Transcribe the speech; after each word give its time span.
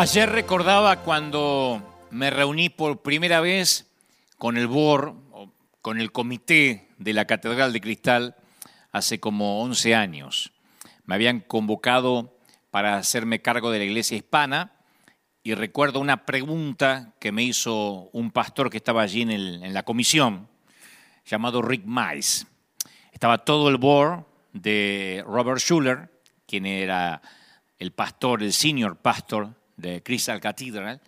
Ayer 0.00 0.30
recordaba 0.30 1.00
cuando 1.02 2.06
me 2.12 2.30
reuní 2.30 2.68
por 2.68 3.02
primera 3.02 3.40
vez 3.40 3.90
con 4.36 4.56
el 4.56 4.68
BOR, 4.68 5.16
con 5.82 6.00
el 6.00 6.12
comité 6.12 6.90
de 6.98 7.12
la 7.12 7.24
Catedral 7.24 7.72
de 7.72 7.80
Cristal, 7.80 8.36
hace 8.92 9.18
como 9.18 9.60
11 9.60 9.96
años. 9.96 10.52
Me 11.04 11.16
habían 11.16 11.40
convocado 11.40 12.38
para 12.70 12.96
hacerme 12.96 13.42
cargo 13.42 13.72
de 13.72 13.80
la 13.80 13.86
iglesia 13.86 14.16
hispana 14.16 14.72
y 15.42 15.54
recuerdo 15.54 15.98
una 15.98 16.24
pregunta 16.26 17.16
que 17.18 17.32
me 17.32 17.42
hizo 17.42 18.08
un 18.12 18.30
pastor 18.30 18.70
que 18.70 18.76
estaba 18.76 19.02
allí 19.02 19.22
en, 19.22 19.74
la 19.74 19.82
comisión, 19.82 20.48
llamado 21.24 21.60
Rick 21.60 21.82
Mice. 21.84 22.46
Estaba 23.10 23.38
todo 23.38 23.68
el 23.68 23.78
board 23.78 24.26
de 24.52 25.24
Robert 25.26 25.58
Schuller, 25.58 26.08
quien 26.46 26.66
era 26.66 27.20
el 27.80 27.90
pastor, 27.90 28.44
el 28.44 28.52
senior 28.52 28.96
pastor 28.96 29.57
de 29.78 30.02
Crystal 30.02 30.40
Cathedral, 30.40 31.00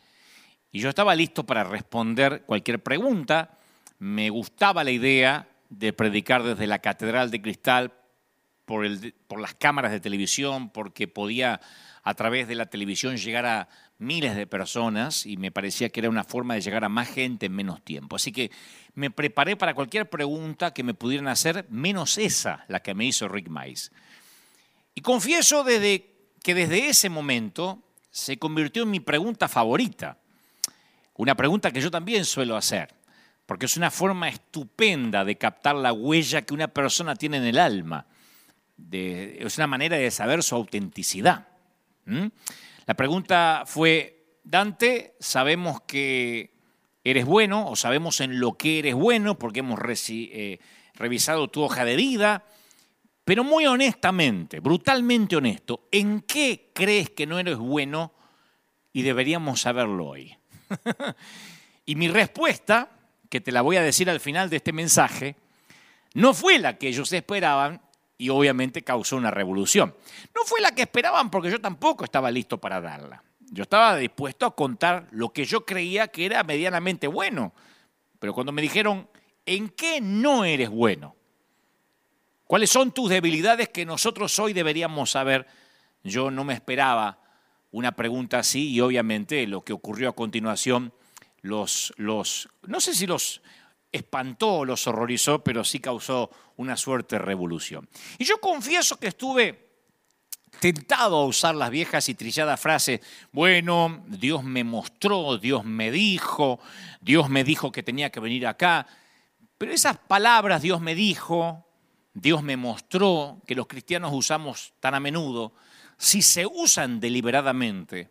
y 0.72 0.80
yo 0.80 0.88
estaba 0.88 1.14
listo 1.14 1.44
para 1.44 1.64
responder 1.64 2.44
cualquier 2.46 2.82
pregunta. 2.82 3.58
Me 3.98 4.30
gustaba 4.30 4.84
la 4.84 4.92
idea 4.92 5.48
de 5.68 5.92
predicar 5.92 6.42
desde 6.42 6.66
la 6.66 6.78
Catedral 6.78 7.30
de 7.30 7.42
Cristal 7.42 7.92
por, 8.64 8.86
el, 8.86 9.14
por 9.26 9.40
las 9.40 9.54
cámaras 9.54 9.90
de 9.90 10.00
televisión, 10.00 10.70
porque 10.70 11.08
podía 11.08 11.60
a 12.02 12.14
través 12.14 12.48
de 12.48 12.54
la 12.54 12.66
televisión 12.66 13.16
llegar 13.16 13.46
a 13.46 13.68
miles 13.98 14.34
de 14.34 14.46
personas 14.46 15.26
y 15.26 15.36
me 15.36 15.50
parecía 15.50 15.90
que 15.90 16.00
era 16.00 16.08
una 16.08 16.24
forma 16.24 16.54
de 16.54 16.62
llegar 16.62 16.84
a 16.84 16.88
más 16.88 17.08
gente 17.08 17.46
en 17.46 17.52
menos 17.52 17.84
tiempo. 17.84 18.16
Así 18.16 18.32
que 18.32 18.50
me 18.94 19.10
preparé 19.10 19.56
para 19.56 19.74
cualquier 19.74 20.08
pregunta 20.08 20.72
que 20.72 20.82
me 20.82 20.94
pudieran 20.94 21.28
hacer, 21.28 21.66
menos 21.68 22.16
esa, 22.16 22.64
la 22.68 22.80
que 22.80 22.94
me 22.94 23.04
hizo 23.04 23.28
Rick 23.28 23.48
Mice. 23.48 23.90
Y 24.94 25.02
confieso 25.02 25.64
desde, 25.64 26.06
que 26.42 26.54
desde 26.54 26.88
ese 26.88 27.10
momento 27.10 27.82
se 28.10 28.38
convirtió 28.38 28.82
en 28.82 28.90
mi 28.90 29.00
pregunta 29.00 29.48
favorita. 29.48 30.18
Una 31.14 31.34
pregunta 31.34 31.70
que 31.70 31.80
yo 31.80 31.90
también 31.90 32.24
suelo 32.24 32.56
hacer, 32.56 32.94
porque 33.46 33.66
es 33.66 33.76
una 33.76 33.90
forma 33.90 34.28
estupenda 34.28 35.24
de 35.24 35.36
captar 35.36 35.76
la 35.76 35.92
huella 35.92 36.42
que 36.42 36.54
una 36.54 36.68
persona 36.68 37.14
tiene 37.14 37.36
en 37.36 37.44
el 37.44 37.58
alma. 37.58 38.06
es 38.90 39.56
una 39.58 39.66
manera 39.66 39.96
de 39.96 40.10
saber 40.10 40.42
su 40.42 40.54
autenticidad. 40.54 41.48
La 42.86 42.94
pregunta 42.94 43.64
fue, 43.66 44.38
Dante, 44.42 45.14
sabemos 45.20 45.82
que 45.82 46.54
eres 47.04 47.24
bueno 47.24 47.68
o 47.68 47.76
sabemos 47.76 48.20
en 48.20 48.40
lo 48.40 48.56
que 48.56 48.78
eres 48.78 48.94
bueno 48.94 49.38
porque 49.38 49.60
hemos 49.60 49.78
eh, 50.08 50.58
revisado 50.94 51.48
tu 51.48 51.62
hoja 51.62 51.84
de 51.84 51.96
vida, 51.96 52.44
pero 53.30 53.44
muy 53.44 53.64
honestamente, 53.64 54.58
brutalmente 54.58 55.36
honesto, 55.36 55.86
¿en 55.92 56.22
qué 56.22 56.72
crees 56.74 57.10
que 57.10 57.28
no 57.28 57.38
eres 57.38 57.58
bueno 57.58 58.12
y 58.92 59.02
deberíamos 59.02 59.60
saberlo 59.60 60.08
hoy? 60.08 60.36
y 61.86 61.94
mi 61.94 62.08
respuesta, 62.08 62.90
que 63.28 63.40
te 63.40 63.52
la 63.52 63.62
voy 63.62 63.76
a 63.76 63.82
decir 63.82 64.10
al 64.10 64.18
final 64.18 64.50
de 64.50 64.56
este 64.56 64.72
mensaje, 64.72 65.36
no 66.14 66.34
fue 66.34 66.58
la 66.58 66.76
que 66.76 66.88
ellos 66.88 67.12
esperaban 67.12 67.80
y 68.18 68.30
obviamente 68.30 68.82
causó 68.82 69.16
una 69.16 69.30
revolución. 69.30 69.94
No 70.34 70.42
fue 70.44 70.60
la 70.60 70.72
que 70.72 70.82
esperaban 70.82 71.30
porque 71.30 71.52
yo 71.52 71.60
tampoco 71.60 72.02
estaba 72.02 72.32
listo 72.32 72.58
para 72.58 72.80
darla. 72.80 73.22
Yo 73.38 73.62
estaba 73.62 73.96
dispuesto 73.96 74.44
a 74.44 74.56
contar 74.56 75.06
lo 75.12 75.32
que 75.32 75.44
yo 75.44 75.64
creía 75.64 76.08
que 76.08 76.26
era 76.26 76.42
medianamente 76.42 77.06
bueno, 77.06 77.54
pero 78.18 78.34
cuando 78.34 78.50
me 78.50 78.60
dijeron, 78.60 79.08
¿en 79.46 79.68
qué 79.68 80.00
no 80.00 80.44
eres 80.44 80.68
bueno? 80.68 81.14
¿Cuáles 82.50 82.70
son 82.70 82.90
tus 82.90 83.08
debilidades 83.08 83.68
que 83.68 83.86
nosotros 83.86 84.36
hoy 84.40 84.52
deberíamos 84.52 85.12
saber? 85.12 85.46
Yo 86.02 86.32
no 86.32 86.42
me 86.42 86.52
esperaba 86.52 87.20
una 87.70 87.92
pregunta 87.92 88.40
así 88.40 88.70
y 88.70 88.80
obviamente 88.80 89.46
lo 89.46 89.62
que 89.62 89.72
ocurrió 89.72 90.08
a 90.08 90.16
continuación 90.16 90.92
los, 91.42 91.94
los 91.96 92.48
no 92.62 92.80
sé 92.80 92.96
si 92.96 93.06
los 93.06 93.40
espantó 93.92 94.52
o 94.56 94.64
los 94.64 94.84
horrorizó, 94.88 95.44
pero 95.44 95.62
sí 95.62 95.78
causó 95.78 96.28
una 96.56 96.76
suerte 96.76 97.14
de 97.14 97.22
revolución. 97.22 97.88
Y 98.18 98.24
yo 98.24 98.40
confieso 98.40 98.98
que 98.98 99.06
estuve 99.06 99.68
tentado 100.58 101.18
a 101.18 101.26
usar 101.26 101.54
las 101.54 101.70
viejas 101.70 102.08
y 102.08 102.16
trilladas 102.16 102.58
frases, 102.58 103.00
bueno, 103.30 104.02
Dios 104.08 104.42
me 104.42 104.64
mostró, 104.64 105.38
Dios 105.38 105.64
me 105.64 105.92
dijo, 105.92 106.58
Dios 107.00 107.28
me 107.30 107.44
dijo 107.44 107.70
que 107.70 107.84
tenía 107.84 108.10
que 108.10 108.18
venir 108.18 108.48
acá, 108.48 108.88
pero 109.56 109.70
esas 109.70 109.98
palabras, 109.98 110.62
Dios 110.62 110.80
me 110.80 110.96
dijo, 110.96 111.69
Dios 112.14 112.42
me 112.42 112.56
mostró 112.56 113.40
que 113.46 113.54
los 113.54 113.66
cristianos 113.66 114.12
usamos 114.12 114.72
tan 114.80 114.94
a 114.94 115.00
menudo, 115.00 115.52
si 115.96 116.22
se 116.22 116.46
usan 116.46 116.98
deliberadamente 116.98 118.10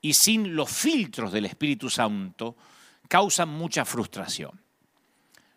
y 0.00 0.14
sin 0.14 0.54
los 0.54 0.70
filtros 0.70 1.32
del 1.32 1.46
Espíritu 1.46 1.88
Santo, 1.88 2.56
causan 3.08 3.48
mucha 3.48 3.84
frustración. 3.84 4.60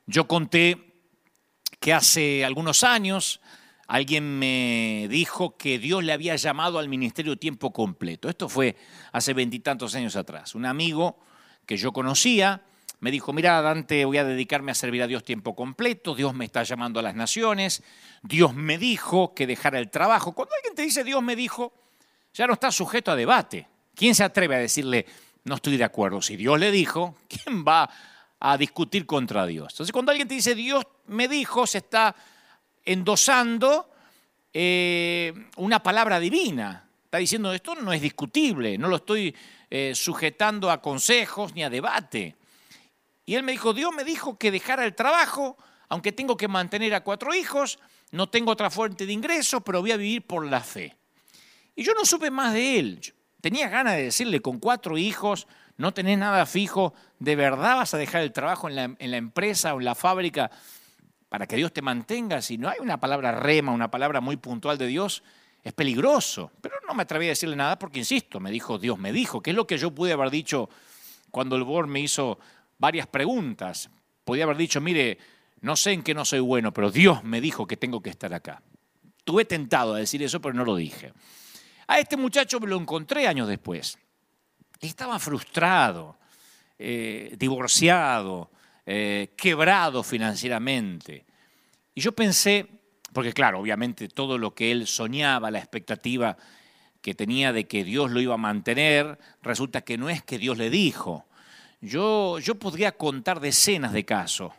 Yo 0.06 0.28
conté 0.28 0.94
que 1.80 1.94
hace 1.94 2.46
algunos 2.46 2.84
años 2.84 3.42
alguien 3.88 4.40
me 4.40 5.08
dijo 5.10 5.58
que 5.58 5.80
Dios 5.80 6.04
le 6.04 6.14
había 6.14 6.36
llamado 6.36 6.80
al 6.80 6.90
ministerio 6.90 7.38
tiempo 7.38 7.72
completo. 7.72 8.30
Esto 8.30 8.50
fue 8.50 8.76
hace 9.12 9.34
veintitantos 9.34 9.96
años 9.96 10.16
atrás. 10.16 10.56
Un 10.56 10.66
amigo 10.66 11.20
que 11.66 11.78
yo 11.78 11.92
conocía 11.92 12.64
me 13.00 13.12
dijo, 13.12 13.32
mira 13.32 13.62
Dante, 13.62 14.06
voy 14.06 14.18
a 14.18 14.24
dedicarme 14.24 14.72
a 14.72 14.76
servir 14.76 15.04
a 15.04 15.08
Dios 15.08 15.24
tiempo 15.24 15.56
completo, 15.56 16.16
Dios 16.16 16.34
me 16.34 16.46
está 16.46 16.64
llamando 16.64 17.00
a 17.00 17.04
las 17.04 17.16
naciones, 17.16 17.84
Dios 18.24 18.56
me 18.56 18.78
dijo 18.78 19.34
que 19.34 19.46
dejara 19.46 19.80
el 19.80 19.90
trabajo. 19.90 20.34
Cuando 20.34 20.56
alguien 20.56 20.76
te 20.76 20.82
dice 20.82 21.04
Dios 21.04 21.22
me 21.22 21.36
dijo, 21.36 21.74
ya 22.34 22.48
no 22.48 22.54
está 22.54 22.72
sujeto 22.72 23.12
a 23.12 23.16
debate. 23.16 23.68
¿Quién 23.96 24.16
se 24.16 24.24
atreve 24.24 24.56
a 24.56 24.60
decirle, 24.60 25.06
no 25.44 25.56
estoy 25.56 25.78
de 25.78 25.84
acuerdo? 25.84 26.22
Si 26.22 26.36
Dios 26.36 26.60
le 26.60 26.72
dijo, 26.72 27.18
¿quién 27.28 27.64
va 27.66 27.90
a 28.40 28.58
discutir 28.58 29.06
contra 29.06 29.46
Dios? 29.46 29.74
Entonces 29.74 29.92
cuando 29.92 30.12
alguien 30.12 30.28
te 30.28 30.36
dice 30.36 30.56
Dios 30.56 30.86
me 31.08 31.28
dijo, 31.28 31.68
se 31.68 31.80
está 31.80 32.16
endosando 32.84 33.92
eh, 34.54 35.34
una 35.58 35.84
palabra 35.84 36.20
divina. 36.20 36.84
Está 37.06 37.20
diciendo, 37.20 37.54
esto 37.54 37.76
no 37.76 37.94
es 37.94 38.02
discutible, 38.02 38.78
no 38.78 38.88
lo 38.88 38.98
estoy 38.98 39.34
eh, 39.70 39.94
sujetando 39.96 40.72
a 40.72 40.82
consejos 40.82 41.54
ni 41.54 41.64
a 41.64 41.70
debate. 41.70 42.36
Y 43.28 43.36
él 43.36 43.44
me 43.44 43.52
dijo, 43.52 43.74
Dios 43.74 43.94
me 43.94 44.06
dijo 44.06 44.38
que 44.38 44.52
dejara 44.52 44.86
el 44.86 44.96
trabajo, 44.96 45.58
aunque 45.90 46.14
tengo 46.14 46.38
que 46.38 46.48
mantener 46.48 46.96
a 46.96 47.04
cuatro 47.04 47.36
hijos, 47.36 47.78
no 48.12 48.30
tengo 48.30 48.54
otra 48.54 48.70
fuente 48.70 49.06
de 49.06 49.12
ingreso, 49.12 49.60
pero 49.60 49.82
voy 49.82 49.92
a 49.92 49.98
vivir 49.98 50.26
por 50.26 50.46
la 50.46 50.62
fe. 50.62 50.96
Y 51.76 51.84
yo 51.84 51.94
no 51.94 52.06
supe 52.06 52.32
más 52.32 52.54
de 52.54 52.80
él. 52.80 53.14
Tenía 53.42 53.68
ganas 53.68 53.98
de 53.98 54.04
decirle, 54.04 54.42
con 54.42 54.60
cuatro 54.60 54.98
hijos, 54.98 55.46
no 55.76 55.94
tenés 55.94 56.18
nada 56.18 56.46
fijo, 56.46 56.94
¿de 57.20 57.36
verdad 57.36 57.76
vas 57.76 57.94
a 57.94 57.98
dejar 57.98 58.22
el 58.22 58.32
trabajo 58.32 58.70
en 58.70 58.76
la, 58.76 59.18
empresa 59.18 59.76
o 59.76 59.80
en 59.80 59.86
la 59.86 59.94
fábrica 59.94 60.50
para 61.28 61.48
que 61.48 61.58
Dios 61.58 61.74
te 61.74 61.82
mantenga? 61.82 62.42
Si 62.42 62.58
no 62.58 62.70
hay 62.70 62.78
una 62.80 62.98
palabra 62.98 63.34
rema, 63.34 63.74
una 63.74 63.92
palabra 63.92 64.22
muy 64.22 64.38
puntual 64.38 64.78
de 64.78 64.88
Dios, 64.88 65.22
es 65.66 65.74
peligroso. 65.74 66.54
Pero 66.62 66.76
no 66.88 66.94
me 66.94 67.04
atreví 67.04 67.26
a 67.26 67.30
decirle 67.30 67.58
nada 67.58 67.78
porque, 67.78 68.00
insisto, 68.00 68.40
me 68.40 68.52
dijo, 68.52 68.80
Dios 68.80 68.98
me 68.98 69.12
dijo, 69.12 69.42
que 69.42 69.50
es 69.50 69.56
lo 69.56 69.68
que 69.68 69.78
yo 69.78 69.92
pude 69.92 70.14
haber 70.14 70.30
dicho 70.30 70.70
cuando 71.30 71.58
el 71.58 71.64
board 71.64 71.88
me 71.88 72.00
hizo 72.00 72.40
varias 72.78 73.08
preguntas. 73.08 73.90
Podía 74.24 74.44
haber 74.44 74.58
dicho, 74.58 74.82
mire, 74.82 75.18
no 75.62 75.76
sé 75.76 75.94
en 75.94 76.04
qué 76.04 76.14
no 76.14 76.26
soy 76.26 76.40
bueno, 76.40 76.74
pero 76.74 76.92
Dios 76.92 77.24
me 77.24 77.42
dijo 77.42 77.66
que 77.68 77.78
tengo 77.78 78.02
que 78.02 78.10
estar 78.10 78.34
acá. 78.34 78.62
Tuve 79.24 79.46
tentado 79.46 79.96
a 79.96 80.00
decir 80.00 80.22
eso, 80.24 80.40
pero 80.42 80.54
no 80.54 80.64
lo 80.64 80.76
dije. 80.76 81.14
A 81.88 82.00
este 82.00 82.18
muchacho 82.18 82.60
me 82.60 82.68
lo 82.68 82.78
encontré 82.78 83.28
años 83.28 83.48
después. 83.48 83.98
Estaba 84.80 85.20
frustrado, 85.20 86.18
eh, 86.78 87.36
divorciado, 87.38 88.52
eh, 88.86 89.34
quebrado 89.36 90.04
financieramente. 90.04 91.26
Y 91.96 92.02
yo 92.02 92.12
pensé, 92.14 92.68
porque 93.12 93.34
claro, 93.34 93.60
obviamente 93.60 94.08
todo 94.08 94.38
lo 94.38 94.54
que 94.54 94.72
él 94.72 94.88
soñaba, 94.88 95.52
la 95.52 95.60
expectativa 95.60 96.38
que 97.02 97.14
tenía 97.14 97.52
de 97.52 97.68
que 97.68 97.84
Dios 97.84 98.12
lo 98.12 98.22
iba 98.22 98.36
a 98.36 98.38
mantener, 98.38 99.18
resulta 99.42 99.82
que 99.82 99.98
no 99.98 100.10
es 100.10 100.24
que 100.24 100.38
Dios 100.38 100.58
le 100.58 100.70
dijo, 100.70 101.27
yo, 101.82 102.40
yo 102.40 102.56
podría 102.56 102.94
contar 102.94 103.40
decenas 103.40 103.94
de 103.94 104.06
casos, 104.06 104.54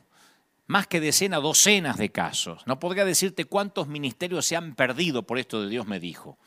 más 0.67 0.87
que 0.87 1.01
decenas, 1.01 1.43
docenas 1.43 1.97
de 1.97 2.11
casos. 2.11 2.67
No 2.67 2.79
podría 2.79 3.05
decirte 3.05 3.47
cuántos 3.47 3.89
ministerios 3.89 4.47
se 4.47 4.57
han 4.57 4.75
perdido 4.75 5.23
por 5.23 5.39
esto 5.39 5.63
de 5.63 5.69
Dios 5.69 5.87
me 5.87 5.99
dijo, 5.99 6.39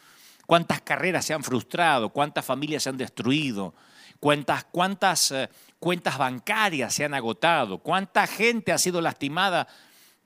cuántas 0.46 0.82
carreras 0.82 1.26
se 1.26 1.34
han 1.34 1.44
frustrado, 1.44 2.10
cuántas 2.10 2.46
familias 2.46 2.84
se 2.84 2.90
han 2.90 2.98
destruido, 2.98 3.74
cuántas, 4.20 4.66
cuántas 4.66 5.32
eh, 5.32 5.50
cuentas 5.80 6.18
bancarias 6.18 6.94
se 6.94 7.04
han 7.04 7.14
agotado, 7.14 7.80
cuánta 7.80 8.28
gente 8.28 8.72
ha 8.72 8.78
sido 8.78 9.02
lastimada, 9.02 9.68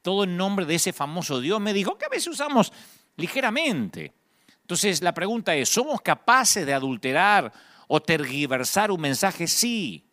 todo 0.01 0.25
en 0.25 0.37
nombre 0.37 0.65
de 0.65 0.75
ese 0.75 0.93
famoso 0.93 1.39
Dios 1.39 1.59
me 1.59 1.73
dijo, 1.73 1.97
que 1.97 2.05
a 2.05 2.09
veces 2.09 2.27
usamos 2.27 2.71
ligeramente. 3.15 4.13
Entonces 4.61 5.01
la 5.01 5.13
pregunta 5.13 5.55
es, 5.55 5.69
¿somos 5.69 6.01
capaces 6.01 6.65
de 6.65 6.73
adulterar 6.73 7.51
o 7.87 8.01
tergiversar 8.01 8.91
un 8.91 9.01
mensaje? 9.01 9.47
Sí. 9.47 10.05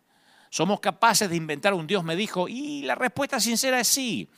¿Somos 0.53 0.81
capaces 0.81 1.27
de 1.27 1.35
inventar 1.35 1.73
un 1.73 1.87
Dios? 1.87 2.03
Me 2.03 2.15
dijo, 2.15 2.47
y 2.47 2.83
la 2.83 2.93
respuesta 2.93 3.39
sincera 3.39 3.79
es 3.79 3.87
sí, 3.87 4.29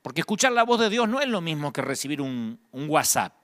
porque 0.00 0.22
escuchar 0.22 0.52
la 0.52 0.62
voz 0.62 0.80
de 0.80 0.88
Dios 0.88 1.06
no 1.06 1.20
es 1.20 1.28
lo 1.28 1.42
mismo 1.42 1.74
que 1.74 1.82
recibir 1.82 2.22
un, 2.22 2.58
WhatsApp. 2.72 3.34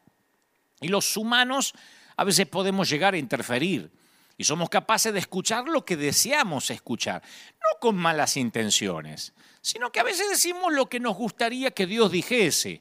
Y 0.80 0.88
los 0.88 1.18
humanos 1.18 1.74
a 2.16 2.24
veces 2.24 2.46
podemos 2.46 2.88
llegar 2.88 3.12
a 3.12 3.18
interferir. 3.18 3.92
Y 4.38 4.44
somos 4.44 4.70
capaces 4.70 5.12
de 5.12 5.18
escuchar 5.18 5.68
lo 5.68 5.84
que 5.84 5.98
deseamos 5.98 6.70
escuchar, 6.70 7.22
no 7.56 7.78
con 7.78 7.94
malas 7.94 8.38
intenciones, 8.38 9.34
sino 9.60 9.92
que 9.92 10.00
a 10.00 10.04
veces 10.04 10.26
decimos 10.30 10.72
lo 10.72 10.88
que 10.88 11.00
nos 11.00 11.16
gustaría 11.16 11.72
que 11.72 11.84
Dios 11.84 12.10
dijese, 12.10 12.80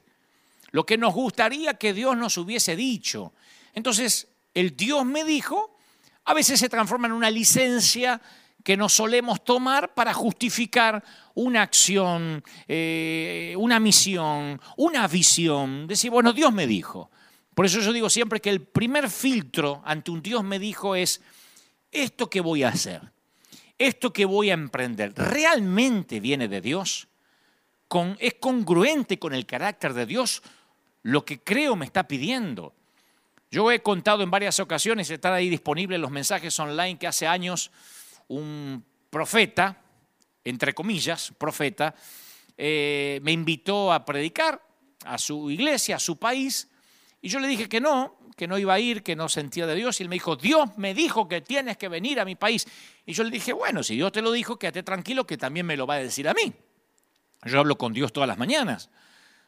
lo 0.70 0.86
que 0.86 0.96
nos 0.96 1.12
gustaría 1.12 1.74
que 1.74 1.92
Dios 1.92 2.16
nos 2.16 2.38
hubiese 2.38 2.76
dicho. 2.76 3.34
Entonces, 3.74 4.26
el 4.54 4.74
Dios 4.74 5.04
me 5.04 5.22
dijo, 5.22 5.76
a 6.24 6.32
veces 6.32 6.58
se 6.58 6.70
transforma 6.70 7.08
en 7.08 7.12
una 7.12 7.30
licencia 7.30 8.22
que 8.64 8.78
nos 8.78 8.94
solemos 8.94 9.44
tomar 9.44 9.92
para 9.92 10.14
justificar 10.14 11.04
una 11.34 11.60
acción, 11.60 12.42
eh, 12.66 13.54
una 13.58 13.78
misión, 13.78 14.58
una 14.78 15.06
visión. 15.06 15.86
Decir, 15.86 16.10
bueno, 16.10 16.32
Dios 16.32 16.50
me 16.52 16.66
dijo. 16.66 17.10
Por 17.54 17.66
eso 17.66 17.80
yo 17.80 17.92
digo 17.92 18.08
siempre 18.08 18.40
que 18.40 18.48
el 18.48 18.62
primer 18.62 19.10
filtro 19.10 19.82
ante 19.84 20.10
un 20.10 20.22
Dios 20.22 20.42
me 20.42 20.58
dijo 20.58 20.96
es, 20.96 21.20
esto 21.92 22.30
que 22.30 22.40
voy 22.40 22.62
a 22.62 22.70
hacer, 22.70 23.02
esto 23.78 24.12
que 24.14 24.24
voy 24.24 24.50
a 24.50 24.54
emprender, 24.54 25.12
¿realmente 25.14 26.18
viene 26.18 26.48
de 26.48 26.62
Dios? 26.62 27.06
¿Es 28.18 28.34
congruente 28.40 29.18
con 29.18 29.34
el 29.34 29.46
carácter 29.46 29.92
de 29.92 30.06
Dios 30.06 30.42
lo 31.02 31.24
que 31.24 31.38
creo 31.38 31.76
me 31.76 31.84
está 31.84 32.08
pidiendo? 32.08 32.74
Yo 33.50 33.70
he 33.70 33.82
contado 33.82 34.22
en 34.24 34.30
varias 34.30 34.58
ocasiones, 34.58 35.10
están 35.10 35.34
ahí 35.34 35.48
disponibles 35.48 36.00
los 36.00 36.10
mensajes 36.10 36.58
online 36.58 36.98
que 36.98 37.06
hace 37.06 37.28
años 37.28 37.70
un 38.28 38.84
profeta, 39.10 39.82
entre 40.44 40.74
comillas, 40.74 41.32
profeta, 41.38 41.94
eh, 42.56 43.20
me 43.22 43.32
invitó 43.32 43.92
a 43.92 44.04
predicar 44.04 44.60
a 45.04 45.18
su 45.18 45.50
iglesia, 45.50 45.96
a 45.96 46.00
su 46.00 46.16
país, 46.16 46.68
y 47.24 47.28
yo 47.28 47.40
le 47.40 47.48
dije 47.48 47.70
que 47.70 47.80
no, 47.80 48.18
que 48.36 48.46
no 48.46 48.58
iba 48.58 48.74
a 48.74 48.80
ir, 48.80 49.02
que 49.02 49.16
no 49.16 49.30
sentía 49.30 49.66
de 49.66 49.74
Dios. 49.74 49.98
Y 49.98 50.02
él 50.02 50.10
me 50.10 50.16
dijo, 50.16 50.36
Dios 50.36 50.76
me 50.76 50.92
dijo 50.92 51.26
que 51.26 51.40
tienes 51.40 51.78
que 51.78 51.88
venir 51.88 52.20
a 52.20 52.26
mi 52.26 52.34
país. 52.34 52.66
Y 53.06 53.14
yo 53.14 53.24
le 53.24 53.30
dije, 53.30 53.54
bueno, 53.54 53.82
si 53.82 53.94
Dios 53.96 54.12
te 54.12 54.20
lo 54.20 54.30
dijo, 54.30 54.58
quédate 54.58 54.82
tranquilo 54.82 55.26
que 55.26 55.38
también 55.38 55.64
me 55.64 55.74
lo 55.74 55.86
va 55.86 55.94
a 55.94 55.98
decir 56.00 56.28
a 56.28 56.34
mí. 56.34 56.52
Yo 57.44 57.60
hablo 57.60 57.78
con 57.78 57.94
Dios 57.94 58.12
todas 58.12 58.28
las 58.28 58.36
mañanas. 58.36 58.90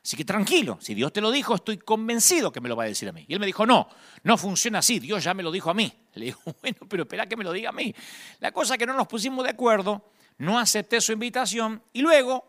Así 0.07 0.17
que 0.17 0.25
tranquilo, 0.25 0.79
si 0.81 0.95
Dios 0.95 1.13
te 1.13 1.21
lo 1.21 1.33
dijo, 1.33 1.57
estoy 1.57 1.79
convencido 1.79 2.53
que 2.53 2.61
me 2.61 2.69
lo 2.69 2.77
va 2.77 2.85
a 2.85 2.87
decir 2.87 3.09
a 3.09 3.13
mí. 3.13 3.25
Y 3.27 3.35
él 3.35 3.41
me 3.41 3.47
dijo, 3.47 3.67
no, 3.67 3.89
no 4.23 4.39
funciona 4.39 4.79
así, 4.79 5.01
Dios 5.01 5.25
ya 5.25 5.35
me 5.35 5.43
lo 5.43 5.51
dijo 5.51 5.69
a 5.69 5.75
mí. 5.75 5.93
Le 6.15 6.27
digo, 6.27 6.39
bueno, 6.63 6.77
pero 6.89 7.03
espera 7.03 7.27
que 7.27 7.37
me 7.37 7.43
lo 7.43 7.51
diga 7.51 7.71
a 7.71 7.73
mí. 7.73 7.93
La 8.39 8.53
cosa 8.53 8.75
es 8.75 8.79
que 8.79 8.87
no 8.87 8.95
nos 8.95 9.09
pusimos 9.09 9.43
de 9.43 9.51
acuerdo, 9.51 10.09
no 10.39 10.61
acepté 10.61 11.01
su 11.01 11.11
invitación 11.11 11.83
y 11.93 12.03
luego 12.03 12.47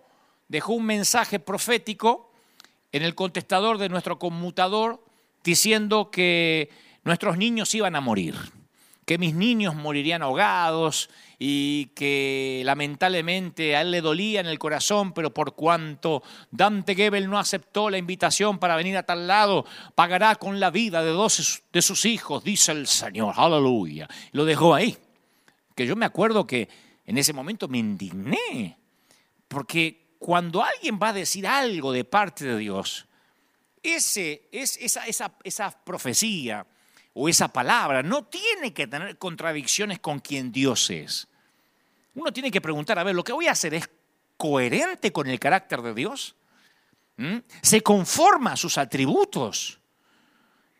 dejó 0.47 0.73
un 0.73 0.85
mensaje 0.85 1.39
profético 1.39 2.31
en 2.91 3.01
el 3.01 3.15
contestador 3.15 3.79
de 3.79 3.89
nuestro 3.89 4.19
conmutador 4.19 5.03
diciendo 5.43 6.11
que 6.11 6.69
nuestros 7.05 7.39
niños 7.39 7.73
iban 7.73 7.95
a 7.95 8.01
morir, 8.01 8.35
que 9.07 9.17
mis 9.17 9.33
niños 9.33 9.73
morirían 9.73 10.21
ahogados 10.21 11.09
y 11.39 11.85
que 11.95 12.61
lamentablemente 12.65 13.77
a 13.77 13.81
él 13.81 13.91
le 13.91 14.01
dolía 14.01 14.41
en 14.41 14.47
el 14.47 14.59
corazón, 14.59 15.13
pero 15.13 15.33
por 15.33 15.55
cuanto 15.55 16.21
Dante 16.51 16.93
Gebel 16.93 17.29
no 17.29 17.39
aceptó 17.39 17.89
la 17.89 17.97
invitación 17.97 18.59
para 18.59 18.75
venir 18.75 18.97
a 18.97 19.03
tal 19.03 19.25
lado, 19.25 19.65
pagará 19.95 20.35
con 20.35 20.59
la 20.59 20.71
vida 20.71 21.05
de 21.05 21.11
dos 21.11 21.63
de 21.71 21.81
sus 21.81 22.03
hijos, 22.03 22.43
dice 22.43 22.73
el 22.73 22.85
Señor, 22.85 23.33
aleluya. 23.37 24.09
Lo 24.33 24.43
dejó 24.43 24.75
ahí. 24.75 24.97
Que 25.73 25.87
yo 25.87 25.95
me 25.95 26.05
acuerdo 26.05 26.45
que 26.45 26.67
en 27.05 27.17
ese 27.17 27.31
momento 27.31 27.69
me 27.69 27.77
indigné, 27.77 28.77
porque 29.47 30.15
cuando 30.19 30.61
alguien 30.61 30.99
va 31.01 31.09
a 31.09 31.13
decir 31.13 31.47
algo 31.47 31.93
de 31.93 32.03
parte 32.03 32.43
de 32.43 32.57
Dios, 32.57 33.07
ese, 33.81 34.49
es, 34.51 34.75
esa, 34.81 35.07
esa, 35.07 35.31
esa 35.45 35.71
profecía 35.85 36.67
o 37.19 37.27
esa 37.27 37.47
palabra 37.47 38.03
no 38.03 38.25
tiene 38.25 38.73
que 38.73 38.85
tener 38.85 39.17
contradicciones 39.17 39.97
con 39.97 40.19
quien 40.19 40.51
Dios 40.51 40.87
es. 40.91 41.27
Uno 42.13 42.31
tiene 42.31 42.51
que 42.51 42.61
preguntar, 42.61 42.99
a 42.99 43.03
ver, 43.03 43.15
¿lo 43.15 43.23
que 43.23 43.33
voy 43.33 43.47
a 43.47 43.53
hacer 43.53 43.73
es 43.73 43.89
coherente 44.37 45.11
con 45.11 45.27
el 45.27 45.39
carácter 45.39 45.81
de 45.81 45.95
Dios? 45.95 46.35
¿Mm? 47.15 47.37
¿Se 47.63 47.81
conforma 47.81 48.51
a 48.51 48.55
sus 48.55 48.77
atributos? 48.77 49.79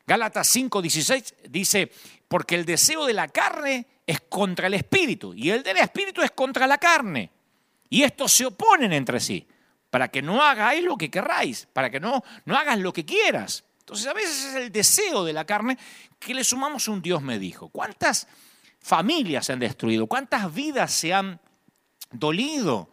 Gálatas 0.06 0.56
5:16 0.56 1.50
dice, 1.50 1.92
porque 2.28 2.54
el 2.54 2.66
deseo 2.66 3.08
de 3.08 3.14
la 3.14 3.28
carne 3.30 3.88
es 4.06 4.22
contra 4.22 4.68
el 4.68 4.76
espíritu 4.76 5.34
y 5.34 5.50
el 5.50 5.64
del 5.64 5.78
espíritu 5.78 6.22
es 6.22 6.30
contra 6.32 6.68
la 6.68 6.78
carne. 6.78 7.32
Y 7.90 8.04
estos 8.04 8.32
se 8.32 8.46
oponen 8.46 8.94
entre 8.94 9.20
sí 9.20 9.48
para 9.90 10.10
que 10.10 10.22
no 10.22 10.44
hagáis 10.44 10.84
lo 10.84 10.98
que 10.98 11.10
querráis, 11.10 11.68
para 11.74 11.90
que 11.90 12.00
no, 12.00 12.24
no 12.46 12.56
hagas 12.56 12.78
lo 12.78 12.94
que 12.94 13.06
quieras. 13.06 13.64
Entonces 13.88 14.08
a 14.08 14.14
veces 14.14 14.44
es 14.44 14.56
el 14.56 14.70
deseo 14.70 15.24
de 15.24 15.32
la 15.32 15.46
carne 15.46 15.78
que 16.20 16.34
le 16.34 16.44
sumamos 16.44 16.90
un 16.90 17.02
Dios 17.02 17.22
me 17.22 17.40
dijo. 17.40 17.70
¿Cuántas 17.70 18.28
familias 18.82 19.46
se 19.46 19.54
han 19.54 19.60
destruido? 19.60 20.08
¿Cuántas 20.08 20.54
vidas 20.54 20.92
se 20.92 21.14
han 21.14 21.40
dolido? 22.12 22.90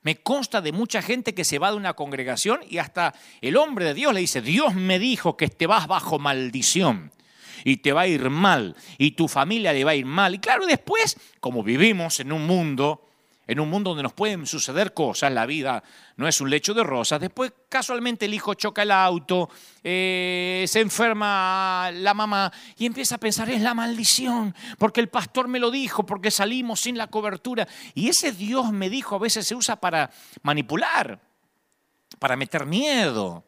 Me 0.00 0.22
consta 0.22 0.62
de 0.62 0.72
mucha 0.72 1.02
gente 1.02 1.34
que 1.34 1.44
se 1.44 1.58
va 1.58 1.70
de 1.70 1.76
una 1.76 1.92
congregación 1.92 2.60
y 2.66 2.78
hasta 2.78 3.12
el 3.42 3.58
hombre 3.58 3.84
de 3.84 3.92
Dios 3.92 4.14
le 4.14 4.20
dice, 4.20 4.40
Dios 4.40 4.74
me 4.74 4.98
dijo 4.98 5.36
que 5.36 5.48
te 5.48 5.66
vas 5.66 5.86
bajo 5.86 6.18
maldición 6.18 7.12
y 7.62 7.76
te 7.76 7.92
va 7.92 8.00
a 8.00 8.06
ir 8.06 8.30
mal 8.30 8.74
y 8.96 9.10
tu 9.10 9.28
familia 9.28 9.74
le 9.74 9.84
va 9.84 9.90
a 9.90 9.96
ir 9.96 10.06
mal. 10.06 10.34
Y 10.34 10.38
claro, 10.38 10.64
después, 10.64 11.18
como 11.40 11.62
vivimos 11.62 12.20
en 12.20 12.32
un 12.32 12.46
mundo 12.46 13.06
en 13.46 13.60
un 13.60 13.68
mundo 13.68 13.90
donde 13.90 14.04
nos 14.04 14.12
pueden 14.12 14.46
suceder 14.46 14.94
cosas, 14.94 15.32
la 15.32 15.46
vida 15.46 15.82
no 16.16 16.28
es 16.28 16.40
un 16.40 16.48
lecho 16.48 16.74
de 16.74 16.84
rosas, 16.84 17.20
después 17.20 17.52
casualmente 17.68 18.26
el 18.26 18.34
hijo 18.34 18.54
choca 18.54 18.82
el 18.82 18.90
auto, 18.90 19.50
eh, 19.82 20.64
se 20.68 20.80
enferma 20.80 21.90
la 21.92 22.14
mamá 22.14 22.52
y 22.76 22.86
empieza 22.86 23.16
a 23.16 23.18
pensar, 23.18 23.50
es 23.50 23.60
la 23.60 23.74
maldición, 23.74 24.54
porque 24.78 25.00
el 25.00 25.08
pastor 25.08 25.48
me 25.48 25.58
lo 25.58 25.70
dijo, 25.70 26.06
porque 26.06 26.30
salimos 26.30 26.80
sin 26.80 26.96
la 26.96 27.08
cobertura. 27.08 27.66
Y 27.94 28.08
ese 28.08 28.32
Dios 28.32 28.72
me 28.72 28.88
dijo 28.88 29.16
a 29.16 29.18
veces 29.18 29.46
se 29.46 29.54
usa 29.54 29.76
para 29.76 30.10
manipular, 30.42 31.20
para 32.18 32.36
meter 32.36 32.66
miedo. 32.66 33.44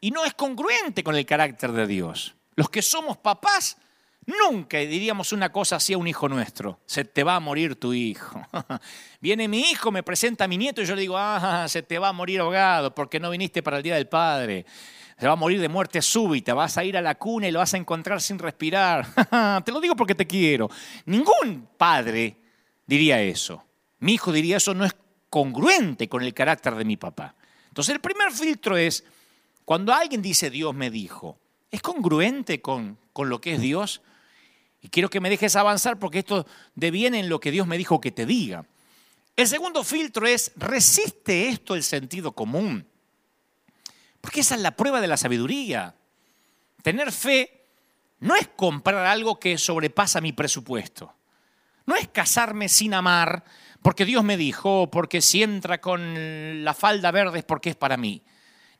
Y 0.00 0.10
no 0.10 0.24
es 0.26 0.34
congruente 0.34 1.02
con 1.02 1.16
el 1.16 1.24
carácter 1.24 1.72
de 1.72 1.86
Dios. 1.86 2.34
Los 2.56 2.68
que 2.68 2.82
somos 2.82 3.16
papás 3.16 3.78
Nunca 4.26 4.78
diríamos 4.78 5.32
una 5.32 5.52
cosa 5.52 5.76
así 5.76 5.92
a 5.92 5.98
un 5.98 6.06
hijo 6.06 6.28
nuestro. 6.28 6.80
Se 6.86 7.04
te 7.04 7.24
va 7.24 7.36
a 7.36 7.40
morir 7.40 7.76
tu 7.76 7.92
hijo. 7.92 8.40
Viene 9.20 9.48
mi 9.48 9.70
hijo, 9.70 9.92
me 9.92 10.02
presenta 10.02 10.44
a 10.44 10.48
mi 10.48 10.56
nieto 10.56 10.80
y 10.80 10.86
yo 10.86 10.94
le 10.94 11.02
digo, 11.02 11.18
ah, 11.18 11.66
se 11.68 11.82
te 11.82 11.98
va 11.98 12.08
a 12.08 12.12
morir 12.12 12.40
ahogado 12.40 12.94
porque 12.94 13.20
no 13.20 13.30
viniste 13.30 13.62
para 13.62 13.78
el 13.78 13.82
Día 13.82 13.96
del 13.96 14.08
Padre. 14.08 14.64
Se 15.18 15.26
va 15.26 15.34
a 15.34 15.36
morir 15.36 15.60
de 15.60 15.68
muerte 15.68 16.00
súbita, 16.02 16.54
vas 16.54 16.76
a 16.78 16.84
ir 16.84 16.96
a 16.96 17.02
la 17.02 17.16
cuna 17.16 17.48
y 17.48 17.52
lo 17.52 17.58
vas 17.58 17.74
a 17.74 17.76
encontrar 17.76 18.20
sin 18.20 18.38
respirar. 18.38 19.06
te 19.64 19.72
lo 19.72 19.80
digo 19.80 19.94
porque 19.94 20.14
te 20.14 20.26
quiero. 20.26 20.70
Ningún 21.04 21.68
padre 21.76 22.36
diría 22.86 23.20
eso. 23.20 23.62
Mi 23.98 24.14
hijo 24.14 24.32
diría 24.32 24.56
eso 24.56 24.74
no 24.74 24.84
es 24.84 24.96
congruente 25.28 26.08
con 26.08 26.22
el 26.22 26.32
carácter 26.34 26.74
de 26.74 26.84
mi 26.84 26.96
papá. 26.96 27.34
Entonces 27.68 27.94
el 27.94 28.00
primer 28.00 28.32
filtro 28.32 28.76
es, 28.76 29.04
cuando 29.64 29.92
alguien 29.92 30.22
dice 30.22 30.50
Dios 30.50 30.74
me 30.74 30.90
dijo, 30.90 31.38
¿es 31.70 31.82
congruente 31.82 32.60
con, 32.60 32.98
con 33.12 33.28
lo 33.28 33.40
que 33.40 33.54
es 33.54 33.60
Dios? 33.60 34.02
Y 34.84 34.90
quiero 34.90 35.08
que 35.08 35.18
me 35.18 35.30
dejes 35.30 35.56
avanzar 35.56 35.98
porque 35.98 36.18
esto 36.18 36.46
deviene 36.74 37.18
en 37.18 37.30
lo 37.30 37.40
que 37.40 37.50
Dios 37.50 37.66
me 37.66 37.78
dijo 37.78 38.02
que 38.02 38.12
te 38.12 38.26
diga. 38.26 38.66
El 39.34 39.48
segundo 39.48 39.82
filtro 39.82 40.26
es, 40.26 40.52
resiste 40.56 41.48
esto 41.48 41.74
el 41.74 41.82
sentido 41.82 42.32
común. 42.32 42.86
Porque 44.20 44.40
esa 44.40 44.56
es 44.56 44.60
la 44.60 44.76
prueba 44.76 45.00
de 45.00 45.06
la 45.06 45.16
sabiduría. 45.16 45.94
Tener 46.82 47.12
fe 47.12 47.64
no 48.20 48.36
es 48.36 48.46
comprar 48.48 49.06
algo 49.06 49.40
que 49.40 49.56
sobrepasa 49.56 50.20
mi 50.20 50.34
presupuesto. 50.34 51.14
No 51.86 51.96
es 51.96 52.08
casarme 52.08 52.68
sin 52.68 52.92
amar 52.92 53.42
porque 53.80 54.04
Dios 54.04 54.22
me 54.22 54.36
dijo, 54.36 54.90
porque 54.90 55.22
si 55.22 55.42
entra 55.42 55.80
con 55.80 56.62
la 56.62 56.74
falda 56.74 57.10
verde 57.10 57.38
es 57.38 57.44
porque 57.46 57.70
es 57.70 57.76
para 57.76 57.96
mí. 57.96 58.22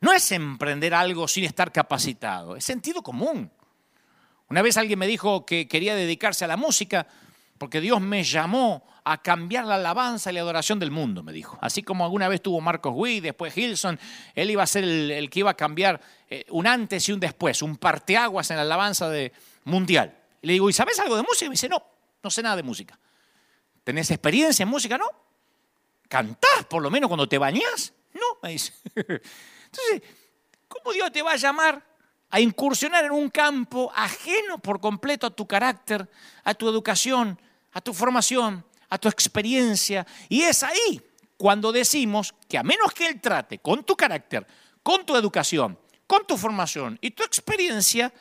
No 0.03 0.13
es 0.13 0.31
emprender 0.33 0.93
algo 0.93 1.27
sin 1.29 1.45
estar 1.45 1.73
capacitado, 1.73 2.57
es 2.57 2.65
sentido 2.65 3.03
común. 3.03 3.51
Una 4.55 4.63
vez 4.63 4.77
alguien 4.77 5.01
me 5.01 5.09
dijo 5.09 5.45
que 5.45 5.67
quería 5.67 5.97
dedicarse 5.97 6.45
a 6.45 6.47
la 6.47 6.57
música 6.57 7.09
porque 7.59 7.81
Dios 7.81 8.01
me 8.01 8.23
llamó 8.23 8.87
a 9.03 9.21
cambiar 9.21 9.65
la 9.65 9.75
alabanza 9.75 10.31
y 10.31 10.35
la 10.35 10.43
adoración 10.43 10.79
del 10.79 10.93
mundo, 10.93 11.25
me 11.25 11.33
dijo. 11.33 11.59
Así 11.61 11.83
como 11.83 12.05
alguna 12.05 12.29
vez 12.29 12.41
tuvo 12.41 12.61
Marcos 12.61 12.93
Witt, 12.95 13.25
después 13.25 13.59
Hilson, 13.59 13.99
él 14.33 14.53
iba 14.53 14.63
a 14.63 14.67
ser 14.69 14.85
el, 14.85 15.29
que 15.29 15.41
iba 15.41 15.51
a 15.51 15.57
cambiar 15.57 16.01
eh, 16.31 16.47
un 16.51 16.69
antes 16.69 17.09
y 17.09 17.11
un 17.11 17.19
después, 17.19 17.63
un 17.63 17.79
parteaguas 17.79 18.49
en 18.53 18.59
la 18.59 18.63
alabanza 18.63 19.09
de, 19.09 19.33
mundial. 19.65 20.17
Y 20.41 20.47
le 20.47 20.53
digo, 20.53 20.71
¿y 20.71 20.73
sabes 20.73 21.01
algo 21.01 21.17
de 21.17 21.25
música? 21.25 21.47
Y 21.47 21.49
me 21.49 21.55
dice, 21.55 21.69
no, 21.69 21.83
no 22.23 22.31
sé 22.31 22.41
nada 22.41 22.55
de 22.55 22.63
música. 22.63 22.97
¿Tenés 23.83 24.09
experiencia 24.13 24.63
en 24.63 24.69
música? 24.69 24.97
No. 24.97 25.11
¿Cantás 26.07 26.65
por 26.71 26.81
lo 26.81 26.93
menos 26.93 27.09
cuando 27.09 27.29
te 27.29 27.39
bañás? 27.39 27.93
No, 28.13 28.39
me 28.41 28.51
dice. 28.51 28.73
Entonces, 28.95 30.03
¿cómo 30.69 30.93
Dios 30.93 31.11
te 31.11 31.23
va 31.23 31.33
a 31.33 31.37
llamar 31.37 31.94
a 32.35 32.41
incursionar 32.41 33.05
en 33.05 33.13
un 33.13 33.31
campo 33.31 33.93
ajeno 33.95 34.59
por 34.59 34.81
completo 34.81 35.25
a 35.25 35.31
tu 35.31 35.47
carácter, 35.47 36.11
a 36.43 36.53
tu 36.53 36.69
educación, 36.69 37.41
a 37.71 37.81
tu 37.81 37.95
formación, 37.95 38.65
a 38.89 38.99
tu 38.99 39.09
experiencia. 39.09 40.05
Y 40.29 40.43
es 40.43 40.65
ahí 40.65 41.01
cuando 41.37 41.71
decimos 41.71 42.35
que 42.49 42.59
a 42.59 42.65
menos 42.65 42.93
que 42.93 43.07
Él 43.07 43.21
trate 43.21 43.61
con 43.61 43.85
tu 43.85 43.95
carácter, 43.95 44.45
con 44.83 45.07
tu 45.07 45.15
educación, 45.15 45.79
con 46.09 46.27
tu 46.27 46.37
formación 46.37 46.99
y 47.01 47.13
tu 47.13 47.23
experiencia, 47.23 48.13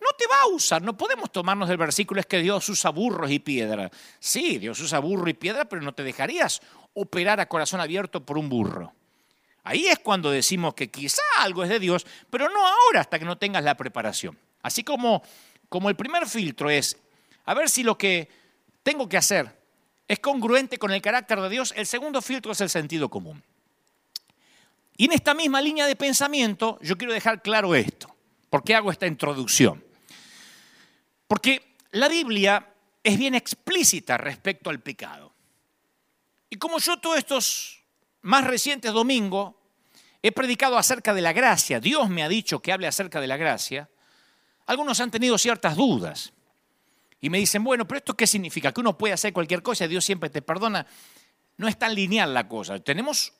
no 0.00 0.08
te 0.18 0.26
va 0.26 0.42
a 0.42 0.48
usar. 0.48 0.82
No 0.82 0.96
podemos 0.96 1.30
tomarnos 1.30 1.68
del 1.68 1.78
versículo 1.78 2.18
es 2.18 2.26
que 2.26 2.40
Dios 2.40 2.68
usa 2.68 2.90
burros 2.90 3.30
y 3.30 3.38
piedra. 3.38 3.92
Sí, 4.18 4.58
Dios 4.58 4.80
usa 4.80 4.98
burro 4.98 5.30
y 5.30 5.34
piedra, 5.34 5.66
pero 5.66 5.82
no 5.82 5.94
te 5.94 6.02
dejarías 6.02 6.60
operar 6.94 7.38
a 7.38 7.48
corazón 7.48 7.80
abierto 7.80 8.26
por 8.26 8.38
un 8.38 8.48
burro. 8.48 8.92
Ahí 9.66 9.88
es 9.88 9.98
cuando 9.98 10.30
decimos 10.30 10.74
que 10.74 10.92
quizá 10.92 11.22
algo 11.38 11.64
es 11.64 11.68
de 11.68 11.80
Dios, 11.80 12.06
pero 12.30 12.48
no 12.48 12.64
ahora 12.64 13.00
hasta 13.00 13.18
que 13.18 13.24
no 13.24 13.36
tengas 13.36 13.64
la 13.64 13.76
preparación. 13.76 14.38
Así 14.62 14.84
como, 14.84 15.24
como 15.68 15.90
el 15.90 15.96
primer 15.96 16.28
filtro 16.28 16.70
es 16.70 16.96
a 17.44 17.52
ver 17.52 17.68
si 17.68 17.82
lo 17.82 17.98
que 17.98 18.28
tengo 18.84 19.08
que 19.08 19.16
hacer 19.16 19.52
es 20.06 20.20
congruente 20.20 20.78
con 20.78 20.92
el 20.92 21.02
carácter 21.02 21.40
de 21.40 21.48
Dios, 21.48 21.74
el 21.76 21.84
segundo 21.84 22.22
filtro 22.22 22.52
es 22.52 22.60
el 22.60 22.70
sentido 22.70 23.08
común. 23.08 23.42
Y 24.96 25.06
en 25.06 25.12
esta 25.12 25.34
misma 25.34 25.60
línea 25.60 25.86
de 25.86 25.96
pensamiento 25.96 26.78
yo 26.80 26.96
quiero 26.96 27.12
dejar 27.12 27.42
claro 27.42 27.74
esto. 27.74 28.14
¿Por 28.48 28.62
qué 28.62 28.76
hago 28.76 28.92
esta 28.92 29.08
introducción? 29.08 29.84
Porque 31.26 31.74
la 31.90 32.06
Biblia 32.08 32.72
es 33.02 33.18
bien 33.18 33.34
explícita 33.34 34.16
respecto 34.16 34.70
al 34.70 34.78
pecado. 34.78 35.32
Y 36.50 36.54
como 36.54 36.78
yo 36.78 37.00
todos 37.00 37.18
estos 37.18 37.82
más 38.22 38.44
recientes 38.44 38.92
domingos 38.92 39.55
he 40.28 40.32
predicado 40.32 40.78
acerca 40.78 41.14
de 41.14 41.22
la 41.22 41.32
gracia, 41.32 41.80
Dios 41.80 42.08
me 42.08 42.22
ha 42.22 42.28
dicho 42.28 42.60
que 42.60 42.72
hable 42.72 42.86
acerca 42.86 43.20
de 43.20 43.26
la 43.26 43.36
gracia, 43.36 43.88
algunos 44.66 45.00
han 45.00 45.10
tenido 45.10 45.38
ciertas 45.38 45.76
dudas. 45.76 46.32
Y 47.20 47.30
me 47.30 47.38
dicen, 47.38 47.64
bueno, 47.64 47.86
pero 47.86 47.98
¿esto 47.98 48.14
qué 48.14 48.26
significa? 48.26 48.72
Que 48.72 48.80
uno 48.80 48.98
puede 48.98 49.14
hacer 49.14 49.32
cualquier 49.32 49.62
cosa 49.62 49.88
Dios 49.88 50.04
siempre 50.04 50.30
te 50.30 50.42
perdona. 50.42 50.86
No 51.56 51.68
es 51.68 51.78
tan 51.78 51.94
lineal 51.94 52.34
la 52.34 52.46
cosa. 52.46 52.78
Tenemos 52.80 53.32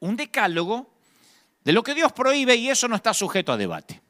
un 0.00 0.16
decálogo 0.16 0.92
de 1.62 1.72
lo 1.72 1.82
que 1.82 1.94
Dios 1.94 2.12
prohíbe 2.12 2.56
y 2.56 2.68
eso 2.68 2.88
no 2.88 2.96
está 2.96 3.14
sujeto 3.14 3.52
a 3.52 3.56
debate. 3.56 4.02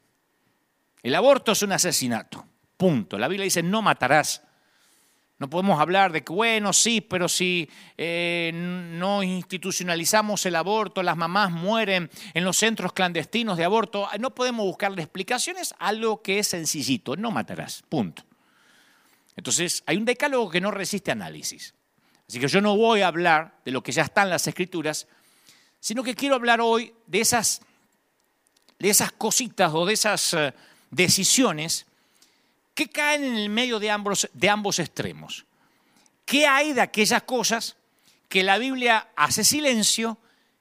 El 1.03 1.15
aborto 1.15 1.51
es 1.51 1.61
un 1.61 1.73
asesinato, 1.73 2.45
punto. 2.77 3.17
La 3.17 3.27
Biblia 3.27 3.43
dice, 3.43 3.61
no 3.61 3.81
matarás. 3.81 4.41
No 5.43 5.49
podemos 5.49 5.81
hablar 5.81 6.13
de 6.13 6.23
que, 6.23 6.31
bueno, 6.31 6.71
sí, 6.71 7.01
pero 7.01 7.27
si 7.27 7.69
eh, 7.97 8.49
no 8.53 9.21
institucionalizamos 9.23 10.45
el 10.45 10.55
aborto, 10.55 11.03
las 11.03 11.17
mamás 11.17 11.51
mueren 11.51 12.09
en 12.33 12.45
los 12.45 12.55
centros 12.55 12.93
clandestinos 12.93 13.57
de 13.57 13.65
aborto. 13.65 14.07
No 14.21 14.33
podemos 14.33 14.65
buscarle 14.65 15.01
explicaciones 15.01 15.75
a 15.79 15.91
lo 15.91 16.21
que 16.21 16.39
es 16.39 16.47
sencillito, 16.47 17.17
no 17.17 17.29
matarás, 17.29 17.83
punto. 17.89 18.23
Entonces, 19.35 19.83
hay 19.85 19.97
un 19.97 20.05
decálogo 20.05 20.49
que 20.49 20.61
no 20.61 20.71
resiste 20.71 21.11
análisis. 21.11 21.73
Así 22.25 22.39
que 22.39 22.47
yo 22.47 22.61
no 22.61 22.77
voy 22.77 23.01
a 23.01 23.07
hablar 23.07 23.59
de 23.65 23.71
lo 23.73 23.83
que 23.83 23.91
ya 23.91 24.03
está 24.03 24.21
en 24.21 24.29
las 24.29 24.47
escrituras, 24.47 25.07
sino 25.81 26.03
que 26.03 26.15
quiero 26.15 26.35
hablar 26.35 26.61
hoy 26.61 26.93
de 27.05 27.19
esas, 27.19 27.59
de 28.79 28.89
esas 28.89 29.11
cositas 29.11 29.73
o 29.73 29.85
de 29.85 29.93
esas 29.93 30.35
eh, 30.35 30.53
decisiones 30.89 31.85
que 32.73 32.89
caen 32.89 33.23
en 33.23 33.35
el 33.35 33.49
medio 33.49 33.79
de 33.79 33.91
ambos, 33.91 34.29
de 34.33 34.49
ambos 34.49 34.79
extremos. 34.79 35.45
¿Qué 36.25 36.47
hay 36.47 36.73
de 36.73 36.81
aquellas 36.81 37.23
cosas 37.23 37.77
que 38.29 38.43
la 38.43 38.57
Biblia 38.57 39.09
hace 39.15 39.43
silencio 39.43 40.17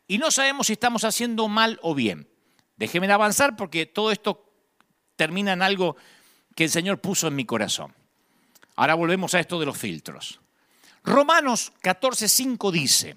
y 0.07 0.19
no 0.19 0.31
sabemos 0.31 0.67
si 0.67 0.75
estamos 0.75 1.05
haciendo 1.05 1.49
mal 1.49 1.79
o 1.83 1.95
bien? 1.95 2.29
Déjeme 2.77 3.11
avanzar 3.11 3.57
porque 3.57 3.87
todo 3.87 4.11
esto 4.11 4.45
termina 5.17 5.53
en 5.53 5.63
algo 5.63 5.97
que 6.55 6.65
el 6.65 6.71
Señor 6.71 7.01
puso 7.01 7.29
en 7.29 7.37
mi 7.37 7.45
corazón. 7.45 7.95
Ahora 8.77 8.95
volvemos 8.95 9.35
a 9.35 9.41
esto 9.41 9.61
de 9.61 9.67
los 9.67 9.79
filtros. 9.79 10.41
Romanos 11.05 11.73
14:5 11.83 12.71
dice, 12.71 13.17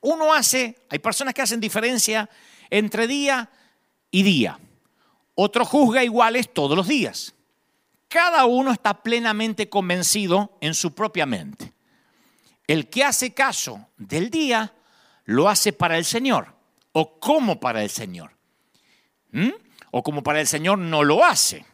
uno 0.00 0.32
hace, 0.32 0.78
hay 0.88 0.98
personas 0.98 1.34
que 1.34 1.42
hacen 1.42 1.60
diferencia 1.60 2.28
entre 2.70 3.06
día 3.06 3.50
y 4.10 4.22
día. 4.22 4.58
Otro 5.34 5.64
juzga 5.64 6.04
iguales 6.04 6.52
todos 6.52 6.76
los 6.76 6.88
días. 6.88 7.34
Cada 8.10 8.44
uno 8.44 8.72
está 8.72 9.04
plenamente 9.04 9.68
convencido 9.68 10.58
en 10.60 10.74
su 10.74 10.96
propia 10.96 11.26
mente. 11.26 11.72
El 12.66 12.90
que 12.90 13.04
hace 13.04 13.34
caso 13.34 13.86
del 13.96 14.30
día 14.30 14.74
lo 15.26 15.48
hace 15.48 15.72
para 15.72 15.96
el 15.96 16.04
Señor 16.04 16.56
o 16.90 17.20
como 17.20 17.60
para 17.60 17.84
el 17.84 17.88
Señor. 17.88 18.32
¿Mm? 19.30 19.50
O 19.92 20.02
como 20.02 20.24
para 20.24 20.40
el 20.40 20.48
Señor 20.48 20.78
no 20.78 21.04
lo 21.04 21.24
hace. 21.24 21.64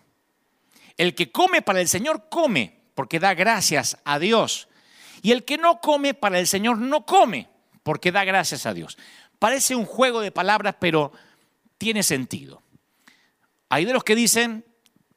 El 0.99 1.15
que 1.15 1.33
come 1.33 1.63
para 1.63 1.81
el 1.81 1.89
Señor 1.89 2.29
come 2.29 2.83
porque 2.95 3.19
da 3.19 3.33
gracias 3.33 3.97
a 4.05 4.19
Dios. 4.19 4.69
Y 5.23 5.33
el 5.33 5.47
que 5.47 5.57
no 5.57 5.81
come 5.81 6.13
para 6.13 6.39
el 6.39 6.47
Señor 6.47 6.77
no 6.77 7.07
come, 7.07 7.49
porque 7.83 8.13
da 8.13 8.25
gracias 8.25 8.67
a 8.67 8.75
Dios. 8.75 8.99
Parece 9.39 9.75
un 9.75 9.87
juego 9.87 10.21
de 10.21 10.33
palabras, 10.33 10.77
pero 10.79 11.13
tiene 11.79 12.03
sentido. 12.03 12.63
Hay 13.71 13.87
de 13.87 13.95
los 13.95 14.05
que 14.05 14.15
dicen, 14.15 14.67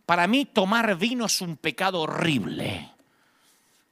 para 0.10 0.26
mí 0.26 0.46
tomar 0.46 0.98
vino 0.98 1.28
es 1.28 1.40
un 1.40 1.56
pecado 1.56 2.02
horrible. 2.02 2.90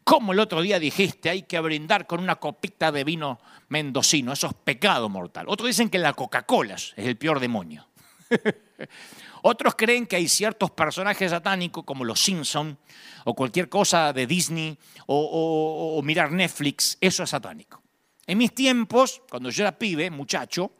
Como 0.03 0.33
el 0.33 0.39
otro 0.39 0.63
día 0.63 0.79
dijiste, 0.79 1.29
hay 1.29 1.43
que 1.43 1.59
brindar 1.59 2.07
con 2.07 2.19
una 2.19 2.38
copita 2.38 2.91
de 2.91 3.03
vino 3.03 3.39
mendocino, 3.69 4.33
eso 4.33 4.47
es 4.47 4.53
pecado 4.55 5.09
mortal. 5.09 5.45
Otros 5.47 5.67
dicen 5.67 5.91
que 5.91 6.00
la 6.00 6.13
Coca-Cola 6.13 6.74
es 6.74 6.93
el 6.95 7.17
peor 7.17 7.39
demonio. 7.39 7.88
Otros 9.43 9.75
creen 9.75 10.07
que 10.07 10.15
hay 10.15 10.27
ciertos 10.27 10.71
personajes 10.71 11.29
satánicos 11.29 11.83
como 11.83 12.03
los 12.03 12.19
Simpson 12.19 12.79
o 13.25 13.36
cualquier 13.36 13.69
cosa 13.69 14.12
de 14.12 14.25
Disney 14.25 14.75
o, 15.05 16.01
mirar 16.03 16.31
Netflix, 16.31 16.97
eso 17.00 17.21
es 17.21 17.29
satánico. 17.29 17.83
En 18.25 18.39
mis 18.39 18.55
tiempos, 18.55 19.21
cuando 19.29 19.51
yo 19.51 19.62
era 19.62 19.77
pibe, 19.77 20.09
muchacho, 20.09 20.71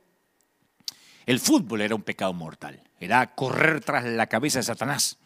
el 1.28 1.40
fútbol 1.40 1.82
era 1.82 1.94
un 1.94 2.02
pecado 2.02 2.34
mortal. 2.34 2.82
Era 3.00 3.36
correr 3.36 3.82
tras 3.82 4.04
la 4.04 4.26
cabeza 4.26 4.58
de 4.58 4.64
Satanás. 4.64 5.20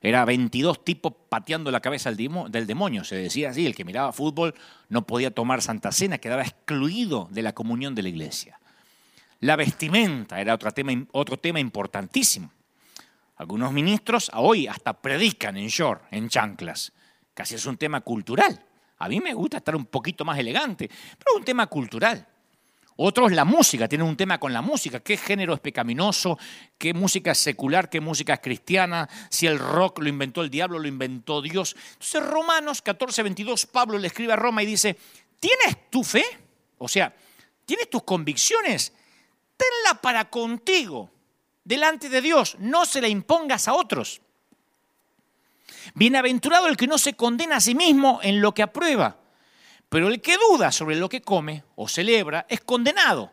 Era 0.00 0.24
22 0.24 0.84
tipos 0.84 1.12
pateando 1.28 1.70
la 1.70 1.80
cabeza 1.80 2.12
del 2.12 2.66
demonio, 2.66 3.02
se 3.04 3.16
decía 3.16 3.50
así. 3.50 3.66
El 3.66 3.74
que 3.74 3.84
miraba 3.84 4.12
fútbol 4.12 4.54
no 4.88 5.06
podía 5.06 5.32
tomar 5.32 5.60
Santa 5.60 5.90
Cena, 5.90 6.18
quedaba 6.18 6.42
excluido 6.42 7.28
de 7.30 7.42
la 7.42 7.52
comunión 7.52 7.94
de 7.94 8.02
la 8.02 8.08
iglesia. 8.08 8.60
La 9.40 9.56
vestimenta 9.56 10.40
era 10.40 10.54
otro 10.54 10.70
tema, 10.72 10.92
otro 11.12 11.36
tema 11.36 11.60
importantísimo. 11.60 12.52
Algunos 13.36 13.72
ministros 13.72 14.30
hoy 14.34 14.66
hasta 14.66 15.00
predican 15.00 15.56
en 15.56 15.68
short, 15.68 16.02
en 16.10 16.28
chanclas. 16.28 16.92
Casi 17.34 17.54
es 17.54 17.66
un 17.66 17.76
tema 17.76 18.00
cultural. 18.00 18.64
A 18.98 19.08
mí 19.08 19.20
me 19.20 19.32
gusta 19.32 19.58
estar 19.58 19.76
un 19.76 19.86
poquito 19.86 20.24
más 20.24 20.38
elegante, 20.38 20.88
pero 20.88 21.32
es 21.32 21.36
un 21.38 21.44
tema 21.44 21.66
cultural. 21.68 22.26
Otros 23.00 23.30
la 23.30 23.44
música, 23.44 23.86
tienen 23.86 24.08
un 24.08 24.16
tema 24.16 24.40
con 24.40 24.52
la 24.52 24.60
música. 24.60 24.98
¿Qué 24.98 25.16
género 25.16 25.54
es 25.54 25.60
pecaminoso? 25.60 26.36
¿Qué 26.76 26.92
música 26.94 27.30
es 27.30 27.38
secular? 27.38 27.88
¿Qué 27.88 28.00
música 28.00 28.34
es 28.34 28.40
cristiana? 28.40 29.08
Si 29.30 29.46
el 29.46 29.60
rock 29.60 30.00
lo 30.00 30.08
inventó 30.08 30.42
el 30.42 30.50
diablo, 30.50 30.80
lo 30.80 30.88
inventó 30.88 31.40
Dios. 31.40 31.76
Entonces 31.92 32.26
Romanos 32.26 32.82
14, 32.82 33.22
22, 33.22 33.66
Pablo 33.66 33.98
le 33.98 34.08
escribe 34.08 34.32
a 34.32 34.36
Roma 34.36 34.64
y 34.64 34.66
dice, 34.66 34.98
¿tienes 35.38 35.88
tu 35.90 36.02
fe? 36.02 36.24
O 36.78 36.88
sea, 36.88 37.14
¿tienes 37.64 37.88
tus 37.88 38.02
convicciones? 38.02 38.92
Tenla 39.56 40.00
para 40.00 40.28
contigo 40.28 41.08
delante 41.62 42.08
de 42.08 42.20
Dios, 42.20 42.56
no 42.58 42.84
se 42.84 43.00
la 43.00 43.06
impongas 43.06 43.68
a 43.68 43.74
otros. 43.74 44.22
Bienaventurado 45.94 46.66
el 46.66 46.76
que 46.76 46.88
no 46.88 46.98
se 46.98 47.14
condena 47.14 47.58
a 47.58 47.60
sí 47.60 47.76
mismo 47.76 48.18
en 48.24 48.40
lo 48.40 48.54
que 48.54 48.62
aprueba, 48.64 49.18
pero 49.88 50.08
el 50.08 50.20
que 50.20 50.36
duda 50.36 50.70
sobre 50.70 50.96
lo 50.96 51.08
que 51.08 51.22
come 51.22 51.64
o 51.76 51.88
celebra 51.88 52.46
es 52.48 52.60
condenado, 52.60 53.32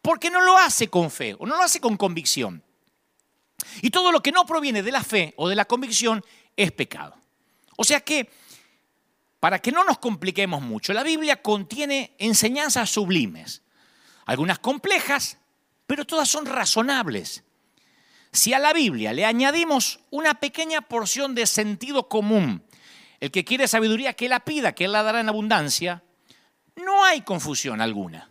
porque 0.00 0.30
no 0.30 0.40
lo 0.40 0.58
hace 0.58 0.88
con 0.88 1.10
fe 1.10 1.36
o 1.38 1.46
no 1.46 1.56
lo 1.56 1.62
hace 1.62 1.80
con 1.80 1.96
convicción. 1.96 2.62
Y 3.80 3.90
todo 3.90 4.10
lo 4.10 4.20
que 4.20 4.32
no 4.32 4.44
proviene 4.44 4.82
de 4.82 4.92
la 4.92 5.04
fe 5.04 5.34
o 5.36 5.48
de 5.48 5.54
la 5.54 5.64
convicción 5.64 6.24
es 6.56 6.72
pecado. 6.72 7.16
O 7.76 7.84
sea 7.84 8.00
que, 8.00 8.28
para 9.38 9.60
que 9.60 9.72
no 9.72 9.84
nos 9.84 9.98
compliquemos 9.98 10.62
mucho, 10.62 10.92
la 10.92 11.02
Biblia 11.02 11.40
contiene 11.40 12.14
enseñanzas 12.18 12.90
sublimes, 12.90 13.62
algunas 14.26 14.58
complejas, 14.58 15.38
pero 15.86 16.04
todas 16.04 16.28
son 16.28 16.46
razonables. 16.46 17.44
Si 18.32 18.52
a 18.52 18.58
la 18.58 18.72
Biblia 18.72 19.12
le 19.12 19.24
añadimos 19.24 20.00
una 20.10 20.34
pequeña 20.34 20.80
porción 20.80 21.34
de 21.34 21.46
sentido 21.46 22.08
común, 22.08 22.64
el 23.22 23.30
que 23.30 23.44
quiere 23.44 23.68
sabiduría 23.68 24.14
que 24.14 24.28
la 24.28 24.40
pida, 24.40 24.74
que 24.74 24.86
él 24.86 24.90
la 24.90 25.04
dará 25.04 25.20
en 25.20 25.28
abundancia, 25.28 26.02
no 26.74 27.04
hay 27.04 27.20
confusión 27.20 27.80
alguna. 27.80 28.28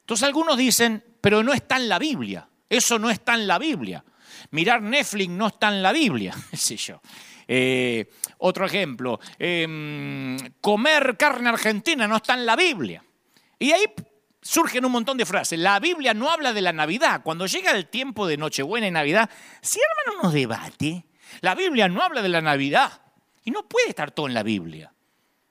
Entonces 0.00 0.26
algunos 0.26 0.58
dicen, 0.58 1.02
pero 1.22 1.42
no 1.42 1.54
está 1.54 1.76
en 1.76 1.88
la 1.88 1.98
Biblia, 1.98 2.46
eso 2.68 2.98
no 2.98 3.08
está 3.08 3.32
en 3.32 3.46
la 3.46 3.58
Biblia. 3.58 4.04
Mirar 4.50 4.82
Netflix 4.82 5.30
no 5.30 5.46
está 5.46 5.68
en 5.68 5.82
la 5.82 5.90
Biblia, 5.90 6.34
sé 6.52 6.76
yo. 6.76 7.00
Eh, 7.48 8.10
otro 8.40 8.66
ejemplo, 8.66 9.20
em, 9.38 10.36
comer 10.60 11.16
carne 11.16 11.48
argentina 11.48 12.06
no 12.06 12.16
está 12.16 12.34
en 12.34 12.44
la 12.44 12.56
Biblia. 12.56 13.02
Y 13.58 13.72
ahí 13.72 13.86
surgen 14.42 14.84
un 14.84 14.92
montón 14.92 15.16
de 15.16 15.24
frases. 15.24 15.58
La 15.58 15.80
Biblia 15.80 16.12
no 16.12 16.30
habla 16.30 16.52
de 16.52 16.60
la 16.60 16.74
Navidad. 16.74 17.22
Cuando 17.24 17.46
llega 17.46 17.70
el 17.70 17.86
tiempo 17.86 18.26
de 18.26 18.36
Nochebuena 18.36 18.86
y 18.86 18.90
Navidad, 18.90 19.30
si 19.62 19.80
hermano 19.80 20.24
nos 20.24 20.34
debate, 20.34 21.06
la 21.40 21.54
Biblia 21.54 21.88
no 21.88 22.02
habla 22.02 22.20
de 22.20 22.28
la 22.28 22.42
Navidad. 22.42 23.00
Y 23.44 23.50
no 23.50 23.68
puede 23.68 23.90
estar 23.90 24.10
todo 24.10 24.26
en 24.26 24.34
la 24.34 24.42
Biblia. 24.42 24.92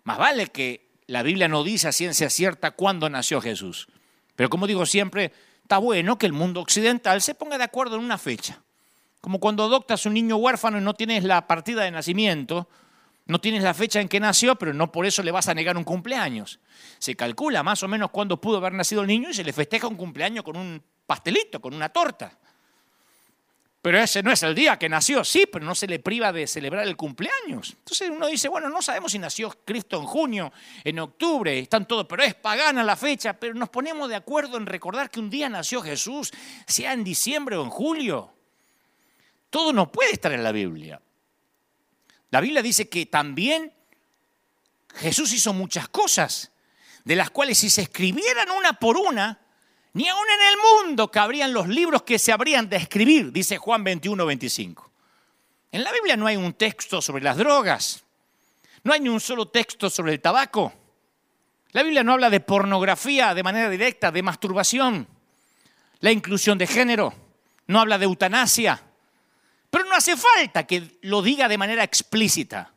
Más 0.03 0.17
vale 0.17 0.47
que 0.47 0.89
la 1.07 1.23
Biblia 1.23 1.47
no 1.47 1.63
dice 1.63 1.88
a 1.88 1.91
ciencia 1.91 2.29
cierta 2.29 2.71
cuándo 2.71 3.09
nació 3.09 3.39
Jesús. 3.39 3.88
Pero 4.35 4.50
como 4.50 4.67
digo 4.67 4.85
siempre, 4.85 5.31
está 5.62 5.77
bueno 5.77 6.17
que 6.17 6.25
el 6.25 6.33
mundo 6.33 6.59
occidental 6.59 7.21
se 7.21 7.35
ponga 7.35 7.57
de 7.57 7.63
acuerdo 7.63 7.95
en 7.95 8.03
una 8.03 8.17
fecha. 8.17 8.63
Como 9.21 9.39
cuando 9.39 9.63
adoptas 9.63 10.05
un 10.05 10.15
niño 10.15 10.35
huérfano 10.35 10.77
y 10.77 10.81
no 10.81 10.93
tienes 10.95 11.23
la 11.23 11.47
partida 11.47 11.83
de 11.83 11.91
nacimiento, 11.91 12.67
no 13.25 13.39
tienes 13.39 13.63
la 13.63 13.73
fecha 13.73 14.01
en 14.01 14.09
que 14.09 14.19
nació, 14.19 14.55
pero 14.55 14.73
no 14.73 14.91
por 14.91 15.05
eso 15.05 15.23
le 15.23 15.31
vas 15.31 15.47
a 15.47 15.53
negar 15.53 15.77
un 15.77 15.85
cumpleaños. 15.85 16.59
Se 17.00 17.15
calcula 17.15 17.63
más 17.63 17.81
o 17.83 17.88
menos 17.88 18.09
cuándo 18.09 18.41
pudo 18.41 18.57
haber 18.57 18.73
nacido 18.73 19.01
el 19.01 19.07
niño 19.07 19.29
y 19.29 19.33
se 19.33 19.43
le 19.43 19.53
festeja 19.53 19.88
un 19.88 19.95
cumpleaños 19.95 20.43
con 20.43 20.57
un 20.57 20.83
pastelito, 21.05 21.62
con 21.62 21.73
una 21.73 21.89
torta. 21.89 22.38
Pero 23.83 23.99
ese 23.99 24.23
no 24.23 24.31
es 24.31 24.41
el 24.43 24.55
día 24.55 24.79
que 24.79 24.87
nació, 24.87 25.25
sí, 25.25 25.45
pero 25.45 25.65
no 25.65 25.75
se 25.75 25.87
le 25.87 25.99
priva 25.99 26.31
de 26.31 26.47
celebrar 26.47 26.87
el 26.87 26.95
cumpleaños. 26.95 27.75
Entonces 27.79 28.09
uno 28.09 28.27
dice, 28.27 28.47
bueno, 28.47 28.69
no 28.69 28.81
sabemos 28.81 29.11
si 29.11 29.19
nació 29.19 29.53
Cristo 29.65 29.99
en 29.99 30.05
junio, 30.05 30.53
en 30.85 30.99
octubre, 30.99 31.59
están 31.59 31.85
todos, 31.85 32.05
pero 32.07 32.23
es 32.23 32.33
pagana 32.33 32.81
la 32.81 32.95
fecha, 32.95 33.33
pero 33.33 33.53
nos 33.53 33.67
ponemos 33.67 34.07
de 34.07 34.15
acuerdo 34.15 34.55
en 34.55 34.67
recordar 34.67 35.09
que 35.09 35.19
un 35.19 35.29
día 35.29 35.49
nació 35.49 35.81
Jesús, 35.81 36.31
sea 36.65 36.93
en 36.93 37.03
diciembre 37.03 37.57
o 37.57 37.63
en 37.65 37.69
julio. 37.69 38.33
Todo 39.49 39.73
no 39.73 39.91
puede 39.91 40.13
estar 40.13 40.31
en 40.31 40.45
la 40.45 40.53
Biblia. 40.53 41.01
La 42.31 42.39
Biblia 42.39 42.61
dice 42.61 42.87
que 42.87 43.05
también 43.07 43.73
Jesús 44.95 45.33
hizo 45.33 45.51
muchas 45.51 45.89
cosas, 45.89 46.53
de 47.03 47.17
las 47.17 47.31
cuales 47.31 47.57
si 47.57 47.69
se 47.69 47.81
escribieran 47.81 48.49
una 48.49 48.79
por 48.79 48.95
una, 48.95 49.42
ni 49.93 50.07
aún 50.09 50.25
en 50.27 50.53
el 50.53 50.88
mundo 50.88 51.12
cabrían 51.12 51.53
los 51.53 51.67
libros 51.67 52.01
que 52.01 52.17
se 52.17 52.31
habrían 52.31 52.67
de 52.67 52.77
escribir, 52.77 53.31
dice 53.31 53.57
Juan 53.57 53.83
21, 53.83 54.25
25. 54.25 54.91
En 55.71 55.83
la 55.83 55.91
Biblia 55.91 56.17
no 56.17 56.25
hay 56.25 56.35
un 56.35 56.53
texto 56.53 57.01
sobre 57.01 57.23
las 57.23 57.38
drogas, 57.38 58.03
no 58.83 58.93
hay 58.93 59.00
ni 59.00 59.09
un 59.09 59.19
solo 59.19 59.47
texto 59.47 59.89
sobre 59.89 60.13
el 60.13 60.19
tabaco. 60.19 60.73
La 61.71 61.83
Biblia 61.83 62.03
no 62.03 62.13
habla 62.13 62.29
de 62.29 62.39
pornografía 62.39 63.33
de 63.33 63.43
manera 63.43 63.69
directa, 63.69 64.12
de 64.12 64.23
masturbación, 64.23 65.07
la 66.00 66.12
inclusión 66.12 66.57
de 66.57 66.67
género, 66.67 67.13
no 67.67 67.79
habla 67.79 67.97
de 67.97 68.05
eutanasia, 68.05 68.81
pero 69.69 69.85
no 69.85 69.95
hace 69.95 70.17
falta 70.17 70.65
que 70.65 70.97
lo 71.01 71.21
diga 71.21 71.47
de 71.47 71.57
manera 71.57 71.83
explícita. 71.83 72.71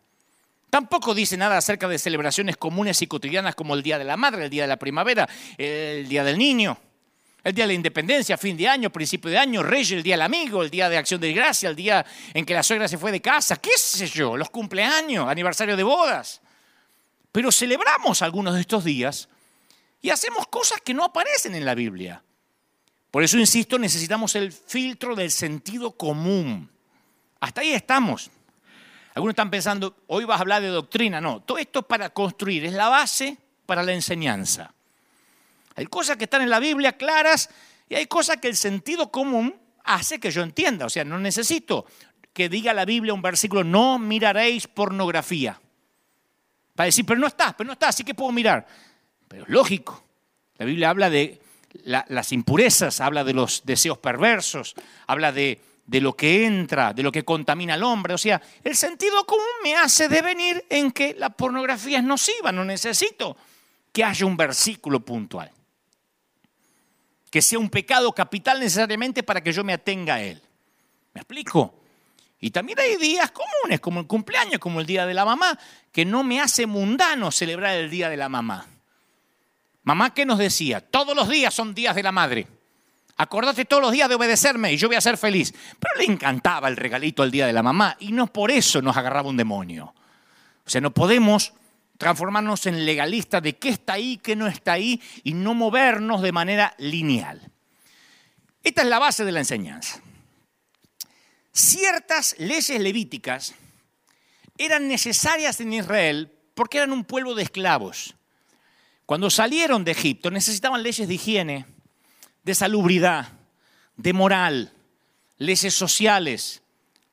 Tampoco 0.69 1.15
dice 1.15 1.37
nada 1.37 1.57
acerca 1.57 1.89
de 1.89 1.99
celebraciones 1.99 2.57
comunes 2.57 3.01
y 3.01 3.07
cotidianas 3.07 3.55
como 3.55 3.75
el 3.75 3.83
Día 3.83 3.99
de 3.99 4.05
la 4.05 4.17
Madre, 4.17 4.45
el 4.45 4.51
Día 4.51 4.65
de 4.65 4.69
la 4.69 4.79
Primavera, 4.79 5.29
el 5.57 6.09
Día 6.09 6.23
del 6.23 6.37
Niño 6.37 6.79
el 7.47 7.55
día 7.55 7.63
de 7.63 7.69
la 7.69 7.75
independencia, 7.75 8.37
fin 8.37 8.57
de 8.57 8.67
año, 8.67 8.91
principio 8.91 9.31
de 9.31 9.39
año, 9.39 9.63
Reyes, 9.63 9.93
el 9.93 10.03
día 10.03 10.15
del 10.15 10.23
amigo, 10.23 10.65
el 10.65 10.69
día 10.69 10.89
de 10.89 10.99
acción 10.99 11.21
de 11.21 11.33
gracia, 11.33 11.69
el 11.69 11.77
día 11.77 12.05
en 12.35 12.45
que 12.45 12.53
la 12.53 12.65
suegra 12.65 12.89
se 12.89 12.99
fue 12.99 13.13
de 13.13 13.23
casa, 13.23 13.55
qué 13.55 13.79
sé 13.79 14.09
yo, 14.09 14.37
los 14.37 14.51
cumpleaños, 14.51 15.29
aniversario 15.29 15.77
de 15.77 15.85
bodas. 15.85 16.41
Pero 17.31 17.53
celebramos 17.53 18.21
algunos 18.21 18.55
de 18.55 18.63
estos 18.63 18.83
días 18.83 19.29
y 20.03 20.11
hacemos 20.11 20.49
cosas 20.49 20.81
que 20.81 20.93
no 20.93 21.05
aparecen 21.05 21.55
en 21.55 21.65
la 21.65 21.77
Biblia. 21.77 22.21
Por 23.13 23.23
eso, 23.23 23.39
insisto, 23.39 23.79
necesitamos 23.79 24.35
el 24.35 24.51
filtro 24.51 25.15
del 25.15 25.31
sentido 25.31 25.93
común. 25.93 26.69
Hasta 27.39 27.61
ahí 27.61 27.75
estamos. 27.75 28.29
Algunos 29.15 29.35
están 29.35 29.53
pensando, 29.53 29.95
hoy 30.09 30.25
vas 30.25 30.39
a 30.39 30.41
hablar 30.41 30.63
de 30.63 30.69
doctrina. 30.69 31.21
No, 31.21 31.43
todo 31.43 31.59
esto 31.59 31.79
es 31.79 31.87
para 31.87 32.11
construir, 32.11 32.65
es 32.65 32.73
la 32.73 32.89
base 32.89 33.39
para 33.67 33.85
la 33.85 33.93
enseñanza. 33.93 34.75
Hay 35.77 35.87
cosas 35.87 36.17
que 36.17 36.25
están 36.25 36.43
en 36.43 36.51
la 36.51 36.59
Biblia 36.59 36.97
claras 36.97 37.51
y 37.89 37.95
hay 37.95 38.07
cosas 38.07 38.39
que 38.39 38.49
el 38.49 38.57
sentido 38.57 39.13
común 39.13 39.55
hace 39.85 40.19
que 40.19 40.31
yo 40.31 40.43
entienda. 40.43 40.87
O 40.87 40.91
sea, 40.91 41.05
no 41.05 41.19
necesito 41.19 41.85
que 42.33 42.49
diga 42.49 42.75
la 42.75 42.85
Biblia 42.85 43.15
un 43.15 43.23
versículo, 43.23 43.63
no 43.63 43.99
miraréis 43.99 44.67
pornografía. 44.67 45.61
Para 46.75 46.87
decir, 46.87 47.05
pero 47.07 47.21
no 47.21 47.27
está, 47.27 47.55
pero 47.57 47.67
no 47.67 47.75
está, 47.75 47.89
así 47.89 48.05
que 48.05 48.15
puedo 48.15 48.33
mirar. 48.33 48.67
Pero 49.29 49.45
es 49.45 49.49
lógico. 49.51 50.03
La 50.57 50.65
Biblia 50.65 50.91
habla 50.91 51.11
de 51.11 51.41
las 51.85 52.33
impurezas, 52.33 53.01
habla 53.01 53.23
de 53.23 53.35
los 53.35 53.63
deseos 53.65 53.99
perversos, 53.99 54.75
habla 55.07 55.31
de, 55.31 55.61
de 55.85 56.01
lo 56.01 56.15
que 56.15 56.47
entra, 56.47 56.95
de 56.95 57.03
lo 57.03 57.13
que 57.13 57.25
contamina 57.25 57.75
al 57.75 57.83
hombre. 57.83 58.15
O 58.15 58.19
sea, 58.19 58.41
el 58.65 58.75
sentido 58.77 59.25
común 59.25 59.45
me 59.63 59.75
hace 59.77 60.09
devenir 60.09 60.65
en 60.71 60.91
que 60.91 61.15
la 61.15 61.31
pornografía 61.31 61.99
es 61.99 62.05
nociva, 62.05 62.51
no 62.51 62.65
necesito 62.65 63.37
que 63.93 64.05
haya 64.05 64.25
un 64.25 64.37
versículo 64.37 65.01
puntual 65.01 65.51
que 67.37 67.43
sea 67.43 67.59
un 67.59 67.69
pecado 67.69 68.11
capital 68.13 68.59
necesariamente 68.61 69.23
para 69.23 69.43
que 69.43 69.53
yo 69.53 69.63
me 69.63 69.75
atenga 69.75 70.15
a 70.15 70.23
él. 70.23 70.41
¿Me 71.13 71.21
explico? 71.21 71.83
Y 72.41 72.51
también 72.51 72.81
hay 72.81 72.97
días 72.97 73.31
comunes, 73.31 73.79
como 73.79 74.01
el 74.01 74.07
cumpleaños, 74.07 74.59
como 74.59 74.81
el 74.81 74.87
Día 74.87 75.05
de 75.05 75.13
la 75.13 75.27
Mamá, 75.27 75.59
que 75.93 76.07
no 76.07 76.25
me 76.25 76.41
hace 76.41 76.65
mundano 76.65 77.31
celebrar 77.31 77.77
el 77.77 77.91
Día 77.91 78.09
de 78.09 78.17
la 78.17 78.31
Mamá. 78.31 78.67
Mamá, 79.83 80.15
¿qué 80.15 80.25
nos 80.25 80.39
decía? 80.39 80.81
Todos 80.81 81.15
los 81.15 81.29
días 81.29 81.53
son 81.53 81.75
días 81.75 81.95
de 81.95 82.05
la 82.05 82.11
madre. 82.11 82.47
Acordate 83.19 83.67
todos 83.67 83.83
los 83.83 83.93
días 83.93 84.09
de 84.09 84.15
obedecerme 84.15 84.73
y 84.73 84.79
yo 84.79 84.89
voy 84.89 84.97
a 84.97 85.03
ser 85.03 85.19
feliz. 85.19 85.53
Pero 85.79 85.95
le 85.99 86.11
encantaba 86.11 86.69
el 86.69 86.77
regalito 86.79 87.23
al 87.23 87.31
Día 87.31 87.47
de 87.47 87.53
la 87.53 87.63
Mamá 87.63 87.99
y 88.01 88.13
no 88.13 88.29
por 88.29 88.51
eso 88.51 88.81
nos 88.81 88.97
agarraba 88.97 89.29
un 89.29 89.37
demonio. 89.37 89.93
O 90.65 90.71
sea, 90.71 90.81
no 90.81 90.91
podemos 90.91 91.53
transformarnos 91.99 92.67
en 92.67 92.85
legalistas 92.85 93.43
de 93.43 93.57
qué 93.57 93.71
está 93.71 93.95
ahí, 93.95 94.19
qué 94.19 94.37
no 94.37 94.47
está 94.47 94.73
ahí 94.73 95.01
y 95.25 95.35
no 95.35 95.55
movernos 95.55 96.23
de 96.23 96.33
manera 96.33 96.75
lineal. 96.79 97.51
Esta 98.63 98.83
es 98.83 98.89
la 98.89 98.99
base 98.99 99.25
de 99.25 99.33
la 99.33 99.41
enseñanza. 99.41 100.01
Ciertas 101.53 102.37
leyes 102.39 102.81
levíticas 102.81 103.55
eran 104.59 104.89
necesarias 104.89 105.61
en 105.61 105.73
Israel 105.73 106.33
porque 106.55 106.79
eran 106.79 106.93
un 106.93 107.05
pueblo 107.05 107.35
de 107.35 107.45
esclavos. 107.45 108.15
Cuando 109.07 109.31
salieron 109.31 109.85
de 109.85 109.93
Egipto 109.93 110.31
necesitaban 110.31 110.83
leyes 110.83 111.07
de 111.07 111.15
higiene, 111.15 111.67
de 112.43 112.55
salubridad, 112.55 113.29
de 113.97 114.13
moral, 114.13 114.73
leyes 115.39 115.75
sociales, 115.75 116.63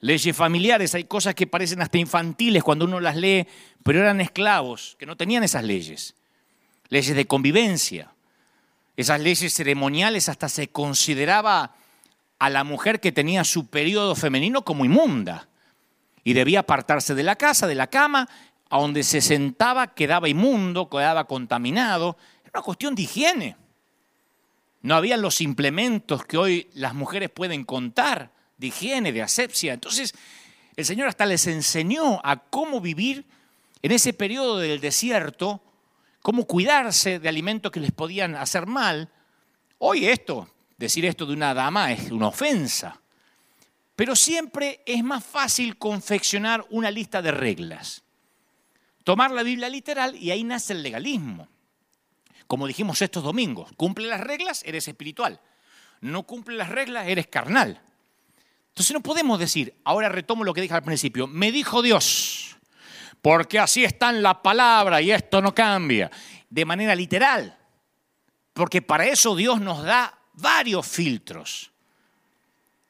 leyes 0.04 0.36
familiares, 0.36 0.94
hay 0.96 1.06
cosas 1.06 1.34
que 1.34 1.48
parecen 1.48 1.82
hasta 1.82 1.98
infantiles 1.98 2.62
cuando 2.62 2.84
uno 2.84 3.00
las 3.00 3.16
lee, 3.16 3.48
pero 3.84 4.02
eran 4.02 4.20
esclavos 4.20 4.98
que 5.00 5.06
no 5.06 5.16
tenían 5.16 5.44
esas 5.44 5.63
leyes. 5.63 6.13
Leyes 6.89 7.16
de 7.16 7.26
convivencia. 7.26 8.12
Esas 8.98 9.22
leyes 9.22 9.54
ceremoniales 9.54 10.28
hasta 10.28 10.50
se 10.50 10.68
consideraba 10.68 11.76
a 12.38 12.50
la 12.50 12.66
mujer 12.66 13.00
que 13.00 13.13
tenía 13.13 13.46
su 13.46 13.68
periodo 13.68 14.13
femenino 14.13 14.66
como 14.66 14.84
inmunda 14.84 15.48
y 16.26 16.34
debía 16.34 16.60
apartarse 16.60 17.16
de 17.16 17.24
la 17.24 17.38
casa, 17.38 17.66
de 17.66 17.76
la 17.76 17.88
cama, 17.88 18.28
a 18.70 18.80
donde 18.80 19.04
se 19.04 19.22
sentaba 19.22 19.94
quedaba 19.94 20.28
inmundo, 20.28 20.89
quedaba 20.89 21.24
contaminado. 21.24 22.18
Era 22.42 22.52
una 22.56 22.62
cuestión 22.63 22.94
de 22.94 23.04
higiene. 23.04 23.56
No 24.82 24.96
habían 24.96 25.22
los 25.22 25.39
implementos 25.39 26.26
que 26.26 26.38
hoy 26.38 26.70
las 26.74 26.94
mujeres 26.94 27.30
pueden 27.30 27.63
contar 27.63 28.33
de 28.63 28.67
higiene, 28.67 29.12
de 29.12 29.21
asepsia. 29.21 29.73
Entonces, 29.73 30.13
el 30.78 30.86
Señor 30.86 31.10
hasta 31.10 31.26
les 31.26 31.45
enseñó 31.47 32.21
a 32.23 32.38
cómo 32.38 32.80
vivir 32.80 33.26
en 33.82 33.91
ese 33.91 34.13
periodo 34.13 34.58
del 34.58 34.80
desierto, 34.80 35.62
cómo 36.21 36.47
cuidarse 36.47 37.19
de 37.19 37.28
alimentos 37.28 37.73
que 37.73 37.82
les 37.82 37.91
podían 37.91 38.36
hacer 38.36 38.65
mal. 38.65 39.10
Hoy 39.80 40.06
esto, 40.06 40.49
decir 40.78 41.06
esto 41.06 41.26
de 41.26 41.34
una 41.34 41.54
dama 41.54 41.91
es 41.91 42.10
una 42.10 42.30
ofensa. 42.30 43.02
Pero 43.97 44.15
siempre 44.15 44.82
es 44.86 45.04
más 45.04 45.26
fácil 45.26 45.78
confeccionar 45.78 46.65
una 46.69 46.89
lista 46.89 47.21
de 47.21 47.32
reglas. 47.32 48.02
Tomar 49.04 49.32
la 49.32 49.43
Biblia 49.43 49.67
literal 49.67 50.15
y 50.15 50.32
ahí 50.32 50.45
nace 50.45 50.71
el 50.71 50.84
legalismo. 50.84 51.49
Como 52.47 52.65
dijimos 52.65 53.02
estos 53.02 53.23
domingos, 53.23 53.71
cumple 53.76 54.08
las 54.08 54.21
reglas, 54.21 54.63
eres 54.65 54.88
espiritual. 54.88 55.41
No 55.99 56.23
cumple 56.23 56.56
las 56.56 56.69
reglas, 56.69 57.08
eres 57.10 57.28
carnal. 57.28 57.82
Entonces 58.74 58.92
no 58.96 59.02
podemos 59.02 59.38
decir, 59.38 59.76
ahora 59.84 60.10
retomo 60.10 60.44
lo 60.44 60.52
que 60.52 60.62
dije 60.62 60.74
al 60.74 60.82
principio, 60.82 61.28
me 61.28 61.52
dijo 61.52 61.84
Dios, 61.84 62.58
porque 63.22 63.60
así 63.60 63.84
está 63.84 64.10
en 64.10 64.24
la 64.24 64.42
palabra 64.42 65.00
y 65.00 65.12
esto 65.12 65.44
no 65.44 65.54
cambia, 65.54 66.10
de 66.50 66.66
manera 66.66 66.96
literal, 66.96 67.56
porque 68.52 68.82
para 68.82 69.06
eso 69.06 69.36
Dios 69.36 69.62
nos 69.62 69.84
da 69.84 70.18
varios 70.34 70.88
filtros. 70.88 71.72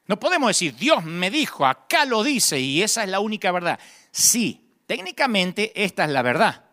No 0.06 0.18
podemos 0.18 0.48
decir, 0.48 0.74
Dios 0.74 1.04
me 1.04 1.30
dijo, 1.30 1.66
acá 1.66 2.06
lo 2.06 2.22
dice 2.22 2.58
y 2.58 2.82
esa 2.82 3.04
es 3.04 3.10
la 3.10 3.20
única 3.20 3.52
verdad. 3.52 3.78
Sí, 4.10 4.66
técnicamente 4.86 5.70
esta 5.84 6.06
es 6.06 6.10
la 6.12 6.22
verdad, 6.22 6.64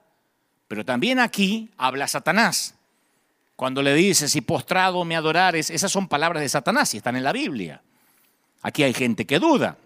pero 0.69 0.86
también 0.86 1.19
aquí 1.19 1.69
habla 1.76 2.08
Satanás. 2.08 2.76
Cuando 3.58 3.82
le 3.82 3.93
dice, 3.93 4.30
si 4.30 4.39
postrado 4.39 5.04
me 5.04 5.17
adorares, 5.17 5.69
esas 5.69 5.91
son 5.91 6.08
palabras 6.08 6.41
de 6.41 6.47
Satanás 6.47 6.93
y 6.93 6.97
están 6.97 7.17
en 7.17 7.26
la 7.26 7.34
Biblia. 7.34 7.82
Aquí 8.62 8.84
hay 8.84 8.93
gente 8.93 9.26
que 9.26 9.39
duda. 9.39 9.78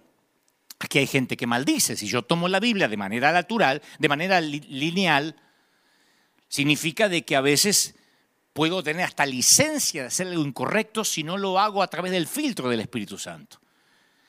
Aquí 0.79 0.99
hay 0.99 1.07
gente 1.07 1.37
que 1.37 1.47
maldice. 1.47 1.95
Si 1.95 2.07
yo 2.07 2.21
tomo 2.21 2.47
la 2.47 2.59
Biblia 2.59 2.87
de 2.87 2.97
manera 2.97 3.31
natural, 3.31 3.81
de 3.97 4.09
manera 4.09 4.41
lineal, 4.41 5.35
significa 6.47 7.09
de 7.09 7.23
que 7.23 7.35
a 7.35 7.41
veces 7.41 7.95
puedo 8.53 8.83
tener 8.83 9.03
hasta 9.03 9.25
licencia 9.25 10.03
de 10.03 10.07
hacer 10.07 10.27
algo 10.27 10.45
incorrecto 10.45 11.03
si 11.03 11.23
no 11.23 11.37
lo 11.37 11.59
hago 11.59 11.81
a 11.81 11.87
través 11.87 12.11
del 12.11 12.27
filtro 12.27 12.69
del 12.69 12.81
Espíritu 12.81 13.17
Santo. 13.17 13.59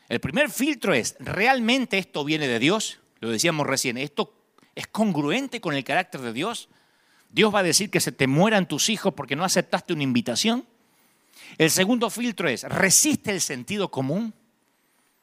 El 0.09 0.21
primer 0.21 0.51
filtro 0.51 0.95
es, 0.95 1.17
¿realmente 1.19 1.99
esto 1.99 2.25
viene 2.25 2.47
de 2.47 2.59
Dios? 2.59 3.01
Lo 3.21 3.31
decíamos 3.31 3.67
recién, 3.67 3.99
¿esto 3.99 4.33
es 4.75 4.87
congruente 4.87 5.61
con 5.61 5.75
el 5.75 5.85
carácter 5.85 6.21
de 6.21 6.33
Dios? 6.33 6.69
¿Dios 7.31 7.53
va 7.55 7.61
a 7.61 7.65
decir 7.65 7.91
que 7.91 8.01
se 8.01 8.13
te 8.13 8.27
mueran 8.27 8.69
tus 8.69 8.89
hijos 8.89 9.15
porque 9.15 9.37
no 9.37 9.45
aceptaste 9.45 9.93
una 9.93 10.05
invitación? 10.05 10.67
El 11.59 11.71
segundo 11.71 12.11
filtro 12.11 12.49
es, 12.49 12.65
¿resiste 12.65 13.31
el 13.31 13.41
sentido 13.41 13.91
común? 13.91 14.35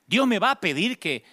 Dios 0.07 0.27
me 0.27 0.39
va 0.39 0.51
a 0.51 0.59
pedir 0.59 0.99
que, 0.99 1.23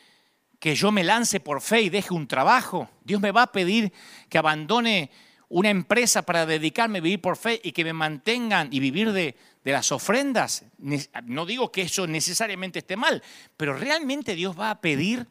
que 0.58 0.74
yo 0.74 0.92
me 0.92 1.04
lance 1.04 1.40
por 1.40 1.60
fe 1.60 1.82
y 1.82 1.90
deje 1.90 2.14
un 2.14 2.26
trabajo. 2.26 2.88
Dios 3.04 3.20
me 3.20 3.32
va 3.32 3.42
a 3.42 3.52
pedir 3.52 3.92
que 4.28 4.38
abandone 4.38 5.10
una 5.48 5.70
empresa 5.70 6.22
para 6.22 6.46
dedicarme 6.46 6.98
a 6.98 7.02
vivir 7.02 7.20
por 7.20 7.36
fe 7.36 7.60
y 7.62 7.72
que 7.72 7.84
me 7.84 7.92
mantengan 7.92 8.68
y 8.70 8.78
vivir 8.78 9.12
de, 9.12 9.36
de 9.64 9.72
las 9.72 9.90
ofrendas. 9.92 10.64
No 11.24 11.44
digo 11.44 11.72
que 11.72 11.82
eso 11.82 12.06
necesariamente 12.06 12.78
esté 12.78 12.96
mal, 12.96 13.22
pero 13.56 13.76
realmente 13.76 14.34
Dios 14.34 14.58
va 14.58 14.70
a 14.70 14.80
pedir 14.80 15.26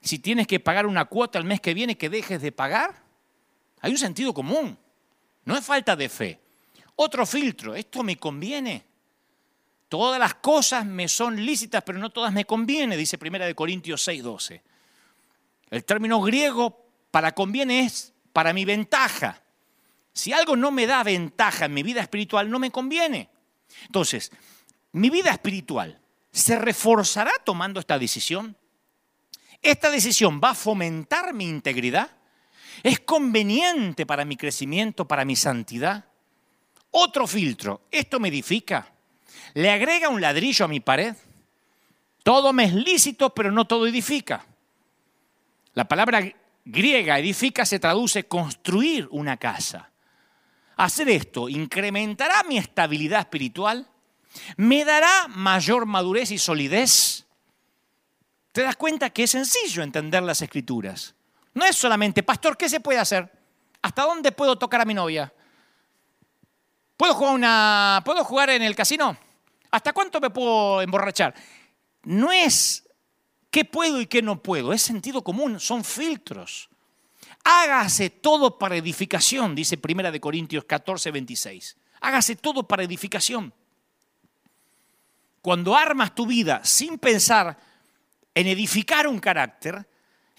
si 0.00 0.18
tienes 0.18 0.46
que 0.46 0.60
pagar 0.60 0.86
una 0.86 1.04
cuota 1.04 1.38
el 1.38 1.44
mes 1.44 1.60
que 1.60 1.74
viene 1.74 1.98
que 1.98 2.08
dejes 2.08 2.40
de 2.40 2.52
pagar. 2.52 3.02
Hay 3.80 3.92
un 3.92 3.98
sentido 3.98 4.32
común. 4.32 4.78
No 5.44 5.56
es 5.56 5.64
falta 5.64 5.96
de 5.96 6.08
fe. 6.08 6.40
Otro 7.02 7.24
filtro, 7.24 7.74
esto 7.74 8.02
me 8.02 8.18
conviene. 8.18 8.84
Todas 9.88 10.20
las 10.20 10.34
cosas 10.34 10.84
me 10.84 11.08
son 11.08 11.42
lícitas, 11.46 11.82
pero 11.82 11.98
no 11.98 12.10
todas 12.10 12.30
me 12.30 12.44
conviene, 12.44 12.94
dice 12.94 13.16
1 13.16 13.54
Corintios 13.54 14.06
6:12. 14.06 14.60
El 15.70 15.82
término 15.86 16.20
griego 16.20 16.90
para 17.10 17.32
conviene 17.32 17.86
es 17.86 18.12
para 18.34 18.52
mi 18.52 18.66
ventaja. 18.66 19.42
Si 20.12 20.34
algo 20.34 20.56
no 20.56 20.70
me 20.70 20.86
da 20.86 21.02
ventaja 21.02 21.64
en 21.64 21.72
mi 21.72 21.82
vida 21.82 22.02
espiritual, 22.02 22.50
no 22.50 22.58
me 22.58 22.70
conviene. 22.70 23.30
Entonces, 23.86 24.30
mi 24.92 25.08
vida 25.08 25.30
espiritual 25.30 25.98
se 26.30 26.58
reforzará 26.58 27.32
tomando 27.46 27.80
esta 27.80 27.98
decisión. 27.98 28.58
Esta 29.62 29.90
decisión 29.90 30.38
va 30.38 30.50
a 30.50 30.54
fomentar 30.54 31.32
mi 31.32 31.48
integridad. 31.48 32.10
Es 32.82 33.00
conveniente 33.00 34.04
para 34.04 34.26
mi 34.26 34.36
crecimiento, 34.36 35.08
para 35.08 35.24
mi 35.24 35.34
santidad. 35.34 36.09
Otro 36.90 37.26
filtro, 37.26 37.82
esto 37.90 38.18
me 38.18 38.28
edifica. 38.28 38.92
Le 39.54 39.70
agrega 39.70 40.08
un 40.08 40.20
ladrillo 40.20 40.64
a 40.64 40.68
mi 40.68 40.80
pared. 40.80 41.14
Todo 42.22 42.52
me 42.52 42.64
es 42.64 42.74
lícito, 42.74 43.34
pero 43.34 43.50
no 43.50 43.66
todo 43.66 43.86
edifica. 43.86 44.44
La 45.74 45.86
palabra 45.86 46.20
griega 46.64 47.18
edifica 47.18 47.64
se 47.64 47.78
traduce 47.78 48.24
construir 48.24 49.08
una 49.10 49.36
casa. 49.36 49.90
Hacer 50.76 51.08
esto 51.10 51.48
incrementará 51.48 52.42
mi 52.44 52.58
estabilidad 52.58 53.20
espiritual, 53.20 53.86
me 54.56 54.84
dará 54.84 55.28
mayor 55.28 55.86
madurez 55.86 56.30
y 56.30 56.38
solidez. 56.38 57.26
Te 58.52 58.62
das 58.62 58.76
cuenta 58.76 59.10
que 59.10 59.24
es 59.24 59.30
sencillo 59.30 59.82
entender 59.82 60.22
las 60.22 60.42
escrituras. 60.42 61.14
No 61.54 61.64
es 61.64 61.76
solamente, 61.76 62.22
pastor, 62.22 62.56
¿qué 62.56 62.68
se 62.68 62.80
puede 62.80 62.98
hacer? 62.98 63.30
¿Hasta 63.82 64.02
dónde 64.02 64.32
puedo 64.32 64.56
tocar 64.56 64.80
a 64.80 64.84
mi 64.84 64.94
novia? 64.94 65.32
¿Puedo 67.00 67.14
jugar, 67.14 67.34
una, 67.34 68.02
¿Puedo 68.04 68.22
jugar 68.24 68.50
en 68.50 68.60
el 68.60 68.76
casino? 68.76 69.16
¿Hasta 69.70 69.94
cuánto 69.94 70.20
me 70.20 70.28
puedo 70.28 70.82
emborrachar? 70.82 71.34
No 72.02 72.30
es 72.30 72.86
qué 73.50 73.64
puedo 73.64 74.02
y 74.02 74.06
qué 74.06 74.20
no 74.20 74.42
puedo, 74.42 74.74
es 74.74 74.82
sentido 74.82 75.24
común, 75.24 75.58
son 75.60 75.82
filtros. 75.82 76.68
Hágase 77.42 78.10
todo 78.10 78.58
para 78.58 78.76
edificación, 78.76 79.54
dice 79.54 79.80
1 79.82 80.20
Corintios 80.20 80.64
14, 80.64 81.10
26. 81.10 81.78
Hágase 82.02 82.36
todo 82.36 82.64
para 82.64 82.82
edificación. 82.82 83.54
Cuando 85.40 85.74
armas 85.74 86.14
tu 86.14 86.26
vida 86.26 86.60
sin 86.64 86.98
pensar 86.98 87.56
en 88.34 88.46
edificar 88.46 89.08
un 89.08 89.20
carácter, 89.20 89.88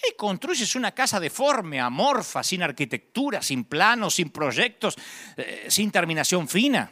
y 0.08 0.16
construyes 0.16 0.76
una 0.76 0.92
casa 0.92 1.20
deforme, 1.20 1.80
amorfa, 1.80 2.44
sin 2.44 2.64
arquitectura, 2.64 3.42
sin 3.42 3.66
planos, 3.66 4.16
sin 4.16 4.30
proyectos, 4.30 4.96
eh, 5.38 5.66
sin 5.68 5.92
terminación 5.92 6.48
fina. 6.48 6.92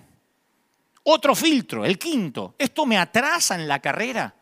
Otro 1.03 1.33
filtro, 1.33 1.85
el 1.85 1.97
quinto, 1.97 2.55
esto 2.57 2.85
me 2.85 2.97
atrasa 2.97 3.55
en 3.55 3.67
la 3.67 3.79
carrera. 3.79 4.35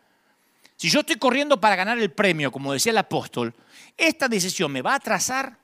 Si 0.76 0.90
yo 0.90 1.00
estoy 1.00 1.16
corriendo 1.16 1.60
para 1.60 1.76
ganar 1.76 1.98
el 1.98 2.12
premio, 2.12 2.52
como 2.52 2.74
decía 2.74 2.92
el 2.92 2.98
apóstol, 2.98 3.54
esta 3.96 4.28
decisión 4.28 4.72
me 4.72 4.82
va 4.82 4.94
a 4.94 4.98
atrasar. 4.98 5.58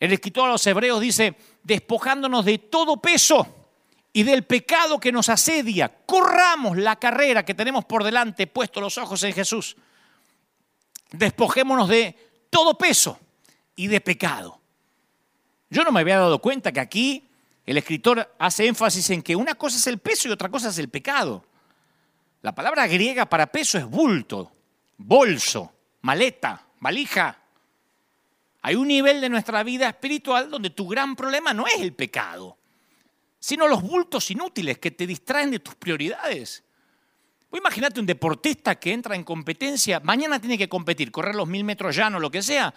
El 0.00 0.12
escritor 0.12 0.48
a 0.48 0.52
los 0.52 0.66
hebreos 0.66 1.00
dice, 1.00 1.36
despojándonos 1.62 2.44
de 2.44 2.58
todo 2.58 2.96
peso 2.96 3.70
y 4.12 4.22
del 4.22 4.44
pecado 4.44 4.98
que 4.98 5.12
nos 5.12 5.28
asedia, 5.28 5.92
corramos 6.06 6.76
la 6.76 6.96
carrera 6.96 7.44
que 7.44 7.54
tenemos 7.54 7.84
por 7.84 8.04
delante, 8.04 8.46
puesto 8.46 8.80
los 8.80 8.96
ojos 8.98 9.22
en 9.22 9.32
Jesús 9.32 9.76
despojémonos 11.10 11.88
de 11.88 12.16
todo 12.50 12.76
peso 12.76 13.18
y 13.76 13.86
de 13.86 14.00
pecado. 14.00 14.60
Yo 15.70 15.82
no 15.84 15.92
me 15.92 16.00
había 16.00 16.18
dado 16.18 16.40
cuenta 16.40 16.72
que 16.72 16.80
aquí 16.80 17.28
el 17.66 17.78
escritor 17.78 18.34
hace 18.38 18.66
énfasis 18.66 19.10
en 19.10 19.22
que 19.22 19.34
una 19.34 19.54
cosa 19.54 19.76
es 19.76 19.86
el 19.86 19.98
peso 19.98 20.28
y 20.28 20.32
otra 20.32 20.48
cosa 20.48 20.68
es 20.68 20.78
el 20.78 20.88
pecado. 20.88 21.44
La 22.42 22.54
palabra 22.54 22.86
griega 22.86 23.26
para 23.26 23.46
peso 23.46 23.78
es 23.78 23.86
bulto, 23.86 24.52
bolso, 24.98 25.72
maleta, 26.02 26.66
valija. 26.80 27.38
Hay 28.60 28.74
un 28.74 28.88
nivel 28.88 29.20
de 29.20 29.28
nuestra 29.28 29.62
vida 29.62 29.88
espiritual 29.88 30.50
donde 30.50 30.70
tu 30.70 30.86
gran 30.86 31.16
problema 31.16 31.54
no 31.54 31.66
es 31.66 31.80
el 31.80 31.94
pecado, 31.94 32.58
sino 33.38 33.66
los 33.66 33.82
bultos 33.82 34.30
inútiles 34.30 34.78
que 34.78 34.90
te 34.90 35.06
distraen 35.06 35.50
de 35.50 35.58
tus 35.60 35.74
prioridades. 35.74 36.63
Imagínate 37.54 38.00
un 38.00 38.06
deportista 38.06 38.74
que 38.74 38.92
entra 38.92 39.14
en 39.14 39.22
competencia, 39.22 40.00
mañana 40.00 40.40
tiene 40.40 40.58
que 40.58 40.68
competir, 40.68 41.12
correr 41.12 41.36
los 41.36 41.46
mil 41.46 41.62
metros 41.62 41.94
llanos, 41.94 42.20
lo 42.20 42.30
que 42.30 42.42
sea. 42.42 42.74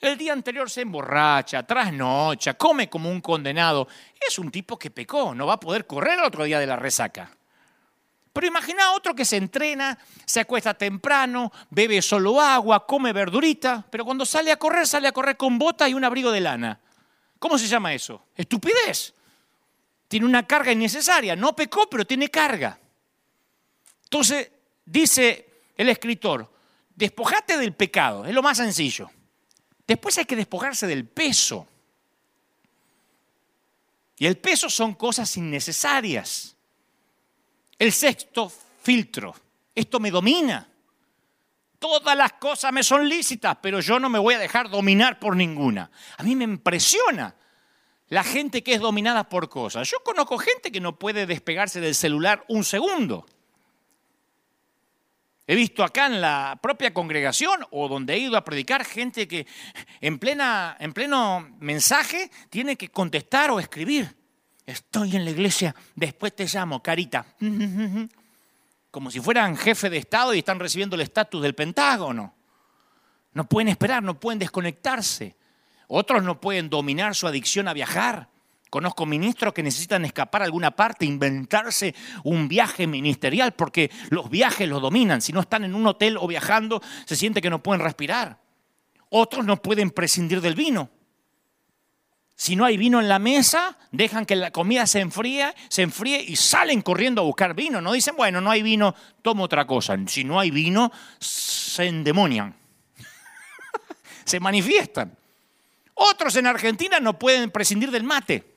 El 0.00 0.16
día 0.16 0.32
anterior 0.32 0.68
se 0.70 0.80
emborracha, 0.80 1.62
trasnocha, 1.62 2.54
come 2.54 2.88
como 2.88 3.10
un 3.10 3.20
condenado. 3.20 3.86
Es 4.26 4.38
un 4.38 4.50
tipo 4.50 4.78
que 4.78 4.90
pecó, 4.90 5.34
no 5.34 5.46
va 5.46 5.54
a 5.54 5.60
poder 5.60 5.86
correr 5.86 6.18
el 6.18 6.24
otro 6.24 6.44
día 6.44 6.58
de 6.58 6.66
la 6.66 6.76
resaca. 6.76 7.30
Pero 8.32 8.46
imagina 8.46 8.92
otro 8.92 9.14
que 9.14 9.24
se 9.24 9.36
entrena, 9.36 9.96
se 10.24 10.40
acuesta 10.40 10.74
temprano, 10.74 11.52
bebe 11.70 12.02
solo 12.02 12.40
agua, 12.40 12.86
come 12.86 13.12
verdurita, 13.12 13.86
pero 13.90 14.04
cuando 14.04 14.26
sale 14.26 14.50
a 14.50 14.56
correr, 14.56 14.86
sale 14.86 15.06
a 15.06 15.12
correr 15.12 15.36
con 15.36 15.58
bota 15.58 15.88
y 15.88 15.94
un 15.94 16.04
abrigo 16.04 16.32
de 16.32 16.40
lana. 16.40 16.80
¿Cómo 17.38 17.58
se 17.58 17.68
llama 17.68 17.92
eso? 17.92 18.24
Estupidez. 18.34 19.14
Tiene 20.08 20.26
una 20.26 20.46
carga 20.46 20.72
innecesaria. 20.72 21.36
No 21.36 21.54
pecó, 21.54 21.88
pero 21.88 22.04
tiene 22.04 22.28
carga. 22.28 22.78
Entonces, 24.14 24.48
dice 24.84 25.44
el 25.76 25.88
escritor, 25.88 26.48
despojate 26.94 27.58
del 27.58 27.74
pecado, 27.74 28.24
es 28.24 28.32
lo 28.32 28.44
más 28.44 28.58
sencillo. 28.58 29.10
Después 29.84 30.16
hay 30.16 30.24
que 30.24 30.36
despojarse 30.36 30.86
del 30.86 31.04
peso. 31.04 31.66
Y 34.16 34.26
el 34.26 34.36
peso 34.36 34.70
son 34.70 34.94
cosas 34.94 35.36
innecesarias. 35.36 36.54
El 37.76 37.90
sexto 37.90 38.52
filtro, 38.82 39.34
esto 39.74 39.98
me 39.98 40.12
domina. 40.12 40.68
Todas 41.80 42.16
las 42.16 42.34
cosas 42.34 42.72
me 42.72 42.84
son 42.84 43.08
lícitas, 43.08 43.58
pero 43.60 43.80
yo 43.80 43.98
no 43.98 44.08
me 44.08 44.20
voy 44.20 44.34
a 44.34 44.38
dejar 44.38 44.70
dominar 44.70 45.18
por 45.18 45.34
ninguna. 45.34 45.90
A 46.18 46.22
mí 46.22 46.36
me 46.36 46.44
impresiona 46.44 47.34
la 48.10 48.22
gente 48.22 48.62
que 48.62 48.74
es 48.74 48.80
dominada 48.80 49.28
por 49.28 49.48
cosas. 49.48 49.90
Yo 49.90 49.96
conozco 50.04 50.38
gente 50.38 50.70
que 50.70 50.80
no 50.80 51.00
puede 51.00 51.26
despegarse 51.26 51.80
del 51.80 51.96
celular 51.96 52.44
un 52.46 52.62
segundo. 52.62 53.26
He 55.46 55.54
visto 55.54 55.84
acá 55.84 56.06
en 56.06 56.20
la 56.20 56.58
propia 56.62 56.94
congregación 56.94 57.66
o 57.70 57.86
donde 57.88 58.14
he 58.14 58.18
ido 58.18 58.36
a 58.36 58.44
predicar 58.44 58.84
gente 58.84 59.28
que 59.28 59.46
en, 60.00 60.18
plena, 60.18 60.76
en 60.80 60.92
pleno 60.94 61.54
mensaje 61.60 62.30
tiene 62.48 62.76
que 62.76 62.88
contestar 62.88 63.50
o 63.50 63.60
escribir. 63.60 64.16
Estoy 64.64 65.16
en 65.16 65.24
la 65.24 65.30
iglesia, 65.30 65.74
después 65.94 66.34
te 66.34 66.46
llamo, 66.46 66.82
carita. 66.82 67.26
Como 68.90 69.10
si 69.10 69.20
fueran 69.20 69.56
jefe 69.56 69.90
de 69.90 69.98
Estado 69.98 70.32
y 70.32 70.38
están 70.38 70.58
recibiendo 70.58 70.96
el 70.96 71.02
estatus 71.02 71.42
del 71.42 71.54
Pentágono. 71.54 72.34
No 73.32 73.46
pueden 73.46 73.68
esperar, 73.68 74.02
no 74.02 74.18
pueden 74.18 74.38
desconectarse. 74.38 75.36
Otros 75.88 76.22
no 76.22 76.40
pueden 76.40 76.70
dominar 76.70 77.14
su 77.14 77.26
adicción 77.26 77.68
a 77.68 77.74
viajar. 77.74 78.30
Conozco 78.74 79.06
ministros 79.06 79.54
que 79.54 79.62
necesitan 79.62 80.04
escapar 80.04 80.42
a 80.42 80.46
alguna 80.46 80.72
parte, 80.72 81.04
inventarse 81.04 81.94
un 82.24 82.48
viaje 82.48 82.88
ministerial, 82.88 83.52
porque 83.52 83.88
los 84.10 84.28
viajes 84.28 84.68
los 84.68 84.82
dominan. 84.82 85.22
Si 85.22 85.32
no 85.32 85.38
están 85.38 85.62
en 85.62 85.76
un 85.76 85.86
hotel 85.86 86.16
o 86.16 86.26
viajando, 86.26 86.82
se 87.04 87.14
siente 87.14 87.40
que 87.40 87.50
no 87.50 87.62
pueden 87.62 87.84
respirar. 87.84 88.40
Otros 89.10 89.44
no 89.44 89.62
pueden 89.62 89.92
prescindir 89.92 90.40
del 90.40 90.56
vino. 90.56 90.90
Si 92.34 92.56
no 92.56 92.64
hay 92.64 92.76
vino 92.76 92.98
en 92.98 93.08
la 93.08 93.20
mesa, 93.20 93.78
dejan 93.92 94.26
que 94.26 94.34
la 94.34 94.50
comida 94.50 94.88
se 94.88 94.98
enfríe, 94.98 95.54
se 95.68 95.82
enfríe 95.82 96.20
y 96.20 96.34
salen 96.34 96.82
corriendo 96.82 97.20
a 97.20 97.24
buscar 97.24 97.54
vino. 97.54 97.80
No 97.80 97.92
dicen, 97.92 98.16
bueno, 98.16 98.40
no 98.40 98.50
hay 98.50 98.62
vino, 98.62 98.92
tomo 99.22 99.44
otra 99.44 99.68
cosa. 99.68 99.96
Si 100.08 100.24
no 100.24 100.40
hay 100.40 100.50
vino, 100.50 100.90
se 101.20 101.86
endemonian. 101.86 102.56
se 104.24 104.40
manifiestan. 104.40 105.16
Otros 105.94 106.34
en 106.34 106.48
Argentina 106.48 106.98
no 106.98 107.16
pueden 107.16 107.52
prescindir 107.52 107.92
del 107.92 108.02
mate. 108.02 108.53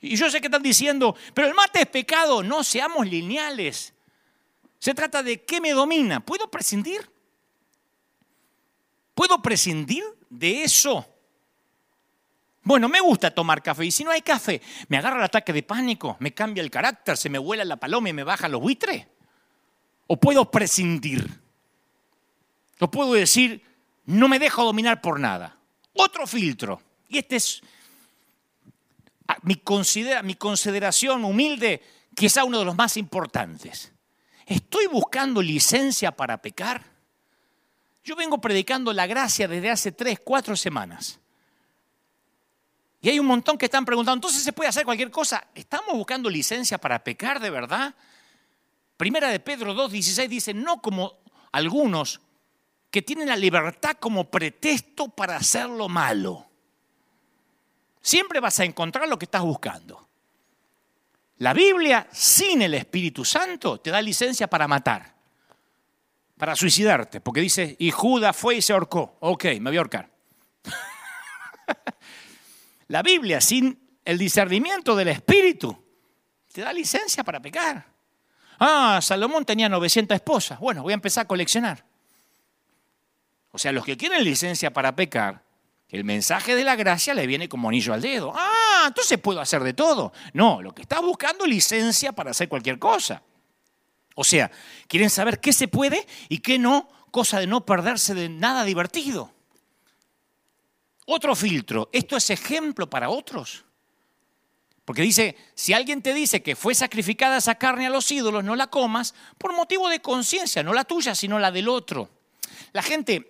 Y 0.00 0.16
yo 0.16 0.30
sé 0.30 0.40
que 0.40 0.46
están 0.46 0.62
diciendo, 0.62 1.14
pero 1.34 1.48
el 1.48 1.54
mate 1.54 1.82
es 1.82 1.86
pecado. 1.86 2.42
No, 2.42 2.64
seamos 2.64 3.06
lineales. 3.06 3.92
Se 4.78 4.94
trata 4.94 5.22
de 5.22 5.44
qué 5.44 5.60
me 5.60 5.72
domina. 5.72 6.20
¿Puedo 6.20 6.50
prescindir? 6.50 7.10
¿Puedo 9.14 9.42
prescindir 9.42 10.04
de 10.30 10.62
eso? 10.62 11.06
Bueno, 12.62 12.88
me 12.88 13.00
gusta 13.00 13.30
tomar 13.30 13.62
café 13.62 13.86
y 13.86 13.90
si 13.90 14.04
no 14.04 14.10
hay 14.10 14.22
café, 14.22 14.60
me 14.88 14.96
agarra 14.96 15.18
el 15.18 15.24
ataque 15.24 15.52
de 15.52 15.62
pánico, 15.62 16.16
me 16.20 16.32
cambia 16.32 16.62
el 16.62 16.70
carácter, 16.70 17.16
se 17.16 17.30
me 17.30 17.38
vuela 17.38 17.64
la 17.64 17.76
paloma 17.76 18.08
y 18.08 18.12
me 18.12 18.22
baja 18.22 18.48
los 18.48 18.60
buitres. 18.60 19.06
O 20.06 20.18
puedo 20.18 20.50
prescindir. 20.50 21.28
O 22.78 22.90
puedo 22.90 23.12
decir, 23.12 23.62
no 24.06 24.28
me 24.28 24.38
dejo 24.38 24.64
dominar 24.64 25.00
por 25.00 25.20
nada. 25.20 25.58
Otro 25.94 26.26
filtro. 26.26 26.82
Y 27.08 27.18
este 27.18 27.36
es 27.36 27.62
mi, 29.42 29.56
considera, 29.56 30.22
mi 30.22 30.34
consideración 30.34 31.24
humilde, 31.24 31.82
quizá 32.14 32.44
uno 32.44 32.58
de 32.58 32.64
los 32.64 32.76
más 32.76 32.96
importantes. 32.96 33.92
¿Estoy 34.46 34.86
buscando 34.86 35.40
licencia 35.40 36.10
para 36.12 36.40
pecar? 36.40 36.84
Yo 38.02 38.16
vengo 38.16 38.40
predicando 38.40 38.92
la 38.92 39.06
gracia 39.06 39.46
desde 39.46 39.70
hace 39.70 39.92
tres, 39.92 40.18
cuatro 40.24 40.56
semanas. 40.56 41.20
Y 43.02 43.08
hay 43.08 43.18
un 43.18 43.26
montón 43.26 43.56
que 43.56 43.66
están 43.66 43.84
preguntando, 43.84 44.16
entonces 44.16 44.42
se 44.42 44.52
puede 44.52 44.68
hacer 44.68 44.84
cualquier 44.84 45.10
cosa. 45.10 45.46
¿Estamos 45.54 45.94
buscando 45.94 46.28
licencia 46.28 46.78
para 46.78 47.02
pecar 47.02 47.40
de 47.40 47.50
verdad? 47.50 47.94
Primera 48.96 49.28
de 49.30 49.40
Pedro 49.40 49.74
2.16 49.74 50.28
dice, 50.28 50.52
no 50.52 50.82
como 50.82 51.20
algunos 51.52 52.20
que 52.90 53.02
tienen 53.02 53.28
la 53.28 53.36
libertad 53.36 53.96
como 53.98 54.30
pretexto 54.30 55.08
para 55.08 55.36
hacer 55.36 55.68
lo 55.70 55.88
malo. 55.88 56.49
Siempre 58.00 58.40
vas 58.40 58.58
a 58.60 58.64
encontrar 58.64 59.08
lo 59.08 59.18
que 59.18 59.26
estás 59.26 59.42
buscando. 59.42 60.08
La 61.38 61.54
Biblia 61.54 62.06
sin 62.12 62.62
el 62.62 62.74
Espíritu 62.74 63.24
Santo 63.24 63.80
te 63.80 63.90
da 63.90 64.02
licencia 64.02 64.48
para 64.48 64.68
matar, 64.68 65.14
para 66.36 66.54
suicidarte, 66.54 67.20
porque 67.20 67.40
dice, 67.40 67.76
y 67.78 67.90
Judas 67.90 68.36
fue 68.36 68.56
y 68.56 68.62
se 68.62 68.72
ahorcó. 68.72 69.16
Ok, 69.20 69.44
me 69.60 69.70
voy 69.70 69.76
a 69.76 69.80
ahorcar. 69.80 70.10
La 72.88 73.02
Biblia 73.02 73.40
sin 73.40 73.78
el 74.04 74.18
discernimiento 74.18 74.96
del 74.96 75.08
Espíritu 75.08 75.84
te 76.52 76.62
da 76.62 76.72
licencia 76.72 77.22
para 77.22 77.40
pecar. 77.40 77.86
Ah, 78.58 78.98
Salomón 79.00 79.44
tenía 79.44 79.68
900 79.68 80.16
esposas. 80.16 80.58
Bueno, 80.58 80.82
voy 80.82 80.92
a 80.92 80.94
empezar 80.94 81.24
a 81.24 81.28
coleccionar. 81.28 81.84
O 83.52 83.58
sea, 83.58 83.72
los 83.72 83.84
que 83.84 83.96
quieren 83.96 84.22
licencia 84.22 84.72
para 84.72 84.94
pecar, 84.94 85.42
el 85.90 86.04
mensaje 86.04 86.54
de 86.54 86.64
la 86.64 86.76
gracia 86.76 87.14
le 87.14 87.26
viene 87.26 87.48
como 87.48 87.68
anillo 87.68 87.92
al 87.92 88.00
dedo. 88.00 88.32
Ah, 88.34 88.84
entonces 88.86 89.18
puedo 89.18 89.40
hacer 89.40 89.62
de 89.64 89.74
todo. 89.74 90.12
No, 90.32 90.62
lo 90.62 90.72
que 90.72 90.82
está 90.82 91.00
buscando 91.00 91.44
es 91.44 91.50
licencia 91.50 92.12
para 92.12 92.30
hacer 92.30 92.48
cualquier 92.48 92.78
cosa. 92.78 93.22
O 94.14 94.24
sea, 94.24 94.50
quieren 94.86 95.10
saber 95.10 95.40
qué 95.40 95.52
se 95.52 95.66
puede 95.66 96.06
y 96.28 96.38
qué 96.38 96.58
no, 96.58 96.88
cosa 97.10 97.40
de 97.40 97.46
no 97.46 97.66
perderse 97.66 98.14
de 98.14 98.28
nada 98.28 98.64
divertido. 98.64 99.32
Otro 101.06 101.34
filtro, 101.34 101.90
¿esto 101.92 102.16
es 102.16 102.30
ejemplo 102.30 102.88
para 102.88 103.10
otros? 103.10 103.64
Porque 104.84 105.02
dice, 105.02 105.36
si 105.54 105.72
alguien 105.72 106.02
te 106.02 106.14
dice 106.14 106.42
que 106.42 106.54
fue 106.56 106.74
sacrificada 106.74 107.38
esa 107.38 107.56
carne 107.56 107.86
a 107.86 107.90
los 107.90 108.10
ídolos, 108.10 108.44
no 108.44 108.54
la 108.54 108.68
comas 108.68 109.14
por 109.38 109.52
motivo 109.54 109.88
de 109.88 110.00
conciencia, 110.00 110.62
no 110.62 110.72
la 110.72 110.84
tuya, 110.84 111.14
sino 111.14 111.38
la 111.38 111.50
del 111.50 111.68
otro. 111.68 112.10
La 112.72 112.82
gente 112.82 113.29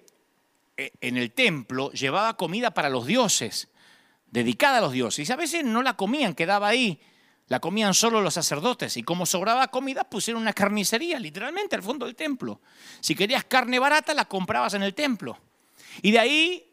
en 1.00 1.16
el 1.16 1.32
templo 1.32 1.92
llevaba 1.92 2.36
comida 2.36 2.72
para 2.72 2.88
los 2.88 3.06
dioses, 3.06 3.68
dedicada 4.26 4.78
a 4.78 4.80
los 4.80 4.92
dioses. 4.92 5.28
Y 5.28 5.32
a 5.32 5.36
veces 5.36 5.64
no 5.64 5.82
la 5.82 5.96
comían, 5.96 6.34
quedaba 6.34 6.68
ahí. 6.68 7.00
La 7.48 7.58
comían 7.58 7.94
solo 7.94 8.20
los 8.20 8.34
sacerdotes. 8.34 8.96
Y 8.96 9.02
como 9.02 9.26
sobraba 9.26 9.68
comida, 9.68 10.04
pusieron 10.04 10.42
una 10.42 10.52
carnicería, 10.52 11.18
literalmente, 11.18 11.74
al 11.74 11.82
fondo 11.82 12.06
del 12.06 12.14
templo. 12.14 12.60
Si 13.00 13.14
querías 13.14 13.44
carne 13.44 13.78
barata, 13.78 14.14
la 14.14 14.26
comprabas 14.26 14.74
en 14.74 14.84
el 14.84 14.94
templo. 14.94 15.36
Y 16.00 16.12
de 16.12 16.18
ahí 16.20 16.70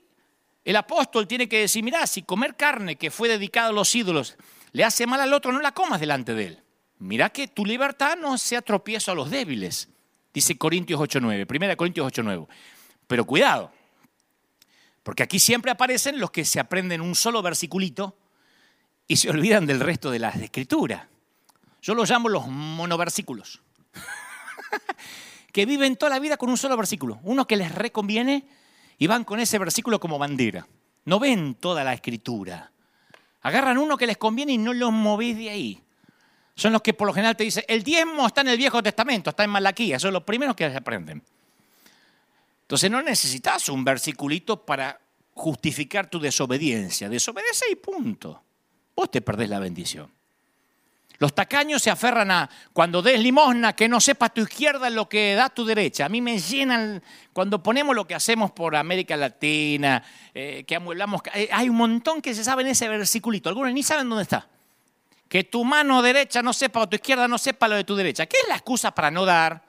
el 0.63 0.75
apóstol 0.75 1.27
tiene 1.27 1.49
que 1.49 1.61
decir, 1.61 1.83
mirá, 1.83 2.05
si 2.05 2.23
comer 2.23 2.55
carne 2.55 2.97
que 2.97 3.09
fue 3.09 3.29
dedicada 3.29 3.69
a 3.69 3.71
los 3.71 3.95
ídolos 3.95 4.37
le 4.73 4.83
hace 4.83 5.07
mal 5.07 5.21
al 5.21 5.33
otro, 5.33 5.51
no 5.51 5.61
la 5.61 5.73
comas 5.73 5.99
delante 5.99 6.33
de 6.33 6.45
él. 6.45 6.63
Mirá 6.99 7.29
que 7.29 7.47
tu 7.47 7.65
libertad 7.65 8.17
no 8.17 8.37
sea 8.37 8.61
tropiezo 8.61 9.11
a 9.11 9.15
los 9.15 9.29
débiles, 9.29 9.89
dice 10.33 10.57
Corintios 10.57 10.99
8.9, 10.99 11.47
1 11.49 11.77
Corintios 11.77 12.11
8.9. 12.11 12.47
Pero 13.07 13.25
cuidado, 13.25 13.71
porque 15.07 15.23
aquí 15.23 15.39
siempre 15.39 15.71
aparecen 15.71 16.19
los 16.19 16.31
que 16.31 16.43
se 16.43 16.59
aprenden 16.59 16.99
un 16.99 17.15
solo 17.15 17.41
versiculito 17.41 18.17
y 19.07 19.15
se 19.15 19.29
olvidan 19.29 19.65
del 19.65 19.79
resto 19.79 20.11
de 20.11 20.19
las 20.19 20.35
escrituras. 20.35 21.07
Yo 21.81 21.95
los 21.95 22.09
llamo 22.09 22.27
los 22.27 22.49
monoversículos. 22.49 23.61
que 25.53 25.65
viven 25.65 25.95
toda 25.95 26.09
la 26.09 26.19
vida 26.19 26.35
con 26.35 26.49
un 26.49 26.57
solo 26.57 26.75
versículo. 26.75 27.21
Uno 27.23 27.47
que 27.47 27.55
les 27.55 27.73
reconviene 27.73 28.49
y 28.97 29.07
van 29.07 29.23
con 29.23 29.39
ese 29.39 29.57
versículo 29.57 29.97
como 30.01 30.19
bandera. 30.19 30.67
No 31.05 31.21
ven 31.21 31.55
toda 31.55 31.85
la 31.85 31.93
escritura. 31.93 32.73
Agarran 33.43 33.77
uno 33.77 33.95
que 33.95 34.07
les 34.07 34.17
conviene 34.17 34.51
y 34.51 34.57
no 34.57 34.73
los 34.73 34.91
movís 34.91 35.37
de 35.37 35.49
ahí. 35.51 35.81
Son 36.53 36.73
los 36.73 36.81
que 36.81 36.93
por 36.93 37.07
lo 37.07 37.13
general 37.13 37.37
te 37.37 37.45
dicen, 37.45 37.63
el 37.69 37.81
diezmo 37.81 38.27
está 38.27 38.41
en 38.41 38.49
el 38.49 38.57
Viejo 38.57 38.83
Testamento, 38.83 39.29
está 39.29 39.45
en 39.45 39.51
Malaquía. 39.51 39.99
Son 39.99 40.11
los 40.11 40.23
primeros 40.23 40.53
que 40.53 40.65
aprenden. 40.65 41.23
Entonces 42.67 42.91
no 42.91 43.01
necesitas 43.01 43.69
un 43.69 43.85
versiculito 43.85 44.65
para 44.65 44.99
justificar 45.33 46.09
tu 46.09 46.19
desobediencia. 46.19 47.07
Desobedece 47.07 47.63
y 47.71 47.77
punto. 47.77 48.43
Vos 48.93 49.09
te 49.09 49.21
perdés 49.21 49.47
la 49.47 49.59
bendición. 49.59 50.11
Los 51.19 51.33
tacaños 51.33 51.81
se 51.81 51.89
aferran 51.89 52.29
a, 52.29 52.49
cuando 52.73 53.01
des 53.01 53.21
limosna, 53.21 53.71
que 53.71 53.87
no 53.87 54.01
sepa 54.01 54.27
tu 54.27 54.41
izquierda 54.41 54.89
lo 54.89 55.07
que 55.07 55.33
da 55.33 55.47
tu 55.47 55.63
derecha. 55.63 56.07
A 56.07 56.09
mí 56.09 56.19
me 56.19 56.39
llenan, 56.39 57.01
cuando 57.31 57.63
ponemos 57.63 57.95
lo 57.95 58.05
que 58.05 58.15
hacemos 58.15 58.51
por 58.51 58.75
América 58.75 59.15
Latina, 59.15 60.03
eh, 60.33 60.65
que 60.67 60.75
amueblamos, 60.75 61.21
eh, 61.35 61.47
hay 61.53 61.69
un 61.69 61.77
montón 61.77 62.21
que 62.21 62.35
se 62.35 62.43
sabe 62.43 62.63
en 62.63 62.67
ese 62.67 62.89
versiculito. 62.89 63.47
Algunos 63.47 63.71
ni 63.71 63.81
saben 63.81 64.09
dónde 64.09 64.23
está. 64.23 64.45
Que 65.29 65.45
tu 65.45 65.63
mano 65.63 66.01
derecha 66.01 66.41
no 66.41 66.51
sepa 66.51 66.81
o 66.81 66.89
tu 66.89 66.97
izquierda 66.97 67.29
no 67.29 67.37
sepa 67.37 67.69
lo 67.69 67.77
de 67.77 67.85
tu 67.85 67.95
derecha. 67.95 68.25
¿Qué 68.25 68.35
es 68.43 68.49
la 68.49 68.55
excusa 68.55 68.93
para 68.93 69.09
no 69.09 69.23
dar? 69.23 69.66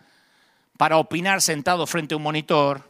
Para 0.79 0.97
opinar 0.97 1.43
sentado 1.43 1.87
frente 1.87 2.15
a 2.15 2.17
un 2.17 2.23
monitor, 2.23 2.89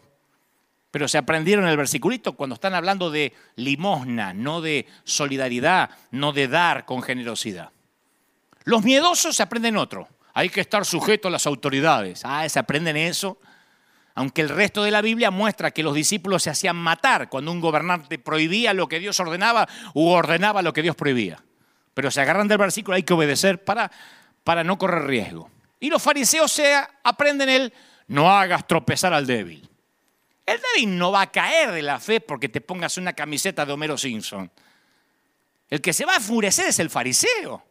pero 0.91 1.09
se 1.09 1.19
aprendieron 1.19 1.67
el 1.67 1.77
versiculito 1.77 2.35
cuando 2.35 2.55
están 2.55 2.75
hablando 2.75 3.11
de 3.11 3.35
limosna, 3.57 4.33
no 4.33 4.61
de 4.61 4.87
solidaridad, 5.05 5.91
no 6.13 6.33
de 6.33 6.47
dar 6.47 6.85
con 6.85 7.03
generosidad. 7.03 7.71
Los 8.65 8.85
miedosos 8.85 9.37
se 9.37 9.43
aprenden 9.43 9.77
otro. 9.77 10.09
Hay 10.35 10.51
que 10.51 10.61
estar 10.61 10.85
sujeto 10.85 11.29
a 11.29 11.31
las 11.31 11.47
autoridades. 11.47 12.23
Ah, 12.25 12.49
se 12.49 12.59
aprenden 12.59 12.97
eso. 12.97 13.39
Aunque 14.15 14.43
el 14.43 14.49
resto 14.49 14.83
de 14.83 14.91
la 14.91 15.01
Biblia 15.01 15.31
muestra 15.31 15.71
que 15.71 15.83
los 15.83 15.95
discípulos 15.95 16.43
se 16.43 16.51
hacían 16.51 16.77
matar 16.77 17.29
cuando 17.29 17.53
un 17.53 17.61
gobernante 17.61 18.19
prohibía 18.19 18.75
lo 18.75 18.89
que 18.89 18.99
Dios 18.99 19.19
ordenaba 19.21 19.69
u 19.95 20.09
ordenaba 20.09 20.63
lo 20.63 20.73
que 20.73 20.83
Dios 20.83 20.97
prohibía. 20.97 21.43
Pero 21.95 22.11
se 22.11 22.21
agarran 22.21 22.49
del 22.49 22.59
versículo, 22.59 22.97
hay 22.97 23.03
que 23.03 23.15
obedecer 23.15 23.65
para, 23.65 23.91
para 24.45 24.65
no 24.65 24.79
correr 24.79 25.07
riesgo. 25.07 25.51
Y 25.81 25.91
los 25.91 26.03
fariseos 26.03 26.51
se 26.51 26.75
aprenden 27.03 27.49
el 27.49 27.73
no 28.09 28.31
hagas 28.31 28.67
tropezar 28.67 29.13
al 29.13 29.27
débil. 29.27 29.69
El 30.47 30.61
débil 30.75 30.99
no 30.99 31.13
va 31.13 31.23
a 31.23 31.31
caer 31.31 31.73
de 31.73 31.83
la 31.83 32.01
fe 32.01 32.21
porque 32.21 32.49
te 32.49 32.61
pongas 32.61 32.97
una 32.97 33.13
camiseta 33.13 33.67
de 33.67 33.73
Homero 33.73 33.99
Simpson. 33.99 34.51
El 35.69 35.83
que 35.83 35.93
se 35.93 36.07
va 36.07 36.15
a 36.15 36.17
enfurecer 36.17 36.67
es 36.67 36.79
el 36.79 36.89
fariseo. 36.89 37.63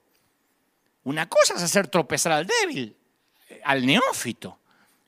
Una 1.03 1.27
cosa 1.27 1.55
es 1.55 1.63
hacer 1.63 1.87
tropezar 1.87 2.31
al 2.33 2.45
débil, 2.45 2.95
al 3.63 3.85
neófito. 3.85 4.59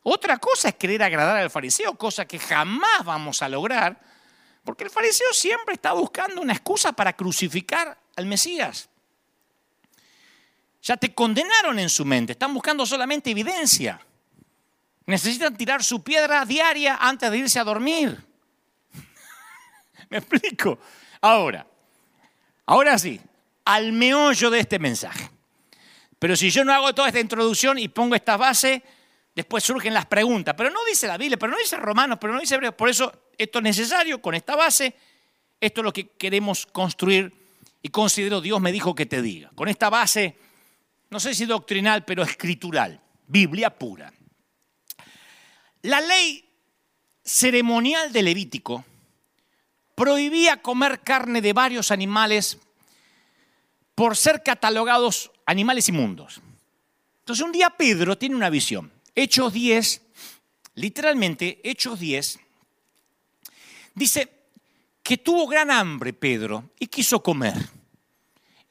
Otra 0.02 0.38
cosa 0.38 0.70
es 0.70 0.76
querer 0.76 1.04
agradar 1.04 1.38
al 1.38 1.52
fariseo, 1.52 1.94
cosa 1.96 2.26
que 2.26 2.40
jamás 2.40 3.06
vamos 3.06 3.44
a 3.44 3.50
lograr, 3.50 4.00
porque 4.64 4.86
el 4.86 4.90
fariseo 4.90 5.32
siempre 5.34 5.76
está 5.76 5.94
buscando 5.94 6.42
una 6.42 6.54
excusa 6.54 6.94
para 6.94 7.14
crucificar 7.14 8.00
al 8.16 8.26
Mesías. 8.26 8.88
Ya 10.82 10.98
te 10.98 11.13
condenaron 11.13 11.78
en 11.80 11.89
su 11.89 12.06
mente, 12.06 12.34
están 12.34 12.54
buscando 12.54 12.86
solamente 12.86 13.32
evidencia. 13.32 14.00
Necesitan 15.06 15.58
tirar 15.58 15.84
su 15.84 16.04
piedra 16.04 16.46
diaria 16.46 16.98
antes 17.02 17.30
de 17.32 17.38
irse 17.38 17.60
a 17.60 17.63
dormir. 17.63 18.18
¿Me 20.10 20.20
explico? 20.20 20.80
Ahora, 21.22 21.65
ahora 22.65 22.98
sí, 22.98 23.20
al 23.65 23.92
meollo 23.92 24.50
de 24.50 24.60
este 24.60 24.80
mensaje. 24.80 25.30
Pero 26.18 26.36
si 26.36 26.50
yo 26.50 26.63
no 26.63 26.74
hago 26.74 26.94
toda 26.94 27.08
esta 27.08 27.20
introducción 27.20 27.80
y 27.80 27.88
pongo 27.88 28.15
esta 28.15 28.38
base, 28.38 28.84
después 29.36 29.63
surgen 29.63 29.94
las 29.94 30.06
preguntas. 30.06 30.54
Pero 30.58 30.70
no 30.70 30.80
dice 30.88 31.08
la 31.08 31.18
Biblia, 31.18 31.38
pero 31.38 31.52
no 31.52 31.58
dice 31.58 31.78
Romanos, 31.78 32.18
pero 32.20 32.34
no 32.34 32.39
dice 32.39 32.56
Hebreos. 32.56 32.76
Por 32.76 32.89
eso 32.89 33.30
esto 33.38 33.60
es 33.60 33.63
necesario 33.63 34.22
con 34.22 34.36
esta 34.36 34.56
base. 34.56 34.96
Esto 35.60 35.82
es 35.82 35.86
lo 35.86 35.94
que 35.94 36.10
queremos 36.10 36.65
construir 36.65 37.34
y 37.82 37.89
considero 37.89 38.42
Dios 38.42 38.60
me 38.60 38.72
dijo 38.72 38.94
que 38.94 39.06
te 39.06 39.22
diga. 39.22 39.50
Con 39.56 39.70
esta 39.70 39.89
base, 39.89 40.38
no 41.10 41.19
sé 41.19 41.34
si 41.34 41.45
doctrinal, 41.45 42.06
pero 42.06 42.24
escritural. 42.24 43.02
Biblia 43.28 43.78
pura. 43.78 44.12
La 45.84 46.02
ley 46.02 46.45
ceremonial 47.24 48.12
de 48.12 48.24
Levítico 48.24 48.84
prohibía 49.95 50.62
comer 50.62 51.02
carne 51.02 51.41
de 51.41 51.54
varios 51.54 51.91
animales 51.91 52.58
por 53.95 54.15
ser 54.15 54.43
catalogados 54.43 55.32
animales 55.45 55.89
inmundos. 55.89 56.41
Entonces 57.19 57.45
un 57.45 57.52
día 57.52 57.69
Pedro 57.72 58.17
tiene 58.17 58.36
una 58.36 58.50
visión. 58.50 58.91
Hechos 59.13 59.54
10, 59.54 60.02
literalmente 60.76 61.60
Hechos 61.63 62.00
10, 62.00 62.39
dice 63.93 64.30
que 65.04 65.17
tuvo 65.17 65.48
gran 65.48 65.69
hambre 65.69 66.13
Pedro 66.13 66.72
y 66.80 66.88
quiso 66.88 67.22
comer. 67.22 67.56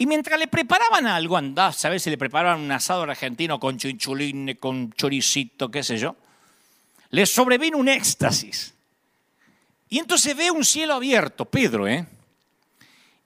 Y 0.00 0.06
mientras 0.06 0.38
le 0.38 0.46
preparaban 0.46 1.08
algo, 1.08 1.36
andá 1.36 1.74
a 1.82 1.88
ver 1.88 1.98
si 1.98 2.08
le 2.08 2.16
preparaban 2.16 2.60
un 2.60 2.70
asado 2.70 3.02
argentino 3.02 3.58
con 3.58 3.76
chinchulines, 3.76 4.56
con 4.58 4.92
choricito, 4.92 5.68
qué 5.72 5.82
sé 5.82 5.98
yo, 5.98 6.14
le 7.10 7.26
sobrevino 7.26 7.76
un 7.78 7.88
éxtasis. 7.88 8.74
Y 9.88 9.98
entonces 9.98 10.36
ve 10.36 10.52
un 10.52 10.64
cielo 10.64 10.94
abierto, 10.94 11.44
Pedro, 11.44 11.88
¿eh? 11.88 12.06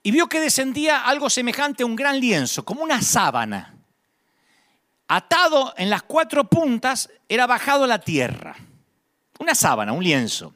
Y 0.01 0.11
vio 0.11 0.27
que 0.27 0.39
descendía 0.39 1.05
algo 1.05 1.29
semejante 1.29 1.83
a 1.83 1.85
un 1.85 1.95
gran 1.95 2.19
lienzo, 2.19 2.65
como 2.65 2.83
una 2.83 3.01
sábana. 3.03 3.75
Atado 5.07 5.73
en 5.77 5.91
las 5.91 6.01
cuatro 6.03 6.45
puntas, 6.45 7.09
era 7.29 7.45
bajado 7.45 7.83
a 7.83 7.87
la 7.87 7.99
tierra. 7.99 8.55
Una 9.37 9.53
sábana, 9.53 9.93
un 9.93 10.03
lienzo. 10.03 10.55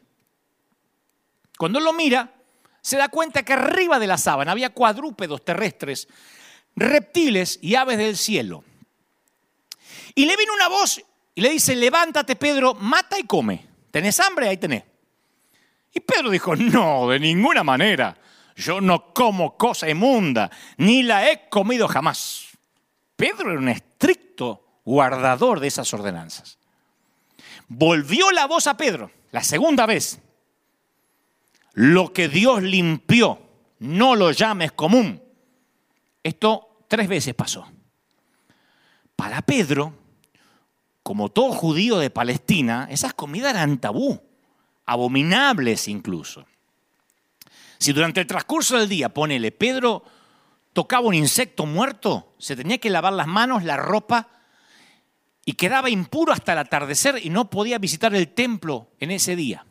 Cuando 1.56 1.78
lo 1.78 1.92
mira, 1.92 2.32
se 2.80 2.96
da 2.96 3.08
cuenta 3.08 3.44
que 3.44 3.52
arriba 3.52 3.98
de 3.98 4.06
la 4.06 4.18
sábana 4.18 4.52
había 4.52 4.70
cuadrúpedos 4.70 5.44
terrestres, 5.44 6.08
reptiles 6.76 7.58
y 7.62 7.74
aves 7.74 7.98
del 7.98 8.16
cielo. 8.16 8.64
Y 10.14 10.24
le 10.24 10.36
vino 10.36 10.52
una 10.54 10.68
voz 10.68 11.02
y 11.34 11.40
le 11.40 11.50
dice, 11.50 11.76
levántate 11.76 12.36
Pedro, 12.36 12.74
mata 12.74 13.18
y 13.18 13.24
come. 13.24 13.66
¿Tenés 13.90 14.18
hambre? 14.20 14.48
Ahí 14.48 14.56
tenés. 14.56 14.84
Y 15.94 16.00
Pedro 16.00 16.30
dijo, 16.30 16.56
no, 16.56 17.08
de 17.08 17.20
ninguna 17.20 17.62
manera. 17.62 18.16
Yo 18.56 18.80
no 18.80 19.14
como 19.14 19.56
cosa 19.56 19.88
inmunda, 19.88 20.50
ni 20.76 21.04
la 21.04 21.30
he 21.30 21.48
comido 21.48 21.86
jamás. 21.86 22.48
Pedro 23.14 23.50
era 23.50 23.60
un 23.60 23.68
estricto 23.68 24.80
guardador 24.84 25.60
de 25.60 25.68
esas 25.68 25.92
ordenanzas. 25.94 26.58
Volvió 27.68 28.30
la 28.32 28.46
voz 28.46 28.66
a 28.66 28.76
Pedro, 28.76 29.12
la 29.30 29.44
segunda 29.44 29.86
vez, 29.86 30.20
lo 31.78 32.12
que 32.12 32.28
Dios 32.28 32.60
limpió, 32.60 33.38
no 33.78 34.16
lo 34.16 34.32
llames 34.32 34.72
común. 34.72 35.22
Esto 36.24 36.82
tres 36.88 37.06
veces 37.06 37.34
pasó. 37.34 37.68
Para 39.14 39.42
Pedro, 39.42 39.94
como 41.04 41.28
todo 41.28 41.52
judío 41.52 41.98
de 41.98 42.10
Palestina, 42.10 42.88
esas 42.90 43.14
comidas 43.14 43.54
eran 43.54 43.78
tabú, 43.78 44.20
abominables 44.86 45.86
incluso. 45.86 46.46
Si 47.78 47.92
durante 47.92 48.22
el 48.22 48.26
transcurso 48.26 48.76
del 48.76 48.88
día, 48.88 49.14
ponele, 49.14 49.52
Pedro 49.52 50.02
tocaba 50.72 51.06
un 51.06 51.14
insecto 51.14 51.64
muerto, 51.64 52.34
se 52.38 52.56
tenía 52.56 52.78
que 52.78 52.90
lavar 52.90 53.12
las 53.12 53.28
manos, 53.28 53.62
la 53.62 53.76
ropa, 53.76 54.30
y 55.44 55.52
quedaba 55.52 55.90
impuro 55.90 56.32
hasta 56.32 56.54
el 56.54 56.58
atardecer 56.58 57.24
y 57.24 57.30
no 57.30 57.48
podía 57.48 57.78
visitar 57.78 58.12
el 58.16 58.34
templo 58.34 58.88
en 58.98 59.12
ese 59.12 59.36
día. 59.36 59.64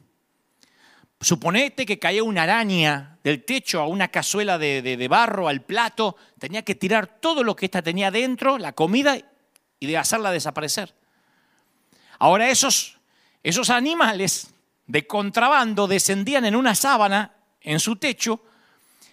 Suponete 1.20 1.86
que 1.86 1.98
caía 1.98 2.24
una 2.24 2.44
araña 2.44 3.18
del 3.24 3.44
techo 3.44 3.82
a 3.82 3.88
una 3.88 4.10
cazuela 4.10 4.60
de, 4.60 5.08
barro, 5.10 5.48
al 5.48 5.64
plato, 5.64 6.16
tenía 6.38 6.62
que 6.62 6.76
tirar 6.76 7.20
todo 7.20 7.44
lo 7.44 7.56
que 7.56 7.66
ésta 7.66 7.82
tenía 7.82 8.12
dentro, 8.12 8.60
la 8.60 8.74
comida, 8.74 9.18
y 9.80 9.88
de 9.88 9.98
hacerla 9.98 10.32
desaparecer. 10.32 10.94
Ahora 12.20 12.50
esos, 12.50 13.00
esos 13.42 13.72
animales 13.72 14.54
de 14.86 15.08
contrabando 15.08 15.88
descendían 15.88 16.46
en 16.46 16.56
una 16.56 16.76
sábana 16.76 17.34
en 17.62 17.80
su 17.80 17.96
techo, 17.96 18.44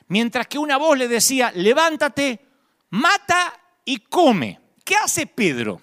mientras 0.09 0.47
que 0.47 0.59
una 0.59 0.77
voz 0.77 0.99
le 0.99 1.09
decía, 1.09 1.53
levántate, 1.55 2.45
mata 2.91 3.59
y 3.85 3.99
come. 3.99 4.61
¿Qué 4.85 4.95
hace 4.97 5.27
Pedro? 5.27 5.81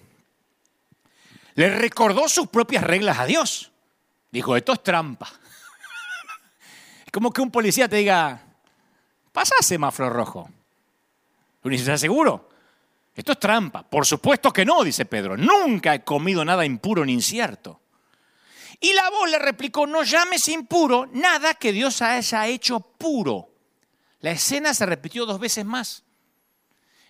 Le 1.54 1.68
recordó 1.68 2.28
sus 2.28 2.46
propias 2.46 2.84
reglas 2.84 3.18
a 3.18 3.26
Dios. 3.26 3.72
Dijo, 4.30 4.56
esto 4.56 4.72
es 4.72 4.82
trampa 4.84 5.41
como 7.12 7.30
que 7.30 7.42
un 7.42 7.50
policía 7.50 7.88
te 7.88 7.96
diga, 7.96 8.42
pasa 9.32 9.54
semáforo 9.60 10.08
rojo. 10.08 10.50
Tú 11.62 11.68
dices, 11.68 11.86
¿estás 11.86 12.00
seguro? 12.00 12.48
Esto 13.14 13.32
es 13.32 13.38
trampa. 13.38 13.82
Por 13.82 14.06
supuesto 14.06 14.50
que 14.50 14.64
no, 14.64 14.82
dice 14.82 15.04
Pedro. 15.04 15.36
Nunca 15.36 15.94
he 15.94 16.02
comido 16.02 16.42
nada 16.44 16.64
impuro 16.64 17.04
ni 17.04 17.12
incierto. 17.12 17.80
Y 18.80 18.94
la 18.94 19.10
voz 19.10 19.30
le 19.30 19.38
replicó, 19.38 19.86
no 19.86 20.02
llames 20.02 20.48
impuro 20.48 21.06
nada 21.12 21.54
que 21.54 21.70
Dios 21.70 22.00
haya 22.00 22.46
hecho 22.46 22.80
puro. 22.80 23.50
La 24.20 24.30
escena 24.30 24.72
se 24.72 24.86
repitió 24.86 25.26
dos 25.26 25.38
veces 25.38 25.66
más. 25.66 26.04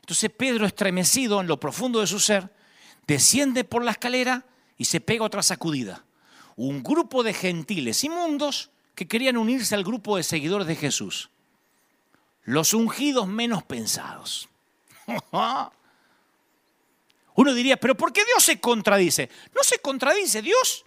Entonces 0.01 0.31
Pedro, 0.37 0.67
estremecido 0.67 1.41
en 1.41 1.47
lo 1.47 1.61
profundo 1.61 2.01
de 2.01 2.09
su 2.09 2.19
ser, 2.19 2.53
desciende 3.07 3.63
por 3.63 3.85
la 3.85 3.93
escalera 3.93 4.45
y 4.77 4.85
se 4.87 5.01
pega 5.01 5.25
otra 5.25 5.45
sacudida. 5.45 6.05
Un 6.57 6.83
grupo 6.83 7.23
de 7.23 7.33
gentiles 7.33 8.03
inmundos 8.03 8.72
que 8.95 9.09
querían 9.09 9.37
unirse 9.37 9.75
al 9.75 9.85
grupo 9.85 10.17
de 10.17 10.23
seguidores 10.23 10.67
de 10.67 10.77
Jesús. 10.77 11.31
Los 12.45 12.75
ungidos 12.75 13.27
menos 13.27 13.63
pensados. 13.63 14.49
Uno 17.35 17.55
diría, 17.55 17.77
pero 17.79 17.97
¿por 17.97 18.13
qué 18.13 18.25
Dios 18.25 18.43
se 18.45 18.61
contradice? 18.61 19.31
No 19.55 19.63
se 19.63 19.79
contradice, 19.79 20.43
Dios 20.43 20.85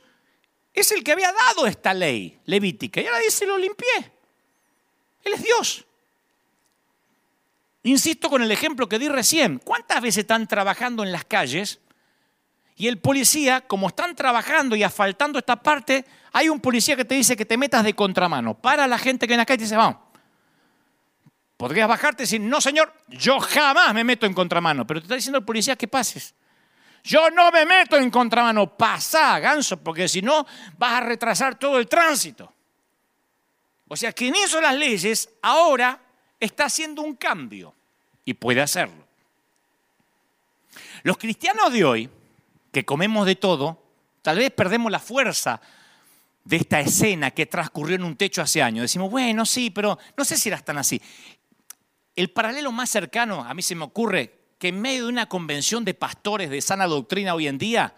es 0.75 0.91
el 0.91 1.03
que 1.03 1.13
había 1.13 1.31
dado 1.31 1.65
esta 1.65 1.93
ley 1.93 2.37
levítica 2.45 3.01
y 3.01 3.05
ahora 3.05 3.19
dice, 3.19 3.45
lo 3.45 3.57
limpié. 3.57 4.11
Él 5.23 5.33
es 5.33 5.43
Dios. 5.43 5.85
Insisto 7.83 8.29
con 8.29 8.43
el 8.43 8.51
ejemplo 8.51 8.89
que 8.89 8.99
di 8.99 9.07
recién. 9.07 9.59
¿Cuántas 9.59 10.01
veces 10.01 10.19
están 10.19 10.47
trabajando 10.47 11.03
en 11.03 11.11
las 11.11 11.23
calles 11.23 11.79
y 12.77 12.87
el 12.87 12.99
policía, 12.99 13.61
como 13.61 13.87
están 13.87 14.15
trabajando 14.15 14.75
y 14.75 14.83
asfaltando 14.83 15.39
esta 15.39 15.55
parte, 15.55 16.05
hay 16.33 16.49
un 16.49 16.59
policía 16.59 16.97
que 16.97 17.05
te 17.05 17.15
dice 17.15 17.37
que 17.37 17.45
te 17.45 17.57
metas 17.57 17.85
de 17.85 17.93
contramano. 17.93 18.53
Para 18.53 18.85
la 18.85 18.97
gente 18.97 19.27
que 19.27 19.33
en 19.33 19.39
la 19.39 19.45
calle 19.45 19.61
y 19.61 19.63
dice, 19.63 19.77
vamos. 19.77 19.97
Podrías 21.55 21.87
bajarte 21.87 22.23
y 22.23 22.25
decir, 22.25 22.41
no 22.41 22.59
señor, 22.59 22.93
yo 23.07 23.39
jamás 23.39 23.93
me 23.93 24.03
meto 24.03 24.25
en 24.25 24.33
contramano. 24.33 24.85
Pero 24.85 24.99
te 24.99 25.05
está 25.05 25.15
diciendo 25.15 25.39
el 25.39 25.45
policía 25.45 25.77
que 25.77 25.87
pases. 25.87 26.35
Yo 27.01 27.29
no 27.29 27.49
me 27.49 27.65
meto 27.65 27.95
en 27.95 28.11
contramano. 28.11 28.75
Pasa, 28.75 29.39
ganso, 29.39 29.81
porque 29.81 30.09
si 30.09 30.21
no 30.21 30.45
vas 30.77 30.93
a 30.93 30.99
retrasar 30.99 31.57
todo 31.57 31.79
el 31.79 31.87
tránsito. 31.87 32.51
O 33.87 33.95
sea, 33.95 34.11
quien 34.11 34.35
hizo 34.35 34.59
las 34.59 34.75
leyes 34.75 35.29
ahora 35.41 35.97
está 36.41 36.65
haciendo 36.65 37.03
un 37.03 37.15
cambio 37.15 37.73
y 38.25 38.33
puede 38.33 38.61
hacerlo. 38.61 39.07
Los 41.03 41.17
cristianos 41.17 41.71
de 41.71 41.85
hoy 41.85 42.09
que 42.75 42.83
comemos 42.83 43.25
de 43.25 43.37
todo, 43.37 43.81
tal 44.21 44.37
vez 44.37 44.51
perdemos 44.51 44.91
la 44.91 44.99
fuerza 44.99 45.61
de 46.43 46.57
esta 46.57 46.81
escena 46.81 47.31
que 47.31 47.45
transcurrió 47.45 47.95
en 47.95 48.03
un 48.03 48.17
techo 48.17 48.41
hace 48.41 48.61
años. 48.61 48.81
Decimos, 48.81 49.09
bueno, 49.09 49.45
sí, 49.45 49.69
pero 49.69 49.97
no 50.17 50.25
sé 50.25 50.35
si 50.35 50.49
eras 50.49 50.65
tan 50.65 50.77
así. 50.77 51.01
El 52.17 52.31
paralelo 52.31 52.73
más 52.73 52.89
cercano 52.89 53.45
a 53.45 53.53
mí 53.53 53.61
se 53.61 53.75
me 53.75 53.85
ocurre 53.85 54.39
que 54.59 54.67
en 54.67 54.81
medio 54.81 55.03
de 55.03 55.09
una 55.09 55.29
convención 55.29 55.85
de 55.85 55.93
pastores 55.93 56.49
de 56.49 56.59
sana 56.59 56.85
doctrina 56.85 57.33
hoy 57.33 57.47
en 57.47 57.57
día, 57.57 57.95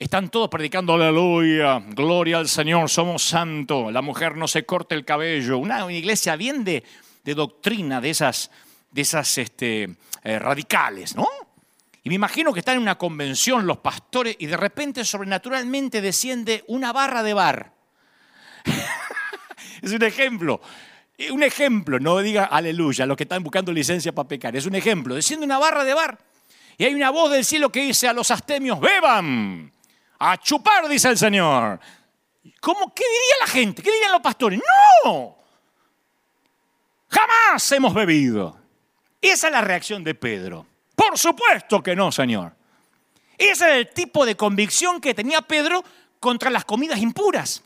están 0.00 0.30
todos 0.30 0.48
predicando 0.48 0.94
aleluya, 0.94 1.78
gloria 1.78 2.38
al 2.38 2.48
Señor, 2.48 2.90
somos 2.90 3.22
santos, 3.22 3.92
la 3.92 4.02
mujer 4.02 4.36
no 4.36 4.48
se 4.48 4.66
corta 4.66 4.96
el 4.96 5.04
cabello, 5.04 5.58
una, 5.58 5.88
iglesia 5.92 6.34
bien 6.34 6.64
de, 6.64 6.82
doctrina 7.22 8.00
de 8.00 8.10
esas, 8.10 8.50
de 8.90 9.02
esas 9.02 9.38
este, 9.38 9.96
eh, 10.24 10.40
radicales, 10.40 11.14
¿no? 11.14 11.28
Y 12.06 12.08
me 12.08 12.14
imagino 12.14 12.52
que 12.52 12.60
están 12.60 12.76
en 12.76 12.82
una 12.82 12.96
convención 12.96 13.66
los 13.66 13.78
pastores 13.78 14.36
y 14.38 14.46
de 14.46 14.56
repente 14.56 15.04
sobrenaturalmente 15.04 16.00
desciende 16.00 16.62
una 16.68 16.92
barra 16.92 17.24
de 17.24 17.34
bar. 17.34 17.72
es 19.82 19.90
un 19.90 20.04
ejemplo. 20.04 20.60
Un 21.32 21.42
ejemplo, 21.42 21.98
no 21.98 22.16
diga 22.18 22.44
aleluya, 22.44 23.06
los 23.06 23.16
que 23.16 23.24
están 23.24 23.42
buscando 23.42 23.72
licencia 23.72 24.14
para 24.14 24.28
pecar. 24.28 24.54
Es 24.54 24.66
un 24.66 24.76
ejemplo. 24.76 25.16
Desciende 25.16 25.44
una 25.44 25.58
barra 25.58 25.82
de 25.82 25.94
bar 25.94 26.16
y 26.78 26.84
hay 26.84 26.94
una 26.94 27.10
voz 27.10 27.32
del 27.32 27.44
cielo 27.44 27.72
que 27.72 27.82
dice 27.82 28.06
a 28.06 28.12
los 28.12 28.30
astemios, 28.30 28.78
beban, 28.78 29.72
a 30.20 30.36
chupar, 30.36 30.86
dice 30.88 31.08
el 31.08 31.18
Señor. 31.18 31.80
¿Cómo? 32.60 32.94
¿Qué 32.94 33.02
diría 33.02 33.34
la 33.40 33.46
gente? 33.48 33.82
¿Qué 33.82 33.90
dirían 33.90 34.12
los 34.12 34.20
pastores? 34.20 34.60
No, 35.04 35.38
jamás 37.08 37.72
hemos 37.72 37.92
bebido. 37.92 38.56
Esa 39.20 39.48
es 39.48 39.52
la 39.52 39.60
reacción 39.60 40.04
de 40.04 40.14
Pedro. 40.14 40.68
Por 40.96 41.16
supuesto 41.18 41.82
que 41.82 41.94
no, 41.94 42.10
Señor. 42.10 42.56
Ese 43.38 43.64
era 43.64 43.76
el 43.76 43.90
tipo 43.90 44.24
de 44.24 44.34
convicción 44.34 45.00
que 45.00 45.14
tenía 45.14 45.42
Pedro 45.42 45.84
contra 46.18 46.50
las 46.50 46.64
comidas 46.64 46.98
impuras. 46.98 47.62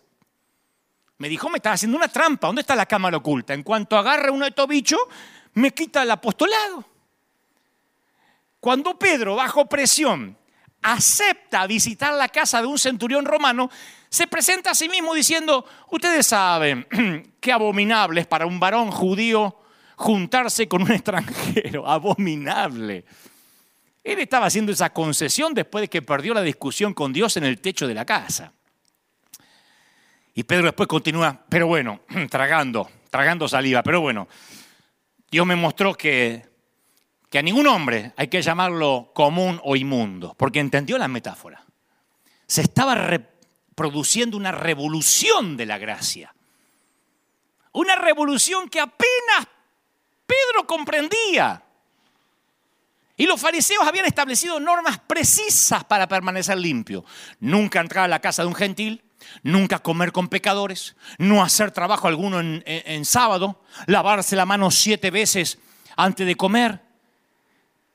Me 1.17 1.29
dijo, 1.29 1.49
me 1.49 1.59
está 1.59 1.73
haciendo 1.73 1.97
una 1.97 2.09
trampa. 2.09 2.49
¿Dónde 2.49 2.63
está 2.63 2.75
la 2.75 2.87
cámara 2.87 3.17
oculta? 3.17 3.55
En 3.55 3.63
cuanto 3.63 3.97
agarre 3.97 4.31
uno 4.31 4.45
de 4.45 4.51
estos 4.51 4.67
bichos, 4.67 5.01
me 5.55 5.71
quita 5.73 6.03
el 6.03 6.11
apostolado. 6.11 6.85
Cuando 8.59 8.99
Pedro, 8.99 9.37
bajo 9.37 9.67
presión, 9.67 10.37
acepta 10.83 11.67
visitar 11.67 12.15
la 12.15 12.29
casa 12.29 12.61
de 12.61 12.67
un 12.67 12.79
centurión 12.79 13.25
romano, 13.25 13.71
se 14.09 14.27
presenta 14.27 14.73
a 14.73 14.75
sí 14.75 14.89
mismo 14.89 15.15
diciendo, 15.15 15.65
ustedes 15.91 16.27
saben 16.27 16.87
qué 17.41 17.53
abominable 17.53 18.23
es 18.23 18.27
para 18.27 18.47
un 18.47 18.59
varón 18.59 18.91
judío 18.91 19.60
juntarse 20.01 20.67
con 20.67 20.83
un 20.83 20.93
extranjero, 20.93 21.87
abominable. 21.87 23.05
Él 24.03 24.19
estaba 24.19 24.47
haciendo 24.47 24.73
esa 24.73 24.93
concesión 24.93 25.53
después 25.53 25.83
de 25.83 25.89
que 25.89 26.03
perdió 26.03 26.33
la 26.33 26.43
discusión 26.43 26.95
con 26.95 27.13
Dios 27.13 27.37
en 27.37 27.45
el 27.45 27.61
techo 27.61 27.87
de 27.87 27.95
la 27.95 28.07
casa. 28.07 28.53
Y 30.35 30.43
Pedro 30.45 30.65
después 30.65 30.89
continúa, 30.89 31.45
pero 31.49 31.67
bueno, 31.67 32.01
tragando, 32.31 32.91
tragando 33.11 33.47
saliva, 33.47 33.83
pero 33.83 34.01
bueno, 34.01 34.27
Dios 35.31 35.47
me 35.47 35.57
mostró 35.57 35.95
que 35.95 36.51
que 37.31 37.39
a 37.39 37.43
ningún 37.43 37.69
hombre 37.69 38.13
hay 38.17 38.27
que 38.27 38.43
llamarlo 38.43 39.13
común 39.15 39.61
o 39.63 39.77
inmundo, 39.77 40.35
porque 40.37 40.59
entendió 40.59 40.99
la 40.99 41.07
metáfora. 41.07 41.65
Se 42.47 42.63
estaba 42.63 42.99
produciendo 43.77 44.37
una 44.37 44.51
revolución 44.51 45.57
de 45.57 45.67
la 45.67 45.79
gracia. 45.79 46.35
Una 47.73 47.95
revolución 47.95 48.69
que 48.69 48.81
apenas 48.81 49.47
Pedro 50.31 50.65
comprendía. 50.65 51.61
Y 53.17 53.27
los 53.27 53.41
fariseos 53.41 53.85
habían 53.85 54.07
establecido 54.07 54.61
normas 54.61 55.01
precisas 55.01 55.83
para 55.85 56.07
permanecer 56.07 56.57
limpio. 56.57 57.05
Nunca 57.41 57.81
entrar 57.81 58.05
a 58.05 58.09
la 58.09 58.21
casa 58.21 58.43
de 58.43 58.49
un 58.49 58.55
gentil, 58.55 59.03
nunca 59.43 59.81
comer 59.81 60.13
con 60.13 60.29
pecadores, 60.29 60.95
no 61.19 61.43
hacer 61.43 61.73
trabajo 61.73 62.07
alguno 62.07 62.41
en, 62.41 63.05
sábado, 63.05 63.61
lavarse 63.87 64.37
la 64.37 64.47
mano 64.47 64.71
siete 64.71 65.11
veces 65.11 65.59
antes 65.97 66.25
de 66.25 66.37
comer. 66.37 66.81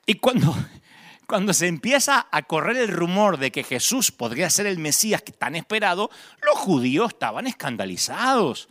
Y 0.04 0.16
cuando, 0.16 0.54
cuando 1.26 1.54
se 1.54 1.68
empieza 1.68 2.28
a 2.30 2.42
correr 2.42 2.76
el 2.76 2.88
rumor 2.88 3.38
de 3.38 3.50
que 3.50 3.64
Jesús 3.64 4.12
podría 4.12 4.50
ser 4.50 4.66
el 4.66 4.78
Mesías 4.78 5.24
tan 5.38 5.56
esperado, 5.56 6.10
los 6.42 6.58
judíos 6.58 7.14
estaban 7.14 7.46
escandalizados. 7.46 8.68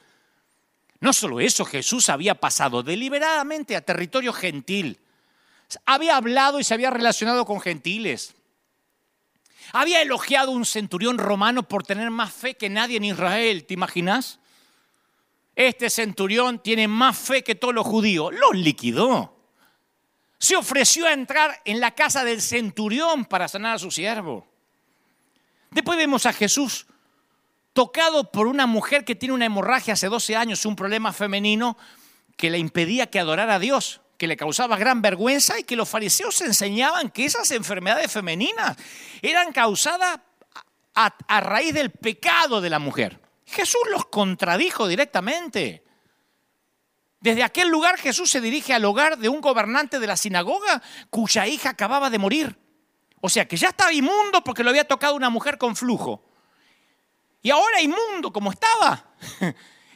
No 1.05 1.13
solo 1.13 1.39
eso, 1.39 1.65
Jesús 1.65 2.09
había 2.09 2.33
pasado 2.33 2.81
deliberadamente 2.81 3.75
a 3.75 3.81
territorio 3.81 4.33
gentil. 4.33 4.99
Había 5.85 6.17
hablado 6.17 6.59
y 6.59 6.63
se 6.63 6.73
había 6.73 6.89
relacionado 6.89 7.45
con 7.45 7.61
gentiles. 7.61 8.33
Había 9.71 10.01
elogiado 10.01 10.49
a 10.49 10.55
un 10.55 10.65
centurión 10.65 11.19
romano 11.19 11.61
por 11.61 11.83
tener 11.83 12.09
más 12.09 12.33
fe 12.33 12.55
que 12.55 12.71
nadie 12.71 12.97
en 12.97 13.03
Israel, 13.03 13.65
¿te 13.65 13.75
imaginas? 13.75 14.39
Este 15.55 15.91
centurión 15.91 16.57
tiene 16.57 16.87
más 16.87 17.15
fe 17.15 17.43
que 17.43 17.53
todos 17.53 17.75
los 17.75 17.85
judíos. 17.85 18.33
Los 18.33 18.55
liquidó 18.55 19.31
se 20.39 20.55
ofreció 20.55 21.05
a 21.05 21.13
entrar 21.13 21.61
en 21.65 21.81
la 21.81 21.91
casa 21.91 22.23
del 22.23 22.41
centurión 22.41 23.25
para 23.25 23.47
sanar 23.47 23.75
a 23.75 23.79
su 23.79 23.91
siervo. 23.91 24.47
Después 25.69 25.99
vemos 25.99 26.25
a 26.25 26.33
Jesús 26.33 26.87
tocado 27.75 28.31
por 28.31 28.47
una 28.47 28.67
mujer 28.67 29.03
que 29.03 29.15
tiene 29.15 29.35
una 29.35 29.45
hemorragia 29.45 29.95
hace 29.95 30.07
12 30.07 30.37
años, 30.37 30.65
un 30.65 30.77
problema 30.77 31.11
femenino 31.11 31.77
que 32.37 32.49
le 32.49 32.57
impedía 32.57 33.07
que 33.07 33.19
adorara 33.19 33.55
a 33.55 33.59
Dios, 33.59 33.99
que 34.17 34.27
le 34.27 34.37
causaba 34.37 34.77
gran 34.77 35.01
vergüenza 35.01 35.59
y 35.59 35.65
que 35.65 35.75
los 35.75 35.89
fariseos 35.89 36.39
enseñaban 36.39 37.09
que 37.09 37.25
esas 37.25 37.51
enfermedades 37.51 38.09
femeninas 38.09 38.77
eran 39.21 39.51
causadas 39.51 40.21
a, 40.95 41.15
a 41.27 41.41
raíz 41.41 41.73
del 41.73 41.91
pecado 41.91 42.61
de 42.61 42.69
la 42.69 42.79
mujer. 42.79 43.19
Jesús 43.45 43.81
los 43.91 44.05
contradijo 44.05 44.87
directamente. 44.87 45.83
Desde 47.19 47.43
aquel 47.43 47.67
lugar 47.67 47.97
Jesús 47.97 48.31
se 48.31 48.39
dirige 48.39 48.73
al 48.73 48.85
hogar 48.85 49.17
de 49.17 49.27
un 49.27 49.41
gobernante 49.41 49.99
de 49.99 50.07
la 50.07 50.15
sinagoga 50.15 50.81
cuya 51.09 51.45
hija 51.45 51.71
acababa 51.71 52.09
de 52.09 52.19
morir. 52.19 52.57
O 53.19 53.27
sea 53.27 53.45
que 53.45 53.57
ya 53.57 53.67
estaba 53.67 53.91
inmundo 53.91 54.45
porque 54.45 54.63
lo 54.63 54.69
había 54.69 54.87
tocado 54.87 55.13
una 55.15 55.29
mujer 55.29 55.57
con 55.57 55.75
flujo. 55.75 56.23
Y 57.45 57.51
ahora 57.51 57.79
inmundo 57.79 58.33
como 58.33 58.49
estaba. 58.49 59.05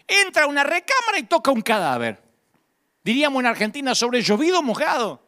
Entra 0.07 0.43
a 0.43 0.45
una 0.45 0.63
recámara 0.63 1.17
y 1.17 1.23
toca 1.23 1.49
un 1.49 1.63
cadáver. 1.63 2.21
Diríamos 3.03 3.39
en 3.39 3.47
Argentina 3.47 3.95
sobre 3.95 4.21
llovido 4.21 4.61
mojado. 4.61 5.23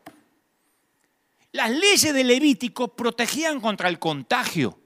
Las 1.52 1.72
leyes 1.72 2.14
de 2.14 2.24
Levítico 2.24 2.96
protegían 2.96 3.60
contra 3.60 3.90
el 3.90 3.98
contagio, 3.98 4.78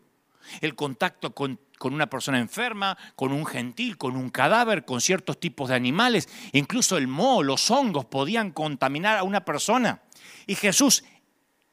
el 0.61 0.75
contacto 0.75 1.36
con 1.36 1.59
con 1.77 1.93
una 1.93 2.09
persona 2.09 2.39
enferma, 2.39 2.97
con 3.17 3.33
un 3.33 3.45
gentil, 3.45 3.97
con 3.97 4.15
un 4.15 4.29
cadáver, 4.29 4.86
con 4.86 5.01
ciertos 5.01 5.38
tipos 5.38 5.67
de 5.67 5.75
animales. 5.75 6.29
Incluso 6.53 6.95
el 6.95 7.07
moho, 7.07 7.43
los 7.43 7.69
hongos 7.69 8.05
podían 8.05 8.51
contaminar 8.51 9.17
a 9.17 9.23
una 9.23 9.43
persona. 9.43 10.01
Y 10.47 10.55
Jesús 10.55 11.03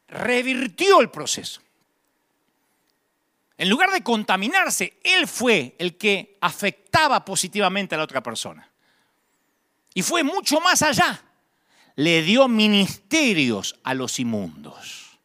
revirtió 0.08 1.00
el 1.00 1.10
proceso. 1.10 1.62
En 3.58 3.68
lugar 3.68 3.90
de 3.90 4.02
contaminarse, 4.02 4.98
Él 5.04 5.26
fue 5.26 5.76
el 5.78 5.96
que 5.96 6.36
afectaba 6.40 7.24
positivamente 7.24 7.94
a 7.94 7.98
la 7.98 8.04
otra 8.04 8.22
persona. 8.22 8.68
Y 9.94 10.02
fue 10.02 10.22
mucho 10.22 10.60
más 10.60 10.82
allá. 10.82 11.22
Le 11.96 12.22
dio 12.22 12.48
ministerios 12.48 13.78
a 13.84 13.94
los 13.94 14.18
inmundos. 14.18 15.18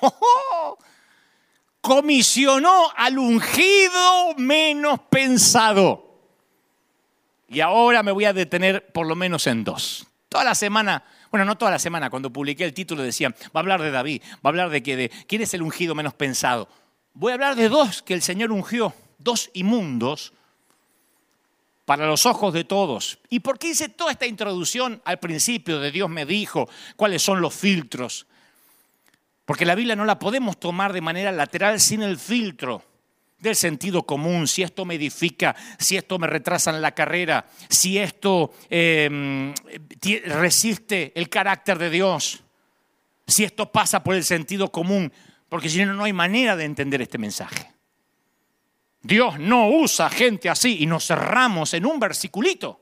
¡Oh, 0.00 0.78
comisionó 1.80 2.90
al 2.96 3.18
ungido 3.18 4.34
menos 4.36 5.00
pensado. 5.10 6.10
Y 7.48 7.60
ahora 7.60 8.02
me 8.02 8.12
voy 8.12 8.26
a 8.26 8.32
detener 8.32 8.92
por 8.92 9.06
lo 9.06 9.16
menos 9.16 9.46
en 9.46 9.64
dos. 9.64 10.06
Toda 10.28 10.44
la 10.44 10.54
semana, 10.54 11.02
bueno, 11.30 11.44
no 11.44 11.58
toda 11.58 11.72
la 11.72 11.78
semana, 11.78 12.10
cuando 12.10 12.32
publiqué 12.32 12.64
el 12.64 12.74
título 12.74 13.02
decían, 13.02 13.34
va 13.46 13.50
a 13.54 13.58
hablar 13.60 13.82
de 13.82 13.90
David, 13.90 14.22
va 14.36 14.38
a 14.44 14.48
hablar 14.48 14.70
de, 14.70 14.82
que, 14.82 14.96
de 14.96 15.10
quién 15.26 15.42
es 15.42 15.52
el 15.54 15.62
ungido 15.62 15.94
menos 15.94 16.14
pensado. 16.14 16.68
Voy 17.20 17.32
a 17.32 17.34
hablar 17.34 17.54
de 17.54 17.68
dos 17.68 18.00
que 18.00 18.14
el 18.14 18.22
Señor 18.22 18.50
ungió, 18.50 18.94
dos 19.18 19.50
inmundos 19.52 20.32
para 21.84 22.06
los 22.06 22.24
ojos 22.24 22.54
de 22.54 22.64
todos. 22.64 23.18
¿Y 23.28 23.40
por 23.40 23.58
qué 23.58 23.68
hice 23.68 23.90
toda 23.90 24.12
esta 24.12 24.24
introducción 24.24 25.02
al 25.04 25.18
principio 25.18 25.80
de 25.80 25.90
Dios 25.90 26.08
me 26.08 26.24
dijo 26.24 26.66
cuáles 26.96 27.20
son 27.20 27.42
los 27.42 27.52
filtros? 27.52 28.26
Porque 29.44 29.66
la 29.66 29.74
Biblia 29.74 29.94
no 29.96 30.06
la 30.06 30.18
podemos 30.18 30.58
tomar 30.58 30.94
de 30.94 31.02
manera 31.02 31.30
lateral 31.30 31.78
sin 31.78 32.00
el 32.00 32.16
filtro 32.16 32.82
del 33.38 33.54
sentido 33.54 34.04
común, 34.04 34.48
si 34.48 34.62
esto 34.62 34.86
me 34.86 34.94
edifica, 34.94 35.54
si 35.78 35.98
esto 35.98 36.18
me 36.18 36.26
retrasa 36.26 36.70
en 36.70 36.80
la 36.80 36.92
carrera, 36.92 37.46
si 37.68 37.98
esto 37.98 38.54
em, 38.70 39.52
resiste 40.24 41.12
el 41.14 41.28
carácter 41.28 41.76
de 41.76 41.90
Dios, 41.90 42.40
si 43.26 43.44
esto 43.44 43.70
pasa 43.70 44.02
por 44.02 44.14
el 44.14 44.24
sentido 44.24 44.72
común, 44.72 45.12
porque 45.50 45.68
si 45.68 45.84
no, 45.84 45.92
no 45.92 46.04
hay 46.04 46.14
manera 46.14 46.56
de 46.56 46.64
entender 46.64 47.02
este 47.02 47.18
mensaje. 47.18 47.74
Dios 49.02 49.38
no 49.38 49.68
usa 49.68 50.08
gente 50.08 50.48
así 50.48 50.78
y 50.80 50.86
nos 50.86 51.06
cerramos 51.06 51.74
en 51.74 51.84
un 51.84 51.98
versiculito. 51.98 52.80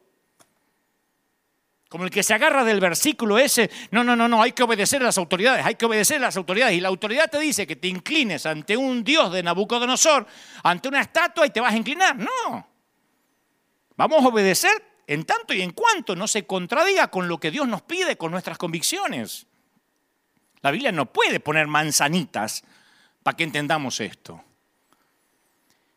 Como 1.89 2.05
el 2.05 2.11
que 2.11 2.23
se 2.23 2.35
agarra 2.35 2.65
del 2.65 2.81
versículo 2.81 3.39
ese, 3.39 3.71
no, 3.91 4.05
no, 4.05 4.15
no, 4.15 4.29
no, 4.29 4.43
hay 4.43 4.53
que 4.53 4.63
obedecer 4.63 5.01
a 5.01 5.07
las 5.07 5.17
autoridades, 5.17 5.65
hay 5.65 5.77
que 5.77 5.87
obedecer 5.87 6.19
a 6.19 6.27
las 6.27 6.37
autoridades. 6.37 6.77
Y 6.77 6.81
la 6.81 6.89
autoridad 6.89 7.31
te 7.31 7.39
dice 7.39 7.67
que 7.67 7.77
te 7.77 7.89
inclines 7.89 8.45
ante 8.45 8.77
un 8.77 9.03
Dios 9.03 9.33
de 9.33 9.43
Nabucodonosor, 9.43 10.27
ante 10.63 10.89
una 10.89 11.01
estatua 11.01 11.47
y 11.47 11.51
te 11.51 11.61
vas 11.61 11.73
a 11.73 11.77
inclinar. 11.79 12.17
No. 12.17 12.69
Vamos 13.97 14.23
a 14.23 14.29
obedecer 14.29 15.03
en 15.07 15.25
tanto 15.25 15.55
y 15.55 15.63
en 15.63 15.71
cuanto 15.71 16.15
no 16.15 16.29
se 16.29 16.47
contradiga 16.47 17.09
con 17.11 17.27
lo 17.27 17.41
que 17.41 17.51
Dios 17.51 17.67
nos 17.67 17.81
pide, 17.81 18.19
con 18.19 18.31
nuestras 18.31 18.59
convicciones. 18.59 19.47
La 20.61 20.71
Biblia 20.71 20.93
no 20.93 21.07
puede 21.07 21.41
poner 21.41 21.67
manzanitas 21.67 22.65
para 23.23 23.37
que 23.37 23.45
entendamos 23.45 24.01
esto. 24.01 24.43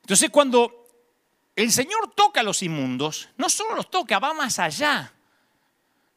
Entonces 0.02 0.30
cuando 0.30 0.88
el 1.56 1.72
Señor 1.72 2.14
toca 2.16 2.42
a 2.42 2.44
los 2.44 2.64
inmundos, 2.64 3.30
no 3.38 3.50
solo 3.50 3.76
los 3.76 3.90
toca, 3.90 4.20
va 4.20 4.34
más 4.34 4.60
allá 4.60 5.14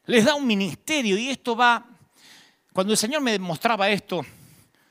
les 0.07 0.25
da 0.25 0.35
un 0.35 0.45
ministerio 0.45 1.17
y 1.17 1.29
esto 1.29 1.55
va, 1.55 1.83
cuando 2.73 2.93
el 2.93 2.97
Señor 2.97 3.21
me 3.21 3.37
mostraba 3.39 3.89
esto, 3.89 4.25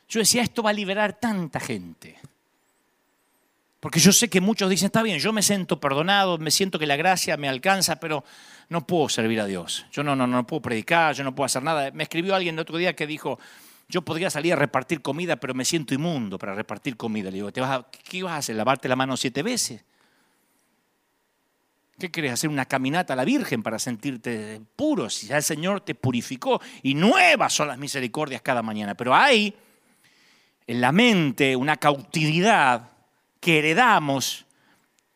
yo 0.09 0.20
decía, 0.20 0.42
esto 0.42 0.62
va 0.62 0.70
a 0.70 0.74
liberar 0.74 1.18
tanta 1.18 1.61
gente. 1.61 2.18
Porque 3.85 4.01
yo 4.01 4.12
sé 4.12 4.30
que 4.30 4.41
muchos 4.41 4.70
dicen, 4.70 4.87
está 4.87 5.03
bien, 5.03 5.18
yo 5.18 5.30
me 5.30 5.43
siento 5.43 5.78
perdonado, 5.78 6.39
me 6.39 6.51
siento 6.51 6.78
que 6.78 6.87
la 6.87 6.97
gracia 6.97 7.37
me 7.37 7.51
alcanza, 7.51 8.01
pero 8.01 8.24
no 8.70 8.87
puedo 8.87 9.11
servir 9.11 9.39
a 9.43 9.45
Dios. 9.45 9.85
Yo 9.93 10.03
no, 10.03 10.16
no, 10.16 10.26
no 10.26 10.47
puedo 10.47 10.62
predicar, 10.62 11.14
yo 11.14 11.22
no 11.22 11.35
puedo 11.35 11.45
hacer 11.45 11.62
nada. 11.62 11.91
Me 11.91 12.05
escribió 12.05 12.35
alguien 12.35 12.55
el 12.55 12.61
otro 12.61 12.78
día 12.78 12.97
que 12.97 13.07
dijo, 13.07 13.39
yo 13.91 14.01
podría 14.01 14.30
salir 14.30 14.55
a 14.55 14.57
repartir 14.57 15.03
comida, 15.03 15.37
pero 15.37 15.53
me 15.53 15.66
siento 15.66 15.93
inmundo 15.93 16.39
para 16.39 16.55
repartir 16.55 16.97
comida. 16.97 17.30
Le 17.30 17.35
digo, 17.35 17.53
¿Te 17.53 17.61
vas 17.61 17.85
¿qué 18.09 18.22
vas 18.22 18.32
a 18.32 18.37
hacer? 18.39 18.57
¿Lavarte 18.57 18.89
la 18.89 18.97
mano 18.97 19.18
siete 19.18 19.43
veces? 19.43 19.85
¿Qué 21.99 22.11
querés 22.11 22.32
hacer? 22.32 22.49
Una 22.49 22.64
caminata 22.64 23.12
a 23.12 23.16
la 23.16 23.24
Virgen 23.26 23.62
para 23.62 23.78
sentirte 23.78 24.62
puro, 24.76 25.11
si 25.11 25.26
ya 25.26 25.37
el 25.37 25.43
Señor 25.43 25.82
te 25.82 25.95
purificó 25.95 26.59
y 26.82 26.95
nuevas 26.95 27.53
son 27.53 27.68
las 27.68 27.76
misericordias 27.76 28.41
cada 28.41 28.62
mañana. 28.62 28.95
Pero 28.95 29.14
hay 29.14 29.55
en 30.66 30.80
la 30.80 30.91
mente 30.91 31.55
una 31.55 31.76
cautividad 31.76 32.93
que 33.45 33.59
heredamos, 33.59 34.47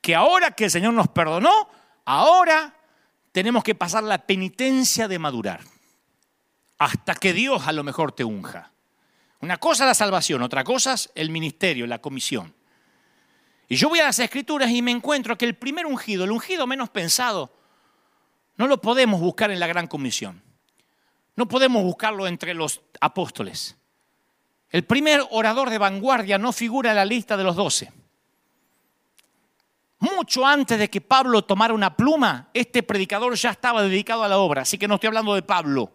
que 0.02 0.14
ahora 0.14 0.50
que 0.50 0.64
el 0.64 0.70
Señor 0.70 0.92
nos 0.92 1.08
perdonó, 1.08 1.70
ahora 2.04 2.74
tenemos 3.32 3.64
que 3.64 3.74
pasar 3.74 4.04
la 4.04 4.18
penitencia 4.18 5.08
de 5.08 5.18
madurar, 5.18 5.62
hasta 6.76 7.14
que 7.14 7.32
Dios 7.32 7.66
a 7.66 7.72
lo 7.72 7.82
mejor 7.84 8.12
te 8.12 8.24
unja. 8.24 8.70
Una 9.40 9.56
cosa 9.56 9.84
es 9.84 9.88
la 9.88 9.94
salvación, 9.94 10.42
otra 10.42 10.62
cosa 10.62 10.92
es 10.92 11.10
el 11.14 11.30
ministerio, 11.30 11.86
la 11.86 12.02
comisión. 12.02 12.54
Y 13.66 13.76
yo 13.76 13.88
voy 13.88 14.00
a 14.00 14.04
las 14.04 14.18
escrituras 14.18 14.70
y 14.72 14.82
me 14.82 14.90
encuentro 14.90 15.38
que 15.38 15.46
el 15.46 15.54
primer 15.54 15.86
ungido, 15.86 16.24
el 16.24 16.30
ungido 16.30 16.66
menos 16.66 16.90
pensado, 16.90 17.50
no 18.58 18.66
lo 18.66 18.78
podemos 18.82 19.22
buscar 19.22 19.50
en 19.50 19.58
la 19.58 19.66
gran 19.66 19.86
comisión. 19.86 20.42
No 21.34 21.48
podemos 21.48 21.82
buscarlo 21.82 22.26
entre 22.26 22.52
los 22.52 22.82
apóstoles. 23.00 23.78
El 24.68 24.84
primer 24.84 25.22
orador 25.30 25.70
de 25.70 25.78
vanguardia 25.78 26.36
no 26.36 26.52
figura 26.52 26.90
en 26.90 26.96
la 26.96 27.06
lista 27.06 27.34
de 27.38 27.44
los 27.44 27.56
doce. 27.56 27.90
Mucho 30.00 30.46
antes 30.46 30.78
de 30.78 30.88
que 30.88 31.00
Pablo 31.00 31.42
tomara 31.42 31.74
una 31.74 31.96
pluma, 31.96 32.48
este 32.54 32.82
predicador 32.82 33.34
ya 33.34 33.50
estaba 33.50 33.82
dedicado 33.82 34.22
a 34.22 34.28
la 34.28 34.38
obra, 34.38 34.62
así 34.62 34.78
que 34.78 34.86
no 34.86 34.94
estoy 34.94 35.08
hablando 35.08 35.34
de 35.34 35.42
Pablo. 35.42 35.92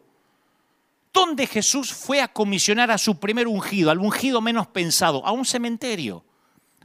¿Dónde 1.13 1.47
Jesús 1.47 1.93
fue 1.93 2.21
a 2.21 2.27
comisionar 2.27 2.91
a 2.91 2.97
su 2.97 3.19
primer 3.19 3.47
ungido, 3.47 3.91
al 3.91 3.99
ungido 3.99 4.41
menos 4.41 4.67
pensado? 4.67 5.25
A 5.25 5.31
un 5.31 5.45
cementerio, 5.45 6.25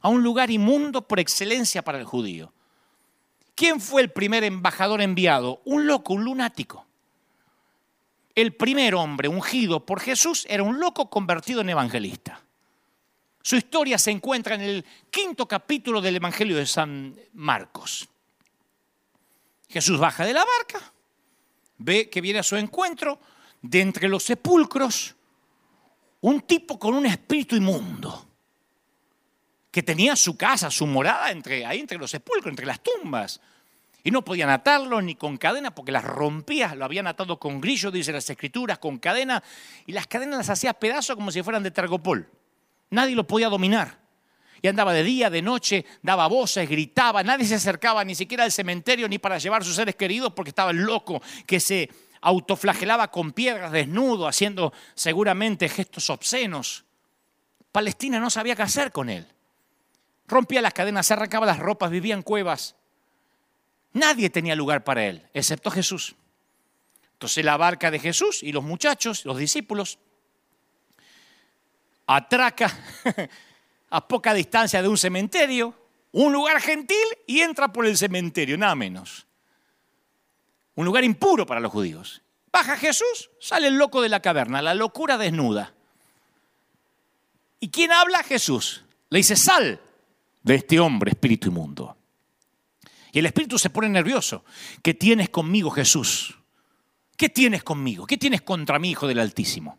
a 0.01 0.09
un 0.09 0.23
lugar 0.23 0.51
inmundo 0.51 1.09
por 1.09 1.19
excelencia 1.19 1.83
para 1.83 1.99
el 1.99 2.05
judío. 2.05 2.53
¿Quién 3.55 3.81
fue 3.81 4.03
el 4.03 4.11
primer 4.11 4.45
embajador 4.45 5.01
enviado? 5.01 5.61
Un 5.65 5.87
loco, 5.89 6.13
un 6.13 6.25
lunático. 6.25 6.87
El 8.37 8.55
primer 8.55 8.95
hombre 8.95 9.27
ungido 9.27 9.85
por 9.85 9.99
Jesús 9.99 10.47
era 10.49 10.63
un 10.63 10.79
loco 10.79 11.11
convertido 11.11 11.63
en 11.63 11.71
evangelista. 11.71 12.43
Su 13.49 13.57
historia 13.57 13.97
se 13.97 14.11
encuentra 14.11 14.57
en 14.57 14.61
el 14.61 14.85
quinto 15.11 15.49
capítulo 15.49 16.03
del 16.03 16.17
Evangelio 16.17 16.59
de 16.59 16.67
San 16.67 17.19
Marcos. 17.33 18.07
Jesús 19.71 19.99
baja 19.99 20.27
de 20.27 20.35
la 20.35 20.45
barca, 20.45 20.93
ve 21.79 22.11
que 22.11 22.21
viene 22.21 22.41
a 22.41 22.43
su 22.43 22.57
encuentro 22.57 23.19
de 23.63 23.81
entre 23.81 24.07
los 24.07 24.23
sepulcros 24.23 25.17
un 26.21 26.43
tipo 26.43 26.79
con 26.79 26.93
un 26.93 27.07
espíritu 27.07 27.57
inmundo, 27.57 28.27
que 29.71 29.83
tenía 29.83 30.15
su 30.15 30.37
casa, 30.37 30.71
su 30.71 30.87
morada 30.87 31.31
entre, 31.31 31.65
ahí 31.65 31.81
entre 31.81 31.97
los 31.97 32.11
sepulcros, 32.11 32.51
entre 32.53 32.67
las 32.67 32.83
tumbas. 32.83 33.41
Y 34.05 34.11
no 34.11 34.23
podían 34.23 34.51
atarlo 34.51 35.01
ni 35.01 35.15
con 35.15 35.39
cadena 35.39 35.75
porque 35.75 35.91
las 35.91 36.05
rompía, 36.05 36.75
lo 36.75 36.85
habían 36.85 37.07
atado 37.07 37.39
con 37.39 37.63
grillo, 37.63 37.91
dice 37.91 38.13
las 38.13 38.29
escrituras, 38.29 38.79
con 38.79 38.99
cadena, 38.99 39.43
y 39.87 39.93
las 39.93 40.07
cadenas 40.07 40.37
las 40.37 40.51
hacía 40.51 40.75
pedazos 40.75 41.17
como 41.17 41.31
si 41.31 41.43
fueran 41.43 41.63
de 41.63 41.71
tergopol. 41.71 42.29
Nadie 42.91 43.15
lo 43.15 43.27
podía 43.27 43.49
dominar. 43.49 43.99
Y 44.61 44.69
andaba 44.69 44.93
de 44.93 45.05
día, 45.05 45.31
de 45.31 45.43
noche, 45.43 45.85
daba 46.03 46.27
voces, 46.27 46.69
gritaba, 46.69 47.23
nadie 47.23 47.47
se 47.47 47.55
acercaba 47.55 48.05
ni 48.05 48.15
siquiera 48.15 48.45
al 48.45 48.53
cementerio 48.53 49.09
ni 49.09 49.19
para 49.19 49.39
llevar 49.39 49.65
sus 49.65 49.77
seres 49.77 49.95
queridos 49.95 50.33
porque 50.33 50.51
estaba 50.51 50.73
loco 50.73 51.23
que 51.47 51.61
se 51.61 51.89
autoflagelaba 52.21 53.11
con 53.11 53.33
piedras 53.33 53.71
desnudo, 53.71 54.27
haciendo 54.27 54.73
seguramente 54.95 55.69
gestos 55.69 56.11
obscenos. 56.11 56.85
Palestina 57.71 58.19
no 58.19 58.31
sabía 58.31 58.57
qué 58.57 58.63
hacer 58.63 58.91
con 58.91 59.09
él. 59.09 59.27
Rompía 60.27 60.61
las 60.61 60.75
cadenas, 60.75 61.07
se 61.07 61.15
arrancaba 61.15 61.47
las 61.47 61.59
ropas, 61.59 61.91
vivía 61.91 62.15
en 62.15 62.23
cuevas. 62.23 62.75
Nadie 63.93 64.31
tenía 64.31 64.57
lugar 64.57 64.85
para 64.85 65.07
él, 65.07 65.27
excepto 65.33 65.71
Jesús. 65.71 66.17
Entonces 67.13 67.45
la 67.45 67.57
barca 67.57 67.91
de 67.91 67.99
Jesús 67.99 68.43
y 68.43 68.53
los 68.53 68.63
muchachos, 68.63 69.25
los 69.25 69.39
discípulos, 69.39 69.99
atraca 72.09 72.75
a 73.91 74.09
poca 74.09 74.35
distancia 74.35 74.83
de 74.83 74.89
un 74.89 74.99
cementerio, 74.99 75.75
un 76.11 76.33
lugar 76.33 76.61
gentil 76.61 76.97
y 77.27 77.41
entra 77.41 77.73
por 77.73 77.87
el 77.87 77.97
cementerio, 77.97 78.59
nada 78.59 78.75
menos. 78.75 79.27
Un 80.75 80.87
lugar 80.87 81.05
impuro 81.05 81.47
para 81.47 81.61
los 81.61 81.71
judíos. 81.71 82.23
Baja 82.51 82.77
Jesús, 82.77 83.31
sale 83.41 83.69
el 83.69 83.77
loco 83.77 84.01
de 84.01 84.09
la 84.09 84.21
caverna, 84.21 84.63
la 84.63 84.75
locura 84.75 85.19
desnuda. 85.19 85.75
¿Y 87.61 87.69
quién 87.69 87.93
habla? 87.93 88.23
Jesús. 88.23 88.85
Le 89.11 89.19
dice, 89.19 89.37
sal 89.37 89.81
de 90.43 90.55
este 90.55 90.81
hombre, 90.81 91.11
espíritu 91.11 91.49
inmundo. 91.49 91.97
Y 93.13 93.19
el 93.19 93.27
espíritu 93.27 93.59
se 93.59 93.71
pone 93.71 93.89
nervioso. 93.89 94.45
¿Qué 94.83 94.95
tienes 94.95 95.29
conmigo, 95.29 95.71
Jesús? 95.71 96.39
¿Qué 97.17 97.29
tienes 97.29 97.65
conmigo? 97.65 98.07
¿Qué 98.07 98.17
tienes 98.17 98.43
contra 98.43 98.79
mi 98.79 98.91
Hijo 98.91 99.07
del 99.07 99.19
Altísimo? 99.19 99.79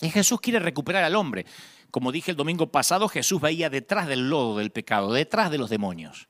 Y 0.00 0.10
Jesús 0.10 0.40
quiere 0.40 0.58
recuperar 0.58 1.04
al 1.04 1.16
hombre. 1.16 1.46
Como 1.90 2.12
dije 2.12 2.30
el 2.30 2.36
domingo 2.36 2.70
pasado, 2.70 3.08
Jesús 3.08 3.40
veía 3.40 3.70
detrás 3.70 4.06
del 4.06 4.28
lodo 4.28 4.58
del 4.58 4.70
pecado, 4.70 5.12
detrás 5.12 5.50
de 5.50 5.58
los 5.58 5.70
demonios. 5.70 6.28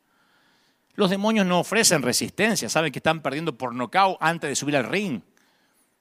Los 0.94 1.10
demonios 1.10 1.46
no 1.46 1.60
ofrecen 1.60 2.02
resistencia, 2.02 2.68
saben 2.68 2.92
que 2.92 2.98
están 2.98 3.22
perdiendo 3.22 3.56
por 3.56 3.74
nocaut 3.74 4.16
antes 4.20 4.50
de 4.50 4.56
subir 4.56 4.76
al 4.76 4.84
ring. 4.84 5.22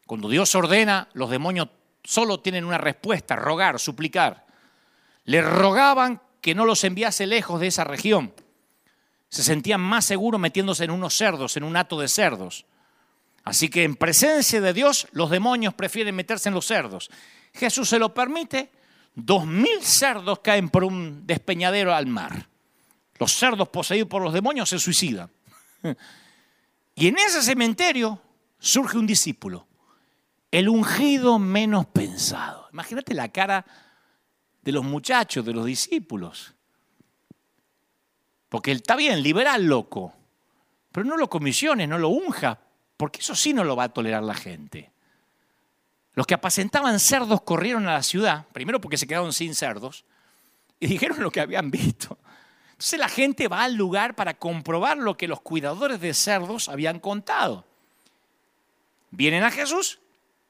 Cuando 0.05 0.29
Dios 0.29 0.55
ordena, 0.55 1.09
los 1.13 1.29
demonios 1.29 1.67
solo 2.03 2.39
tienen 2.39 2.65
una 2.65 2.77
respuesta, 2.77 3.35
rogar, 3.35 3.79
suplicar. 3.79 4.47
Le 5.25 5.41
rogaban 5.41 6.21
que 6.41 6.55
no 6.55 6.65
los 6.65 6.83
enviase 6.83 7.27
lejos 7.27 7.59
de 7.59 7.67
esa 7.67 7.83
región. 7.83 8.33
Se 9.29 9.43
sentían 9.43 9.81
más 9.81 10.05
seguros 10.05 10.39
metiéndose 10.39 10.85
en 10.85 10.91
unos 10.91 11.13
cerdos, 11.13 11.57
en 11.57 11.63
un 11.63 11.75
hato 11.75 11.99
de 11.99 12.07
cerdos. 12.07 12.65
Así 13.43 13.69
que 13.69 13.83
en 13.83 13.95
presencia 13.95 14.61
de 14.61 14.73
Dios, 14.73 15.07
los 15.11 15.29
demonios 15.29 15.73
prefieren 15.73 16.15
meterse 16.15 16.49
en 16.49 16.55
los 16.55 16.65
cerdos. 16.65 17.09
Jesús 17.57 17.89
se 17.89 17.99
lo 17.99 18.13
permite, 18.13 18.71
dos 19.13 19.45
mil 19.45 19.81
cerdos 19.81 20.39
caen 20.39 20.69
por 20.69 20.83
un 20.83 21.25
despeñadero 21.27 21.93
al 21.93 22.07
mar. 22.07 22.47
Los 23.19 23.33
cerdos 23.33 23.69
poseídos 23.69 24.07
por 24.07 24.21
los 24.21 24.33
demonios 24.33 24.69
se 24.69 24.79
suicidan. 24.79 25.29
Y 26.95 27.07
en 27.07 27.17
ese 27.17 27.41
cementerio 27.41 28.21
surge 28.59 28.97
un 28.97 29.05
discípulo, 29.05 29.67
el 30.51 30.69
ungido 30.69 31.37
menos 31.39 31.85
pensado. 31.87 32.67
Imagínate 32.71 33.13
la 33.13 33.29
cara 33.29 33.65
de 34.61 34.71
los 34.71 34.83
muchachos, 34.83 35.45
de 35.45 35.53
los 35.53 35.65
discípulos. 35.65 36.53
Porque 38.49 38.71
él 38.71 38.77
está 38.77 38.95
bien, 38.95 39.21
liberal 39.21 39.65
loco, 39.65 40.13
pero 40.91 41.05
no 41.05 41.17
lo 41.17 41.29
comisiones, 41.29 41.87
no 41.89 41.97
lo 41.97 42.09
unja, 42.09 42.59
porque 42.95 43.19
eso 43.19 43.35
sí 43.35 43.53
no 43.53 43.63
lo 43.63 43.75
va 43.75 43.85
a 43.85 43.89
tolerar 43.89 44.23
la 44.23 44.33
gente. 44.33 44.91
Los 46.17 46.25
que 46.25 46.33
apacentaban 46.33 46.99
cerdos 46.99 47.43
corrieron 47.43 47.87
a 47.87 47.93
la 47.93 48.01
ciudad, 48.01 48.47
primero 48.51 48.81
porque 48.81 48.97
se 48.97 49.05
quedaron 49.05 49.31
sin 49.33 49.53
cerdos, 49.53 50.03
y 50.79 50.87
dijeron 50.87 51.21
lo 51.21 51.29
que 51.29 51.41
habían 51.41 51.69
visto. 51.69 52.17
Entonces 52.71 52.99
la 52.99 53.07
gente 53.07 53.47
va 53.47 53.63
al 53.63 53.75
lugar 53.75 54.15
para 54.15 54.33
comprobar 54.33 54.97
lo 54.97 55.15
que 55.15 55.27
los 55.27 55.41
cuidadores 55.41 56.01
de 56.01 56.15
cerdos 56.15 56.69
habían 56.69 56.99
contado. 56.99 57.67
Vienen 59.11 59.43
a 59.43 59.51
Jesús 59.51 59.99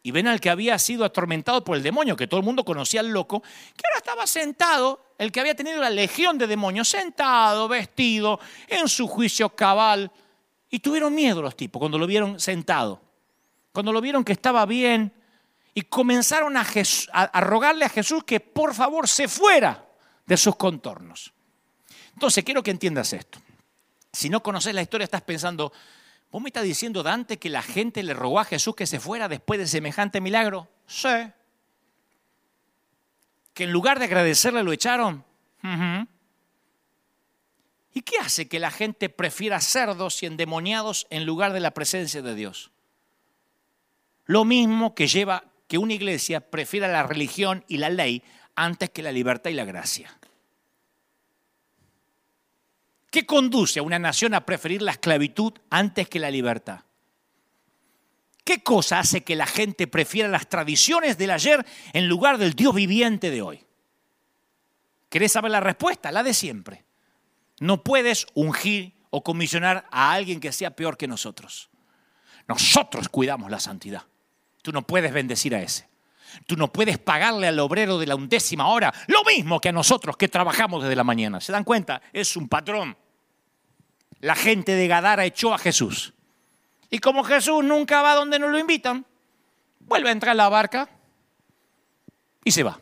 y 0.03 0.11
ven 0.11 0.27
al 0.27 0.39
que 0.39 0.49
había 0.49 0.79
sido 0.79 1.03
atormentado 1.03 1.65
por 1.65 1.75
el 1.75 1.83
demonio, 1.83 2.15
que 2.15 2.27
todo 2.27 2.39
el 2.39 2.45
mundo 2.45 2.63
conocía 2.63 3.01
al 3.01 3.09
loco, 3.09 3.41
que 3.41 3.83
ahora 3.87 3.97
estaba 3.97 4.25
sentado, 4.25 5.03
el 5.17 5.33
que 5.33 5.41
había 5.41 5.53
tenido 5.53 5.81
la 5.81 5.89
legión 5.89 6.37
de 6.37 6.47
demonios, 6.47 6.87
sentado, 6.87 7.67
vestido, 7.67 8.39
en 8.69 8.87
su 8.87 9.05
juicio 9.05 9.49
cabal. 9.49 10.13
Y 10.69 10.79
tuvieron 10.79 11.13
miedo 11.13 11.41
los 11.41 11.57
tipos 11.57 11.77
cuando 11.77 11.97
lo 11.97 12.07
vieron 12.07 12.39
sentado, 12.39 13.01
cuando 13.73 13.91
lo 13.91 13.99
vieron 13.99 14.23
que 14.23 14.31
estaba 14.31 14.65
bien, 14.65 15.11
y 15.77 15.83
comenzaron 15.83 16.57
a, 16.57 17.39
rogarle 17.39 17.85
a 17.85 17.89
Jesús 17.89 18.23
que 18.23 18.39
por 18.39 18.73
favor 18.73 19.07
se 19.07 19.27
fuera 19.27 19.85
de 20.25 20.35
sus 20.35 20.55
contornos. 20.55 21.31
Entonces, 22.13 22.43
quiero 22.43 22.63
que 22.63 22.71
entiendas 22.71 23.13
esto. 23.13 23.37
Si 24.11 24.27
no 24.27 24.41
conoces 24.41 24.73
la 24.73 24.81
historia, 24.81 25.05
estás 25.05 25.21
pensando, 25.21 25.71
¿vos 26.31 26.41
me 26.41 26.49
estás 26.49 26.63
diciendo, 26.63 27.03
Dante, 27.03 27.37
que 27.37 27.51
la 27.51 27.61
gente 27.61 28.01
le 28.01 28.15
rogó 28.15 28.39
a 28.39 28.45
Jesús 28.45 28.75
que 28.75 28.87
se 28.87 28.99
fuera 28.99 29.27
después 29.27 29.59
de 29.59 29.67
semejante 29.67 30.19
milagro? 30.19 30.67
Sí. 30.87 31.09
¿Que 33.53 33.65
en 33.65 33.71
lugar 33.71 33.99
de 33.99 34.05
agradecerle 34.05 34.63
lo 34.63 34.71
echaron? 34.73 35.23
¿Y 37.93 38.01
qué 38.01 38.17
hace 38.17 38.47
que 38.47 38.59
la 38.59 38.71
gente 38.71 39.09
prefiera 39.09 39.61
cerdos 39.61 40.23
y 40.23 40.25
endemoniados 40.25 41.05
en 41.11 41.27
lugar 41.27 41.53
de 41.53 41.59
la 41.59 41.69
presencia 41.69 42.23
de 42.23 42.33
Dios? 42.33 42.71
Lo 44.25 44.43
mismo 44.43 44.95
que 44.95 45.05
lleva 45.07 45.46
que 45.67 45.77
una 45.77 45.93
iglesia 45.93 46.39
prefiera 46.39 46.87
la 46.87 47.03
religión 47.03 47.63
y 47.67 47.77
la 47.77 47.89
ley 47.89 48.23
antes 48.55 48.89
que 48.89 49.03
la 49.03 49.11
libertad 49.11 49.51
y 49.51 49.53
la 49.53 49.65
gracia. 49.65 50.17
¿Qué 53.09 53.25
conduce 53.25 53.79
a 53.79 53.83
una 53.83 53.99
nación 53.99 54.33
a 54.33 54.45
preferir 54.45 54.81
la 54.81 54.91
esclavitud 54.91 55.53
antes 55.69 56.09
que 56.09 56.19
la 56.19 56.31
libertad? 56.31 56.81
¿Qué 58.43 58.63
cosa 58.63 58.99
hace 58.99 59.23
que 59.23 59.35
la 59.35 59.45
gente 59.45 59.87
prefiera 59.87 60.29
las 60.29 60.47
tradiciones 60.47 61.17
del 61.17 61.31
ayer 61.31 61.65
en 61.93 62.07
lugar 62.07 62.37
del 62.37 62.53
Dios 62.53 62.73
viviente 62.73 63.29
de 63.29 63.41
hoy? 63.41 63.65
¿Querés 65.09 65.33
saber 65.33 65.51
la 65.51 65.59
respuesta? 65.59 66.11
La 66.11 66.23
de 66.23 66.33
siempre. 66.33 66.85
No 67.59 67.83
puedes 67.83 68.27
ungir 68.33 68.93
o 69.09 69.23
comisionar 69.23 69.87
a 69.91 70.13
alguien 70.13 70.39
que 70.39 70.51
sea 70.51 70.75
peor 70.75 70.97
que 70.97 71.07
nosotros. 71.07 71.69
Nosotros 72.47 73.09
cuidamos 73.09 73.51
la 73.51 73.59
santidad. 73.59 74.03
Tú 74.67 74.73
no 74.73 74.81
puedes 74.81 75.13
bendecir 75.13 75.55
a 75.55 75.61
ese. 75.61 75.87
Tú 76.45 76.57
no 76.57 76.73
puedes 76.73 76.97
pagarle 76.97 77.47
al 77.47 77.57
obrero 77.57 77.97
de 77.99 78.05
la 78.05 78.15
undécima 78.15 78.67
hora 78.67 78.93
lo 79.07 79.23
mismo 79.23 79.61
que 79.61 79.69
a 79.69 79.71
nosotros 79.71 80.17
que 80.17 80.27
trabajamos 80.27 80.83
desde 80.83 80.97
la 80.97 81.05
mañana. 81.05 81.39
¿Se 81.39 81.53
dan 81.53 81.63
cuenta? 81.63 82.01
Es 82.11 82.35
un 82.35 82.49
patrón. 82.49 82.97
La 84.19 84.35
gente 84.35 84.73
de 84.73 84.85
Gadara 84.89 85.23
echó 85.23 85.53
a 85.53 85.57
Jesús. 85.57 86.13
Y 86.89 86.99
como 86.99 87.23
Jesús 87.23 87.63
nunca 87.63 88.01
va 88.01 88.13
donde 88.13 88.39
nos 88.39 88.51
lo 88.51 88.59
invitan, 88.59 89.05
vuelve 89.79 90.09
a 90.09 90.11
entrar 90.11 90.31
a 90.31 90.35
la 90.35 90.49
barca 90.49 90.89
y 92.43 92.51
se 92.51 92.63
va. 92.63 92.77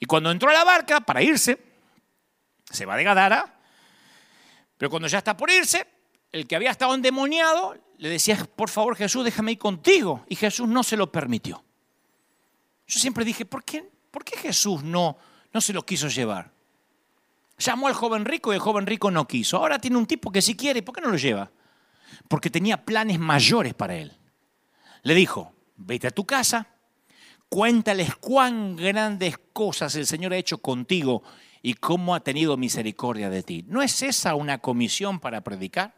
Y 0.00 0.06
cuando 0.06 0.32
entró 0.32 0.50
a 0.50 0.54
la 0.54 0.64
barca 0.64 0.98
para 0.98 1.22
irse, 1.22 1.60
se 2.68 2.86
va 2.86 2.96
de 2.96 3.04
Gadara, 3.04 3.54
pero 4.76 4.90
cuando 4.90 5.06
ya 5.06 5.18
está 5.18 5.36
por 5.36 5.48
irse, 5.48 5.86
el 6.32 6.48
que 6.48 6.56
había 6.56 6.72
estado 6.72 6.92
endemoniado 6.92 7.76
le 7.98 8.08
decía, 8.08 8.48
por 8.56 8.70
favor 8.70 8.96
Jesús, 8.96 9.24
déjame 9.24 9.52
ir 9.52 9.58
contigo. 9.58 10.24
Y 10.28 10.36
Jesús 10.36 10.68
no 10.68 10.82
se 10.82 10.96
lo 10.96 11.12
permitió. 11.12 11.62
Yo 12.86 12.98
siempre 12.98 13.24
dije, 13.24 13.44
¿por 13.44 13.64
qué, 13.64 13.88
por 14.10 14.24
qué 14.24 14.36
Jesús 14.36 14.82
no, 14.82 15.18
no 15.52 15.60
se 15.60 15.72
lo 15.72 15.84
quiso 15.84 16.08
llevar? 16.08 16.50
Llamó 17.58 17.88
al 17.88 17.94
joven 17.94 18.24
rico 18.24 18.52
y 18.52 18.54
el 18.54 18.60
joven 18.60 18.86
rico 18.86 19.10
no 19.10 19.26
quiso. 19.26 19.58
Ahora 19.58 19.78
tiene 19.78 19.96
un 19.96 20.06
tipo 20.06 20.32
que 20.32 20.40
sí 20.40 20.56
quiere, 20.56 20.82
¿por 20.82 20.94
qué 20.94 21.00
no 21.00 21.10
lo 21.10 21.16
lleva? 21.16 21.50
Porque 22.28 22.50
tenía 22.50 22.84
planes 22.84 23.18
mayores 23.18 23.74
para 23.74 23.96
él. 23.96 24.16
Le 25.02 25.14
dijo, 25.14 25.52
vete 25.76 26.06
a 26.06 26.10
tu 26.10 26.24
casa, 26.24 26.68
Cuéntales 27.48 28.14
cuán 28.16 28.76
grandes 28.76 29.38
cosas 29.52 29.94
el 29.94 30.06
Señor 30.06 30.34
ha 30.34 30.36
hecho 30.36 30.58
contigo 30.58 31.22
y 31.62 31.74
cómo 31.74 32.14
ha 32.14 32.20
tenido 32.20 32.56
misericordia 32.58 33.30
de 33.30 33.42
ti. 33.42 33.64
¿No 33.66 33.82
es 33.82 34.02
esa 34.02 34.34
una 34.34 34.58
comisión 34.58 35.18
para 35.18 35.40
predicar? 35.40 35.94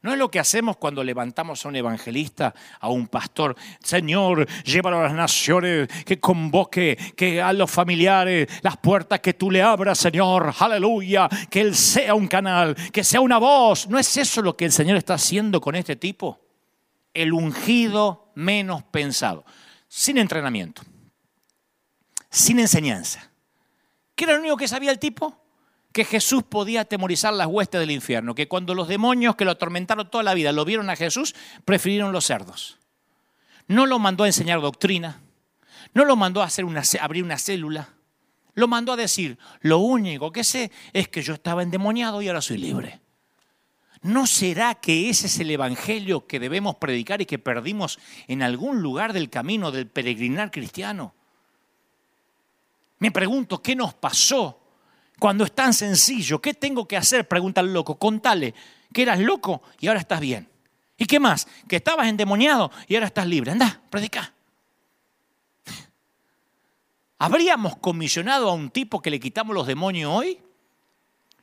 No 0.00 0.12
es 0.12 0.18
lo 0.18 0.30
que 0.30 0.38
hacemos 0.38 0.76
cuando 0.76 1.02
levantamos 1.02 1.64
a 1.64 1.68
un 1.68 1.74
evangelista, 1.74 2.54
a 2.78 2.88
un 2.88 3.08
pastor. 3.08 3.56
Señor, 3.82 4.46
llévalo 4.62 5.00
a 5.00 5.04
las 5.04 5.12
naciones, 5.12 5.88
que 6.04 6.20
convoque, 6.20 6.96
que 7.16 7.42
a 7.42 7.52
los 7.52 7.68
familiares, 7.68 8.48
las 8.62 8.76
puertas 8.76 9.18
que 9.18 9.34
tú 9.34 9.50
le 9.50 9.60
abras, 9.60 9.98
Señor. 9.98 10.54
Aleluya. 10.60 11.28
Que 11.50 11.62
Él 11.62 11.74
sea 11.74 12.14
un 12.14 12.28
canal, 12.28 12.76
que 12.92 13.02
sea 13.02 13.20
una 13.20 13.38
voz. 13.38 13.88
¿No 13.88 13.98
es 13.98 14.16
eso 14.16 14.40
lo 14.40 14.56
que 14.56 14.66
el 14.66 14.72
Señor 14.72 14.96
está 14.96 15.14
haciendo 15.14 15.60
con 15.60 15.74
este 15.74 15.96
tipo? 15.96 16.40
El 17.12 17.32
ungido 17.32 18.30
menos 18.36 18.84
pensado. 18.84 19.44
Sin 19.88 20.16
entrenamiento. 20.16 20.82
Sin 22.30 22.60
enseñanza. 22.60 23.32
¿Qué 24.14 24.24
era 24.24 24.34
lo 24.34 24.40
único 24.40 24.56
que 24.56 24.68
sabía 24.68 24.92
el 24.92 25.00
tipo? 25.00 25.47
Que 25.92 26.04
Jesús 26.04 26.42
podía 26.42 26.82
atemorizar 26.82 27.32
las 27.32 27.46
huestes 27.46 27.80
del 27.80 27.90
infierno, 27.90 28.34
que 28.34 28.48
cuando 28.48 28.74
los 28.74 28.88
demonios 28.88 29.36
que 29.36 29.44
lo 29.44 29.52
atormentaron 29.52 30.10
toda 30.10 30.24
la 30.24 30.34
vida 30.34 30.52
lo 30.52 30.64
vieron 30.64 30.90
a 30.90 30.96
Jesús, 30.96 31.34
prefirieron 31.64 32.12
los 32.12 32.26
cerdos. 32.26 32.78
No 33.66 33.86
lo 33.86 33.98
mandó 33.98 34.24
a 34.24 34.28
enseñar 34.28 34.60
doctrina, 34.60 35.20
no 35.94 36.04
lo 36.04 36.16
mandó 36.16 36.42
a 36.42 36.46
hacer 36.46 36.64
una, 36.64 36.82
abrir 37.00 37.24
una 37.24 37.38
célula, 37.38 37.90
lo 38.54 38.68
mandó 38.68 38.92
a 38.92 38.96
decir, 38.96 39.38
lo 39.60 39.78
único 39.78 40.32
que 40.32 40.44
sé 40.44 40.70
es 40.92 41.08
que 41.08 41.22
yo 41.22 41.34
estaba 41.34 41.62
endemoniado 41.62 42.20
y 42.22 42.28
ahora 42.28 42.42
soy 42.42 42.58
libre. 42.58 43.00
¿No 44.02 44.26
será 44.26 44.74
que 44.76 45.08
ese 45.10 45.26
es 45.26 45.40
el 45.40 45.50
Evangelio 45.50 46.26
que 46.26 46.38
debemos 46.38 46.76
predicar 46.76 47.20
y 47.20 47.26
que 47.26 47.38
perdimos 47.38 47.98
en 48.28 48.42
algún 48.42 48.80
lugar 48.80 49.12
del 49.12 49.30
camino 49.30 49.70
del 49.70 49.88
peregrinar 49.88 50.50
cristiano? 50.50 51.14
Me 52.98 53.10
pregunto, 53.10 53.60
¿qué 53.62 53.74
nos 53.74 53.94
pasó 53.94 54.57
cuando 55.18 55.44
es 55.44 55.52
tan 55.52 55.72
sencillo, 55.72 56.40
¿qué 56.40 56.54
tengo 56.54 56.86
que 56.86 56.96
hacer? 56.96 57.26
Pregunta 57.26 57.60
el 57.60 57.72
loco. 57.72 57.98
Contale 57.98 58.54
que 58.92 59.02
eras 59.02 59.18
loco 59.18 59.62
y 59.80 59.88
ahora 59.88 60.00
estás 60.00 60.20
bien. 60.20 60.48
¿Y 60.96 61.06
qué 61.06 61.20
más? 61.20 61.46
Que 61.68 61.76
estabas 61.76 62.08
endemoniado 62.08 62.70
y 62.86 62.94
ahora 62.94 63.06
estás 63.06 63.26
libre. 63.26 63.52
Anda, 63.52 63.80
predica. 63.90 64.32
¿Habríamos 67.18 67.76
comisionado 67.76 68.48
a 68.48 68.52
un 68.52 68.70
tipo 68.70 69.02
que 69.02 69.10
le 69.10 69.18
quitamos 69.18 69.54
los 69.54 69.66
demonios 69.66 70.12
hoy? 70.12 70.38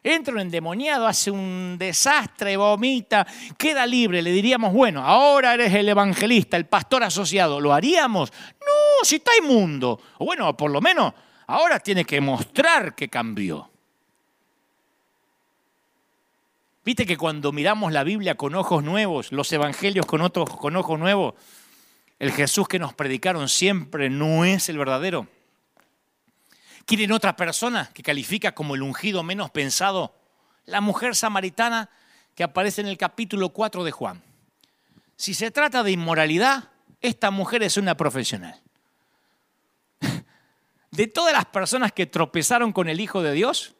Entra 0.03 0.35
un 0.35 0.39
endemoniado, 0.39 1.07
hace 1.07 1.31
un 1.31 1.77
desastre, 1.79 2.55
vomita, 2.57 3.25
queda 3.57 3.85
libre. 3.85 4.21
Le 4.21 4.31
diríamos, 4.31 4.71
bueno, 4.71 5.03
ahora 5.03 5.53
eres 5.53 5.73
el 5.73 5.89
evangelista, 5.89 6.57
el 6.57 6.67
pastor 6.67 7.03
asociado. 7.03 7.59
¿Lo 7.59 7.73
haríamos? 7.73 8.31
No, 8.61 9.03
si 9.03 9.15
está 9.15 9.31
inmundo. 9.41 9.99
O 10.19 10.25
bueno, 10.25 10.55
por 10.55 10.69
lo 10.69 10.79
menos 10.79 11.13
Ahora 11.47 11.79
tiene 11.79 12.05
que 12.05 12.21
mostrar 12.21 12.95
que 12.95 13.09
cambió. 13.09 13.69
Viste 16.83 17.05
que 17.05 17.17
cuando 17.17 17.51
miramos 17.51 17.91
la 17.91 18.03
Biblia 18.03 18.35
con 18.35 18.55
ojos 18.55 18.83
nuevos, 18.83 19.31
los 19.31 19.51
evangelios 19.51 20.05
con, 20.05 20.21
otros, 20.21 20.49
con 20.49 20.75
ojos 20.75 20.99
nuevos, 20.99 21.33
el 22.19 22.31
Jesús 22.31 22.67
que 22.67 22.79
nos 22.79 22.93
predicaron 22.93 23.49
siempre 23.49 24.09
no 24.09 24.45
es 24.45 24.69
el 24.69 24.77
verdadero. 24.77 25.27
¿Quieren 26.85 27.11
otra 27.11 27.35
persona 27.35 27.89
que 27.93 28.03
califica 28.03 28.53
como 28.53 28.75
el 28.75 28.83
ungido 28.83 29.23
menos 29.23 29.49
pensado? 29.49 30.15
La 30.65 30.81
mujer 30.81 31.15
samaritana 31.15 31.89
que 32.35 32.43
aparece 32.43 32.81
en 32.81 32.87
el 32.87 32.97
capítulo 32.97 33.49
4 33.49 33.83
de 33.83 33.91
Juan. 33.91 34.23
Si 35.15 35.33
se 35.33 35.49
trata 35.49 35.81
de 35.81 35.91
inmoralidad, 35.91 36.69
esta 37.01 37.31
mujer 37.31 37.63
es 37.63 37.77
una 37.77 37.97
profesional 37.97 38.61
de 40.95 41.07
todas 41.07 41.33
las 41.33 41.45
personas 41.45 41.91
que 41.91 42.05
tropezaron 42.05 42.71
con 42.71 42.87
el 42.87 42.99
Hijo 42.99 43.21
de 43.21 43.33
Dios, 43.33 43.75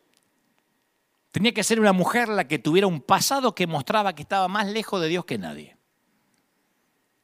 tenía 1.32 1.53
que 1.53 1.63
ser 1.63 1.80
una 1.80 1.93
mujer 1.93 2.30
la 2.30 2.47
que 2.47 2.59
tuviera 2.59 2.88
un 2.88 3.01
pasado 3.01 3.55
que 3.55 3.68
mostraba 3.68 4.13
que 4.13 4.22
estaba 4.22 4.47
más 4.47 4.68
lejos 4.68 5.01
de 5.01 5.07
Dios 5.07 5.26
que 5.26 5.38
nadie. 5.38 5.78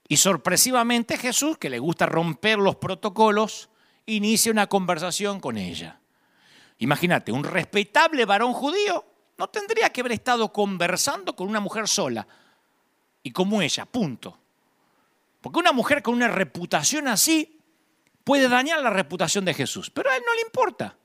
Y 0.07 0.17
sorpresivamente 0.17 1.17
Jesús, 1.17 1.57
que 1.57 1.69
le 1.69 1.79
gusta 1.79 2.05
romper 2.05 2.59
los 2.59 2.75
protocolos, 2.75 3.69
inicia 4.05 4.51
una 4.51 4.67
conversación 4.67 5.39
con 5.39 5.57
ella. 5.57 6.01
Imagínate, 6.79 7.31
un 7.31 7.43
respetable 7.43 8.25
varón 8.25 8.53
judío 8.53 9.05
no 9.37 9.47
tendría 9.49 9.89
que 9.89 10.01
haber 10.01 10.13
estado 10.13 10.51
conversando 10.51 11.35
con 11.35 11.47
una 11.47 11.59
mujer 11.59 11.87
sola 11.87 12.27
y 13.23 13.31
como 13.31 13.61
ella, 13.61 13.85
punto. 13.85 14.37
Porque 15.39 15.59
una 15.59 15.71
mujer 15.71 16.01
con 16.01 16.13
una 16.13 16.27
reputación 16.27 17.07
así 17.07 17.60
puede 18.23 18.47
dañar 18.47 18.81
la 18.81 18.89
reputación 18.89 19.45
de 19.45 19.53
Jesús, 19.53 19.89
pero 19.89 20.09
a 20.09 20.15
él 20.15 20.23
no 20.25 20.33
le 20.35 20.41
importa. 20.41 20.95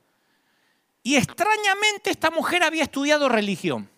Y 1.03 1.15
extrañamente 1.15 2.09
esta 2.09 2.31
mujer 2.31 2.63
había 2.63 2.83
estudiado 2.83 3.29
religión, 3.29 3.89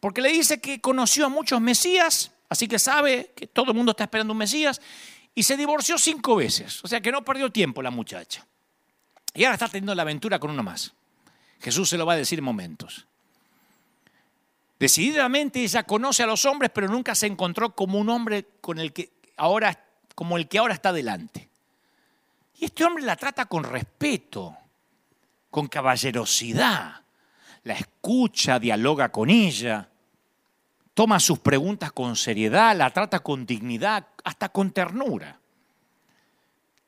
porque 0.00 0.20
le 0.20 0.30
dice 0.30 0.60
que 0.60 0.80
conoció 0.80 1.26
a 1.26 1.28
muchos 1.28 1.60
mesías, 1.60 2.32
así 2.48 2.68
que 2.68 2.78
sabe 2.78 3.32
que 3.34 3.46
todo 3.46 3.70
el 3.70 3.76
mundo 3.76 3.92
está 3.92 4.04
esperando 4.04 4.32
un 4.32 4.38
mesías, 4.38 4.80
y 5.34 5.42
se 5.42 5.56
divorció 5.56 5.98
cinco 5.98 6.36
veces, 6.36 6.82
o 6.84 6.88
sea 6.88 7.00
que 7.00 7.12
no 7.12 7.24
perdió 7.24 7.50
tiempo 7.50 7.82
la 7.82 7.90
muchacha. 7.90 8.46
Y 9.34 9.44
ahora 9.44 9.54
está 9.54 9.68
teniendo 9.68 9.94
la 9.94 10.02
aventura 10.02 10.38
con 10.38 10.50
uno 10.50 10.62
más. 10.62 10.94
Jesús 11.60 11.88
se 11.88 11.98
lo 11.98 12.06
va 12.06 12.14
a 12.14 12.16
decir 12.16 12.38
en 12.38 12.44
momentos. 12.44 13.06
Decididamente 14.78 15.62
ella 15.62 15.82
conoce 15.84 16.22
a 16.22 16.26
los 16.26 16.44
hombres, 16.44 16.70
pero 16.74 16.88
nunca 16.88 17.14
se 17.14 17.26
encontró 17.26 17.74
como 17.74 17.98
un 17.98 18.08
hombre 18.08 18.46
con 18.60 18.78
el 18.78 18.92
que 18.92 19.12
ahora, 19.36 19.82
como 20.14 20.36
el 20.36 20.48
que 20.48 20.58
ahora 20.58 20.74
está 20.74 20.92
delante. 20.92 21.48
Y 22.58 22.66
este 22.66 22.84
hombre 22.84 23.04
la 23.04 23.16
trata 23.16 23.46
con 23.46 23.64
respeto, 23.64 24.56
con 25.50 25.68
caballerosidad, 25.68 27.02
la 27.64 27.74
escucha, 27.74 28.58
dialoga 28.58 29.10
con 29.10 29.28
ella, 29.28 29.88
toma 30.94 31.20
sus 31.20 31.38
preguntas 31.40 31.92
con 31.92 32.16
seriedad, 32.16 32.74
la 32.76 32.90
trata 32.90 33.20
con 33.20 33.44
dignidad, 33.44 34.06
hasta 34.24 34.48
con 34.48 34.70
ternura. 34.70 35.38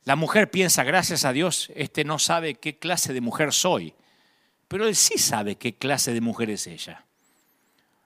La 0.04 0.16
mujer 0.16 0.50
piensa, 0.50 0.84
gracias 0.84 1.26
a 1.26 1.32
Dios, 1.32 1.70
este 1.74 2.04
no 2.04 2.18
sabe 2.18 2.54
qué 2.54 2.78
clase 2.78 3.12
de 3.12 3.20
mujer 3.20 3.52
soy, 3.52 3.94
pero 4.68 4.86
él 4.86 4.96
sí 4.96 5.18
sabe 5.18 5.56
qué 5.56 5.74
clase 5.74 6.14
de 6.14 6.22
mujer 6.22 6.48
es 6.48 6.66
ella. 6.66 7.04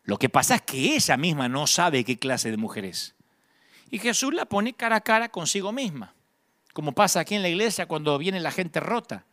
Lo 0.03 0.19
que 0.19 0.29
pasa 0.29 0.57
es 0.57 0.63
que 0.63 0.97
ella 0.97 1.17
misma 1.17 1.49
no 1.49 1.69
sabe 1.69 2.03
qué 2.03 2.19
clase 2.19 2.51
de 2.51 2.57
mujer 2.57 2.87
es. 2.87 3.15
Y 3.89 4.01
Jesús 4.01 4.35
la 4.35 4.47
pone 4.47 4.73
cara 4.73 4.97
a 4.97 5.01
cara 5.01 5.29
consigo 5.29 5.71
misma 5.71 6.13
como 6.73 6.93
pasa 6.93 7.21
aquí 7.21 7.35
en 7.35 7.43
la 7.43 7.49
iglesia 7.49 7.87
cuando 7.87 8.17
viene 8.19 8.41
la 8.41 8.51
gente 8.51 8.81
rota. 8.81 9.25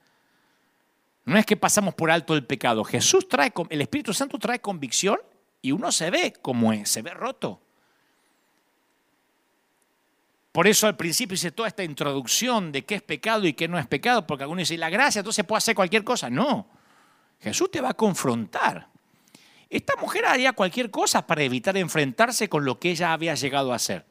No 1.25 1.37
es 1.37 1.45
que 1.45 1.55
pasamos 1.57 1.93
por 1.93 2.11
alto 2.11 2.33
el 2.33 2.45
pecado. 2.45 2.83
Jesús 2.83 3.27
trae, 3.27 3.53
el 3.69 3.81
Espíritu 3.81 4.13
Santo 4.13 4.37
trae 4.39 4.59
convicción 4.59 5.19
y 5.61 5.71
uno 5.71 5.91
se 5.91 6.09
ve 6.09 6.33
como 6.41 6.73
es, 6.73 6.89
se 6.89 7.01
ve 7.01 7.11
roto. 7.11 7.61
Por 10.51 10.67
eso 10.67 10.87
al 10.87 10.97
principio 10.97 11.35
hice 11.35 11.51
toda 11.51 11.67
esta 11.67 11.83
introducción 11.83 12.71
de 12.71 12.83
qué 12.83 12.95
es 12.95 13.01
pecado 13.01 13.45
y 13.45 13.53
qué 13.53 13.67
no 13.67 13.77
es 13.77 13.85
pecado, 13.85 14.25
porque 14.25 14.43
algunos 14.43 14.63
dicen, 14.63 14.79
la 14.79 14.89
gracia, 14.89 15.19
entonces 15.19 15.45
puede 15.45 15.59
hacer 15.59 15.75
cualquier 15.75 16.03
cosa. 16.03 16.29
No, 16.29 16.67
Jesús 17.39 17.69
te 17.69 17.79
va 17.79 17.89
a 17.89 17.93
confrontar. 17.93 18.89
Esta 19.69 19.95
mujer 19.97 20.25
haría 20.25 20.53
cualquier 20.53 20.89
cosa 20.89 21.27
para 21.27 21.43
evitar 21.43 21.77
enfrentarse 21.77 22.49
con 22.49 22.65
lo 22.65 22.79
que 22.79 22.89
ella 22.89 23.13
había 23.13 23.35
llegado 23.35 23.71
a 23.71 23.75
hacer. 23.75 24.05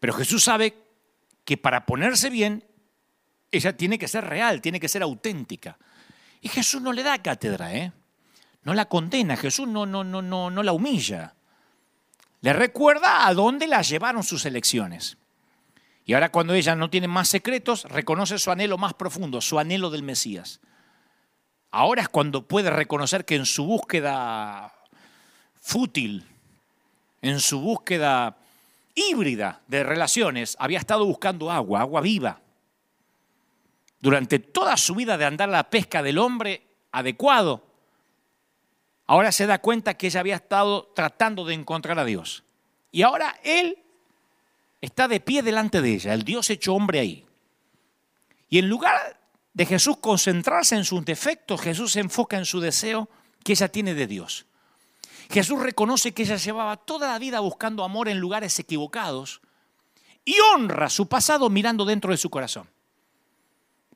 Pero 0.00 0.12
Jesús 0.12 0.42
sabe 0.42 0.87
que 1.48 1.56
para 1.56 1.86
ponerse 1.86 2.28
bien, 2.28 2.62
ella 3.50 3.74
tiene 3.74 3.98
que 3.98 4.06
ser 4.06 4.22
real, 4.22 4.60
tiene 4.60 4.78
que 4.78 4.86
ser 4.86 5.02
auténtica. 5.02 5.78
Y 6.42 6.50
Jesús 6.50 6.82
no 6.82 6.92
le 6.92 7.02
da 7.02 7.22
cátedra, 7.22 7.74
¿eh? 7.74 7.90
No 8.64 8.74
la 8.74 8.84
condena, 8.84 9.34
Jesús 9.34 9.66
no, 9.66 9.86
no, 9.86 10.04
no, 10.04 10.20
no, 10.20 10.50
no 10.50 10.62
la 10.62 10.72
humilla. 10.72 11.36
Le 12.42 12.52
recuerda 12.52 13.26
a 13.26 13.32
dónde 13.32 13.66
la 13.66 13.80
llevaron 13.80 14.24
sus 14.24 14.44
elecciones. 14.44 15.16
Y 16.04 16.12
ahora 16.12 16.30
cuando 16.30 16.52
ella 16.52 16.76
no 16.76 16.90
tiene 16.90 17.08
más 17.08 17.30
secretos, 17.30 17.84
reconoce 17.84 18.38
su 18.38 18.50
anhelo 18.50 18.76
más 18.76 18.92
profundo, 18.92 19.40
su 19.40 19.58
anhelo 19.58 19.88
del 19.88 20.02
Mesías. 20.02 20.60
Ahora 21.70 22.02
es 22.02 22.10
cuando 22.10 22.46
puede 22.46 22.68
reconocer 22.68 23.24
que 23.24 23.36
en 23.36 23.46
su 23.46 23.64
búsqueda 23.64 24.74
fútil, 25.54 26.26
en 27.22 27.40
su 27.40 27.58
búsqueda 27.58 28.36
híbrida 28.98 29.62
de 29.66 29.82
relaciones, 29.82 30.56
había 30.58 30.78
estado 30.78 31.04
buscando 31.04 31.50
agua, 31.50 31.80
agua 31.80 32.00
viva. 32.00 32.40
Durante 34.00 34.38
toda 34.38 34.76
su 34.76 34.94
vida 34.94 35.16
de 35.18 35.24
andar 35.24 35.48
a 35.48 35.52
la 35.52 35.70
pesca 35.70 36.02
del 36.02 36.18
hombre 36.18 36.62
adecuado, 36.92 37.64
ahora 39.06 39.32
se 39.32 39.46
da 39.46 39.58
cuenta 39.58 39.94
que 39.94 40.06
ella 40.06 40.20
había 40.20 40.36
estado 40.36 40.92
tratando 40.94 41.44
de 41.44 41.54
encontrar 41.54 41.98
a 41.98 42.04
Dios. 42.04 42.44
Y 42.92 43.02
ahora 43.02 43.38
él 43.42 43.78
está 44.80 45.08
de 45.08 45.20
pie 45.20 45.42
delante 45.42 45.80
de 45.80 45.94
ella, 45.94 46.14
el 46.14 46.22
Dios 46.22 46.50
hecho 46.50 46.74
hombre 46.74 47.00
ahí. 47.00 47.26
Y 48.48 48.58
en 48.58 48.68
lugar 48.68 49.18
de 49.52 49.66
Jesús 49.66 49.98
concentrarse 49.98 50.76
en 50.76 50.84
sus 50.84 51.04
defectos, 51.04 51.60
Jesús 51.60 51.92
se 51.92 52.00
enfoca 52.00 52.38
en 52.38 52.44
su 52.44 52.60
deseo 52.60 53.08
que 53.42 53.52
ella 53.52 53.68
tiene 53.68 53.94
de 53.94 54.06
Dios. 54.06 54.46
Jesús 55.30 55.60
reconoce 55.60 56.14
que 56.14 56.22
ella 56.22 56.36
llevaba 56.36 56.76
toda 56.76 57.08
la 57.08 57.18
vida 57.18 57.40
buscando 57.40 57.84
amor 57.84 58.08
en 58.08 58.18
lugares 58.18 58.58
equivocados 58.58 59.42
y 60.24 60.36
honra 60.54 60.88
su 60.88 61.08
pasado 61.08 61.50
mirando 61.50 61.84
dentro 61.84 62.10
de 62.10 62.16
su 62.16 62.30
corazón. 62.30 62.70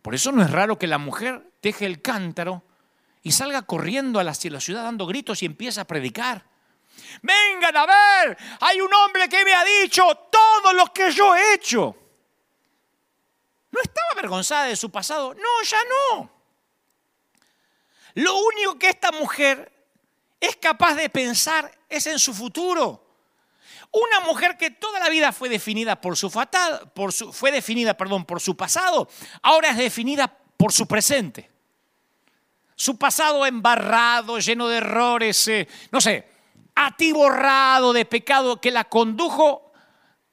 Por 0.02 0.14
eso 0.14 0.32
no 0.32 0.42
es 0.42 0.50
raro 0.50 0.78
que 0.78 0.86
la 0.86 0.98
mujer 0.98 1.50
deje 1.62 1.86
el 1.86 2.02
cántaro 2.02 2.64
y 3.22 3.32
salga 3.32 3.62
corriendo 3.62 4.18
a 4.18 4.24
la 4.24 4.34
ciudad 4.34 4.82
dando 4.82 5.06
gritos 5.06 5.42
y 5.42 5.46
empieza 5.46 5.82
a 5.82 5.86
predicar. 5.86 6.44
Vengan 7.22 7.76
a 7.76 7.86
ver, 7.86 8.38
hay 8.60 8.80
un 8.80 8.92
hombre 8.92 9.28
que 9.28 9.44
me 9.44 9.54
ha 9.54 9.64
dicho 9.64 10.02
todo 10.30 10.72
lo 10.74 10.92
que 10.92 11.10
yo 11.12 11.34
he 11.34 11.54
hecho. 11.54 11.96
¿No 13.70 13.80
estaba 13.80 14.08
avergonzada 14.12 14.64
de 14.64 14.76
su 14.76 14.90
pasado? 14.90 15.34
No, 15.34 15.62
ya 15.64 15.78
no. 15.84 16.30
Lo 18.14 18.36
único 18.36 18.78
que 18.78 18.90
esta 18.90 19.10
mujer 19.12 19.71
es 20.42 20.56
capaz 20.56 20.96
de 20.96 21.08
pensar 21.08 21.70
es 21.88 22.04
en 22.08 22.18
su 22.18 22.34
futuro. 22.34 23.00
Una 23.92 24.26
mujer 24.26 24.56
que 24.58 24.72
toda 24.72 24.98
la 24.98 25.08
vida 25.08 25.30
fue 25.30 25.48
definida 25.48 26.00
por 26.00 26.16
su 26.16 26.28
fatal, 26.30 26.90
por 26.94 27.12
su, 27.12 27.32
fue 27.32 27.52
definida, 27.52 27.94
perdón, 27.94 28.24
por 28.24 28.40
su 28.40 28.56
pasado, 28.56 29.08
ahora 29.40 29.70
es 29.70 29.76
definida 29.76 30.26
por 30.56 30.72
su 30.72 30.88
presente. 30.88 31.48
Su 32.74 32.98
pasado 32.98 33.46
embarrado, 33.46 34.40
lleno 34.40 34.66
de 34.66 34.78
errores, 34.78 35.46
eh, 35.46 35.68
no 35.92 36.00
sé, 36.00 36.26
atiborrado 36.74 37.92
de 37.92 38.04
pecado 38.04 38.60
que 38.60 38.72
la 38.72 38.82
condujo 38.82 39.72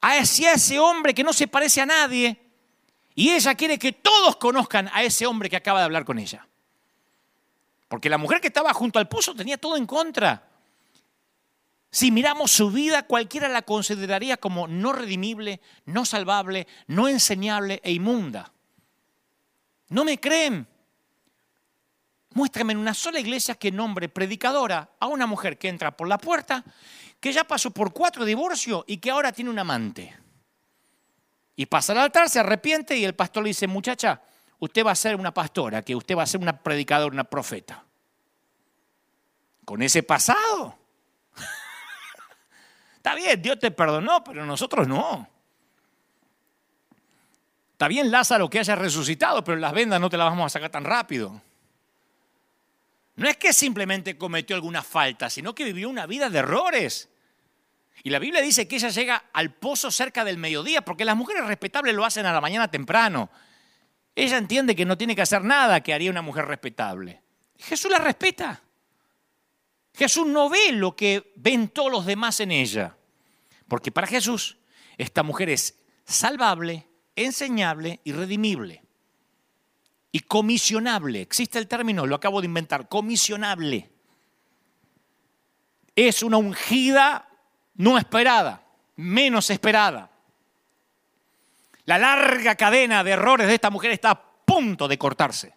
hacia 0.00 0.54
ese 0.54 0.80
hombre 0.80 1.14
que 1.14 1.22
no 1.22 1.32
se 1.32 1.46
parece 1.46 1.82
a 1.82 1.86
nadie. 1.86 2.36
Y 3.14 3.30
ella 3.30 3.54
quiere 3.54 3.78
que 3.78 3.92
todos 3.92 4.34
conozcan 4.36 4.90
a 4.92 5.04
ese 5.04 5.24
hombre 5.24 5.48
que 5.48 5.56
acaba 5.56 5.78
de 5.78 5.84
hablar 5.84 6.04
con 6.04 6.18
ella. 6.18 6.48
Porque 7.90 8.08
la 8.08 8.18
mujer 8.18 8.40
que 8.40 8.46
estaba 8.46 8.72
junto 8.72 9.00
al 9.00 9.08
pozo 9.08 9.34
tenía 9.34 9.58
todo 9.58 9.76
en 9.76 9.84
contra. 9.84 10.48
Si 11.90 12.12
miramos 12.12 12.52
su 12.52 12.70
vida, 12.70 13.02
cualquiera 13.02 13.48
la 13.48 13.62
consideraría 13.62 14.36
como 14.36 14.68
no 14.68 14.92
redimible, 14.92 15.60
no 15.86 16.04
salvable, 16.04 16.68
no 16.86 17.08
enseñable 17.08 17.80
e 17.82 17.90
inmunda. 17.90 18.52
¿No 19.88 20.04
me 20.04 20.20
creen? 20.20 20.68
Muéstrame 22.32 22.74
en 22.74 22.78
una 22.78 22.94
sola 22.94 23.18
iglesia 23.18 23.56
que 23.56 23.72
nombre 23.72 24.08
predicadora 24.08 24.90
a 25.00 25.08
una 25.08 25.26
mujer 25.26 25.58
que 25.58 25.68
entra 25.68 25.96
por 25.96 26.06
la 26.06 26.18
puerta, 26.18 26.62
que 27.18 27.32
ya 27.32 27.42
pasó 27.42 27.72
por 27.72 27.92
cuatro 27.92 28.24
divorcios 28.24 28.84
y 28.86 28.98
que 28.98 29.10
ahora 29.10 29.32
tiene 29.32 29.50
un 29.50 29.58
amante. 29.58 30.16
Y 31.56 31.66
pasa 31.66 31.92
al 31.92 31.98
altar, 31.98 32.28
se 32.28 32.38
arrepiente 32.38 32.96
y 32.96 33.04
el 33.04 33.16
pastor 33.16 33.42
le 33.42 33.48
dice, 33.48 33.66
muchacha, 33.66 34.22
usted 34.60 34.86
va 34.86 34.92
a 34.92 34.94
ser 34.96 35.16
una 35.16 35.34
pastora, 35.34 35.82
que 35.82 35.96
usted 35.96 36.16
va 36.16 36.22
a 36.22 36.26
ser 36.26 36.40
una 36.40 36.56
predicadora, 36.62 37.12
una 37.12 37.24
profeta. 37.24 37.84
Con 39.64 39.82
ese 39.82 40.02
pasado. 40.02 40.78
Está 42.96 43.14
bien, 43.14 43.42
Dios 43.42 43.58
te 43.58 43.70
perdonó, 43.70 44.22
pero 44.22 44.46
nosotros 44.46 44.86
no. 44.86 45.28
Está 47.72 47.88
bien 47.88 48.10
Lázaro 48.10 48.50
que 48.50 48.58
haya 48.58 48.76
resucitado, 48.76 49.42
pero 49.42 49.56
las 49.56 49.72
vendas 49.72 50.00
no 50.00 50.10
te 50.10 50.18
las 50.18 50.26
vamos 50.28 50.46
a 50.46 50.50
sacar 50.50 50.70
tan 50.70 50.84
rápido. 50.84 51.40
No 53.16 53.28
es 53.28 53.36
que 53.38 53.52
simplemente 53.52 54.18
cometió 54.18 54.54
alguna 54.54 54.82
falta, 54.82 55.30
sino 55.30 55.54
que 55.54 55.64
vivió 55.64 55.88
una 55.88 56.06
vida 56.06 56.28
de 56.28 56.38
errores. 56.38 57.08
Y 58.02 58.10
la 58.10 58.18
Biblia 58.18 58.42
dice 58.42 58.68
que 58.68 58.76
ella 58.76 58.88
llega 58.88 59.24
al 59.32 59.52
pozo 59.54 59.90
cerca 59.90 60.24
del 60.24 60.38
mediodía, 60.38 60.82
porque 60.82 61.04
las 61.04 61.16
mujeres 61.16 61.46
respetables 61.46 61.94
lo 61.94 62.04
hacen 62.04 62.26
a 62.26 62.32
la 62.32 62.40
mañana 62.40 62.70
temprano. 62.70 63.30
Ella 64.20 64.36
entiende 64.36 64.76
que 64.76 64.84
no 64.84 64.98
tiene 64.98 65.16
que 65.16 65.22
hacer 65.22 65.42
nada 65.42 65.80
que 65.80 65.94
haría 65.94 66.10
una 66.10 66.20
mujer 66.20 66.44
respetable. 66.44 67.22
Jesús 67.56 67.90
la 67.90 67.96
respeta. 67.96 68.60
Jesús 69.94 70.26
no 70.26 70.50
ve 70.50 70.72
lo 70.72 70.94
que 70.94 71.32
ven 71.36 71.68
todos 71.68 71.90
los 71.90 72.04
demás 72.04 72.38
en 72.40 72.50
ella. 72.50 72.94
Porque 73.66 73.90
para 73.90 74.06
Jesús 74.06 74.58
esta 74.98 75.22
mujer 75.22 75.48
es 75.48 75.78
salvable, 76.04 76.86
enseñable 77.16 78.00
y 78.04 78.12
redimible 78.12 78.82
y 80.12 80.20
comisionable. 80.20 81.22
Existe 81.22 81.58
el 81.58 81.66
término, 81.66 82.04
lo 82.04 82.16
acabo 82.16 82.42
de 82.42 82.46
inventar, 82.46 82.90
comisionable. 82.90 83.90
Es 85.96 86.22
una 86.22 86.36
ungida 86.36 87.26
no 87.74 87.96
esperada, 87.96 88.66
menos 88.96 89.48
esperada. 89.48 90.09
La 91.90 91.98
larga 91.98 92.54
cadena 92.54 93.02
de 93.02 93.10
errores 93.10 93.48
de 93.48 93.54
esta 93.54 93.68
mujer 93.68 93.90
está 93.90 94.10
a 94.10 94.22
punto 94.44 94.86
de 94.86 94.96
cortarse. 94.96 95.52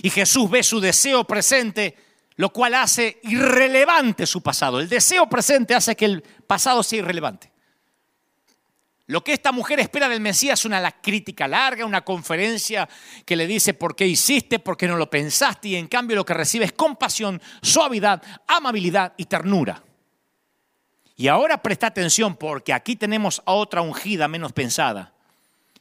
Y 0.00 0.08
Jesús 0.08 0.48
ve 0.48 0.62
su 0.62 0.80
deseo 0.80 1.24
presente, 1.24 1.94
lo 2.36 2.48
cual 2.54 2.72
hace 2.72 3.20
irrelevante 3.24 4.24
su 4.24 4.42
pasado. 4.42 4.80
El 4.80 4.88
deseo 4.88 5.28
presente 5.28 5.74
hace 5.74 5.94
que 5.94 6.06
el 6.06 6.22
pasado 6.22 6.82
sea 6.82 7.00
irrelevante. 7.00 7.52
Lo 9.08 9.22
que 9.22 9.34
esta 9.34 9.52
mujer 9.52 9.78
espera 9.78 10.08
del 10.08 10.22
Mesías 10.22 10.60
es 10.60 10.64
una 10.64 10.90
crítica 11.02 11.46
larga, 11.46 11.84
una 11.84 12.02
conferencia 12.02 12.88
que 13.26 13.36
le 13.36 13.46
dice 13.46 13.74
por 13.74 13.94
qué 13.94 14.06
hiciste, 14.06 14.58
por 14.58 14.78
qué 14.78 14.88
no 14.88 14.96
lo 14.96 15.10
pensaste, 15.10 15.68
y 15.68 15.76
en 15.76 15.86
cambio 15.86 16.16
lo 16.16 16.24
que 16.24 16.32
recibe 16.32 16.64
es 16.64 16.72
compasión, 16.72 17.42
suavidad, 17.60 18.22
amabilidad 18.48 19.12
y 19.18 19.26
ternura. 19.26 19.82
Y 21.14 21.28
ahora 21.28 21.60
presta 21.60 21.88
atención 21.88 22.36
porque 22.36 22.72
aquí 22.72 22.96
tenemos 22.96 23.42
a 23.44 23.52
otra 23.52 23.82
ungida 23.82 24.28
menos 24.28 24.54
pensada. 24.54 25.12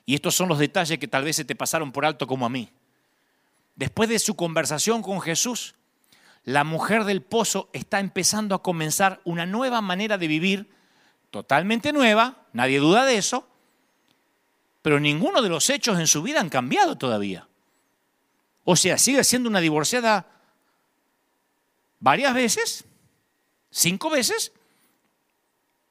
Y 0.05 0.15
estos 0.15 0.35
son 0.35 0.49
los 0.49 0.59
detalles 0.59 0.99
que 0.99 1.07
tal 1.07 1.23
vez 1.23 1.35
se 1.35 1.45
te 1.45 1.55
pasaron 1.55 1.91
por 1.91 2.05
alto 2.05 2.27
como 2.27 2.45
a 2.45 2.49
mí. 2.49 2.69
Después 3.75 4.07
de 4.07 4.19
su 4.19 4.35
conversación 4.35 5.01
con 5.01 5.19
Jesús, 5.21 5.75
la 6.43 6.63
mujer 6.63 7.03
del 7.05 7.21
pozo 7.21 7.69
está 7.73 7.99
empezando 7.99 8.53
a 8.55 8.61
comenzar 8.61 9.19
una 9.25 9.45
nueva 9.45 9.81
manera 9.81 10.17
de 10.17 10.27
vivir 10.27 10.69
totalmente 11.31 11.91
nueva, 11.91 12.45
nadie 12.53 12.79
duda 12.79 13.03
de 13.05 13.17
eso, 13.17 13.47
pero 14.81 14.99
ninguno 14.99 15.41
de 15.41 15.49
los 15.49 15.69
hechos 15.71 15.99
en 15.99 16.05
su 16.05 16.21
vida 16.21 16.39
han 16.39 16.49
cambiado 16.49 16.95
todavía. 16.97 17.47
O 18.63 18.75
sea, 18.75 18.97
sigue 18.97 19.23
siendo 19.23 19.49
una 19.49 19.59
divorciada 19.59 20.27
varias 21.99 22.33
veces, 22.35 22.85
cinco 23.71 24.11
veces, 24.11 24.51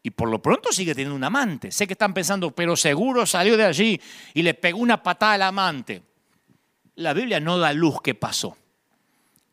y 0.05 0.11
por 0.11 0.29
lo 0.29 0.41
pronto 0.41 0.71
sigue 0.71 0.95
teniendo 0.95 1.17
un 1.17 1.25
amante. 1.25 1.73
Sé 1.73 1.89
que 1.89 1.95
están 1.95 2.15
pensando, 2.15 2.53
pero 2.53 2.77
seguro 2.77 3.27
salió 3.27 3.57
de 3.57 3.65
allí 3.65 4.01
y 4.35 4.43
le 4.43 4.55
pegó 4.55 4.79
una 4.79 5.03
patada 5.03 5.33
al 5.33 5.43
amante. 5.43 6.03
La 6.95 7.13
Biblia 7.13 7.41
no 7.41 7.59
da 7.59 7.73
luz 7.73 8.01
qué 8.01 8.15
pasó. 8.15 8.57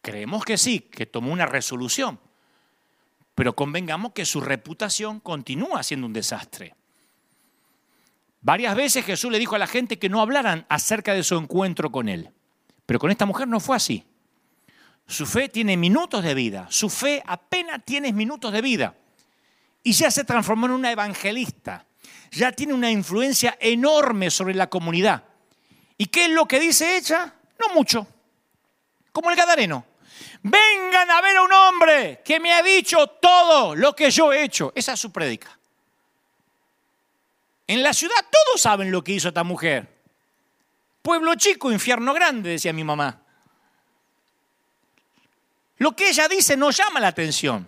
Creemos 0.04 0.46
que 0.46 0.60
sí, 0.60 0.82
que 0.82 1.08
tomó 1.08 1.32
una 1.32 1.48
resolución 1.48 2.20
pero 3.36 3.56
convengamos 3.56 4.12
que 4.14 4.26
su 4.26 4.42
reputación 4.42 5.20
continúa 5.20 5.82
siendo 5.84 6.08
un 6.08 6.14
desastre. 6.14 6.76
Varias 8.42 8.76
veces 8.76 9.06
Jesús 9.06 9.32
le 9.32 9.40
dijo 9.40 9.56
a 9.56 9.60
la 9.60 9.68
gente 9.68 10.00
que 10.00 10.10
no 10.10 10.22
hablaran 10.22 10.66
acerca 10.70 11.14
de 11.14 11.24
su 11.24 11.36
encuentro 11.38 11.92
con 11.92 12.10
él, 12.10 12.30
pero 12.86 13.00
con 13.00 13.12
esta 13.12 13.26
mujer 13.26 13.48
no 13.48 13.60
fue 13.60 13.76
así. 13.76 14.06
Su 15.08 15.26
fe 15.26 15.50
tiene 15.50 15.78
minutos 15.78 16.24
de 16.24 16.34
vida, 16.34 16.68
su 16.70 16.90
fe 16.90 17.24
apenas 17.26 17.84
tiene 17.86 18.14
minutos 18.14 18.52
de 18.54 18.62
vida 18.62 18.96
y 19.84 19.94
ya 19.94 20.12
se 20.12 20.24
transformó 20.24 20.68
en 20.68 20.74
una 20.74 20.92
evangelista, 20.92 21.86
ya 22.32 22.52
tiene 22.52 22.74
una 22.74 22.92
influencia 22.92 23.58
enorme 23.60 24.30
sobre 24.30 24.54
la 24.54 24.70
comunidad. 24.70 25.24
¿Y 25.98 26.08
qué 26.08 26.26
es 26.26 26.32
lo 26.32 26.48
que 26.48 26.60
dice 26.60 26.98
ella? 26.98 27.34
No 27.60 27.74
mucho, 27.74 28.08
como 29.12 29.30
el 29.30 29.36
Gadareno 29.36 29.86
vengan 30.44 31.10
a 31.12 31.22
ver 31.22 31.38
a 31.38 31.44
un 31.44 31.54
hombre 31.54 32.22
que 32.26 32.40
me 32.40 32.54
ha 32.54 32.64
dicho 32.64 33.08
todo 33.08 33.76
lo 33.76 33.96
que 33.96 34.10
yo 34.12 34.34
he 34.34 34.44
hecho. 34.44 34.72
Esa 34.76 34.94
es 34.94 35.00
su 35.00 35.12
prédica. 35.12 35.58
En 37.68 37.84
la 37.84 37.94
ciudad 37.94 38.16
todos 38.30 38.62
saben 38.62 38.92
lo 38.92 39.04
que 39.04 39.14
hizo 39.14 39.30
esta 39.30 39.44
mujer. 39.44 39.88
Pueblo 41.02 41.36
chico, 41.36 41.72
infierno 41.72 42.14
grande, 42.14 42.52
decía 42.52 42.74
mi 42.74 42.84
mamá. 42.84 43.22
Lo 45.78 45.96
que 45.96 46.10
ella 46.10 46.28
dice 46.28 46.58
no 46.58 46.70
llama 46.70 47.00
la 47.00 47.08
atención, 47.08 47.68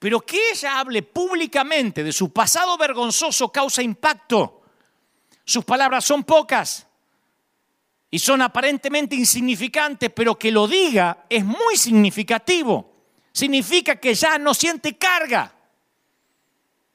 pero 0.00 0.20
que 0.22 0.50
ella 0.50 0.80
hable 0.80 1.04
públicamente 1.04 2.02
de 2.02 2.12
su 2.12 2.32
pasado 2.32 2.76
vergonzoso 2.76 3.52
causa 3.52 3.82
impacto. 3.82 4.62
Sus 5.44 5.64
palabras 5.64 6.04
son 6.04 6.24
pocas, 6.24 6.88
y 8.10 8.18
son 8.18 8.42
aparentemente 8.42 9.14
insignificantes, 9.14 10.10
pero 10.10 10.36
que 10.36 10.50
lo 10.50 10.66
diga 10.66 11.26
es 11.28 11.44
muy 11.44 11.76
significativo. 11.76 12.90
Significa 13.32 13.96
que 13.96 14.14
ya 14.14 14.36
no 14.38 14.52
siente 14.52 14.98
carga, 14.98 15.54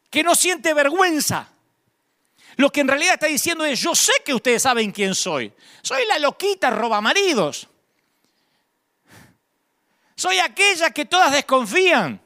que 0.09 0.23
no 0.23 0.35
siente 0.35 0.73
vergüenza. 0.73 1.47
Lo 2.57 2.69
que 2.69 2.81
en 2.81 2.89
realidad 2.89 3.13
está 3.13 3.27
diciendo 3.27 3.63
es, 3.63 3.79
yo 3.79 3.95
sé 3.95 4.11
que 4.25 4.33
ustedes 4.33 4.61
saben 4.61 4.91
quién 4.91 5.15
soy. 5.15 5.53
Soy 5.81 6.05
la 6.05 6.19
loquita 6.19 6.69
roba 6.69 6.99
maridos. 6.99 7.69
Soy 10.15 10.39
aquella 10.39 10.91
que 10.91 11.05
todas 11.05 11.31
desconfían. 11.31 12.21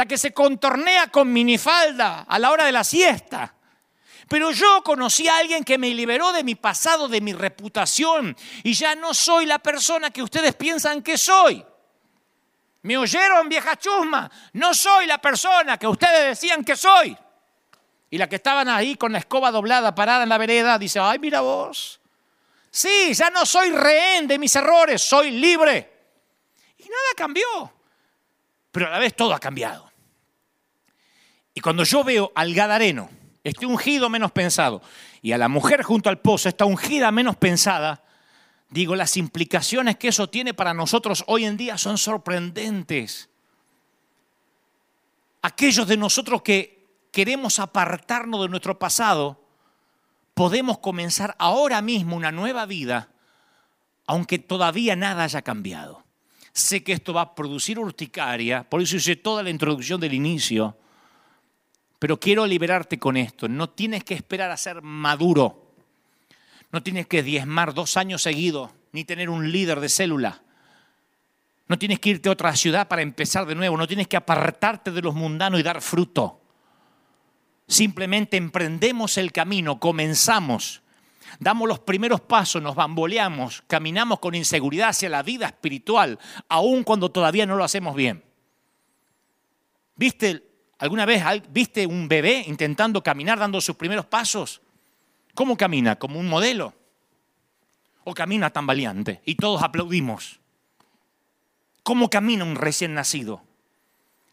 La 0.00 0.06
que 0.06 0.16
se 0.16 0.32
contornea 0.32 1.08
con 1.08 1.30
minifalda 1.30 2.24
a 2.26 2.38
la 2.38 2.50
hora 2.50 2.64
de 2.64 2.72
la 2.72 2.84
siesta. 2.84 3.54
Pero 4.30 4.50
yo 4.50 4.82
conocí 4.82 5.28
a 5.28 5.36
alguien 5.36 5.62
que 5.62 5.76
me 5.76 5.92
liberó 5.92 6.32
de 6.32 6.42
mi 6.42 6.54
pasado, 6.54 7.06
de 7.06 7.20
mi 7.20 7.34
reputación, 7.34 8.34
y 8.62 8.72
ya 8.72 8.94
no 8.94 9.12
soy 9.12 9.44
la 9.44 9.58
persona 9.58 10.08
que 10.10 10.22
ustedes 10.22 10.54
piensan 10.54 11.02
que 11.02 11.18
soy. 11.18 11.62
¿Me 12.80 12.96
oyeron, 12.96 13.46
vieja 13.50 13.76
chusma? 13.76 14.30
No 14.54 14.72
soy 14.72 15.04
la 15.04 15.18
persona 15.18 15.76
que 15.76 15.86
ustedes 15.86 16.28
decían 16.28 16.64
que 16.64 16.76
soy. 16.76 17.14
Y 18.08 18.16
la 18.16 18.26
que 18.26 18.36
estaban 18.36 18.70
ahí 18.70 18.94
con 18.94 19.12
la 19.12 19.18
escoba 19.18 19.50
doblada, 19.50 19.94
parada 19.94 20.22
en 20.22 20.30
la 20.30 20.38
vereda, 20.38 20.78
dice, 20.78 20.98
ay, 20.98 21.18
mira 21.18 21.42
vos. 21.42 22.00
Sí, 22.70 23.12
ya 23.12 23.28
no 23.28 23.44
soy 23.44 23.70
rehén 23.70 24.26
de 24.26 24.38
mis 24.38 24.56
errores, 24.56 25.02
soy 25.02 25.32
libre. 25.32 25.92
Y 26.78 26.84
nada 26.84 27.12
cambió. 27.14 27.70
Pero 28.72 28.86
a 28.86 28.90
la 28.92 28.98
vez 28.98 29.14
todo 29.14 29.34
ha 29.34 29.38
cambiado. 29.38 29.89
Y 31.54 31.60
cuando 31.60 31.84
yo 31.84 32.04
veo 32.04 32.32
al 32.34 32.54
Gadareno, 32.54 33.10
este 33.42 33.66
ungido 33.66 34.08
menos 34.08 34.32
pensado, 34.32 34.82
y 35.22 35.32
a 35.32 35.38
la 35.38 35.48
mujer 35.48 35.82
junto 35.82 36.08
al 36.08 36.20
pozo, 36.20 36.48
esta 36.48 36.64
ungida 36.64 37.10
menos 37.10 37.36
pensada, 37.36 38.02
digo, 38.70 38.96
las 38.96 39.16
implicaciones 39.16 39.96
que 39.96 40.08
eso 40.08 40.28
tiene 40.28 40.54
para 40.54 40.74
nosotros 40.74 41.24
hoy 41.26 41.44
en 41.44 41.56
día 41.56 41.76
son 41.78 41.98
sorprendentes. 41.98 43.28
Aquellos 45.42 45.86
de 45.86 45.96
nosotros 45.96 46.42
que 46.42 46.86
queremos 47.10 47.58
apartarnos 47.58 48.42
de 48.42 48.48
nuestro 48.48 48.78
pasado, 48.78 49.42
podemos 50.34 50.78
comenzar 50.78 51.34
ahora 51.38 51.82
mismo 51.82 52.16
una 52.16 52.32
nueva 52.32 52.66
vida, 52.66 53.10
aunque 54.06 54.38
todavía 54.38 54.96
nada 54.96 55.24
haya 55.24 55.42
cambiado. 55.42 56.04
Sé 56.52 56.82
que 56.82 56.92
esto 56.92 57.12
va 57.12 57.22
a 57.22 57.34
producir 57.34 57.78
urticaria, 57.78 58.68
por 58.68 58.80
eso 58.80 58.96
hice 58.96 59.16
toda 59.16 59.42
la 59.42 59.50
introducción 59.50 60.00
del 60.00 60.14
inicio, 60.14 60.76
pero 62.00 62.18
quiero 62.18 62.46
liberarte 62.46 62.98
con 62.98 63.18
esto. 63.18 63.46
No 63.46 63.68
tienes 63.68 64.02
que 64.02 64.14
esperar 64.14 64.50
a 64.50 64.56
ser 64.56 64.80
maduro. 64.80 65.74
No 66.72 66.82
tienes 66.82 67.06
que 67.06 67.22
diezmar 67.22 67.74
dos 67.74 67.98
años 67.98 68.22
seguidos, 68.22 68.70
ni 68.92 69.04
tener 69.04 69.28
un 69.28 69.52
líder 69.52 69.80
de 69.80 69.90
célula. 69.90 70.42
No 71.68 71.78
tienes 71.78 72.00
que 72.00 72.08
irte 72.08 72.30
a 72.30 72.32
otra 72.32 72.56
ciudad 72.56 72.88
para 72.88 73.02
empezar 73.02 73.44
de 73.44 73.54
nuevo. 73.54 73.76
No 73.76 73.86
tienes 73.86 74.08
que 74.08 74.16
apartarte 74.16 74.90
de 74.90 75.02
los 75.02 75.14
mundanos 75.14 75.60
y 75.60 75.62
dar 75.62 75.82
fruto. 75.82 76.40
Simplemente 77.68 78.38
emprendemos 78.38 79.18
el 79.18 79.30
camino, 79.30 79.78
comenzamos, 79.78 80.82
damos 81.38 81.68
los 81.68 81.78
primeros 81.80 82.20
pasos, 82.22 82.60
nos 82.60 82.74
bamboleamos, 82.74 83.62
caminamos 83.68 84.18
con 84.18 84.34
inseguridad 84.34 84.88
hacia 84.88 85.08
la 85.08 85.22
vida 85.22 85.46
espiritual, 85.46 86.18
aun 86.48 86.82
cuando 86.82 87.12
todavía 87.12 87.46
no 87.46 87.56
lo 87.56 87.62
hacemos 87.62 87.94
bien. 87.94 88.24
¿Viste 89.94 90.49
alguna 90.80 91.06
vez 91.06 91.22
viste 91.50 91.86
un 91.86 92.08
bebé 92.08 92.44
intentando 92.46 93.02
caminar 93.02 93.38
dando 93.38 93.60
sus 93.60 93.76
primeros 93.76 94.06
pasos? 94.06 94.60
¿Cómo 95.34 95.56
camina? 95.56 95.96
¿Como 95.96 96.18
un 96.18 96.28
modelo? 96.28 96.74
¿O 98.04 98.14
camina 98.14 98.50
tan 98.50 98.66
valiente? 98.66 99.20
Y 99.24 99.36
todos 99.36 99.62
aplaudimos. 99.62 100.40
¿Cómo 101.82 102.10
camina 102.10 102.44
un 102.44 102.56
recién 102.56 102.94
nacido? 102.94 103.42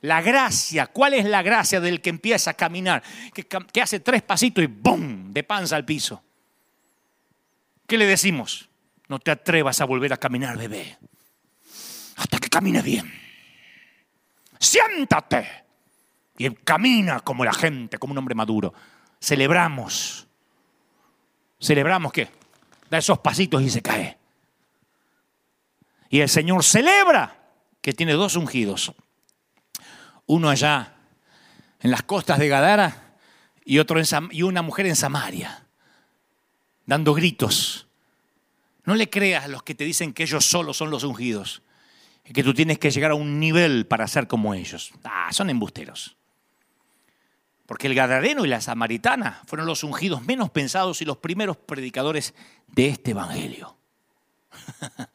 La 0.02 0.22
gracia, 0.22 0.88
¿cuál 0.88 1.14
es 1.16 1.26
la 1.26 1.42
gracia 1.42 1.80
del 1.82 2.02
que 2.02 2.10
empieza 2.10 2.52
a 2.52 2.54
caminar? 2.54 3.04
Que, 3.34 3.82
hace 3.82 4.00
tres 4.00 4.22
pasitos 4.22 4.64
y 4.64 4.68
¡bum! 4.68 5.34
de 5.34 5.44
panza 5.44 5.76
al 5.76 5.86
piso. 5.86 6.24
¿Qué 7.86 7.98
le 7.98 8.06
decimos? 8.06 8.70
No 9.08 9.20
te 9.20 9.32
atrevas 9.32 9.82
a 9.82 9.86
volver 9.86 10.14
a 10.14 10.18
caminar, 10.18 10.58
bebé. 10.58 10.98
Hasta 12.18 12.40
que 12.40 12.50
camine 12.50 12.82
bien. 12.82 13.12
Siéntate. 14.60 15.67
Y 16.38 16.50
camina 16.52 17.20
como 17.22 17.44
la 17.44 17.54
gente, 17.54 17.98
como 17.98 18.12
un 18.12 18.18
hombre 18.20 18.36
maduro. 18.36 18.74
Celebramos. 19.20 20.28
Celebramos 21.60 22.12
que 22.12 22.30
da 22.90 23.00
esos 23.00 23.20
pasitos 23.20 23.62
y 23.62 23.70
se 23.70 23.82
cae. 23.82 24.18
Y 26.10 26.20
el 26.20 26.30
Señor 26.30 26.64
celebra 26.64 27.36
que 27.82 27.94
tiene 27.94 28.14
dos 28.14 28.36
ungidos 28.36 28.94
uno 30.28 30.50
allá 30.50 30.94
en 31.80 31.90
las 31.90 32.04
costas 32.04 32.38
de 32.38 32.48
Gadara 32.48 33.16
y, 33.66 33.80
otro 33.80 34.00
y 34.32 34.44
una 34.44 34.62
mujer 34.62 34.86
en 34.86 34.96
Samaria, 34.96 35.66
dando 36.86 37.14
gritos. 37.14 37.88
No 38.84 38.96
le 38.96 39.10
creas 39.10 39.46
a 39.46 39.48
los 39.48 39.64
que 39.64 39.76
te 39.76 39.84
dicen 39.84 40.14
que 40.14 40.24
ellos 40.24 40.46
solos 40.46 40.78
son 40.78 40.92
los 40.92 41.04
ungidos, 41.04 41.62
y 42.24 42.34
que 42.34 42.44
tú 42.44 42.54
tienes 42.54 42.78
que 42.78 42.92
llegar 42.92 43.12
a 43.12 43.16
un 43.16 43.40
nivel 43.40 43.88
para 43.88 44.08
ser 44.08 44.28
como 44.28 44.54
ellos. 44.54 44.92
Ah, 45.06 45.30
son 45.32 45.50
embusteros. 45.50 46.17
Porque 47.68 47.88
el 47.88 47.96
Gadareno 47.96 48.46
y 48.46 48.48
la 48.48 48.62
Samaritana 48.62 49.44
fueron 49.46 49.68
los 49.68 49.84
ungidos 49.84 50.24
menos 50.24 50.50
pensados 50.50 51.02
y 51.02 51.06
los 51.06 51.18
primeros 51.18 51.58
predicadores 51.58 52.34
de 52.68 52.88
este 52.88 53.12
Evangelio. 53.12 53.78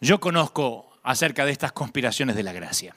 Yo 0.00 0.20
conozco 0.20 0.98
acerca 1.04 1.46
de 1.46 1.52
estas 1.52 1.72
conspiraciones 1.72 2.34
de 2.34 2.42
la 2.42 2.52
gracia. 2.52 2.94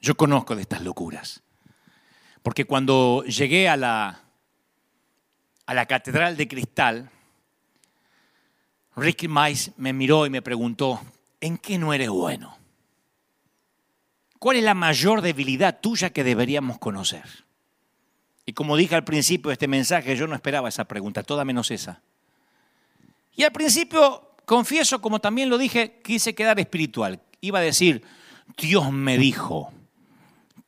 Yo 0.00 0.16
conozco 0.16 0.54
de 0.54 0.62
estas 0.62 0.82
locuras. 0.82 1.42
Porque 2.42 2.64
cuando 2.64 3.24
llegué 3.24 3.68
a 3.68 3.76
la, 3.76 4.22
a 5.66 5.74
la 5.74 5.86
Catedral 5.86 6.36
de 6.36 6.46
Cristal, 6.46 7.10
Ricky 8.94 9.26
Mais 9.26 9.72
me 9.76 9.92
miró 9.92 10.26
y 10.26 10.30
me 10.30 10.42
preguntó, 10.42 11.00
¿en 11.40 11.58
qué 11.58 11.76
no 11.76 11.92
eres 11.92 12.10
bueno? 12.10 12.56
¿Cuál 14.44 14.58
es 14.58 14.64
la 14.64 14.74
mayor 14.74 15.22
debilidad 15.22 15.80
tuya 15.80 16.10
que 16.10 16.22
deberíamos 16.22 16.78
conocer? 16.78 17.24
Y 18.44 18.52
como 18.52 18.76
dije 18.76 18.94
al 18.94 19.02
principio 19.02 19.48
de 19.48 19.54
este 19.54 19.68
mensaje, 19.68 20.16
yo 20.16 20.26
no 20.26 20.34
esperaba 20.34 20.68
esa 20.68 20.84
pregunta, 20.84 21.22
toda 21.22 21.46
menos 21.46 21.70
esa. 21.70 22.02
Y 23.34 23.44
al 23.44 23.52
principio, 23.52 24.34
confieso, 24.44 25.00
como 25.00 25.18
también 25.18 25.48
lo 25.48 25.56
dije, 25.56 25.98
quise 26.04 26.34
quedar 26.34 26.60
espiritual. 26.60 27.22
Iba 27.40 27.60
a 27.60 27.62
decir, 27.62 28.04
Dios 28.58 28.92
me 28.92 29.16
dijo, 29.16 29.72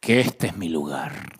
que 0.01 0.21
este 0.21 0.47
es 0.47 0.57
mi 0.57 0.71
lugar. 0.71 1.39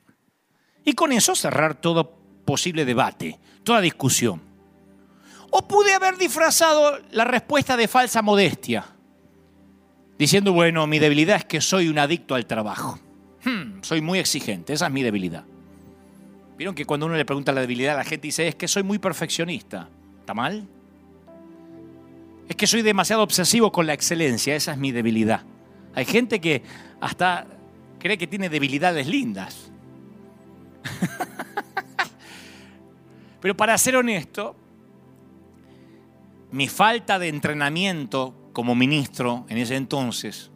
Y 0.85 0.93
con 0.93 1.13
eso 1.13 1.35
cerrar 1.35 1.81
todo 1.81 2.19
posible 2.45 2.85
debate, 2.85 3.41
toda 3.65 3.81
discusión. 3.81 4.43
O 5.51 5.67
pude 5.67 5.95
haber 5.95 6.19
disfrazado 6.19 7.01
la 7.13 7.25
respuesta 7.25 7.79
de 7.79 7.89
falsa 7.89 8.21
modestia, 8.21 8.96
diciendo, 10.19 10.53
bueno, 10.53 10.87
mi 10.87 10.99
debilidad 10.99 11.37
es 11.37 11.45
que 11.45 11.61
soy 11.61 11.89
un 11.89 11.99
adicto 11.99 12.35
al 12.35 12.47
trabajo. 12.47 12.99
Hmm, 13.45 13.83
soy 13.83 14.01
muy 14.01 14.19
exigente, 14.19 14.73
esa 14.73 14.87
es 14.87 14.93
mi 14.93 15.03
debilidad. 15.03 15.45
¿Vieron 16.57 16.75
que 16.75 16.85
cuando 16.85 17.07
uno 17.07 17.17
le 17.17 17.25
pregunta 17.25 17.53
la 17.53 17.61
debilidad 17.61 17.97
la 17.97 18.05
gente 18.05 18.29
dice, 18.29 18.49
es 18.49 18.55
que 18.55 18.67
soy 18.67 18.83
muy 18.83 18.99
perfeccionista? 18.99 19.89
¿Está 20.21 20.35
mal? 20.35 20.67
Es 22.49 22.57
que 22.57 22.67
soy 22.67 22.83
demasiado 22.83 23.23
obsesivo 23.23 23.71
con 23.73 23.87
la 23.87 23.93
excelencia, 23.93 24.57
esa 24.57 24.73
es 24.73 24.79
mi 24.79 24.93
debilidad. 24.93 25.43
Hay 25.95 26.05
gente 26.05 26.41
que 26.41 26.63
hasta 27.01 27.47
cree 27.99 28.17
que 28.17 28.27
tiene 28.27 28.49
debilidades 28.49 29.07
lindas. 29.07 29.71
Pero 33.41 33.57
para 33.57 33.77
ser 33.77 33.97
honesto, 33.97 34.57
mi 36.53 36.69
falta 36.69 37.19
de 37.19 37.29
entrenamiento 37.29 38.46
como 38.57 38.75
ministro 38.75 39.45
en 39.51 39.59
ese 39.59 39.77
entonces, 39.77 40.51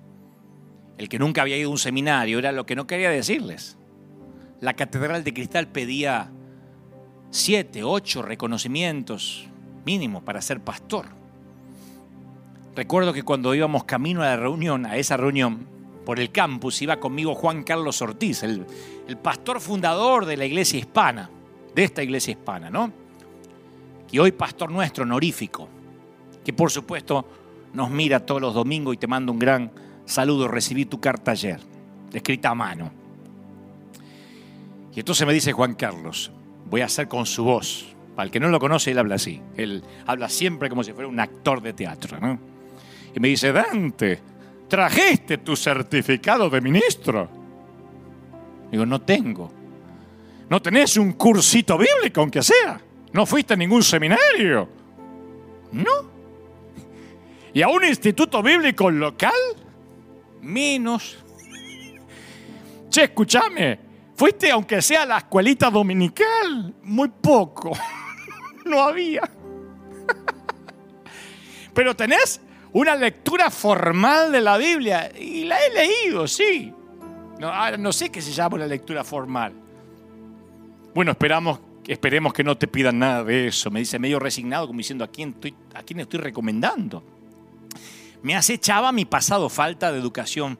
el 0.97 1.11
que 1.11 1.19
nunca 1.19 1.43
había 1.43 1.59
ido 1.59 1.69
a 1.69 1.73
un 1.73 1.77
seminario, 1.77 2.39
era 2.39 2.51
lo 2.51 2.65
que 2.65 2.75
no 2.75 2.87
quería 2.87 3.11
decirles. 3.11 3.77
La 4.59 4.73
Catedral 4.73 5.23
de 5.23 5.35
Cristal 5.35 5.69
pedía 5.69 6.31
siete, 7.29 7.85
ocho 7.85 8.23
reconocimientos 8.23 9.47
mínimo 9.85 10.25
para 10.25 10.41
ser 10.41 10.63
pastor. 10.63 11.09
Recuerdo 12.75 13.13
que 13.13 13.23
cuando 13.23 13.55
íbamos 13.55 13.85
camino 13.85 14.23
a 14.23 14.29
la 14.29 14.37
reunión, 14.37 14.87
a 14.87 14.97
esa 14.97 15.19
reunión, 15.19 15.67
por 16.07 16.21
el 16.21 16.33
campus 16.33 16.81
iba 16.81 16.99
conmigo 16.99 17.35
Juan 17.35 17.65
Carlos 17.65 18.01
Ortiz, 18.01 18.45
el, 18.45 18.65
pastor 19.23 19.61
fundador 19.61 20.25
de 20.25 20.39
la 20.39 20.47
iglesia 20.47 20.79
hispana, 20.79 21.29
de 21.75 21.85
esta 21.85 22.03
iglesia 22.03 22.31
hispana, 22.31 22.71
¿no? 22.71 22.91
Y 24.11 24.19
hoy 24.19 24.33
pastor 24.33 24.71
nuestro 24.71 25.05
honorífico, 25.05 25.69
que 26.43 26.55
por 26.55 26.71
supuesto 26.71 27.39
nos 27.73 27.91
mira 27.91 28.25
todos 28.27 28.41
los 28.41 28.55
domingos 28.55 28.95
y 28.95 28.99
te 28.99 29.07
mando 29.07 29.33
un 29.33 29.39
gran 29.39 29.71
saludo. 30.05 30.49
Recibí 30.49 30.85
tu 30.87 31.01
carta 31.01 31.33
ayer, 31.33 31.61
escrita 32.12 32.51
a 32.51 32.55
mano. 32.55 32.91
Y 34.95 35.01
entonces 35.01 35.27
me 35.27 35.33
dice 35.33 35.53
Juan 35.53 35.75
Carlos, 35.75 36.33
voy 36.66 36.81
a 36.81 36.87
hacer 36.87 37.09
con 37.09 37.27
su 37.27 37.45
voz. 37.45 37.95
Para 38.16 38.27
el 38.27 38.33
que 38.33 38.41
no 38.41 38.49
lo 38.49 38.59
conoce, 38.59 38.91
él 38.91 38.99
habla 38.99 39.14
así. 39.14 39.41
Él 39.57 39.83
habla 40.07 40.29
siempre 40.29 40.68
como 40.68 40.83
si 40.83 40.93
fuera 40.93 41.09
un 41.09 41.21
actor 41.21 41.62
de 41.62 41.73
teatro, 41.73 42.18
¿no? 42.21 42.39
Y 43.14 43.21
me 43.21 43.29
dice, 43.29 43.53
Dante, 43.53 44.21
¿trajiste 44.68 45.39
tu 45.39 45.57
certificado 45.57 46.51
de 46.51 46.61
ministro? 46.61 47.29
Digo, 48.71 48.85
no 48.85 49.01
tengo. 49.01 49.51
¿No 50.49 50.61
tenés 50.61 50.97
un 50.97 51.12
cursito 51.12 51.79
bíblico, 51.79 52.21
aunque 52.21 52.43
sea? 52.43 52.81
¿No 53.12 53.27
fuiste 53.27 53.55
a 53.55 53.57
ningún 53.57 53.83
seminario? 53.83 54.68
No. 55.73 56.20
¿Y 57.53 57.63
a 57.63 57.69
un 57.69 57.85
instituto 57.85 58.43
bíblico 58.43 58.91
local? 58.91 59.33
Menos. 60.41 61.19
Che, 62.89 63.05
escúchame. 63.05 63.79
Fuiste, 64.15 64.51
aunque 64.51 64.83
sea 64.83 65.03
a 65.03 65.07
la 65.07 65.19
escuelita 65.19 65.71
dominical. 65.71 66.75
Muy 66.83 67.09
poco. 67.09 67.73
No 68.63 68.83
había. 68.83 69.23
Pero 71.75 71.97
tenés 71.97 72.41
una 72.73 72.95
lectura 72.95 73.51
formal 73.51 74.31
de 74.31 74.41
la 74.41 74.59
Biblia. 74.59 75.11
Y 75.19 75.45
la 75.45 75.57
he 75.65 75.73
leído, 75.73 76.29
sí. 76.29 76.73
No, 77.41 77.77
no 77.79 77.93
sé 77.93 78.11
qué 78.11 78.21
se 78.21 78.33
llama 78.33 78.57
una 78.57 78.67
lectura 78.67 79.03
formal. 79.03 79.55
Bueno, 80.95 81.13
esperamos, 81.13 81.59
esperemos 81.89 82.33
que 82.33 82.45
no 82.45 82.57
te 82.57 82.69
pidan 82.69 82.99
nada 82.99 83.25
de 83.25 83.49
eso. 83.49 83.71
Me 83.71 83.81
dice 83.81 83.99
medio 83.99 84.21
resignado, 84.21 84.69
como 84.69 84.79
diciendo, 84.79 85.05
¿a 85.05 85.09
quién 85.09 85.31
estoy, 85.31 85.55
a 85.75 85.83
quién 85.83 86.01
estoy 86.01 86.21
recomendando? 86.21 87.03
Me 88.23 88.37
acechaba 88.37 88.93
mi 88.93 89.05
pasado 89.05 89.49
falta 89.49 89.93
de 89.93 89.99
educación, 89.99 90.59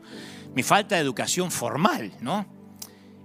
mi 0.54 0.62
falta 0.62 0.94
de 0.94 1.02
educación 1.02 1.50
formal, 1.50 2.12
¿no? 2.20 2.46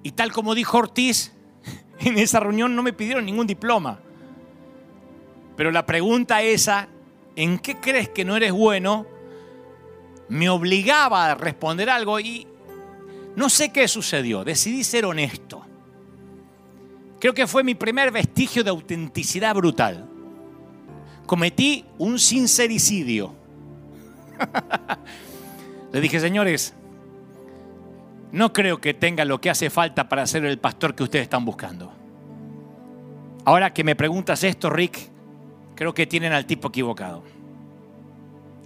Y 0.04 0.12
tal 0.12 0.32
como 0.32 0.54
dijo 0.54 0.78
Ortiz, 0.78 1.34
en 2.00 2.18
esa 2.18 2.40
reunión 2.40 2.76
no 2.76 2.84
me 2.84 2.94
pidieron 2.94 3.26
ningún 3.26 3.48
diploma. 3.48 4.00
Pero 5.56 5.72
la 5.72 5.86
pregunta 5.86 6.42
esa, 6.42 6.90
¿en 7.36 7.60
qué 7.60 7.78
crees 7.78 8.10
que 8.10 8.26
no 8.26 8.36
eres 8.36 8.52
bueno? 8.52 9.08
Me 10.28 10.50
obligaba 10.50 11.32
a 11.32 11.36
responder 11.36 11.90
algo 11.90 12.20
y 12.20 12.48
no 13.36 13.50
sé 13.50 13.72
qué 13.72 13.88
sucedió. 13.88 14.44
Decidí 14.44 14.84
ser 14.84 15.06
honesto. 15.06 15.66
Creo 17.20 17.34
que 17.34 17.48
fue 17.48 17.64
mi 17.64 17.76
primer 17.76 18.12
vestigio 18.12 18.64
de 18.64 18.70
autenticidad 18.70 19.56
brutal. 19.56 20.10
Cometí 21.26 21.86
un 21.98 22.20
sincericidio. 22.20 23.45
Le 25.94 26.02
dije, 26.02 26.20
señores, 26.20 26.74
no 28.32 28.52
creo 28.52 28.82
que 28.82 28.94
tenga 28.94 29.24
lo 29.24 29.40
que 29.40 29.50
hace 29.50 29.70
falta 29.70 30.10
para 30.10 30.28
ser 30.28 30.46
el 30.46 30.58
pastor 30.58 30.94
que 30.96 31.04
ustedes 31.04 31.24
están 31.24 31.46
buscando. 31.46 31.94
Ahora 33.46 33.74
que 33.74 33.84
me 33.84 33.96
preguntas 33.96 34.44
esto, 34.44 34.70
Rick, 34.70 34.98
creo 35.76 35.94
que 35.94 36.08
tienen 36.08 36.34
al 36.34 36.46
tipo 36.46 36.70
equivocado. 36.70 37.24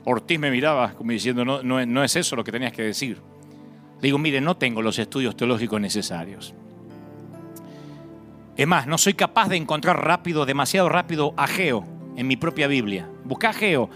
Ortiz 0.06 0.40
me 0.40 0.50
miraba 0.50 0.94
como 0.94 1.12
diciendo, 1.12 1.46
no, 1.46 1.62
no, 1.62 2.04
es 2.04 2.16
eso 2.16 2.36
lo 2.36 2.44
que 2.44 2.52
tenías 2.52 2.72
que 2.72 2.82
decir. 2.82 3.22
Le 3.98 4.08
digo, 4.08 4.18
mire, 4.18 4.40
no 4.42 4.58
tengo 4.58 4.82
los 4.82 4.98
estudios 4.98 5.36
teológicos 5.36 5.80
necesarios. 5.82 6.56
Es 8.56 8.68
más, 8.68 8.88
no 8.88 8.98
soy 8.98 9.14
capaz 9.14 9.50
de 9.50 9.58
encontrar 9.58 10.04
rápido, 10.04 10.46
demasiado 10.46 10.90
rápido, 10.90 11.34
a 11.38 11.46
Geo 11.48 11.86
en 12.16 12.28
mi 12.28 12.38
propia 12.38 12.68
Biblia. 12.68 13.08
Busca 13.24 13.50
a 13.50 13.54
Geo 13.54 13.90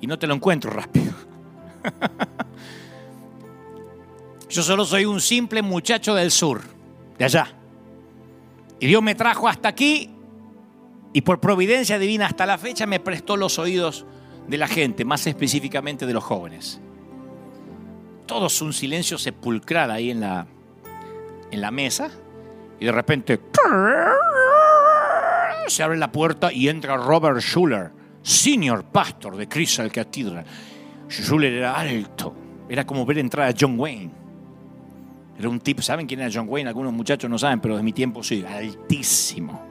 y 0.00 0.06
no 0.06 0.18
te 0.18 0.26
lo 0.26 0.34
encuentro 0.34 0.70
rápido. 0.70 1.09
Yo 4.48 4.62
solo 4.62 4.84
soy 4.84 5.04
un 5.04 5.20
simple 5.20 5.62
muchacho 5.62 6.14
del 6.14 6.30
sur, 6.30 6.62
de 7.18 7.24
allá. 7.24 7.48
Y 8.80 8.86
Dios 8.86 9.02
me 9.02 9.14
trajo 9.14 9.48
hasta 9.48 9.68
aquí 9.68 10.10
y 11.12 11.20
por 11.20 11.40
providencia 11.40 11.98
divina 11.98 12.26
hasta 12.26 12.46
la 12.46 12.58
fecha 12.58 12.86
me 12.86 13.00
prestó 13.00 13.36
los 13.36 13.58
oídos 13.58 14.06
de 14.48 14.58
la 14.58 14.66
gente, 14.66 15.04
más 15.04 15.26
específicamente 15.26 16.06
de 16.06 16.12
los 16.12 16.24
jóvenes. 16.24 16.80
Todos 18.26 18.60
un 18.62 18.72
silencio 18.72 19.18
sepulcral 19.18 19.90
ahí 19.90 20.10
en 20.10 20.20
la, 20.20 20.46
en 21.50 21.60
la 21.60 21.70
mesa 21.70 22.10
y 22.78 22.86
de 22.86 22.92
repente 22.92 23.38
se 25.66 25.82
abre 25.82 25.98
la 25.98 26.10
puerta 26.10 26.52
y 26.52 26.68
entra 26.68 26.96
Robert 26.96 27.40
Schuller, 27.40 27.90
senior 28.22 28.84
pastor 28.84 29.36
de 29.36 29.48
Crystal 29.48 29.90
Cathedral. 29.92 30.44
Schuller 31.10 31.52
era 31.52 31.74
alto, 31.74 32.34
era 32.68 32.86
como 32.86 33.04
ver 33.04 33.18
entrar 33.18 33.48
a 33.48 33.54
John 33.58 33.78
Wayne. 33.78 34.10
Era 35.38 35.48
un 35.48 35.58
tipo, 35.58 35.82
¿saben 35.82 36.06
quién 36.06 36.20
era 36.20 36.30
John 36.32 36.46
Wayne? 36.48 36.68
Algunos 36.68 36.92
muchachos 36.92 37.28
no 37.28 37.38
saben, 37.38 37.60
pero 37.60 37.76
de 37.76 37.82
mi 37.82 37.92
tiempo 37.92 38.22
sí, 38.22 38.44
altísimo 38.44 39.70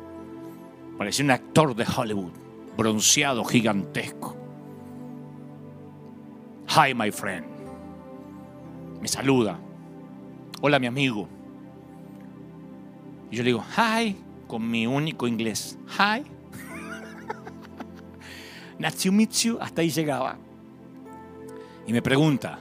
Parecía 0.97 1.23
un 1.23 1.31
actor 1.31 1.73
de 1.75 1.85
Hollywood, 1.85 2.33
bronceado, 2.75 3.45
gigantesco. 3.45 4.35
Hi, 6.75 6.93
my 6.93 7.09
friend. 7.09 7.45
Me 9.01 9.07
saluda. 9.07 9.57
Hola, 10.59 10.77
mi 10.77 10.87
amigo. 10.87 11.29
Y 13.31 13.37
yo 13.37 13.43
le 13.43 13.51
digo, 13.51 13.63
hi, 13.77 14.17
con 14.45 14.69
mi 14.69 14.85
único 14.87 15.25
inglés. 15.25 15.79
Hi. 15.97 16.25
Natsumitsu, 18.77 19.57
hasta 19.61 19.81
ahí 19.81 19.89
llegaba. 19.89 20.37
Y 21.89 21.91
me 21.91 22.03
pregunta, 22.03 22.59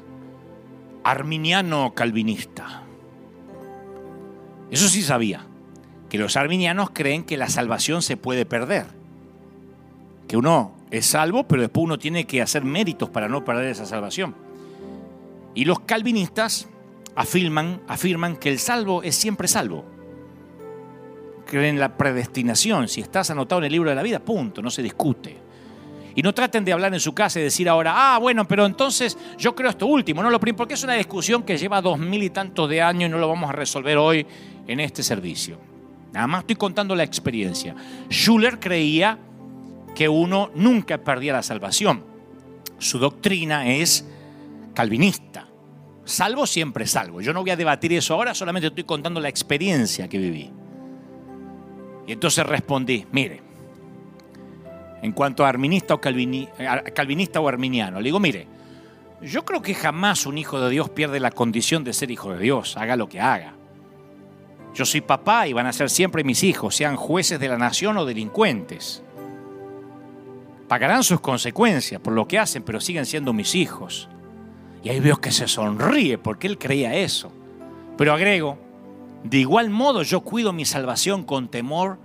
arminiano 1.05 1.93
calvinista. 1.95 2.85
Eso 4.70 4.89
sí 4.89 5.03
sabía 5.03 5.45
que 6.09 6.16
los 6.16 6.39
arminianos 6.39 6.89
creen 6.95 7.24
que 7.24 7.37
la 7.37 7.51
salvación 7.51 8.01
se 8.01 8.16
puede 8.16 8.47
perder. 8.47 8.87
Que 10.26 10.39
uno 10.39 10.72
es 10.91 11.05
salvo, 11.05 11.47
pero 11.47 11.61
después 11.61 11.85
uno 11.85 11.99
tiene 11.99 12.26
que 12.26 12.41
hacer 12.41 12.64
méritos 12.64 13.11
para 13.11 13.29
no 13.29 13.45
perder 13.45 13.66
esa 13.66 13.85
salvación. 13.85 14.35
Y 15.55 15.66
los 15.66 15.81
calvinistas 15.81 16.66
afirman, 17.14 17.83
afirman 17.87 18.35
que 18.35 18.49
el 18.49 18.59
salvo 18.59 19.03
es 19.03 19.14
siempre 19.14 19.47
salvo. 19.47 19.85
Creen 21.45 21.74
en 21.74 21.81
la 21.81 21.99
predestinación. 21.99 22.89
Si 22.89 23.03
estás 23.03 23.29
anotado 23.29 23.59
en 23.59 23.66
el 23.66 23.72
libro 23.72 23.91
de 23.91 23.97
la 23.97 24.03
vida, 24.03 24.20
punto, 24.20 24.62
no 24.62 24.70
se 24.70 24.83
discute. 24.83 25.47
Y 26.19 26.23
no 26.23 26.35
traten 26.35 26.64
de 26.64 26.73
hablar 26.73 26.93
en 26.93 26.99
su 26.99 27.14
casa 27.14 27.39
y 27.39 27.45
decir 27.45 27.69
ahora, 27.69 27.95
ah, 27.95 28.19
bueno, 28.19 28.45
pero 28.45 28.66
entonces 28.66 29.16
yo 29.39 29.55
creo 29.55 29.71
esto 29.71 29.87
último, 29.87 30.21
no 30.21 30.31
lo 30.31 30.41
primero, 30.41 30.57
porque 30.57 30.75
es 30.75 30.83
una 30.83 30.95
discusión 30.95 31.45
que 31.45 31.57
lleva 31.57 31.81
dos 31.81 31.97
mil 31.97 32.21
y 32.25 32.31
tantos 32.31 32.69
de 32.69 32.83
años 32.83 33.09
y 33.09 33.12
no 33.12 33.19
lo 33.19 33.29
vamos 33.29 33.49
a 33.49 33.53
resolver 33.53 33.97
hoy 33.99 34.27
en 34.66 34.81
este 34.81 35.05
servicio. 35.05 35.61
Nada 36.12 36.27
más 36.27 36.41
estoy 36.41 36.57
contando 36.57 36.97
la 36.97 37.05
experiencia. 37.05 37.77
Schuller 38.11 38.59
creía 38.59 39.16
que 39.95 40.09
uno 40.09 40.51
nunca 40.57 40.99
perdía 40.99 41.35
la 41.35 41.43
salvación. 41.45 42.03
Su 42.79 42.99
doctrina 42.99 43.69
es 43.69 44.05
calvinista. 44.75 45.47
Salvo 46.05 46.49
siempre 46.49 46.89
salvo. 46.89 47.21
Yo 47.21 47.33
no 47.33 47.43
voy 47.43 47.51
a 47.51 47.57
debatir 47.57 47.93
eso 47.93 48.14
ahora, 48.14 48.35
solamente 48.35 48.66
estoy 48.66 48.83
contando 48.83 49.21
la 49.21 49.29
experiencia 49.29 50.09
que 50.09 50.19
viví. 50.19 50.51
Y 52.09 52.12
entonces 52.12 52.45
respondí, 52.45 53.07
mire, 53.12 53.47
en 55.03 55.12
cuanto 55.12 55.44
a 55.44 55.49
arminista 55.49 55.94
o 55.94 56.01
calvinista 56.01 57.40
o 57.40 57.49
arminiano, 57.49 58.01
le 58.01 58.05
digo, 58.05 58.20
mire, 58.20 58.46
yo 59.22 59.44
creo 59.44 59.62
que 59.62 59.74
jamás 59.74 60.26
un 60.26 60.38
hijo 60.38 60.61
de 60.61 60.70
Dios 60.70 60.90
pierde 60.90 61.20
la 61.20 61.30
condición 61.30 61.84
de 61.84 61.92
ser 61.92 62.11
hijo 62.11 62.32
de 62.32 62.38
Dios, 62.38 62.76
haga 62.76 62.96
lo 62.96 63.09
que 63.09 63.20
haga. 63.20 63.55
Yo 64.74 64.84
soy 64.84 65.01
papá 65.01 65.49
y 65.49 65.53
van 65.53 65.66
a 65.66 65.72
ser 65.72 65.90
siempre 65.90 66.22
mis 66.22 66.44
hijos, 66.44 66.76
sean 66.76 66.96
jueces 66.96 67.40
de 67.40 67.49
la 67.49 67.59
nación 67.59 67.96
o 67.96 68.05
delincuentes. 68.05 69.03
Pagarán 70.68 71.03
sus 71.03 71.20
consecuencias 71.20 72.01
por 72.01 72.12
lo 72.12 72.28
que 72.28 72.38
hacen, 72.38 72.62
pero 72.62 72.80
siguen 72.80 73.07
siendo 73.07 73.32
mis 73.32 73.55
hijos. 73.55 74.09
Y 74.84 74.90
ahí 74.90 75.01
veo 75.01 75.16
que 75.16 75.32
se 75.32 75.49
sonríe 75.49 76.18
porque 76.18 76.46
él 76.46 76.59
creía 76.59 76.94
eso. 76.94 77.32
Pero 77.96 78.12
agrego, 78.12 78.59
de 79.24 79.38
igual 79.38 79.70
modo 79.70 80.03
yo 80.03 80.20
cuido 80.20 80.53
mi 80.53 80.64
salvación 80.64 81.24
con 81.24 81.49
temor 81.49 81.99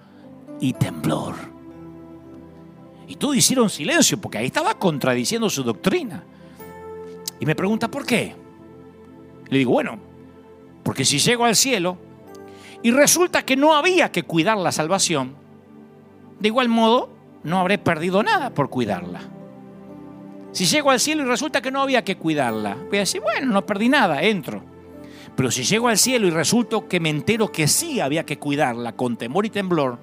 y 0.59 0.73
temblor. 0.73 1.52
Y 3.07 3.15
todos 3.15 3.35
hicieron 3.35 3.69
silencio 3.69 4.19
porque 4.19 4.37
ahí 4.37 4.45
estaba 4.45 4.77
contradiciendo 4.77 5.49
su 5.49 5.63
doctrina. 5.63 6.23
Y 7.39 7.45
me 7.45 7.55
pregunta, 7.55 7.89
¿por 7.89 8.05
qué? 8.05 8.35
Le 9.49 9.57
digo, 9.57 9.71
bueno, 9.71 9.99
porque 10.83 11.05
si 11.05 11.19
llego 11.19 11.45
al 11.45 11.55
cielo, 11.55 11.97
y 12.81 12.91
resulta 12.91 13.43
que 13.43 13.55
no 13.55 13.73
había 13.75 14.11
que 14.11 14.23
cuidar 14.23 14.57
la 14.57 14.71
salvación, 14.71 15.35
de 16.39 16.47
igual 16.49 16.67
modo 16.67 17.09
no 17.43 17.59
habré 17.59 17.77
perdido 17.77 18.23
nada 18.23 18.49
por 18.49 18.69
cuidarla. 18.69 19.21
Si 20.51 20.65
llego 20.65 20.91
al 20.91 20.99
cielo 20.99 21.23
y 21.23 21.25
resulta 21.25 21.61
que 21.61 21.71
no 21.71 21.81
había 21.81 22.03
que 22.03 22.17
cuidarla, 22.17 22.75
voy 22.89 22.97
a 22.97 23.01
decir, 23.01 23.21
bueno, 23.21 23.51
no 23.51 23.65
perdí 23.65 23.89
nada, 23.89 24.21
entro. 24.21 24.63
Pero 25.35 25.49
si 25.49 25.63
llego 25.63 25.87
al 25.87 25.97
cielo 25.97 26.27
y 26.27 26.29
resulta 26.29 26.77
que 26.87 26.99
me 26.99 27.09
entero 27.09 27.51
que 27.51 27.67
sí 27.67 27.99
había 27.99 28.25
que 28.25 28.37
cuidarla 28.37 28.95
con 28.95 29.17
temor 29.17 29.45
y 29.45 29.49
temblor, 29.49 29.97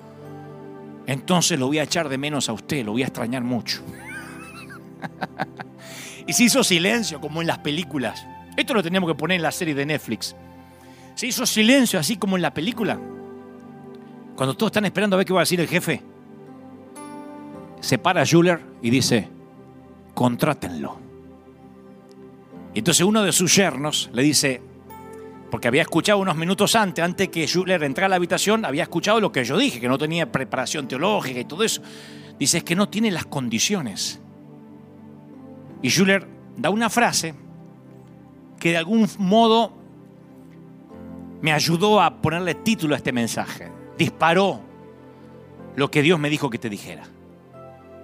entonces 1.06 1.58
lo 1.58 1.66
voy 1.66 1.78
a 1.78 1.84
echar 1.84 2.08
de 2.08 2.18
menos 2.18 2.48
a 2.48 2.52
usted, 2.52 2.84
lo 2.84 2.92
voy 2.92 3.02
a 3.02 3.06
extrañar 3.06 3.42
mucho. 3.42 3.82
y 6.26 6.32
se 6.32 6.44
hizo 6.44 6.62
silencio, 6.62 7.20
como 7.20 7.40
en 7.40 7.46
las 7.46 7.58
películas. 7.58 8.26
Esto 8.56 8.74
lo 8.74 8.82
teníamos 8.82 9.10
que 9.10 9.14
poner 9.14 9.36
en 9.36 9.42
la 9.42 9.52
serie 9.52 9.74
de 9.74 9.86
Netflix. 9.86 10.36
Se 11.14 11.26
hizo 11.26 11.46
silencio, 11.46 11.98
así 11.98 12.16
como 12.16 12.36
en 12.36 12.42
la 12.42 12.52
película. 12.52 12.98
Cuando 14.36 14.54
todos 14.56 14.70
están 14.70 14.84
esperando 14.84 15.16
a 15.16 15.18
ver 15.18 15.26
qué 15.26 15.32
va 15.32 15.40
a 15.40 15.42
decir 15.42 15.60
el 15.60 15.68
jefe, 15.68 16.02
se 17.80 17.98
para 17.98 18.24
Juller 18.26 18.60
y 18.82 18.90
dice, 18.90 19.28
contrátenlo. 20.14 20.98
Y 22.74 22.78
entonces 22.78 23.04
uno 23.04 23.22
de 23.22 23.32
sus 23.32 23.54
yernos 23.54 24.10
le 24.12 24.22
dice, 24.22 24.62
porque 25.50 25.68
había 25.68 25.82
escuchado 25.82 26.18
unos 26.18 26.36
minutos 26.36 26.74
antes, 26.76 27.04
antes 27.04 27.28
que 27.28 27.48
Juller 27.48 27.82
entrara 27.82 28.06
a 28.06 28.08
la 28.10 28.16
habitación, 28.16 28.64
había 28.64 28.84
escuchado 28.84 29.20
lo 29.20 29.32
que 29.32 29.44
yo 29.44 29.58
dije, 29.58 29.80
que 29.80 29.88
no 29.88 29.98
tenía 29.98 30.30
preparación 30.30 30.86
teológica 30.86 31.40
y 31.40 31.44
todo 31.44 31.64
eso. 31.64 31.82
Dice, 32.38 32.58
es 32.58 32.64
que 32.64 32.76
no 32.76 32.88
tiene 32.88 33.10
las 33.10 33.26
condiciones. 33.26 34.20
Y 35.82 35.90
Juller 35.90 36.26
da 36.56 36.70
una 36.70 36.88
frase 36.88 37.34
que 38.58 38.70
de 38.70 38.76
algún 38.76 39.08
modo 39.18 39.72
me 41.40 41.52
ayudó 41.52 42.00
a 42.00 42.20
ponerle 42.20 42.54
título 42.54 42.94
a 42.94 42.98
este 42.98 43.12
mensaje. 43.12 43.70
Disparó 43.98 44.60
lo 45.76 45.90
que 45.90 46.02
Dios 46.02 46.18
me 46.18 46.30
dijo 46.30 46.50
que 46.50 46.58
te 46.58 46.68
dijera. 46.68 47.04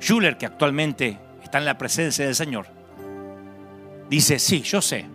Schuller, 0.01 0.37
que 0.37 0.47
actualmente 0.47 1.19
está 1.43 1.59
en 1.59 1.65
la 1.65 1.79
presencia 1.79 2.25
del 2.25 2.35
Señor, 2.35 2.67
dice, 4.09 4.39
sí, 4.39 4.63
yo 4.63 4.81
sé, 4.83 5.07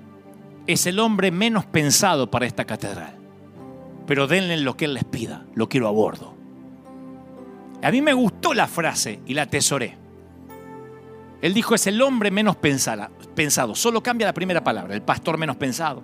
es 0.68 0.86
el 0.86 1.00
hombre 1.00 1.32
menos 1.32 1.66
pensado 1.66 2.30
para 2.30 2.46
esta 2.46 2.66
catedral. 2.66 3.18
pero 4.08 4.28
denle 4.28 4.58
lo 4.58 4.76
que 4.76 4.86
Él 4.86 4.94
les 4.94 5.06
pida, 5.06 5.46
lo 5.56 5.70
quiero 5.70 5.88
a 5.88 5.92
bordo. 5.92 6.34
A 7.82 7.92
mí 7.92 8.02
me 8.02 8.14
gustó 8.14 8.54
la 8.54 8.68
frase 8.68 9.22
y 9.26 9.34
la 9.34 9.44
atesoré. 9.44 9.98
Él 11.42 11.54
dijo, 11.54 11.76
es 11.76 11.88
el 11.88 12.02
hombre 12.02 12.30
menos 12.30 12.58
pensado, 12.58 13.74
solo 13.74 14.04
cambia 14.04 14.28
la 14.28 14.34
primera 14.34 14.64
palabra, 14.64 14.96
el 14.96 15.02
pastor 15.02 15.38
menos 15.38 15.56
pensado, 15.56 16.04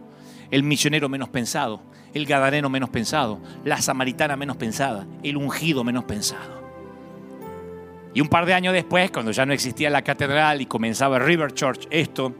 el 0.52 0.64
misionero 0.64 1.10
menos 1.10 1.30
pensado, 1.30 1.82
el 2.14 2.26
gadareno 2.26 2.70
menos 2.70 2.90
pensado, 2.90 3.40
la 3.66 3.82
samaritana 3.82 4.38
menos 4.38 4.56
pensada, 4.56 5.06
el 5.22 5.36
ungido 5.36 5.84
menos 5.84 6.06
pensado. 6.06 6.58
Y 8.14 8.22
un 8.22 8.30
par 8.30 8.46
de 8.46 8.54
años 8.54 8.74
después, 8.74 9.12
cuando 9.12 9.32
ya 9.32 9.46
no 9.46 9.54
existía 9.54 9.90
la 9.90 10.02
catedral 10.02 10.62
y 10.62 10.66
comenzaba 10.66 11.20
River 11.20 11.54
Church, 11.54 11.88
esto, 11.92 12.34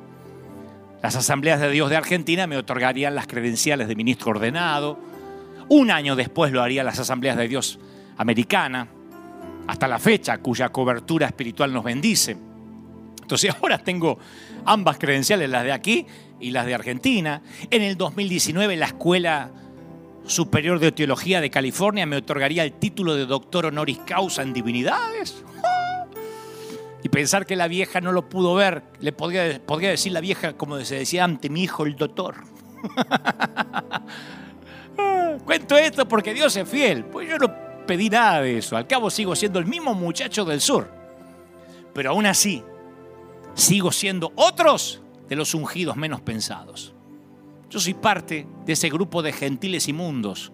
las 1.02 1.16
asambleas 1.16 1.60
de 1.60 1.70
Dios 1.70 1.90
de 1.90 1.96
Argentina 1.96 2.48
me 2.48 2.58
otorgarían 2.58 3.16
las 3.16 3.28
credenciales 3.28 3.88
de 3.88 3.96
ministro 3.96 4.32
ordenado. 4.32 5.00
Un 5.70 5.92
año 5.92 6.16
después 6.16 6.52
lo 6.52 6.64
harían 6.64 6.86
las 6.86 7.00
asambleas 7.00 7.38
de 7.38 7.48
Dios 7.48 7.80
americana, 8.18 8.88
hasta 9.68 9.88
la 9.88 10.00
fecha, 10.00 10.38
cuya 10.40 10.70
cobertura 10.70 11.28
espiritual 11.28 11.72
nos 11.72 11.84
bendice. 11.84 12.36
Entonces 13.22 13.54
ahora 13.62 13.78
tengo 13.78 14.18
ambas 14.66 14.98
credenciales, 14.98 15.50
las 15.50 15.64
de 15.64 15.72
aquí 15.72 16.08
y 16.40 16.52
las 16.52 16.66
de 16.66 16.74
Argentina. 16.74 17.42
En 17.70 17.84
el 17.84 17.98
2019 17.98 18.76
la 18.76 18.88
Escuela 18.88 19.52
Superior 20.26 20.80
de 20.80 20.92
Teología 20.92 21.42
de 21.42 21.50
California 21.50 22.06
me 22.06 22.18
otorgaría 22.18 22.64
el 22.64 22.74
título 22.74 23.16
de 23.16 23.26
doctor 23.26 23.68
honoris 23.68 24.00
causa 24.00 24.42
en 24.42 24.54
divinidades. 24.54 25.44
Y 27.08 27.10
pensar 27.10 27.46
que 27.46 27.56
la 27.56 27.70
vieja 27.70 28.02
no 28.02 28.12
lo 28.12 28.28
pudo 28.28 28.54
ver, 28.54 28.84
le 29.00 29.14
podría, 29.14 29.66
podría 29.66 29.92
decir 29.92 30.12
la 30.12 30.20
vieja 30.20 30.58
como 30.58 30.78
se 30.82 30.96
decía 30.96 31.24
antes, 31.24 31.50
mi 31.50 31.64
hijo 31.64 31.86
el 31.86 31.96
doctor. 31.96 32.36
Cuento 35.46 35.78
esto 35.78 36.06
porque 36.06 36.34
Dios 36.34 36.54
es 36.58 36.68
fiel, 36.68 37.06
pues 37.06 37.30
yo 37.30 37.38
no 37.38 37.48
pedí 37.86 38.10
nada 38.10 38.42
de 38.42 38.58
eso, 38.58 38.76
al 38.76 38.88
cabo 38.88 39.10
sigo 39.10 39.38
siendo 39.38 39.58
el 39.58 39.66
mismo 39.66 39.94
muchacho 39.94 40.44
del 40.44 40.60
sur. 40.60 40.92
Pero 41.94 42.10
aún 42.10 42.26
así, 42.26 42.62
sigo 43.54 43.94
siendo 43.94 44.34
otros 44.36 45.02
de 45.30 45.38
los 45.38 45.54
ungidos 45.54 45.96
menos 45.96 46.20
pensados. 46.20 46.94
Yo 47.70 47.80
soy 47.80 47.94
parte 47.94 48.46
de 48.66 48.74
ese 48.74 48.90
grupo 48.90 49.22
de 49.22 49.32
gentiles 49.32 49.88
inmundos 49.88 50.52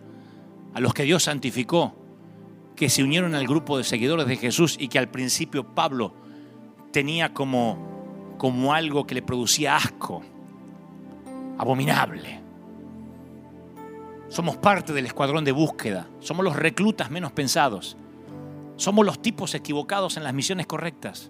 a 0.76 0.80
los 0.80 0.94
que 0.94 1.02
Dios 1.02 1.24
santificó, 1.24 1.96
que 2.76 2.92
se 2.92 3.02
unieron 3.02 3.34
al 3.34 3.48
grupo 3.48 3.80
de 3.80 3.84
seguidores 3.84 4.28
de 4.28 4.38
Jesús 4.38 4.78
y 4.80 4.88
que 4.88 5.00
al 5.00 5.10
principio 5.10 5.74
Pablo 5.74 6.22
tenía 6.94 7.34
como, 7.34 8.36
como 8.38 8.74
algo 8.74 9.06
que 9.06 9.16
le 9.16 9.22
producía 9.22 9.76
asco, 9.76 10.24
abominable. 11.58 12.40
Somos 14.30 14.56
parte 14.58 14.94
del 14.94 15.08
escuadrón 15.08 15.44
de 15.44 15.52
búsqueda, 15.52 16.08
somos 16.22 16.46
los 16.46 16.56
reclutas 16.56 17.12
menos 17.12 17.34
pensados, 17.34 17.98
somos 18.78 19.06
los 19.06 19.22
tipos 19.22 19.54
equivocados 19.56 20.16
en 20.16 20.24
las 20.24 20.34
misiones 20.34 20.68
correctas. 20.68 21.30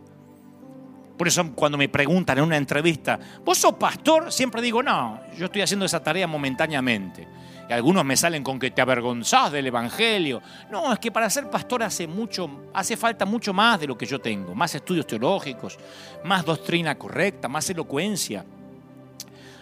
Por 1.17 1.27
eso 1.27 1.53
cuando 1.53 1.77
me 1.77 1.89
preguntan 1.89 2.37
en 2.37 2.43
una 2.43 2.57
entrevista, 2.57 3.19
¿vos 3.43 3.57
sos 3.57 3.73
pastor? 3.73 4.31
Siempre 4.31 4.61
digo, 4.61 4.83
no, 4.83 5.19
yo 5.37 5.45
estoy 5.45 5.61
haciendo 5.61 5.85
esa 5.85 6.03
tarea 6.03 6.27
momentáneamente. 6.27 7.27
Y 7.69 7.73
algunos 7.73 8.03
me 8.03 8.17
salen 8.17 8.43
con 8.43 8.59
que 8.59 8.71
te 8.71 8.81
avergonzás 8.81 9.51
del 9.51 9.67
Evangelio. 9.67 10.41
No, 10.69 10.91
es 10.91 10.99
que 10.99 11.11
para 11.11 11.29
ser 11.29 11.49
pastor 11.49 11.83
hace, 11.83 12.07
mucho, 12.07 12.49
hace 12.73 12.97
falta 12.97 13.25
mucho 13.25 13.53
más 13.53 13.79
de 13.79 13.87
lo 13.87 13.97
que 13.97 14.05
yo 14.05 14.19
tengo. 14.19 14.53
Más 14.53 14.75
estudios 14.75 15.07
teológicos, 15.07 15.77
más 16.23 16.43
doctrina 16.43 16.95
correcta, 16.95 17.47
más 17.47 17.69
elocuencia. 17.69 18.45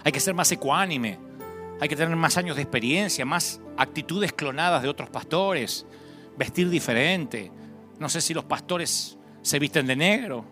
Hay 0.04 0.12
que 0.12 0.20
ser 0.20 0.34
más 0.34 0.52
ecuánime. 0.52 1.20
Hay 1.80 1.88
que 1.88 1.96
tener 1.96 2.16
más 2.16 2.38
años 2.38 2.56
de 2.56 2.62
experiencia, 2.62 3.26
más 3.26 3.60
actitudes 3.78 4.34
clonadas 4.34 4.84
de 4.84 4.90
otros 4.90 5.10
pastores, 5.10 5.86
vestir 6.38 6.70
diferente. 6.70 7.52
No 8.00 8.10
sé 8.10 8.22
si 8.22 8.34
los 8.34 8.46
pastores 8.46 9.18
se 9.42 9.60
visten 9.60 9.88
de 9.88 9.96
negro. 9.96 10.46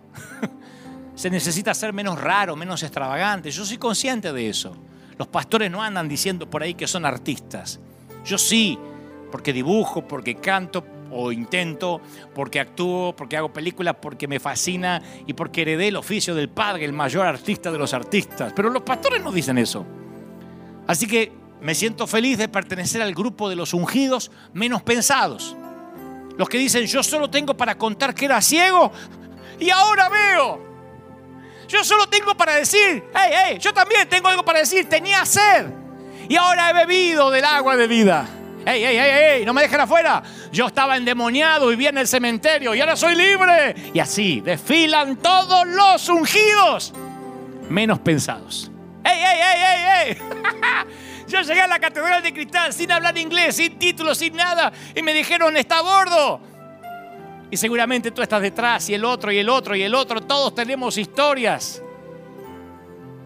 se 1.16 1.30
necesita 1.30 1.74
ser 1.74 1.94
menos 1.94 2.20
raro, 2.20 2.56
menos 2.56 2.82
extravagante. 2.84 3.52
Yo 3.52 3.66
soy 3.66 3.78
consciente 3.78 4.34
de 4.34 4.50
eso. 4.50 4.76
Los 5.20 5.28
pastores 5.28 5.70
no 5.70 5.84
andan 5.84 6.08
diciendo 6.08 6.50
por 6.50 6.64
ahí 6.64 6.76
que 6.76 6.88
son 6.88 7.06
artistas. 7.06 7.78
Yo 8.24 8.38
sí, 8.38 8.80
porque 9.30 9.52
dibujo, 9.52 10.08
porque 10.08 10.36
canto 10.36 10.86
o 11.12 11.34
intento, 11.34 12.00
porque 12.34 12.62
actúo, 12.62 13.14
porque 13.14 13.36
hago 13.36 13.52
películas, 13.52 13.98
porque 14.02 14.30
me 14.30 14.40
fascina 14.40 15.02
y 15.28 15.34
porque 15.34 15.64
heredé 15.64 15.90
el 15.90 15.98
oficio 15.98 16.34
del 16.36 16.48
Padre, 16.48 16.86
el 16.86 16.94
mayor 16.94 17.26
artista 17.26 17.70
de 17.70 17.78
los 17.78 17.94
artistas. 17.94 18.54
Pero 18.56 18.70
los 18.70 18.82
pastores 18.84 19.22
no 19.22 19.34
dicen 19.34 19.58
eso. 19.58 19.86
Así 20.88 21.06
que 21.06 21.34
me 21.60 21.76
siento 21.76 22.08
feliz 22.08 22.38
de 22.38 22.48
pertenecer 22.48 23.02
al 23.02 23.14
grupo 23.14 23.50
de 23.50 23.58
los 23.58 23.74
ungidos 23.74 24.32
menos 24.54 24.84
pensados. 24.84 25.54
Los 26.38 26.48
que 26.48 26.58
dicen, 26.58 26.86
yo 26.86 27.04
solo 27.04 27.30
tengo 27.30 27.58
para 27.58 27.78
contar 27.78 28.16
que 28.16 28.24
era 28.24 28.40
ciego 28.40 28.90
y 29.60 29.70
ahora 29.70 30.08
veo. 30.08 30.69
Yo 31.70 31.84
solo 31.84 32.10
tengo 32.10 32.36
para 32.36 32.56
decir, 32.56 33.04
hey, 33.14 33.32
hey, 33.32 33.58
yo 33.60 33.72
también 33.72 34.10
tengo 34.10 34.28
algo 34.28 34.44
para 34.44 34.60
decir, 34.60 34.90
tenía 34.90 35.24
sed 35.24 35.68
y 36.28 36.36
ahora 36.36 36.72
he 36.72 36.74
bebido 36.74 37.30
del 37.30 37.46
agua 37.46 37.78
de 37.78 37.88
vida. 37.88 38.28
Hey, 38.66 38.82
hey, 38.84 38.98
hey, 39.00 39.12
hey, 39.14 39.44
no 39.46 39.54
me 39.54 39.62
dejen 39.62 39.80
afuera. 39.80 40.22
Yo 40.52 40.66
estaba 40.66 40.98
endemoniado 40.98 41.72
y 41.72 41.76
vi 41.76 41.86
en 41.86 42.00
el 42.00 42.08
cementerio 42.08 42.74
y 42.74 42.82
ahora 42.82 42.96
soy 42.96 43.16
libre. 43.16 43.76
Y 43.94 44.00
así 44.00 44.42
desfilan 44.42 45.18
todos 45.18 45.68
los 45.68 46.10
ungidos, 46.10 46.92
menos 47.70 48.00
pensados. 48.00 48.72
Hey, 49.04 49.20
hey, 49.24 49.40
hey, 49.40 49.62
hey, 49.64 50.18
hey. 50.18 50.98
Yo 51.28 51.42
llegué 51.42 51.62
a 51.62 51.68
la 51.68 51.80
Catedral 51.80 52.24
de 52.24 52.34
Cristal 52.34 52.74
sin 52.74 52.92
hablar 52.92 53.16
inglés, 53.16 53.56
sin 53.56 53.78
título, 53.78 54.16
sin 54.16 54.36
nada. 54.36 54.74
Y 54.96 55.04
me 55.04 55.14
dijeron, 55.14 55.56
está 55.56 55.78
a 55.78 55.82
bordo. 55.84 56.42
Y 57.52 57.58
seguramente 57.58 58.12
tú 58.12 58.22
estás 58.22 58.42
detrás 58.42 58.90
y 58.90 58.94
el 58.94 59.04
otro 59.04 59.32
y 59.32 59.38
el 59.38 59.50
otro 59.50 59.76
y 59.76 59.84
el 59.84 59.96
otro. 59.96 60.22
Todos 60.22 60.54
tenemos 60.54 60.98
historias 60.98 61.82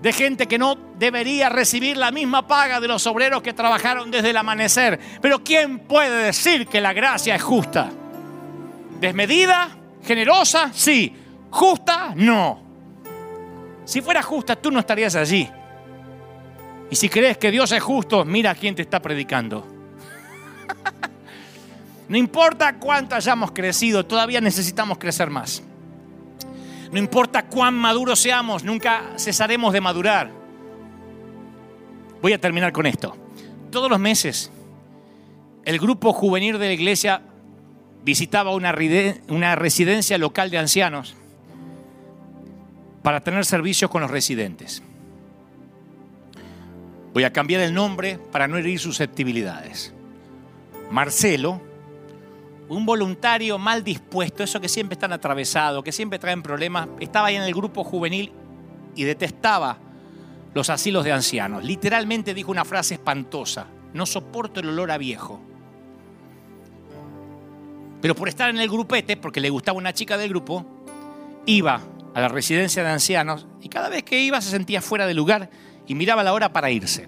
de 0.01 0.13
gente 0.13 0.47
que 0.47 0.57
no 0.57 0.77
debería 0.97 1.49
recibir 1.49 1.97
la 1.97 2.11
misma 2.11 2.47
paga 2.47 2.79
de 2.79 2.87
los 2.87 3.05
obreros 3.07 3.41
que 3.41 3.53
trabajaron 3.53 4.11
desde 4.11 4.29
el 4.29 4.37
amanecer. 4.37 4.99
Pero 5.21 5.43
¿quién 5.43 5.79
puede 5.79 6.25
decir 6.25 6.67
que 6.67 6.81
la 6.81 6.93
gracia 6.93 7.35
es 7.35 7.41
justa? 7.41 7.89
¿Desmedida? 8.99 9.69
¿Generosa? 10.03 10.71
Sí. 10.73 11.15
¿Justa? 11.49 12.13
No. 12.15 12.61
Si 13.85 14.01
fuera 14.01 14.21
justa, 14.21 14.55
tú 14.55 14.71
no 14.71 14.79
estarías 14.79 15.15
allí. 15.15 15.49
Y 16.89 16.95
si 16.95 17.09
crees 17.09 17.37
que 17.37 17.51
Dios 17.51 17.71
es 17.71 17.81
justo, 17.81 18.23
mira 18.23 18.51
a 18.51 18.55
quién 18.55 18.75
te 18.75 18.81
está 18.81 19.01
predicando. 19.01 19.72
No 22.07 22.17
importa 22.17 22.77
cuánto 22.77 23.15
hayamos 23.15 23.51
crecido, 23.51 24.05
todavía 24.05 24.41
necesitamos 24.41 24.97
crecer 24.97 25.29
más. 25.29 25.63
No 26.91 26.99
importa 26.99 27.47
cuán 27.47 27.73
maduros 27.73 28.19
seamos, 28.19 28.63
nunca 28.63 29.13
cesaremos 29.17 29.73
de 29.73 29.81
madurar. 29.81 30.29
Voy 32.21 32.33
a 32.33 32.39
terminar 32.39 32.71
con 32.71 32.85
esto. 32.85 33.15
Todos 33.71 33.89
los 33.89 33.99
meses, 33.99 34.51
el 35.65 35.79
grupo 35.79 36.13
juvenil 36.13 36.59
de 36.59 36.67
la 36.67 36.73
iglesia 36.73 37.21
visitaba 38.03 38.53
una, 38.53 38.71
residencia 38.71 40.17
local 40.17 40.49
de 40.51 40.57
ancianos 40.57 41.15
para 43.01 43.21
tener 43.21 43.45
servicios 43.45 43.89
con 43.89 44.01
los 44.01 44.11
residentes. 44.11 44.83
Voy 47.13 47.23
a 47.23 47.33
cambiar 47.33 47.61
el 47.61 47.73
nombre 47.73 48.19
para 48.31 48.47
no 48.47 48.57
herir 48.57 48.79
susceptibilidades. 48.79 49.93
Marcelo 50.91 51.61
un 52.69 52.85
voluntario 52.85 53.57
mal 53.57 53.83
dispuesto, 53.83 54.43
eso 54.43 54.59
que 54.61 54.69
siempre 54.69 54.93
están 54.93 55.13
atravesados, 55.13 55.83
que 55.83 55.91
siempre 55.91 56.19
traen 56.19 56.41
problemas, 56.41 56.87
estaba 56.99 57.27
ahí 57.27 57.35
en 57.35 57.43
el 57.43 57.53
grupo 57.53 57.83
juvenil 57.83 58.31
y 58.95 59.03
detestaba 59.03 59.77
los 60.53 60.69
asilos 60.69 61.03
de 61.03 61.11
ancianos. 61.11 61.63
Literalmente 61.63 62.33
dijo 62.33 62.51
una 62.51 62.65
frase 62.65 62.95
espantosa, 62.95 63.67
no 63.93 64.05
soporto 64.05 64.59
el 64.59 64.69
olor 64.69 64.91
a 64.91 64.97
viejo. 64.97 65.39
Pero 68.01 68.15
por 68.15 68.27
estar 68.27 68.49
en 68.49 68.57
el 68.57 68.69
grupete, 68.69 69.17
porque 69.17 69.39
le 69.39 69.49
gustaba 69.49 69.77
una 69.77 69.93
chica 69.93 70.17
del 70.17 70.29
grupo, 70.29 70.65
iba 71.45 71.81
a 72.13 72.21
la 72.21 72.27
residencia 72.27 72.83
de 72.83 72.89
ancianos 72.89 73.47
y 73.61 73.69
cada 73.69 73.89
vez 73.89 74.03
que 74.03 74.19
iba 74.19 74.39
se 74.41 74.49
sentía 74.49 74.81
fuera 74.81 75.07
de 75.07 75.13
lugar 75.13 75.49
y 75.87 75.95
miraba 75.95 76.23
la 76.23 76.33
hora 76.33 76.53
para 76.53 76.69
irse. 76.69 77.07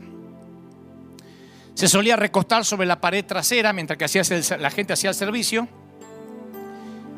Se 1.75 1.87
solía 1.87 2.15
recostar 2.15 2.65
sobre 2.65 2.87
la 2.87 2.99
pared 2.99 3.23
trasera 3.23 3.73
mientras 3.73 3.97
que 3.99 4.57
la 4.57 4.71
gente 4.71 4.93
hacía 4.93 5.09
el 5.11 5.15
servicio, 5.15 5.67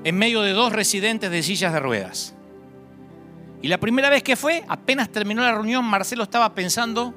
en 0.03 0.17
medio 0.17 0.41
de 0.41 0.51
dos 0.51 0.73
residentes 0.73 1.31
de 1.31 1.43
sillas 1.43 1.73
de 1.73 1.79
ruedas. 1.79 2.33
Y 3.61 3.67
la 3.67 3.79
primera 3.79 4.09
vez 4.09 4.23
que 4.23 4.35
fue, 4.35 4.63
apenas 4.67 5.09
terminó 5.09 5.41
la 5.41 5.53
reunión, 5.53 5.85
Marcelo 5.85 6.23
estaba 6.23 6.53
pensando 6.53 7.13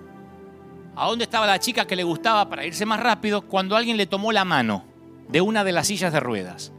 a 0.96 1.06
dónde 1.06 1.24
estaba 1.24 1.46
la 1.46 1.58
chica 1.58 1.86
que 1.86 1.96
le 1.96 2.02
gustaba 2.02 2.48
para 2.48 2.64
irse 2.66 2.84
más 2.84 3.00
rápido 3.00 3.42
cuando 3.42 3.74
alguien 3.74 3.96
le 3.96 4.06
tomó 4.06 4.32
la 4.32 4.44
mano 4.44 4.84
de 5.28 5.40
una 5.40 5.64
de 5.64 5.72
las 5.72 5.86
sillas 5.86 6.12
de 6.12 6.20
ruedas. 6.20 6.72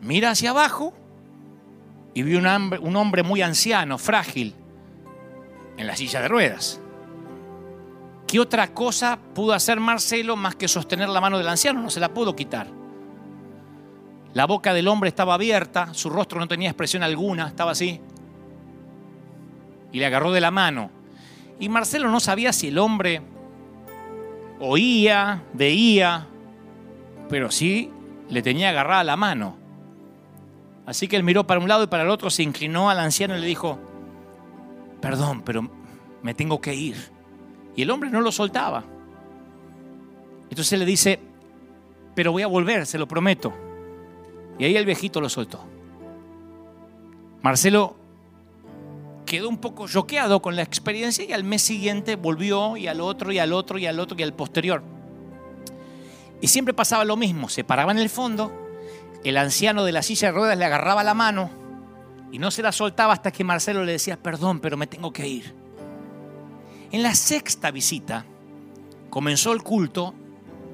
Mira 0.00 0.30
hacia 0.30 0.50
abajo 0.50 0.94
y 2.14 2.22
vio 2.22 2.38
un 2.38 2.96
hombre 2.96 3.22
muy 3.22 3.42
anciano, 3.42 3.98
frágil, 3.98 4.54
en 5.76 5.86
la 5.86 5.96
silla 5.96 6.20
de 6.20 6.28
ruedas. 6.28 6.81
¿Qué 8.32 8.40
otra 8.40 8.72
cosa 8.72 9.18
pudo 9.34 9.52
hacer 9.52 9.78
Marcelo 9.78 10.36
más 10.36 10.56
que 10.56 10.66
sostener 10.66 11.06
la 11.10 11.20
mano 11.20 11.36
del 11.36 11.46
anciano? 11.46 11.82
No 11.82 11.90
se 11.90 12.00
la 12.00 12.14
pudo 12.14 12.34
quitar. 12.34 12.66
La 14.32 14.46
boca 14.46 14.72
del 14.72 14.88
hombre 14.88 15.08
estaba 15.08 15.34
abierta, 15.34 15.92
su 15.92 16.08
rostro 16.08 16.40
no 16.40 16.48
tenía 16.48 16.70
expresión 16.70 17.02
alguna, 17.02 17.48
estaba 17.48 17.72
así. 17.72 18.00
Y 19.92 19.98
le 19.98 20.06
agarró 20.06 20.32
de 20.32 20.40
la 20.40 20.50
mano. 20.50 20.90
Y 21.60 21.68
Marcelo 21.68 22.10
no 22.10 22.20
sabía 22.20 22.54
si 22.54 22.68
el 22.68 22.78
hombre 22.78 23.20
oía, 24.60 25.42
veía, 25.52 26.26
pero 27.28 27.50
sí 27.50 27.90
le 28.30 28.40
tenía 28.40 28.70
agarrada 28.70 29.04
la 29.04 29.16
mano. 29.18 29.58
Así 30.86 31.06
que 31.06 31.16
él 31.16 31.22
miró 31.22 31.46
para 31.46 31.60
un 31.60 31.68
lado 31.68 31.84
y 31.84 31.88
para 31.88 32.04
el 32.04 32.08
otro, 32.08 32.30
se 32.30 32.42
inclinó 32.42 32.88
al 32.88 32.98
anciano 32.98 33.36
y 33.36 33.42
le 33.42 33.46
dijo, 33.46 33.78
perdón, 35.02 35.42
pero 35.42 35.70
me 36.22 36.32
tengo 36.32 36.62
que 36.62 36.74
ir. 36.74 37.12
Y 37.76 37.82
el 37.82 37.90
hombre 37.90 38.10
no 38.10 38.20
lo 38.20 38.32
soltaba. 38.32 38.84
Entonces 40.50 40.78
le 40.78 40.84
dice, 40.84 41.18
pero 42.14 42.32
voy 42.32 42.42
a 42.42 42.46
volver, 42.46 42.86
se 42.86 42.98
lo 42.98 43.08
prometo. 43.08 43.52
Y 44.58 44.64
ahí 44.64 44.76
el 44.76 44.84
viejito 44.84 45.20
lo 45.20 45.28
soltó. 45.28 45.64
Marcelo 47.42 47.96
quedó 49.24 49.48
un 49.48 49.58
poco 49.58 49.88
choqueado 49.88 50.42
con 50.42 50.56
la 50.56 50.62
experiencia 50.62 51.24
y 51.24 51.32
al 51.32 51.42
mes 51.44 51.62
siguiente 51.62 52.16
volvió 52.16 52.76
y 52.76 52.86
al 52.86 53.00
otro 53.00 53.32
y 53.32 53.38
al 53.38 53.52
otro 53.52 53.78
y 53.78 53.86
al 53.86 53.98
otro 53.98 54.16
y 54.18 54.22
al 54.22 54.34
posterior. 54.34 54.82
Y 56.40 56.48
siempre 56.48 56.74
pasaba 56.74 57.04
lo 57.04 57.16
mismo, 57.16 57.48
se 57.48 57.64
paraba 57.64 57.92
en 57.92 57.98
el 57.98 58.10
fondo, 58.10 58.52
el 59.24 59.36
anciano 59.36 59.84
de 59.84 59.92
la 59.92 60.02
silla 60.02 60.28
de 60.28 60.34
ruedas 60.34 60.58
le 60.58 60.64
agarraba 60.64 61.04
la 61.04 61.14
mano 61.14 61.50
y 62.30 62.38
no 62.38 62.50
se 62.50 62.62
la 62.62 62.72
soltaba 62.72 63.12
hasta 63.12 63.30
que 63.30 63.44
Marcelo 63.44 63.84
le 63.84 63.92
decía, 63.92 64.16
perdón, 64.16 64.60
pero 64.60 64.76
me 64.76 64.86
tengo 64.86 65.12
que 65.12 65.26
ir. 65.28 65.61
En 66.92 67.02
la 67.02 67.14
sexta 67.14 67.70
visita 67.70 68.26
comenzó 69.08 69.54
el 69.54 69.62
culto 69.62 70.12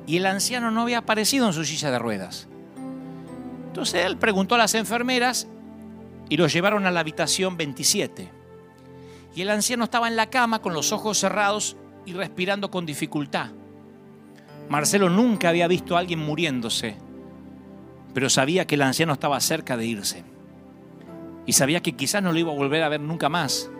y 0.04 0.16
el 0.16 0.26
anciano 0.26 0.72
no 0.72 0.82
había 0.82 0.98
aparecido 0.98 1.46
en 1.46 1.52
su 1.52 1.64
silla 1.64 1.92
de 1.92 1.98
ruedas. 2.00 2.48
Entonces 3.68 4.04
él 4.04 4.16
preguntó 4.16 4.56
a 4.56 4.58
las 4.58 4.74
enfermeras 4.74 5.46
y 6.28 6.36
lo 6.36 6.48
llevaron 6.48 6.86
a 6.86 6.90
la 6.90 7.00
habitación 7.00 7.56
27. 7.56 8.32
Y 9.36 9.42
el 9.42 9.50
anciano 9.50 9.84
estaba 9.84 10.08
en 10.08 10.16
la 10.16 10.28
cama 10.28 10.60
con 10.60 10.74
los 10.74 10.90
ojos 10.90 11.18
cerrados 11.18 11.76
y 12.04 12.14
respirando 12.14 12.68
con 12.68 12.84
dificultad. 12.84 13.50
Marcelo 14.68 15.08
nunca 15.10 15.50
había 15.50 15.68
visto 15.68 15.96
a 15.96 16.00
alguien 16.00 16.18
muriéndose, 16.18 16.96
pero 18.12 18.28
sabía 18.28 18.66
que 18.66 18.74
el 18.74 18.82
anciano 18.82 19.12
estaba 19.12 19.38
cerca 19.38 19.76
de 19.76 19.86
irse. 19.86 20.24
Y 21.46 21.52
sabía 21.52 21.80
que 21.80 21.94
quizás 21.94 22.24
no 22.24 22.32
lo 22.32 22.38
iba 22.40 22.50
a 22.52 22.56
volver 22.56 22.82
a 22.82 22.88
ver 22.88 23.00
nunca 23.00 23.28
más. 23.28 23.70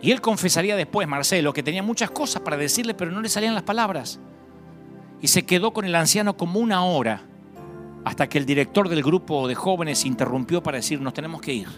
Y 0.00 0.12
él 0.12 0.20
confesaría 0.20 0.76
después, 0.76 1.08
Marcelo, 1.08 1.52
que 1.52 1.62
tenía 1.62 1.82
muchas 1.82 2.10
cosas 2.10 2.42
para 2.42 2.56
decirle, 2.56 2.94
pero 2.94 3.10
no 3.10 3.20
le 3.20 3.28
salían 3.28 3.54
las 3.54 3.64
palabras. 3.64 4.20
Y 5.20 5.28
se 5.28 5.44
quedó 5.44 5.72
con 5.72 5.84
el 5.84 5.94
anciano 5.94 6.36
como 6.36 6.60
una 6.60 6.84
hora, 6.84 7.22
hasta 8.04 8.28
que 8.28 8.38
el 8.38 8.46
director 8.46 8.88
del 8.88 9.02
grupo 9.02 9.48
de 9.48 9.54
jóvenes 9.54 10.04
interrumpió 10.04 10.62
para 10.62 10.76
decir, 10.76 11.00
nos 11.00 11.14
tenemos 11.14 11.40
que 11.40 11.52
ir. 11.52 11.68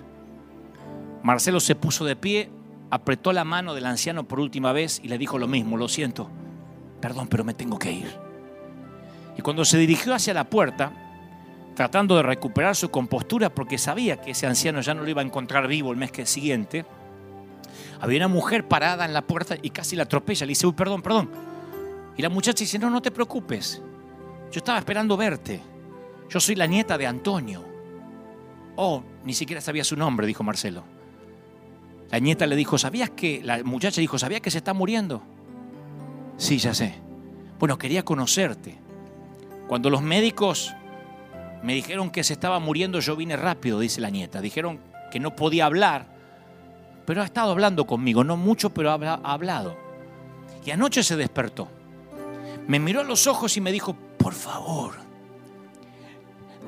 Marcelo 1.23 1.61
se 1.61 1.75
puso 1.75 2.05
de 2.05 2.17
pie, 2.17 2.51
apretó 2.91 3.33
la 3.33 3.45
mano 3.45 3.75
del 3.75 3.87
anciano 3.87 4.25
por 4.25 4.41
última 4.41 4.73
vez 4.73 5.01
y 5.03 5.09
le 5.09 5.19
dijo 5.19 5.39
lo 5.39 5.49
mismo, 5.49 5.77
lo 5.77 5.89
siento, 5.89 6.31
perdón, 7.01 7.29
pero 7.29 7.45
me 7.45 7.55
tengo 7.55 7.79
que 7.79 7.93
ir. 7.93 8.19
Y 9.39 9.43
cuando 9.43 9.65
se 9.65 9.79
dirigió 9.79 10.15
hacia 10.15 10.35
la 10.35 10.45
puerta, 10.45 10.93
tratando 11.75 12.17
de 12.17 12.23
recuperar 12.23 12.77
su 12.77 12.91
compostura 12.91 13.49
porque 13.49 13.79
sabía 13.79 14.21
que 14.21 14.33
ese 14.33 14.47
anciano 14.47 14.83
ya 14.83 14.93
no 14.93 15.03
lo 15.03 15.11
iba 15.11 15.23
a 15.23 15.25
encontrar 15.25 15.67
vivo 15.67 15.93
el 15.93 15.97
mes 15.97 16.13
que 16.13 16.27
siguiente, 16.27 16.85
había 18.01 18.19
una 18.19 18.29
mujer 18.29 18.67
parada 18.67 19.05
en 19.05 19.13
la 19.13 19.23
puerta 19.23 19.57
y 19.61 19.71
casi 19.71 19.97
la 19.97 20.05
atropella. 20.05 20.47
Le 20.47 20.51
dice, 20.51 20.67
uy, 20.67 20.73
perdón, 20.73 21.03
perdón. 21.03 21.31
Y 22.17 22.23
la 22.23 22.29
muchacha 22.29 22.61
dice, 22.61 22.79
no, 22.79 22.91
no 22.91 23.01
te 23.01 23.11
preocupes. 23.11 23.81
Yo 24.51 24.59
estaba 24.59 24.79
esperando 24.79 25.17
verte. 25.17 25.61
Yo 26.29 26.41
soy 26.41 26.55
la 26.55 26.67
nieta 26.67 26.99
de 26.99 27.07
Antonio. 27.07 27.65
Oh, 28.77 29.03
ni 29.25 29.35
siquiera 29.35 29.61
sabía 29.61 29.85
su 29.85 29.97
nombre, 29.97 30.27
dijo 30.27 30.43
Marcelo. 30.43 30.85
La 32.11 32.19
nieta 32.19 32.47
le 32.47 32.57
dijo, 32.57 32.79
¿sabías 32.79 33.11
que? 33.11 33.41
La 33.45 33.63
muchacha 33.63 34.01
dijo, 34.01 34.19
¿sabías 34.19 34.41
que 34.41 34.51
se 34.51 34.59
está 34.59 34.75
muriendo? 34.75 35.23
Sí, 36.37 36.59
ya 36.59 36.75
sé. 36.75 36.95
Bueno, 37.59 37.79
quería 37.79 38.05
conocerte. 38.05 38.79
Cuando 39.69 39.91
los 39.91 40.03
médicos 40.03 40.75
me 41.63 41.75
dijeron 41.75 42.11
que 42.11 42.25
se 42.25 42.33
estaba 42.33 42.59
muriendo, 42.59 43.01
yo 43.01 43.15
vine 43.15 43.37
rápido, 43.37 43.79
dice 43.79 44.01
la 44.01 44.11
nieta. 44.11 44.41
Dijeron 44.41 44.81
que 45.13 45.21
no 45.21 45.37
podía 45.37 45.67
hablar, 45.67 46.20
pero 47.11 47.23
ha 47.23 47.25
estado 47.25 47.51
hablando 47.51 47.89
conmigo, 47.89 48.23
no 48.23 48.37
mucho, 48.37 48.71
pero 48.71 48.93
ha 48.93 49.15
hablado. 49.25 49.77
Y 50.65 50.71
anoche 50.71 51.03
se 51.03 51.17
despertó. 51.17 51.67
Me 52.69 52.79
miró 52.79 53.01
a 53.01 53.03
los 53.03 53.27
ojos 53.27 53.57
y 53.57 53.61
me 53.61 53.73
dijo, 53.73 53.97
por 54.17 54.33
favor, 54.33 54.93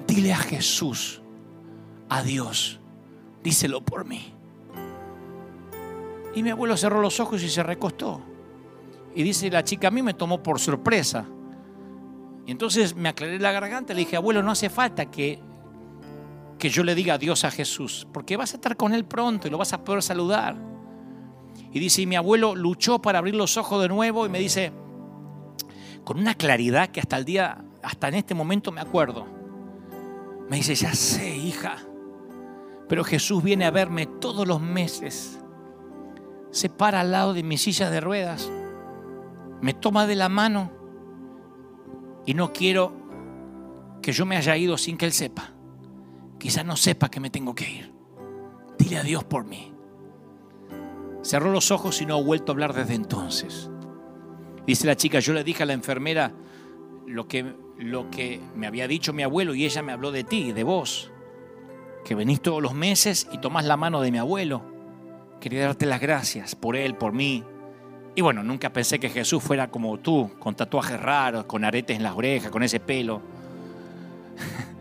dile 0.04 0.32
a 0.32 0.38
Jesús, 0.38 1.22
a 2.08 2.24
Dios, 2.24 2.80
díselo 3.44 3.84
por 3.84 4.04
mí. 4.04 4.34
Y 6.34 6.42
mi 6.42 6.50
abuelo 6.50 6.76
cerró 6.76 7.00
los 7.00 7.20
ojos 7.20 7.40
y 7.44 7.48
se 7.48 7.62
recostó. 7.62 8.20
Y 9.14 9.22
dice 9.22 9.48
la 9.48 9.62
chica, 9.62 9.86
a 9.86 9.90
mí 9.92 10.02
me 10.02 10.14
tomó 10.14 10.42
por 10.42 10.58
sorpresa. 10.58 11.24
Y 12.48 12.50
entonces 12.50 12.96
me 12.96 13.10
aclaré 13.10 13.38
la 13.38 13.52
garganta 13.52 13.94
le 13.94 14.00
dije, 14.00 14.16
abuelo, 14.16 14.42
no 14.42 14.50
hace 14.50 14.70
falta 14.70 15.08
que, 15.08 15.40
que 16.62 16.70
yo 16.70 16.84
le 16.84 16.94
diga 16.94 17.14
adiós 17.14 17.42
a 17.42 17.50
Jesús, 17.50 18.06
porque 18.12 18.36
vas 18.36 18.52
a 18.52 18.56
estar 18.56 18.76
con 18.76 18.94
él 18.94 19.04
pronto 19.04 19.48
y 19.48 19.50
lo 19.50 19.58
vas 19.58 19.72
a 19.72 19.82
poder 19.82 20.00
saludar. 20.00 20.54
Y 21.72 21.80
dice, 21.80 22.02
y 22.02 22.06
mi 22.06 22.14
abuelo 22.14 22.54
luchó 22.54 23.02
para 23.02 23.18
abrir 23.18 23.34
los 23.34 23.56
ojos 23.56 23.82
de 23.82 23.88
nuevo 23.88 24.24
y 24.26 24.28
me 24.28 24.38
dice, 24.38 24.72
con 26.04 26.20
una 26.20 26.36
claridad 26.36 26.90
que 26.90 27.00
hasta 27.00 27.16
el 27.16 27.24
día, 27.24 27.64
hasta 27.82 28.06
en 28.06 28.14
este 28.14 28.36
momento 28.36 28.70
me 28.70 28.80
acuerdo. 28.80 29.26
Me 30.48 30.58
dice, 30.58 30.76
ya 30.76 30.94
sé, 30.94 31.36
hija, 31.36 31.78
pero 32.88 33.02
Jesús 33.02 33.42
viene 33.42 33.64
a 33.64 33.72
verme 33.72 34.06
todos 34.06 34.46
los 34.46 34.60
meses 34.60 35.40
se 36.52 36.68
para 36.68 37.00
al 37.00 37.10
lado 37.10 37.34
de 37.34 37.42
mi 37.42 37.58
silla 37.58 37.90
de 37.90 38.00
ruedas, 38.00 38.48
me 39.60 39.74
toma 39.74 40.06
de 40.06 40.14
la 40.14 40.28
mano 40.28 40.70
y 42.24 42.34
no 42.34 42.52
quiero 42.52 42.92
que 44.00 44.12
yo 44.12 44.26
me 44.26 44.36
haya 44.36 44.56
ido 44.56 44.78
sin 44.78 44.96
que 44.96 45.06
Él 45.06 45.12
sepa. 45.12 45.54
Quizás 46.42 46.64
no 46.64 46.74
sepa 46.74 47.08
que 47.08 47.20
me 47.20 47.30
tengo 47.30 47.54
que 47.54 47.70
ir. 47.70 47.92
Dile 48.76 48.98
a 48.98 49.04
Dios 49.04 49.22
por 49.22 49.44
mí. 49.44 49.72
Cerró 51.22 51.52
los 51.52 51.70
ojos 51.70 52.02
y 52.02 52.06
no 52.06 52.16
ha 52.16 52.20
vuelto 52.20 52.50
a 52.50 52.54
hablar 52.54 52.72
desde 52.72 52.94
entonces. 52.94 53.70
Dice 54.66 54.88
la 54.88 54.96
chica, 54.96 55.20
yo 55.20 55.34
le 55.34 55.44
dije 55.44 55.62
a 55.62 55.66
la 55.66 55.72
enfermera 55.72 56.32
lo 57.06 57.28
que, 57.28 57.54
lo 57.78 58.10
que 58.10 58.40
me 58.56 58.66
había 58.66 58.88
dicho 58.88 59.12
mi 59.12 59.22
abuelo 59.22 59.54
y 59.54 59.64
ella 59.64 59.82
me 59.82 59.92
habló 59.92 60.10
de 60.10 60.24
ti, 60.24 60.50
de 60.50 60.64
vos, 60.64 61.12
que 62.04 62.16
venís 62.16 62.40
todos 62.40 62.60
los 62.60 62.74
meses 62.74 63.28
y 63.30 63.38
tomás 63.38 63.64
la 63.64 63.76
mano 63.76 64.00
de 64.00 64.10
mi 64.10 64.18
abuelo 64.18 64.72
Quería 65.42 65.62
darte 65.62 65.86
las 65.86 66.00
gracias 66.00 66.54
por 66.54 66.76
él, 66.76 66.94
por 66.94 67.12
mí. 67.12 67.42
Y 68.16 68.20
bueno, 68.20 68.42
nunca 68.42 68.72
pensé 68.72 68.98
que 68.98 69.10
Jesús 69.10 69.42
fuera 69.42 69.70
como 69.70 69.98
tú, 69.98 70.30
con 70.40 70.54
tatuajes 70.54 71.00
raros, 71.00 71.46
con 71.46 71.64
aretes 71.64 71.96
en 71.96 72.04
las 72.04 72.14
orejas, 72.14 72.50
con 72.50 72.62
ese 72.62 72.78
pelo. 72.78 73.20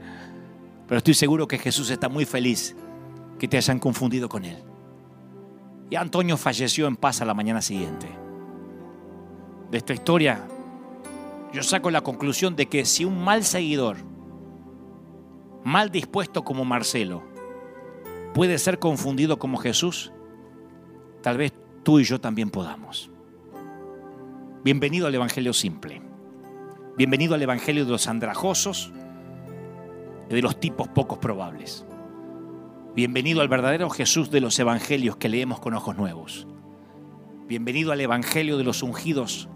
Pero 0.91 0.97
estoy 0.97 1.13
seguro 1.13 1.47
que 1.47 1.57
Jesús 1.57 1.89
está 1.89 2.09
muy 2.09 2.25
feliz 2.25 2.75
que 3.39 3.47
te 3.47 3.55
hayan 3.55 3.79
confundido 3.79 4.27
con 4.27 4.43
él. 4.43 4.61
Y 5.89 5.95
Antonio 5.95 6.35
falleció 6.35 6.85
en 6.85 6.97
paz 6.97 7.21
a 7.21 7.25
la 7.25 7.33
mañana 7.33 7.61
siguiente. 7.61 8.09
De 9.71 9.77
esta 9.77 9.93
historia, 9.93 10.45
yo 11.53 11.63
saco 11.63 11.91
la 11.91 12.01
conclusión 12.01 12.57
de 12.57 12.65
que 12.65 12.83
si 12.83 13.05
un 13.05 13.23
mal 13.23 13.45
seguidor, 13.45 13.99
mal 15.63 15.91
dispuesto 15.91 16.43
como 16.43 16.65
Marcelo, 16.65 17.23
puede 18.33 18.59
ser 18.59 18.77
confundido 18.77 19.39
como 19.39 19.59
Jesús, 19.59 20.11
tal 21.21 21.37
vez 21.37 21.53
tú 21.83 21.99
y 21.99 22.03
yo 22.03 22.19
también 22.19 22.49
podamos. 22.49 23.09
Bienvenido 24.65 25.07
al 25.07 25.15
Evangelio 25.15 25.53
simple. 25.53 26.01
Bienvenido 26.97 27.35
al 27.35 27.41
Evangelio 27.41 27.85
de 27.85 27.91
los 27.91 28.07
andrajosos 28.07 28.91
de 30.35 30.41
los 30.41 30.59
tipos 30.59 30.87
pocos 30.87 31.17
probables. 31.17 31.85
Bienvenido 32.95 33.41
al 33.41 33.47
verdadero 33.47 33.89
Jesús 33.89 34.31
de 34.31 34.41
los 34.41 34.57
Evangelios 34.59 35.15
que 35.17 35.29
leemos 35.29 35.59
con 35.59 35.73
ojos 35.73 35.97
nuevos. 35.97 36.47
Bienvenido 37.47 37.91
al 37.91 38.01
Evangelio 38.01 38.57
de 38.57 38.63
los 38.63 38.83
ungidos 38.83 39.49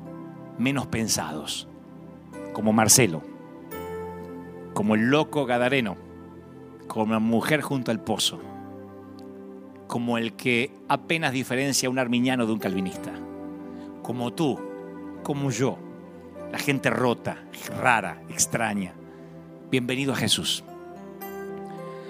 menos 0.58 0.88
pensados, 0.88 1.68
como 2.54 2.74
Marcelo, 2.74 3.22
como 4.74 4.96
el 4.96 5.10
loco 5.10 5.46
Gadareno, 5.46 5.98
como 6.88 7.14
la 7.14 7.20
mujer 7.20 7.62
junto 7.62 7.92
al 7.92 8.02
pozo 8.02 8.40
como 9.88 10.18
el 10.18 10.34
que 10.34 10.72
apenas 10.88 11.32
diferencia 11.32 11.90
un 11.90 12.00
arminiano 12.00 12.46
de 12.46 12.54
un 12.54 12.60
calvinista. 12.60 13.12
Como 14.02 14.34
tú, 14.34 14.60
como 15.24 15.52
yo, 15.52 15.78
la 16.52 16.60
gente 16.60 16.90
rota, 16.90 17.46
rara, 17.80 18.22
extraña. 18.30 18.94
Bienvenido 19.72 20.14
a 20.14 20.16
Jesús. 20.16 20.64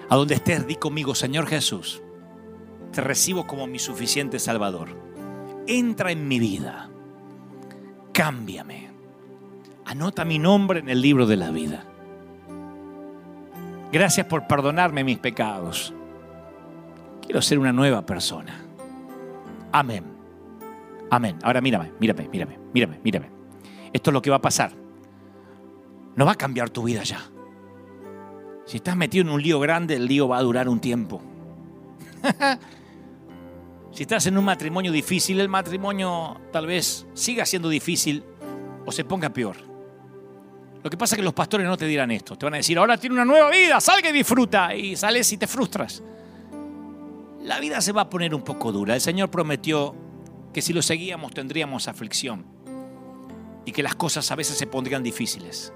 A 0.10 0.16
donde 0.16 0.36
estés, 0.36 0.68
di 0.68 0.76
conmigo, 0.76 1.16
Señor 1.16 1.48
Jesús, 1.48 2.02
te 2.92 3.02
recibo 3.02 3.48
como 3.48 3.66
mi 3.66 3.80
suficiente 3.80 4.40
Salvador. 4.40 4.90
Entra 5.68 6.12
en 6.12 6.28
mi 6.28 6.40
vida, 6.40 6.90
cámbiame. 8.12 8.90
Anota 9.86 10.26
mi 10.26 10.38
nombre 10.38 10.80
en 10.80 10.90
el 10.90 11.02
libro 11.02 11.26
de 11.26 11.38
la 11.38 11.52
vida. 11.52 11.86
Gracias 13.92 14.26
por 14.26 14.48
perdonarme 14.48 15.04
mis 15.04 15.20
pecados. 15.20 15.94
Quiero 17.22 17.42
ser 17.42 17.58
una 17.58 17.72
nueva 17.72 18.06
persona. 18.06 18.64
Amén. 19.72 20.04
Amén. 21.10 21.40
Ahora 21.44 21.62
mírame, 21.62 21.94
mírame, 22.00 22.28
mírame, 22.28 22.60
mírame, 22.74 23.00
mírame. 23.04 23.30
Esto 23.94 24.10
es 24.10 24.14
lo 24.14 24.22
que 24.22 24.30
va 24.30 24.36
a 24.38 24.42
pasar. 24.42 24.72
No 26.16 26.26
va 26.26 26.34
a 26.34 26.36
cambiar 26.36 26.70
tu 26.70 26.84
vida 26.84 27.04
ya. 27.04 27.20
Si 28.66 28.78
estás 28.78 28.96
metido 28.96 29.24
en 29.24 29.30
un 29.30 29.42
lío 29.42 29.60
grande, 29.60 29.96
el 29.96 30.08
lío 30.08 30.28
va 30.28 30.38
a 30.38 30.42
durar 30.42 30.68
un 30.68 30.80
tiempo. 30.80 31.22
si 33.92 34.04
estás 34.04 34.26
en 34.26 34.38
un 34.38 34.46
matrimonio 34.46 34.92
difícil, 34.92 35.40
el 35.40 35.50
matrimonio 35.50 36.42
tal 36.52 36.66
vez 36.66 37.06
siga 37.14 37.46
siendo 37.46 37.70
difícil 37.70 38.24
o 38.86 38.92
se 38.92 39.06
ponga 39.06 39.30
peor. 39.30 39.56
Lo 40.84 40.90
que 40.90 40.98
pasa 40.98 41.16
es 41.16 41.18
que 41.18 41.24
los 41.24 41.34
pastores 41.34 41.66
no 41.66 41.78
te 41.78 41.86
dirán 41.86 42.12
esto. 42.12 42.36
Te 42.38 42.46
van 42.46 42.56
a 42.56 42.58
decir, 42.58 42.78
ahora 42.78 42.98
tiene 42.98 43.16
una 43.16 43.26
nueva 43.26 43.50
vida, 43.50 43.80
salga 43.82 44.10
y 44.10 44.14
disfruta. 44.14 44.76
Y 44.76 44.96
sales 44.96 45.32
y 45.32 45.38
te 45.38 45.48
frustras. 45.48 46.04
La 47.42 47.60
vida 47.60 47.82
se 47.82 47.92
va 47.92 48.02
a 48.02 48.10
poner 48.10 48.34
un 48.34 48.44
poco 48.44 48.72
dura. 48.72 48.96
El 48.96 49.02
Señor 49.02 49.30
prometió 49.30 49.96
que 50.54 50.62
si 50.62 50.74
lo 50.74 50.82
seguíamos 50.82 51.34
tendríamos 51.34 51.88
aflicción. 51.88 52.46
Y 53.66 53.72
que 53.72 53.82
las 53.82 53.96
cosas 53.96 54.30
a 54.32 54.36
veces 54.36 54.58
se 54.58 54.68
pondrían 54.68 55.02
difíciles. 55.02 55.74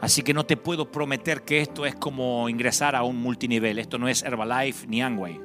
Así 0.00 0.22
que 0.22 0.34
no 0.34 0.44
te 0.44 0.56
puedo 0.56 0.90
prometer 0.90 1.42
que 1.42 1.60
esto 1.60 1.86
es 1.86 1.94
como 1.94 2.48
ingresar 2.48 2.94
a 2.94 3.02
un 3.02 3.16
multinivel. 3.16 3.78
Esto 3.78 3.98
no 3.98 4.08
es 4.08 4.22
Herbalife 4.22 4.86
ni 4.86 5.02
Angway. 5.02 5.40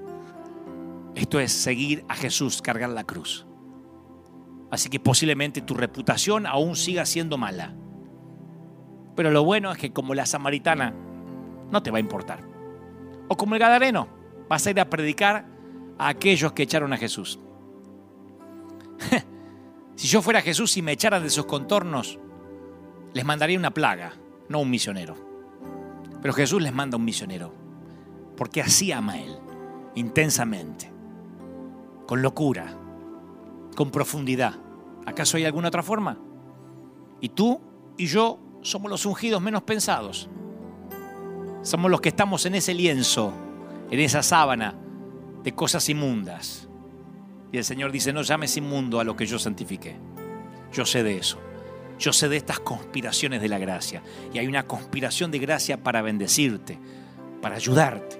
Esto 1.15 1.39
es 1.39 1.51
seguir 1.51 2.03
a 2.07 2.15
Jesús, 2.15 2.61
cargar 2.61 2.89
la 2.89 3.03
cruz. 3.03 3.45
Así 4.69 4.89
que 4.89 4.99
posiblemente 4.99 5.61
tu 5.61 5.73
reputación 5.73 6.45
aún 6.45 6.75
siga 6.75 7.05
siendo 7.05 7.37
mala. 7.37 7.75
Pero 9.15 9.31
lo 9.31 9.43
bueno 9.43 9.71
es 9.71 9.77
que 9.77 9.91
como 9.91 10.13
la 10.13 10.25
samaritana, 10.25 10.93
no 11.69 11.83
te 11.83 11.91
va 11.91 11.97
a 11.97 12.01
importar. 12.01 12.43
O 13.27 13.37
como 13.37 13.55
el 13.55 13.59
gadareno, 13.59 14.07
vas 14.47 14.65
a 14.67 14.71
ir 14.71 14.79
a 14.79 14.89
predicar 14.89 15.45
a 15.97 16.07
aquellos 16.09 16.53
que 16.53 16.63
echaron 16.63 16.93
a 16.93 16.97
Jesús. 16.97 17.39
si 19.95 20.07
yo 20.07 20.21
fuera 20.21 20.41
Jesús 20.41 20.75
y 20.77 20.81
me 20.81 20.93
echaran 20.93 21.23
de 21.23 21.29
sus 21.29 21.45
contornos, 21.45 22.19
les 23.13 23.25
mandaría 23.25 23.57
una 23.57 23.71
plaga, 23.71 24.13
no 24.51 24.59
un 24.59 24.69
misionero. 24.69 25.15
Pero 26.21 26.33
Jesús 26.33 26.61
les 26.61 26.73
manda 26.73 26.97
un 26.97 27.05
misionero, 27.05 27.53
porque 28.37 28.61
así 28.61 28.91
ama 28.91 29.13
a 29.13 29.19
Él, 29.19 29.35
intensamente, 29.95 30.91
con 32.07 32.21
locura, 32.21 32.77
con 33.75 33.89
profundidad. 33.89 34.55
¿Acaso 35.05 35.37
hay 35.37 35.45
alguna 35.45 35.69
otra 35.69 35.81
forma? 35.81 36.17
Y 37.19 37.29
tú 37.29 37.59
y 37.97 38.05
yo 38.05 38.39
somos 38.61 38.91
los 38.91 39.05
ungidos 39.05 39.41
menos 39.41 39.63
pensados. 39.63 40.29
Somos 41.63 41.89
los 41.89 42.01
que 42.01 42.09
estamos 42.09 42.45
en 42.45 42.55
ese 42.55 42.73
lienzo, 42.73 43.33
en 43.89 43.99
esa 43.99 44.23
sábana 44.23 44.75
de 45.43 45.53
cosas 45.53 45.87
inmundas. 45.89 46.67
Y 47.51 47.57
el 47.57 47.63
Señor 47.63 47.91
dice, 47.91 48.13
no 48.13 48.21
llames 48.21 48.55
inmundo 48.57 48.99
a 48.99 49.03
lo 49.03 49.15
que 49.15 49.25
yo 49.25 49.37
santifiqué. 49.37 49.97
Yo 50.71 50.85
sé 50.85 51.03
de 51.03 51.17
eso. 51.17 51.39
Yo 52.01 52.11
sé 52.11 52.27
de 52.29 52.37
estas 52.37 52.59
conspiraciones 52.59 53.43
de 53.43 53.47
la 53.47 53.59
gracia. 53.59 54.01
Y 54.33 54.39
hay 54.39 54.47
una 54.47 54.65
conspiración 54.65 55.29
de 55.29 55.37
gracia 55.37 55.83
para 55.83 56.01
bendecirte, 56.01 56.79
para 57.43 57.57
ayudarte, 57.57 58.19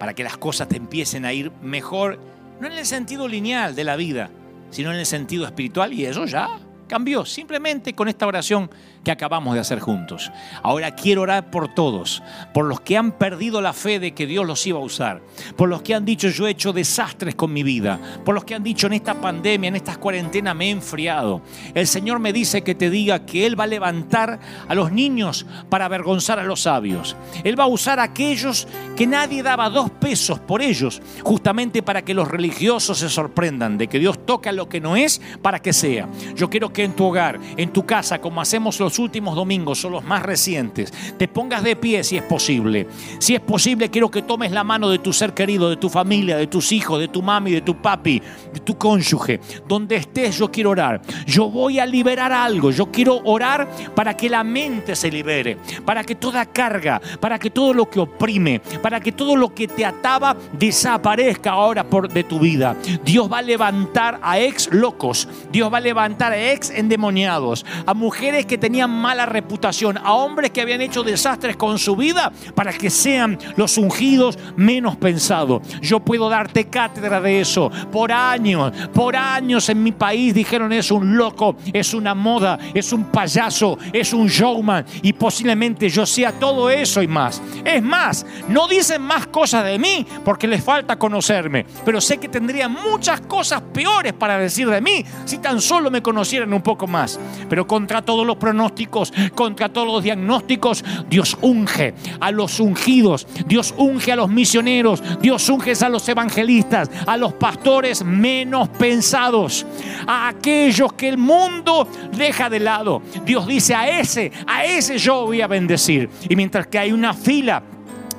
para 0.00 0.14
que 0.14 0.24
las 0.24 0.36
cosas 0.36 0.68
te 0.68 0.76
empiecen 0.76 1.24
a 1.24 1.32
ir 1.32 1.52
mejor, 1.62 2.18
no 2.60 2.66
en 2.66 2.72
el 2.72 2.84
sentido 2.84 3.28
lineal 3.28 3.76
de 3.76 3.84
la 3.84 3.94
vida, 3.94 4.30
sino 4.70 4.92
en 4.92 4.98
el 4.98 5.06
sentido 5.06 5.46
espiritual. 5.46 5.92
Y 5.92 6.04
eso 6.06 6.24
ya 6.26 6.58
cambió, 6.86 7.24
simplemente 7.24 7.94
con 7.94 8.08
esta 8.08 8.26
oración 8.26 8.70
que 9.04 9.10
acabamos 9.10 9.54
de 9.54 9.60
hacer 9.60 9.80
juntos. 9.80 10.32
Ahora 10.62 10.94
quiero 10.94 11.22
orar 11.22 11.50
por 11.50 11.74
todos, 11.74 12.22
por 12.52 12.64
los 12.64 12.80
que 12.80 12.96
han 12.96 13.12
perdido 13.12 13.60
la 13.60 13.72
fe 13.72 14.00
de 14.00 14.12
que 14.12 14.26
Dios 14.26 14.46
los 14.46 14.66
iba 14.66 14.78
a 14.78 14.82
usar, 14.82 15.22
por 15.56 15.68
los 15.68 15.82
que 15.82 15.94
han 15.94 16.04
dicho 16.04 16.28
yo 16.28 16.46
he 16.46 16.50
hecho 16.50 16.72
desastres 16.72 17.34
con 17.34 17.52
mi 17.52 17.62
vida, 17.62 18.00
por 18.24 18.34
los 18.34 18.44
que 18.44 18.54
han 18.54 18.62
dicho 18.62 18.86
en 18.86 18.94
esta 18.94 19.14
pandemia, 19.14 19.68
en 19.68 19.76
estas 19.76 19.98
cuarentenas 19.98 20.56
me 20.56 20.68
he 20.68 20.70
enfriado. 20.70 21.42
El 21.74 21.86
Señor 21.86 22.18
me 22.18 22.32
dice 22.32 22.62
que 22.62 22.74
te 22.74 22.90
diga 22.90 23.26
que 23.26 23.46
Él 23.46 23.58
va 23.58 23.64
a 23.64 23.68
levantar 23.68 24.40
a 24.66 24.74
los 24.74 24.90
niños 24.90 25.46
para 25.68 25.84
avergonzar 25.84 26.38
a 26.38 26.44
los 26.44 26.62
sabios. 26.62 27.16
Él 27.44 27.58
va 27.58 27.64
a 27.64 27.68
usar 27.68 28.00
a 28.00 28.04
aquellos 28.04 28.66
que 28.96 29.06
nadie 29.06 29.42
daba 29.42 29.70
dos 29.70 29.90
pesos 29.90 30.38
por 30.40 30.62
ellos, 30.62 31.02
justamente 31.22 31.82
para 31.82 32.02
que 32.02 32.14
los 32.14 32.28
religiosos 32.28 32.98
se 32.98 33.08
sorprendan 33.08 33.78
de 33.78 33.88
que 33.88 33.98
Dios 33.98 34.24
toca 34.24 34.52
lo 34.52 34.68
que 34.68 34.80
no 34.80 34.96
es 34.96 35.20
para 35.42 35.60
que 35.60 35.72
sea. 35.72 36.08
Yo 36.34 36.48
quiero 36.48 36.72
que 36.74 36.84
en 36.84 36.92
tu 36.92 37.04
hogar, 37.06 37.40
en 37.56 37.72
tu 37.72 37.86
casa, 37.86 38.20
como 38.20 38.42
hacemos 38.42 38.78
los 38.78 38.98
últimos 38.98 39.34
domingos 39.34 39.80
son 39.80 39.92
los 39.92 40.04
más 40.04 40.22
recientes, 40.22 40.92
te 41.16 41.26
pongas 41.26 41.62
de 41.62 41.76
pie 41.76 42.04
si 42.04 42.18
es 42.18 42.22
posible. 42.22 42.86
Si 43.18 43.34
es 43.34 43.40
posible, 43.40 43.88
quiero 43.88 44.10
que 44.10 44.20
tomes 44.20 44.52
la 44.52 44.64
mano 44.64 44.90
de 44.90 44.98
tu 44.98 45.12
ser 45.12 45.32
querido, 45.32 45.70
de 45.70 45.76
tu 45.76 45.88
familia, 45.88 46.36
de 46.36 46.46
tus 46.46 46.72
hijos, 46.72 47.00
de 47.00 47.08
tu 47.08 47.22
mami, 47.22 47.52
de 47.52 47.62
tu 47.62 47.76
papi, 47.76 48.20
de 48.52 48.60
tu 48.60 48.76
cónyuge. 48.76 49.40
Donde 49.66 49.96
estés, 49.96 50.36
yo 50.36 50.50
quiero 50.50 50.70
orar. 50.70 51.00
Yo 51.26 51.48
voy 51.48 51.78
a 51.78 51.86
liberar 51.86 52.32
algo. 52.32 52.70
Yo 52.70 52.90
quiero 52.90 53.20
orar 53.24 53.68
para 53.94 54.16
que 54.16 54.28
la 54.28 54.44
mente 54.44 54.96
se 54.96 55.10
libere, 55.10 55.56
para 55.84 56.04
que 56.04 56.16
toda 56.16 56.44
carga, 56.44 57.00
para 57.20 57.38
que 57.38 57.50
todo 57.50 57.72
lo 57.72 57.88
que 57.88 58.00
oprime, 58.00 58.60
para 58.82 59.00
que 59.00 59.12
todo 59.12 59.36
lo 59.36 59.54
que 59.54 59.68
te 59.68 59.84
ataba 59.84 60.36
desaparezca 60.52 61.52
ahora 61.52 61.84
por, 61.84 62.12
de 62.12 62.24
tu 62.24 62.38
vida. 62.38 62.76
Dios 63.04 63.32
va 63.32 63.38
a 63.38 63.42
levantar 63.42 64.18
a 64.22 64.38
ex 64.40 64.68
locos. 64.72 65.28
Dios 65.52 65.72
va 65.72 65.78
a 65.78 65.80
levantar 65.80 66.32
a 66.32 66.52
ex 66.52 66.63
endemoniados, 66.70 67.64
a 67.86 67.94
mujeres 67.94 68.46
que 68.46 68.58
tenían 68.58 68.90
mala 68.90 69.26
reputación, 69.26 69.98
a 69.98 70.12
hombres 70.14 70.50
que 70.50 70.60
habían 70.60 70.80
hecho 70.80 71.02
desastres 71.02 71.56
con 71.56 71.78
su 71.78 71.96
vida, 71.96 72.32
para 72.54 72.72
que 72.72 72.90
sean 72.90 73.38
los 73.56 73.78
ungidos 73.78 74.38
menos 74.56 74.96
pensados. 74.96 75.62
Yo 75.80 76.00
puedo 76.00 76.28
darte 76.28 76.66
cátedra 76.66 77.20
de 77.20 77.40
eso. 77.40 77.70
Por 77.92 78.12
años, 78.12 78.72
por 78.92 79.16
años 79.16 79.68
en 79.68 79.82
mi 79.82 79.92
país 79.92 80.34
dijeron 80.34 80.72
es 80.72 80.90
un 80.90 81.16
loco, 81.16 81.56
es 81.72 81.94
una 81.94 82.14
moda, 82.14 82.58
es 82.72 82.92
un 82.92 83.04
payaso, 83.04 83.78
es 83.92 84.12
un 84.12 84.28
showman 84.28 84.84
y 85.02 85.12
posiblemente 85.12 85.88
yo 85.88 86.06
sea 86.06 86.32
todo 86.32 86.70
eso 86.70 87.02
y 87.02 87.08
más. 87.08 87.42
Es 87.64 87.82
más, 87.82 88.26
no 88.48 88.68
dicen 88.68 89.02
más 89.02 89.26
cosas 89.26 89.64
de 89.64 89.78
mí 89.78 90.06
porque 90.24 90.46
les 90.46 90.62
falta 90.62 90.98
conocerme, 90.98 91.66
pero 91.84 92.00
sé 92.00 92.18
que 92.18 92.28
tendrían 92.28 92.72
muchas 92.72 93.20
cosas 93.22 93.62
peores 93.72 94.12
para 94.12 94.38
decir 94.38 94.68
de 94.68 94.80
mí 94.80 95.04
si 95.24 95.38
tan 95.38 95.60
solo 95.60 95.90
me 95.90 96.02
conocieran 96.02 96.52
un 96.54 96.62
poco 96.62 96.86
más. 96.86 97.18
Pero 97.48 97.66
contra 97.66 98.02
todos 98.02 98.26
los 98.26 98.36
pronósticos, 98.36 99.12
contra 99.34 99.68
todos 99.68 99.86
los 99.86 100.02
diagnósticos, 100.02 100.84
Dios 101.08 101.36
unge 101.40 101.94
a 102.20 102.30
los 102.30 102.60
ungidos, 102.60 103.26
Dios 103.46 103.74
unge 103.76 104.12
a 104.12 104.16
los 104.16 104.28
misioneros, 104.28 105.02
Dios 105.20 105.48
unge 105.48 105.72
a 105.80 105.88
los 105.88 106.08
evangelistas, 106.08 106.90
a 107.06 107.16
los 107.16 107.32
pastores 107.34 108.04
menos 108.04 108.68
pensados, 108.68 109.66
a 110.06 110.28
aquellos 110.28 110.92
que 110.92 111.08
el 111.08 111.18
mundo 111.18 111.88
deja 112.16 112.48
de 112.48 112.60
lado. 112.60 113.02
Dios 113.24 113.46
dice 113.46 113.74
a 113.74 114.00
ese, 114.00 114.30
a 114.46 114.64
ese 114.64 114.98
yo 114.98 115.26
voy 115.26 115.40
a 115.40 115.46
bendecir. 115.46 116.08
Y 116.28 116.36
mientras 116.36 116.66
que 116.66 116.78
hay 116.78 116.92
una 116.92 117.14
fila 117.14 117.62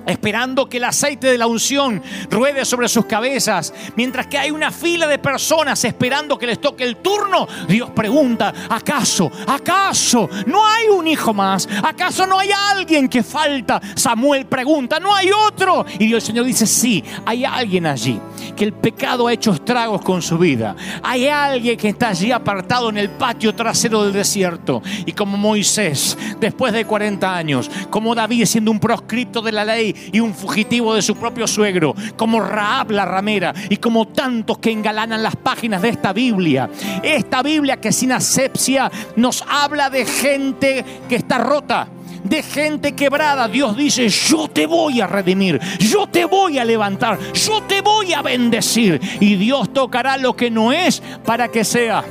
esperando 0.06 0.68
que 0.68 0.77
el 0.77 0.84
aceite 0.84 1.27
de 1.27 1.38
la 1.38 1.48
unción 1.48 2.02
ruede 2.30 2.65
sobre 2.65 2.90
sus 2.90 3.06
cabezas, 3.06 3.73
mientras 3.95 4.27
que 4.27 4.38
hay 4.38 4.52
una 4.52 4.72
fila 4.72 5.07
de 5.07 5.19
personas 5.19 5.84
esperando 5.84 6.38
que 6.38 6.48
les 6.48 6.60
toque 6.60 6.84
el 6.84 6.98
turno, 6.98 7.48
Dios 7.68 7.91
pregunta, 7.91 8.53
¿acaso, 8.69 9.32
acaso 9.48 10.30
no 10.48 10.65
hay 10.68 10.88
un 10.88 11.07
hijo 11.07 11.34
más? 11.34 11.68
¿Acaso 11.84 12.26
no 12.26 12.40
hay 12.40 12.49
alguien 12.52 13.07
que 13.07 13.23
falta? 13.23 13.82
Samuel 13.95 14.45
pregunta, 14.45 14.99
¿no 14.99 15.14
hay 15.14 15.30
otro? 15.32 15.86
Y 15.99 16.07
Dios 16.07 16.15
el 16.15 16.22
Señor 16.22 16.45
dice, 16.45 16.65
sí, 16.65 17.03
hay 17.26 17.45
alguien 17.45 17.86
allí, 17.86 18.19
que 18.56 18.64
el 18.64 18.73
pecado 18.73 19.27
ha 19.27 19.34
hecho 19.34 19.52
estragos 19.52 20.02
con 20.02 20.22
su 20.22 20.38
vida. 20.38 20.76
Hay 21.03 21.27
alguien 21.27 21.77
que 21.77 21.90
está 21.90 22.10
allí 22.10 22.32
apartado 22.32 22.90
en 22.90 22.98
el 22.98 23.10
patio 23.10 23.53
trasero 23.53 24.03
del 24.03 24.14
desierto. 24.14 24.82
Y 25.06 25.11
como 25.11 25.38
Moisés, 25.38 26.18
después 26.40 26.73
de 26.73 26.86
40 26.86 27.36
años, 27.36 27.69
como 27.90 28.15
David 28.15 28.45
siendo 28.45 28.72
un 28.72 28.80
proscripto 28.80 29.41
de 29.41 29.52
la 29.52 29.65
ley, 29.65 29.95
y 30.12 30.20
un 30.20 30.34
fugitivo 30.34 30.94
de 30.94 31.02
su 31.02 31.16
propio 31.16 31.48
suegro, 31.48 31.96
como 32.16 32.42
Raab 32.42 32.92
la 32.92 33.06
ramera 33.06 33.54
y 33.70 33.78
como 33.78 34.08
tantos 34.08 34.58
que 34.60 34.72
engalanan 34.72 35.24
las 35.24 35.36
páginas 35.36 35.82
de 35.82 35.90
esta 35.90 36.14
Biblia. 36.14 36.70
Esta 37.04 37.42
Biblia 37.42 37.78
que 37.78 37.92
sin 37.92 38.12
asepsia 38.12 38.92
nos 39.16 39.44
habla 39.48 39.90
de 39.90 40.06
gente 40.06 40.86
que 41.08 41.16
está 41.16 41.38
rota 41.38 41.88
de 42.26 42.42
gente 42.42 42.94
quebrada, 42.94 43.48
Dios 43.48 43.78
dice, 43.78 44.10
yo 44.10 44.48
te 44.48 44.66
voy 44.66 45.00
a 45.00 45.08
redimir, 45.08 45.60
yo 45.78 46.08
te 46.08 46.26
voy 46.26 46.58
a 46.58 46.66
levantar, 46.66 47.20
yo 47.34 47.62
te 47.62 47.82
voy 47.82 48.14
a 48.14 48.24
bendecir. 48.24 49.00
Y 49.20 49.36
Dios 49.36 49.72
tocará 49.72 50.18
lo 50.18 50.36
que 50.36 50.50
no 50.50 50.72
es 50.72 51.02
para 51.24 51.50
que 51.50 51.64
sea. 51.64 52.04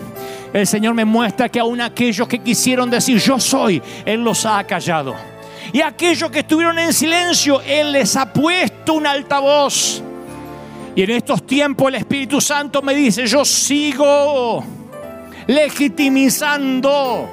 El 0.52 0.68
Señor 0.68 0.94
me 0.94 1.04
muestra 1.04 1.48
que 1.48 1.58
aún 1.58 1.80
aquellos 1.80 2.28
que 2.28 2.38
quisieron 2.38 2.88
decir, 2.88 3.18
yo 3.18 3.40
soy, 3.40 3.82
Él 4.06 4.22
los 4.22 4.46
ha 4.46 4.62
callado. 4.64 5.33
Y 5.72 5.80
aquellos 5.80 6.30
que 6.30 6.40
estuvieron 6.40 6.78
en 6.78 6.92
silencio, 6.92 7.60
Él 7.62 7.92
les 7.92 8.16
ha 8.16 8.32
puesto 8.32 8.94
un 8.94 9.06
altavoz. 9.06 10.02
Y 10.96 11.02
en 11.02 11.10
estos 11.10 11.46
tiempos 11.46 11.88
el 11.88 11.96
Espíritu 11.96 12.40
Santo 12.40 12.80
me 12.82 12.94
dice, 12.94 13.26
yo 13.26 13.44
sigo 13.44 14.64
legitimizando 15.46 17.28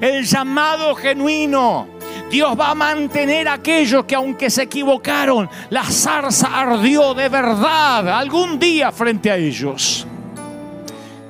el 0.00 0.24
llamado 0.24 0.94
genuino. 0.94 1.88
Dios 2.30 2.58
va 2.58 2.70
a 2.70 2.74
mantener 2.74 3.48
a 3.48 3.54
aquellos 3.54 4.04
que 4.04 4.14
aunque 4.14 4.50
se 4.50 4.62
equivocaron, 4.62 5.48
la 5.70 5.84
zarza 5.84 6.48
ardió 6.48 7.14
de 7.14 7.28
verdad 7.28 8.08
algún 8.08 8.58
día 8.58 8.92
frente 8.92 9.30
a 9.30 9.36
ellos. 9.36 10.06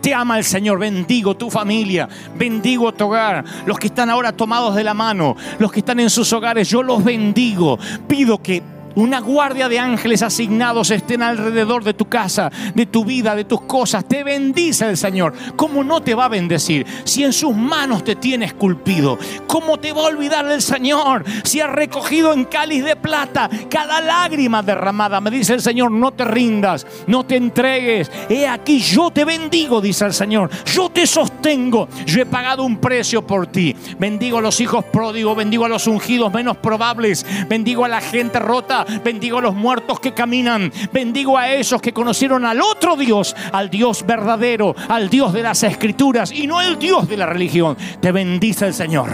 Te 0.02 0.12
ama 0.12 0.36
el 0.36 0.44
Señor, 0.44 0.80
bendigo 0.80 1.36
tu 1.36 1.48
familia, 1.48 2.08
bendigo 2.36 2.92
tu 2.92 3.04
hogar. 3.04 3.44
Los 3.64 3.78
que 3.78 3.86
están 3.86 4.10
ahora 4.10 4.32
tomados 4.32 4.74
de 4.74 4.82
la 4.82 4.94
mano, 4.94 5.36
los 5.60 5.70
que 5.70 5.78
están 5.78 6.00
en 6.00 6.10
sus 6.10 6.32
hogares, 6.32 6.68
yo 6.68 6.82
los 6.82 7.04
bendigo. 7.04 7.78
Pido 8.08 8.42
que 8.42 8.62
una 8.94 9.20
guardia 9.20 9.68
de 9.68 9.78
ángeles 9.78 10.22
asignados 10.22 10.90
estén 10.90 11.22
alrededor 11.22 11.84
de 11.84 11.94
tu 11.94 12.06
casa, 12.06 12.50
de 12.74 12.86
tu 12.86 13.04
vida, 13.04 13.34
de 13.34 13.44
tus 13.44 13.62
cosas. 13.62 14.04
Te 14.06 14.24
bendice 14.24 14.88
el 14.88 14.96
Señor. 14.96 15.34
¿Cómo 15.56 15.84
no 15.84 16.02
te 16.02 16.14
va 16.14 16.26
a 16.26 16.28
bendecir 16.28 16.86
si 17.04 17.24
en 17.24 17.32
sus 17.32 17.54
manos 17.54 18.04
te 18.04 18.16
tiene 18.16 18.46
esculpido? 18.46 19.18
¿Cómo 19.46 19.78
te 19.78 19.92
va 19.92 20.02
a 20.02 20.06
olvidar 20.06 20.46
el 20.50 20.62
Señor 20.62 21.24
si 21.44 21.60
ha 21.60 21.66
recogido 21.66 22.32
en 22.32 22.44
cáliz 22.44 22.84
de 22.84 22.96
plata 22.96 23.48
cada 23.68 24.00
lágrima 24.00 24.62
derramada? 24.62 25.20
Me 25.20 25.30
dice 25.30 25.54
el 25.54 25.62
Señor, 25.62 25.90
no 25.90 26.12
te 26.12 26.24
rindas, 26.24 26.86
no 27.06 27.24
te 27.24 27.36
entregues. 27.36 28.10
He 28.28 28.46
aquí, 28.46 28.80
yo 28.80 29.10
te 29.10 29.24
bendigo, 29.24 29.80
dice 29.80 30.04
el 30.04 30.14
Señor. 30.14 30.50
Yo 30.66 30.88
te 30.88 31.06
sostengo. 31.06 31.88
Yo 32.06 32.22
he 32.22 32.26
pagado 32.26 32.64
un 32.64 32.78
precio 32.78 33.26
por 33.26 33.46
ti. 33.46 33.74
Bendigo 33.98 34.38
a 34.38 34.42
los 34.42 34.60
hijos 34.60 34.84
pródigos, 34.84 35.36
bendigo 35.36 35.64
a 35.64 35.68
los 35.68 35.86
ungidos 35.86 36.32
menos 36.32 36.56
probables, 36.56 37.26
bendigo 37.48 37.84
a 37.84 37.88
la 37.88 38.00
gente 38.00 38.38
rota 38.38 38.81
bendigo 39.04 39.38
a 39.38 39.42
los 39.42 39.54
muertos 39.54 40.00
que 40.00 40.12
caminan, 40.12 40.72
bendigo 40.92 41.36
a 41.38 41.52
esos 41.52 41.80
que 41.80 41.92
conocieron 41.92 42.44
al 42.44 42.60
otro 42.60 42.96
Dios, 42.96 43.34
al 43.52 43.70
Dios 43.70 44.04
verdadero, 44.06 44.74
al 44.88 45.08
Dios 45.08 45.32
de 45.32 45.42
las 45.42 45.62
escrituras 45.62 46.32
y 46.32 46.46
no 46.46 46.60
el 46.60 46.78
Dios 46.78 47.08
de 47.08 47.16
la 47.16 47.26
religión. 47.26 47.76
Te 48.00 48.12
bendice 48.12 48.66
el 48.66 48.74
Señor. 48.74 49.10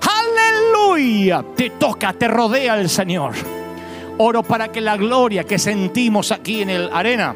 Aleluya. 0.00 1.44
Te 1.56 1.70
toca, 1.70 2.12
te 2.12 2.28
rodea 2.28 2.78
el 2.78 2.88
Señor. 2.88 3.32
Oro 4.18 4.42
para 4.42 4.68
que 4.68 4.80
la 4.80 4.96
gloria 4.96 5.44
que 5.44 5.58
sentimos 5.58 6.32
aquí 6.32 6.62
en 6.62 6.70
el 6.70 6.90
arena 6.92 7.34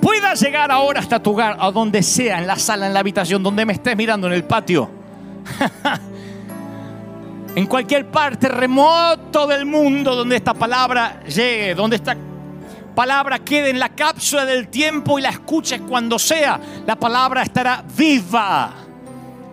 pueda 0.00 0.34
llegar 0.34 0.70
ahora 0.70 1.00
hasta 1.00 1.22
tu 1.22 1.32
hogar, 1.32 1.56
a 1.58 1.70
donde 1.70 2.02
sea, 2.02 2.38
en 2.38 2.46
la 2.46 2.56
sala, 2.56 2.86
en 2.86 2.94
la 2.94 3.00
habitación, 3.00 3.42
donde 3.42 3.64
me 3.64 3.74
estés 3.74 3.96
mirando, 3.96 4.26
en 4.26 4.32
el 4.32 4.44
patio. 4.44 4.90
en 7.54 7.66
cualquier 7.66 8.06
parte 8.06 8.48
remoto 8.48 9.46
del 9.46 9.66
mundo 9.66 10.14
donde 10.14 10.36
esta 10.36 10.54
palabra 10.54 11.22
llegue, 11.24 11.74
donde 11.74 11.96
esta 11.96 12.16
palabra 12.94 13.38
quede 13.40 13.70
en 13.70 13.78
la 13.78 13.90
cápsula 13.90 14.44
del 14.44 14.68
tiempo 14.68 15.18
y 15.18 15.22
la 15.22 15.30
escuches 15.30 15.80
cuando 15.80 16.18
sea, 16.18 16.60
la 16.86 16.96
palabra 16.96 17.42
estará 17.42 17.84
viva 17.96 18.72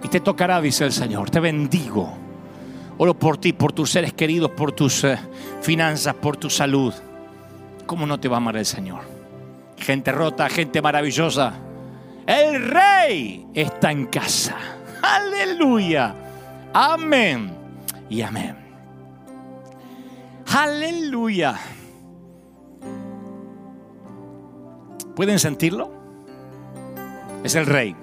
y 0.04 0.08
te 0.08 0.20
tocará, 0.20 0.62
dice 0.62 0.86
el 0.86 0.92
Señor. 0.92 1.30
Te 1.30 1.40
bendigo. 1.40 2.14
Oro 3.00 3.14
por 3.14 3.38
ti, 3.38 3.54
por 3.54 3.74
tus 3.74 3.92
seres 3.92 4.14
queridos, 4.14 4.52
por 4.52 4.72
tus 4.72 5.04
eh, 5.04 5.18
finanzas, 5.62 6.16
por 6.16 6.38
tu 6.38 6.50
salud. 6.50 6.94
¿Cómo 7.86 8.06
no 8.06 8.20
te 8.20 8.28
va 8.28 8.38
a 8.38 8.38
amar 8.38 8.58
el 8.58 8.66
Señor? 8.66 9.02
Gente 9.78 10.12
rota, 10.12 10.50
gente 10.50 10.82
maravillosa. 10.82 11.54
El 12.26 12.70
rey 12.70 13.48
está 13.54 13.92
en 13.92 14.08
casa. 14.08 14.56
Aleluya. 15.02 16.14
Amén 16.74 17.57
y 18.10 18.22
amén. 18.22 18.56
Aleluya. 20.48 21.60
¿Pueden 25.16 25.40
sentirlo? 25.40 25.92
Es 27.44 27.56
el 27.56 27.66
rey. 27.66 27.96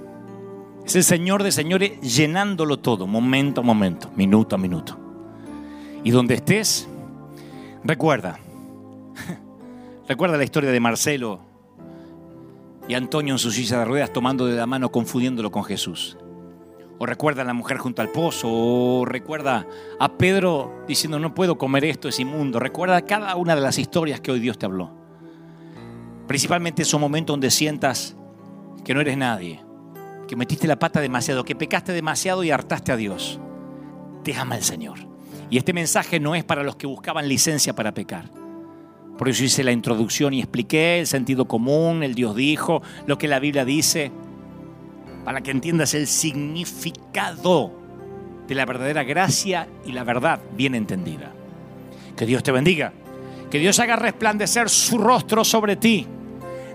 Es 0.84 0.96
el 0.96 1.04
Señor 1.04 1.42
de 1.42 1.52
señores 1.52 2.00
llenándolo 2.00 2.78
todo, 2.78 3.06
momento 3.06 3.62
a 3.62 3.64
momento, 3.64 4.10
minuto 4.16 4.56
a 4.56 4.58
minuto. 4.58 4.98
Y 6.02 6.10
donde 6.10 6.34
estés, 6.34 6.86
recuerda, 7.82 8.38
recuerda 10.08 10.36
la 10.36 10.44
historia 10.44 10.70
de 10.70 10.80
Marcelo 10.80 11.40
y 12.86 12.94
Antonio 12.94 13.34
en 13.34 13.38
su 13.38 13.50
silla 13.50 13.78
de 13.78 13.84
ruedas 13.86 14.12
tomando 14.12 14.44
de 14.44 14.56
la 14.56 14.66
mano, 14.66 14.92
confundiéndolo 14.92 15.50
con 15.50 15.64
Jesús. 15.64 16.18
O 16.98 17.06
recuerda 17.06 17.42
a 17.42 17.44
la 17.44 17.54
mujer 17.54 17.78
junto 17.78 18.02
al 18.02 18.10
pozo, 18.10 18.48
o 18.50 19.04
recuerda 19.04 19.66
a 19.98 20.16
Pedro 20.16 20.84
diciendo, 20.86 21.18
no 21.18 21.34
puedo 21.34 21.58
comer 21.58 21.84
esto, 21.84 22.08
es 22.08 22.20
inmundo. 22.20 22.60
Recuerda 22.60 23.02
cada 23.02 23.34
una 23.36 23.54
de 23.54 23.60
las 23.60 23.78
historias 23.78 24.20
que 24.20 24.30
hoy 24.30 24.40
Dios 24.40 24.58
te 24.58 24.66
habló. 24.66 24.92
Principalmente 26.28 26.82
esos 26.82 27.00
momentos 27.00 27.34
donde 27.34 27.50
sientas 27.50 28.16
que 28.84 28.94
no 28.94 29.00
eres 29.00 29.16
nadie, 29.16 29.60
que 30.28 30.36
metiste 30.36 30.66
la 30.66 30.78
pata 30.78 31.00
demasiado, 31.00 31.44
que 31.44 31.56
pecaste 31.56 31.92
demasiado 31.92 32.44
y 32.44 32.50
hartaste 32.50 32.92
a 32.92 32.96
Dios. 32.96 33.40
Te 34.22 34.34
ama 34.34 34.56
el 34.56 34.62
Señor. 34.62 34.98
Y 35.50 35.58
este 35.58 35.72
mensaje 35.72 36.20
no 36.20 36.34
es 36.34 36.44
para 36.44 36.62
los 36.62 36.76
que 36.76 36.86
buscaban 36.86 37.28
licencia 37.28 37.74
para 37.74 37.92
pecar. 37.92 38.30
Por 39.18 39.28
eso 39.28 39.44
hice 39.44 39.62
la 39.62 39.72
introducción 39.72 40.34
y 40.34 40.40
expliqué 40.40 40.98
el 40.98 41.06
sentido 41.06 41.46
común, 41.46 42.02
el 42.02 42.14
Dios 42.14 42.34
dijo, 42.34 42.82
lo 43.06 43.18
que 43.18 43.28
la 43.28 43.38
Biblia 43.38 43.64
dice 43.64 44.10
para 45.24 45.40
que 45.40 45.50
entiendas 45.50 45.94
el 45.94 46.06
significado 46.06 47.72
de 48.46 48.54
la 48.54 48.66
verdadera 48.66 49.04
gracia 49.04 49.66
y 49.86 49.92
la 49.92 50.04
verdad 50.04 50.40
bien 50.56 50.74
entendida. 50.74 51.32
Que 52.16 52.26
Dios 52.26 52.42
te 52.42 52.52
bendiga. 52.52 52.92
Que 53.50 53.58
Dios 53.58 53.78
haga 53.78 53.96
resplandecer 53.96 54.68
su 54.68 54.98
rostro 54.98 55.44
sobre 55.44 55.76
ti. 55.76 56.06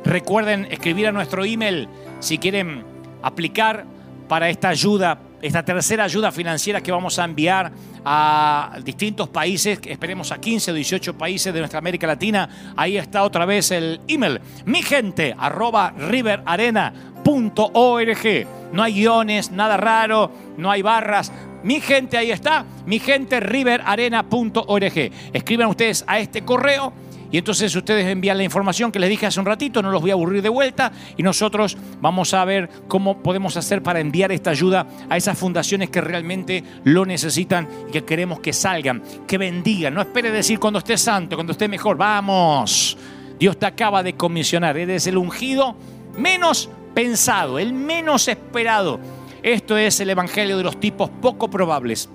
Recuerden 0.03 0.65
escribir 0.71 1.07
a 1.07 1.11
nuestro 1.11 1.45
email 1.45 1.87
si 2.19 2.37
quieren 2.37 2.83
aplicar 3.21 3.85
para 4.27 4.49
esta 4.49 4.69
ayuda, 4.69 5.19
esta 5.41 5.63
tercera 5.63 6.03
ayuda 6.03 6.31
financiera 6.31 6.81
que 6.81 6.91
vamos 6.91 7.19
a 7.19 7.25
enviar 7.25 7.71
a 8.05 8.77
distintos 8.83 9.29
países, 9.29 9.79
esperemos 9.85 10.31
a 10.31 10.39
15 10.39 10.71
o 10.71 10.73
18 10.73 11.17
países 11.17 11.53
de 11.53 11.59
nuestra 11.59 11.79
América 11.79 12.07
Latina. 12.07 12.73
Ahí 12.77 12.97
está 12.97 13.23
otra 13.23 13.45
vez 13.45 13.71
el 13.71 13.99
email, 14.07 14.39
mi 14.65 14.81
gente, 14.81 15.35
arroba 15.37 15.93
riverarena.org. 17.23 18.47
No 18.71 18.83
hay 18.83 18.93
guiones, 18.93 19.51
nada 19.51 19.77
raro, 19.77 20.31
no 20.57 20.69
hay 20.69 20.81
barras. 20.81 21.31
Mi 21.63 21.81
gente, 21.81 22.17
ahí 22.17 22.31
está, 22.31 22.65
mi 22.85 22.99
gente, 22.99 23.39
riverarena.org. 23.39 25.11
Escriban 25.33 25.67
ustedes 25.67 26.03
a 26.07 26.19
este 26.19 26.43
correo 26.43 26.93
y 27.31 27.37
entonces 27.37 27.75
ustedes 27.75 28.07
envían 28.07 28.37
la 28.37 28.43
información 28.43 28.91
que 28.91 28.99
les 28.99 29.09
dije 29.09 29.27
hace 29.27 29.39
un 29.39 29.45
ratito, 29.45 29.81
no 29.81 29.91
los 29.91 30.01
voy 30.01 30.09
a 30.09 30.13
aburrir 30.13 30.41
de 30.41 30.49
vuelta 30.49 30.91
y 31.15 31.21
nosotros 31.21 31.77
vamos 32.01 32.33
a 32.33 32.43
ver 32.45 32.69
cómo 32.87 33.21
podemos 33.21 33.55
hacer 33.57 33.83
para 33.83 33.99
enviar 33.99 34.31
esta 34.31 34.49
ayuda 34.49 34.87
a 35.09 35.17
esas 35.17 35.37
fundaciones 35.37 35.89
que 35.89 36.01
realmente 36.01 36.63
lo 36.85 37.05
necesitan 37.05 37.67
y 37.89 37.91
que 37.91 38.03
queremos 38.03 38.39
que 38.39 38.53
salgan, 38.53 39.03
que 39.27 39.37
bendigan. 39.37 39.93
No 39.93 40.01
espere 40.01 40.31
decir 40.31 40.59
cuando 40.59 40.79
esté 40.79 40.97
santo, 40.97 41.35
cuando 41.35 41.51
esté 41.51 41.67
mejor, 41.67 41.97
vamos. 41.97 42.97
Dios 43.39 43.57
te 43.57 43.65
acaba 43.65 44.01
de 44.01 44.13
comisionar, 44.13 44.77
eres 44.77 45.05
el 45.07 45.17
ungido 45.17 45.75
menos 46.17 46.69
pensado, 46.99 47.59
el 47.59 47.71
menos 47.71 48.27
esperado. 48.27 48.99
Esto 49.41 49.77
es 49.77 50.01
el 50.01 50.09
Evangelio 50.09 50.57
de 50.57 50.63
los 50.63 50.81
tipos 50.81 51.09
poco 51.09 51.49
probables 51.49 52.09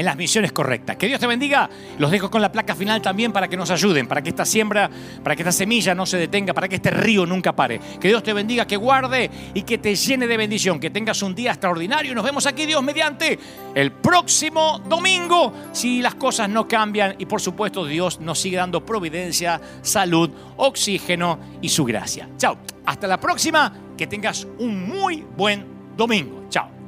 en 0.00 0.06
las 0.06 0.16
misiones 0.16 0.52
correctas. 0.52 0.96
Que 0.96 1.06
Dios 1.06 1.20
te 1.20 1.26
bendiga. 1.26 1.68
Los 1.98 2.10
dejo 2.10 2.30
con 2.30 2.40
la 2.40 2.50
placa 2.50 2.74
final 2.74 3.02
también 3.02 3.32
para 3.32 3.48
que 3.48 3.56
nos 3.56 3.70
ayuden, 3.70 4.08
para 4.08 4.22
que 4.22 4.30
esta 4.30 4.46
siembra, 4.46 4.90
para 5.22 5.36
que 5.36 5.42
esta 5.42 5.52
semilla 5.52 5.94
no 5.94 6.06
se 6.06 6.16
detenga, 6.16 6.54
para 6.54 6.68
que 6.68 6.76
este 6.76 6.90
río 6.90 7.26
nunca 7.26 7.54
pare. 7.54 7.80
Que 8.00 8.08
Dios 8.08 8.22
te 8.22 8.32
bendiga, 8.32 8.66
que 8.66 8.76
guarde 8.76 9.30
y 9.52 9.62
que 9.62 9.78
te 9.78 9.94
llene 9.94 10.26
de 10.26 10.36
bendición. 10.36 10.80
Que 10.80 10.90
tengas 10.90 11.22
un 11.22 11.34
día 11.34 11.50
extraordinario. 11.50 12.14
Nos 12.14 12.24
vemos 12.24 12.46
aquí, 12.46 12.64
Dios 12.64 12.82
mediante, 12.82 13.38
el 13.74 13.92
próximo 13.92 14.80
domingo, 14.88 15.52
si 15.72 16.00
las 16.00 16.14
cosas 16.14 16.48
no 16.48 16.66
cambian. 16.66 17.16
Y 17.18 17.26
por 17.26 17.40
supuesto, 17.40 17.84
Dios 17.84 18.20
nos 18.20 18.40
sigue 18.40 18.56
dando 18.56 18.84
providencia, 18.84 19.60
salud, 19.82 20.30
oxígeno 20.56 21.38
y 21.60 21.68
su 21.68 21.84
gracia. 21.84 22.28
Chao. 22.38 22.56
Hasta 22.86 23.06
la 23.06 23.20
próxima. 23.20 23.72
Que 23.98 24.06
tengas 24.06 24.46
un 24.58 24.88
muy 24.88 25.26
buen 25.36 25.94
domingo. 25.94 26.46
Chao. 26.48 26.79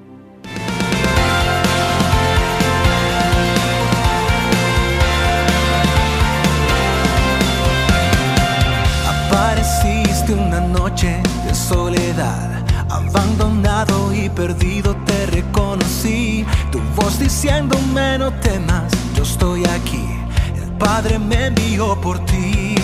Apareciste 9.42 10.34
una 10.34 10.60
noche 10.60 11.20
de 11.44 11.52
soledad, 11.52 12.64
abandonado 12.88 14.14
y 14.14 14.28
perdido 14.28 14.94
te 15.04 15.26
reconocí. 15.26 16.46
Tu 16.70 16.80
voz 16.94 17.18
diciéndome 17.18 18.18
no 18.18 18.32
temas, 18.34 18.92
yo 19.16 19.24
estoy 19.24 19.64
aquí. 19.64 20.06
El 20.54 20.70
Padre 20.74 21.18
me 21.18 21.46
envió 21.46 22.00
por 22.00 22.24
ti 22.24 22.76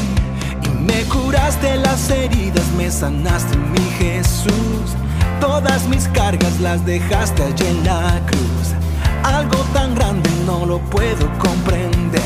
y 0.65 0.69
me 0.81 1.05
curaste 1.05 1.77
las 1.77 2.11
heridas, 2.11 2.67
me 2.77 2.91
sanaste 2.91 3.57
mi 3.57 3.91
Jesús. 3.97 4.97
Todas 5.41 5.87
mis 5.87 6.09
cargas 6.09 6.59
las 6.59 6.85
dejaste 6.85 7.45
allí 7.45 7.67
en 7.69 7.85
la 7.85 8.21
cruz. 8.27 8.75
Algo 9.23 9.59
tan 9.73 9.95
grande 9.95 10.29
no 10.45 10.67
lo 10.67 10.81
puedo 10.81 11.29
comprender. 11.39 12.18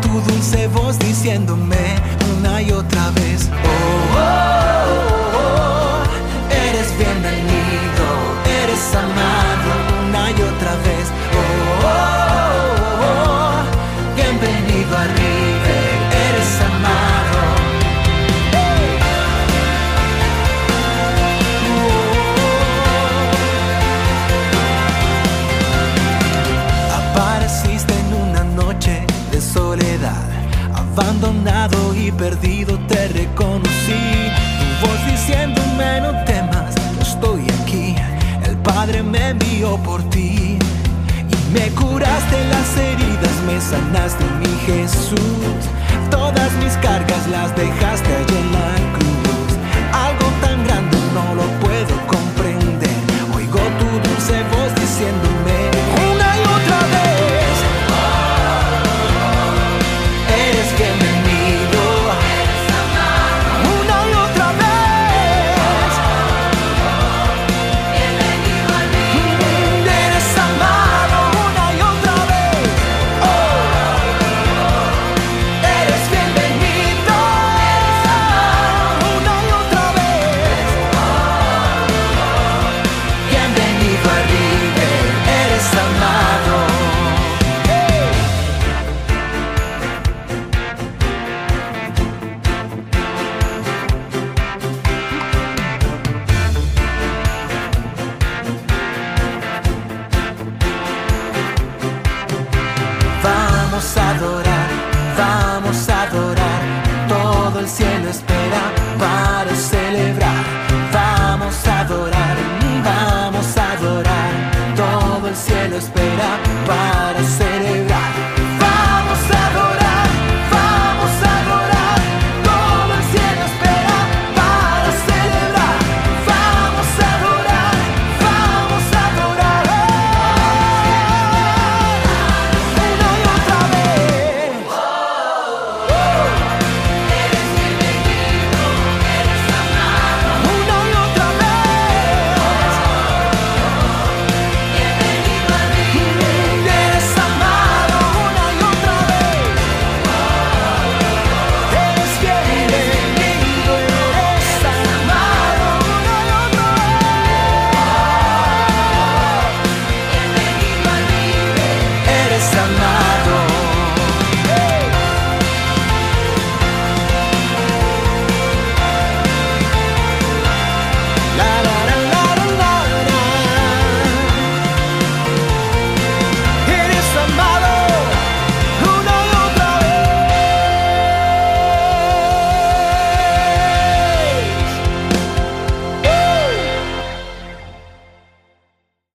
Tu 0.00 0.08
dulce 0.08 0.66
voz 0.68 0.98
diciéndome 0.98 1.96
una 2.38 2.62
y 2.62 2.70
otra 2.72 3.10
vez, 3.10 3.48
oh, 3.50 4.16
oh, 4.16 4.20
oh, 5.34 5.38
oh 5.38 6.02
eres 6.50 6.96
bienvenido, 6.96 8.06
eres 8.62 8.94
amado 8.94 9.70
una 10.08 10.30
y 10.30 10.42
otra 10.42 10.74
vez. 10.86 10.99
Abandonado 31.00 31.94
y 31.94 32.12
perdido 32.12 32.78
te 32.86 33.08
reconocí. 33.08 34.30
Tu 34.58 34.86
voz 34.86 35.06
diciéndome 35.06 36.00
no 36.02 36.24
temas, 36.24 36.74
yo 36.96 37.02
estoy 37.02 37.42
aquí. 37.62 37.94
El 38.44 38.56
Padre 38.58 39.02
me 39.02 39.30
envió 39.30 39.76
por 39.78 40.02
ti 40.10 40.58
y 40.58 41.52
me 41.52 41.68
curaste 41.70 42.44
las 42.48 42.76
heridas, 42.76 43.34
me 43.46 43.60
sanaste 43.60 44.24
mi 44.40 44.54
Jesús. 44.66 45.60
Todas 46.10 46.52
mis 46.62 46.74
cargas 46.74 47.26
las 47.28 47.54
dejaste 47.56 48.08
allí 48.16 48.36
en 48.36 48.52
la 48.52 48.98
cruz. 48.98 49.50
Algo 49.92 50.26
tan 50.42 50.64
grande 50.64 50.89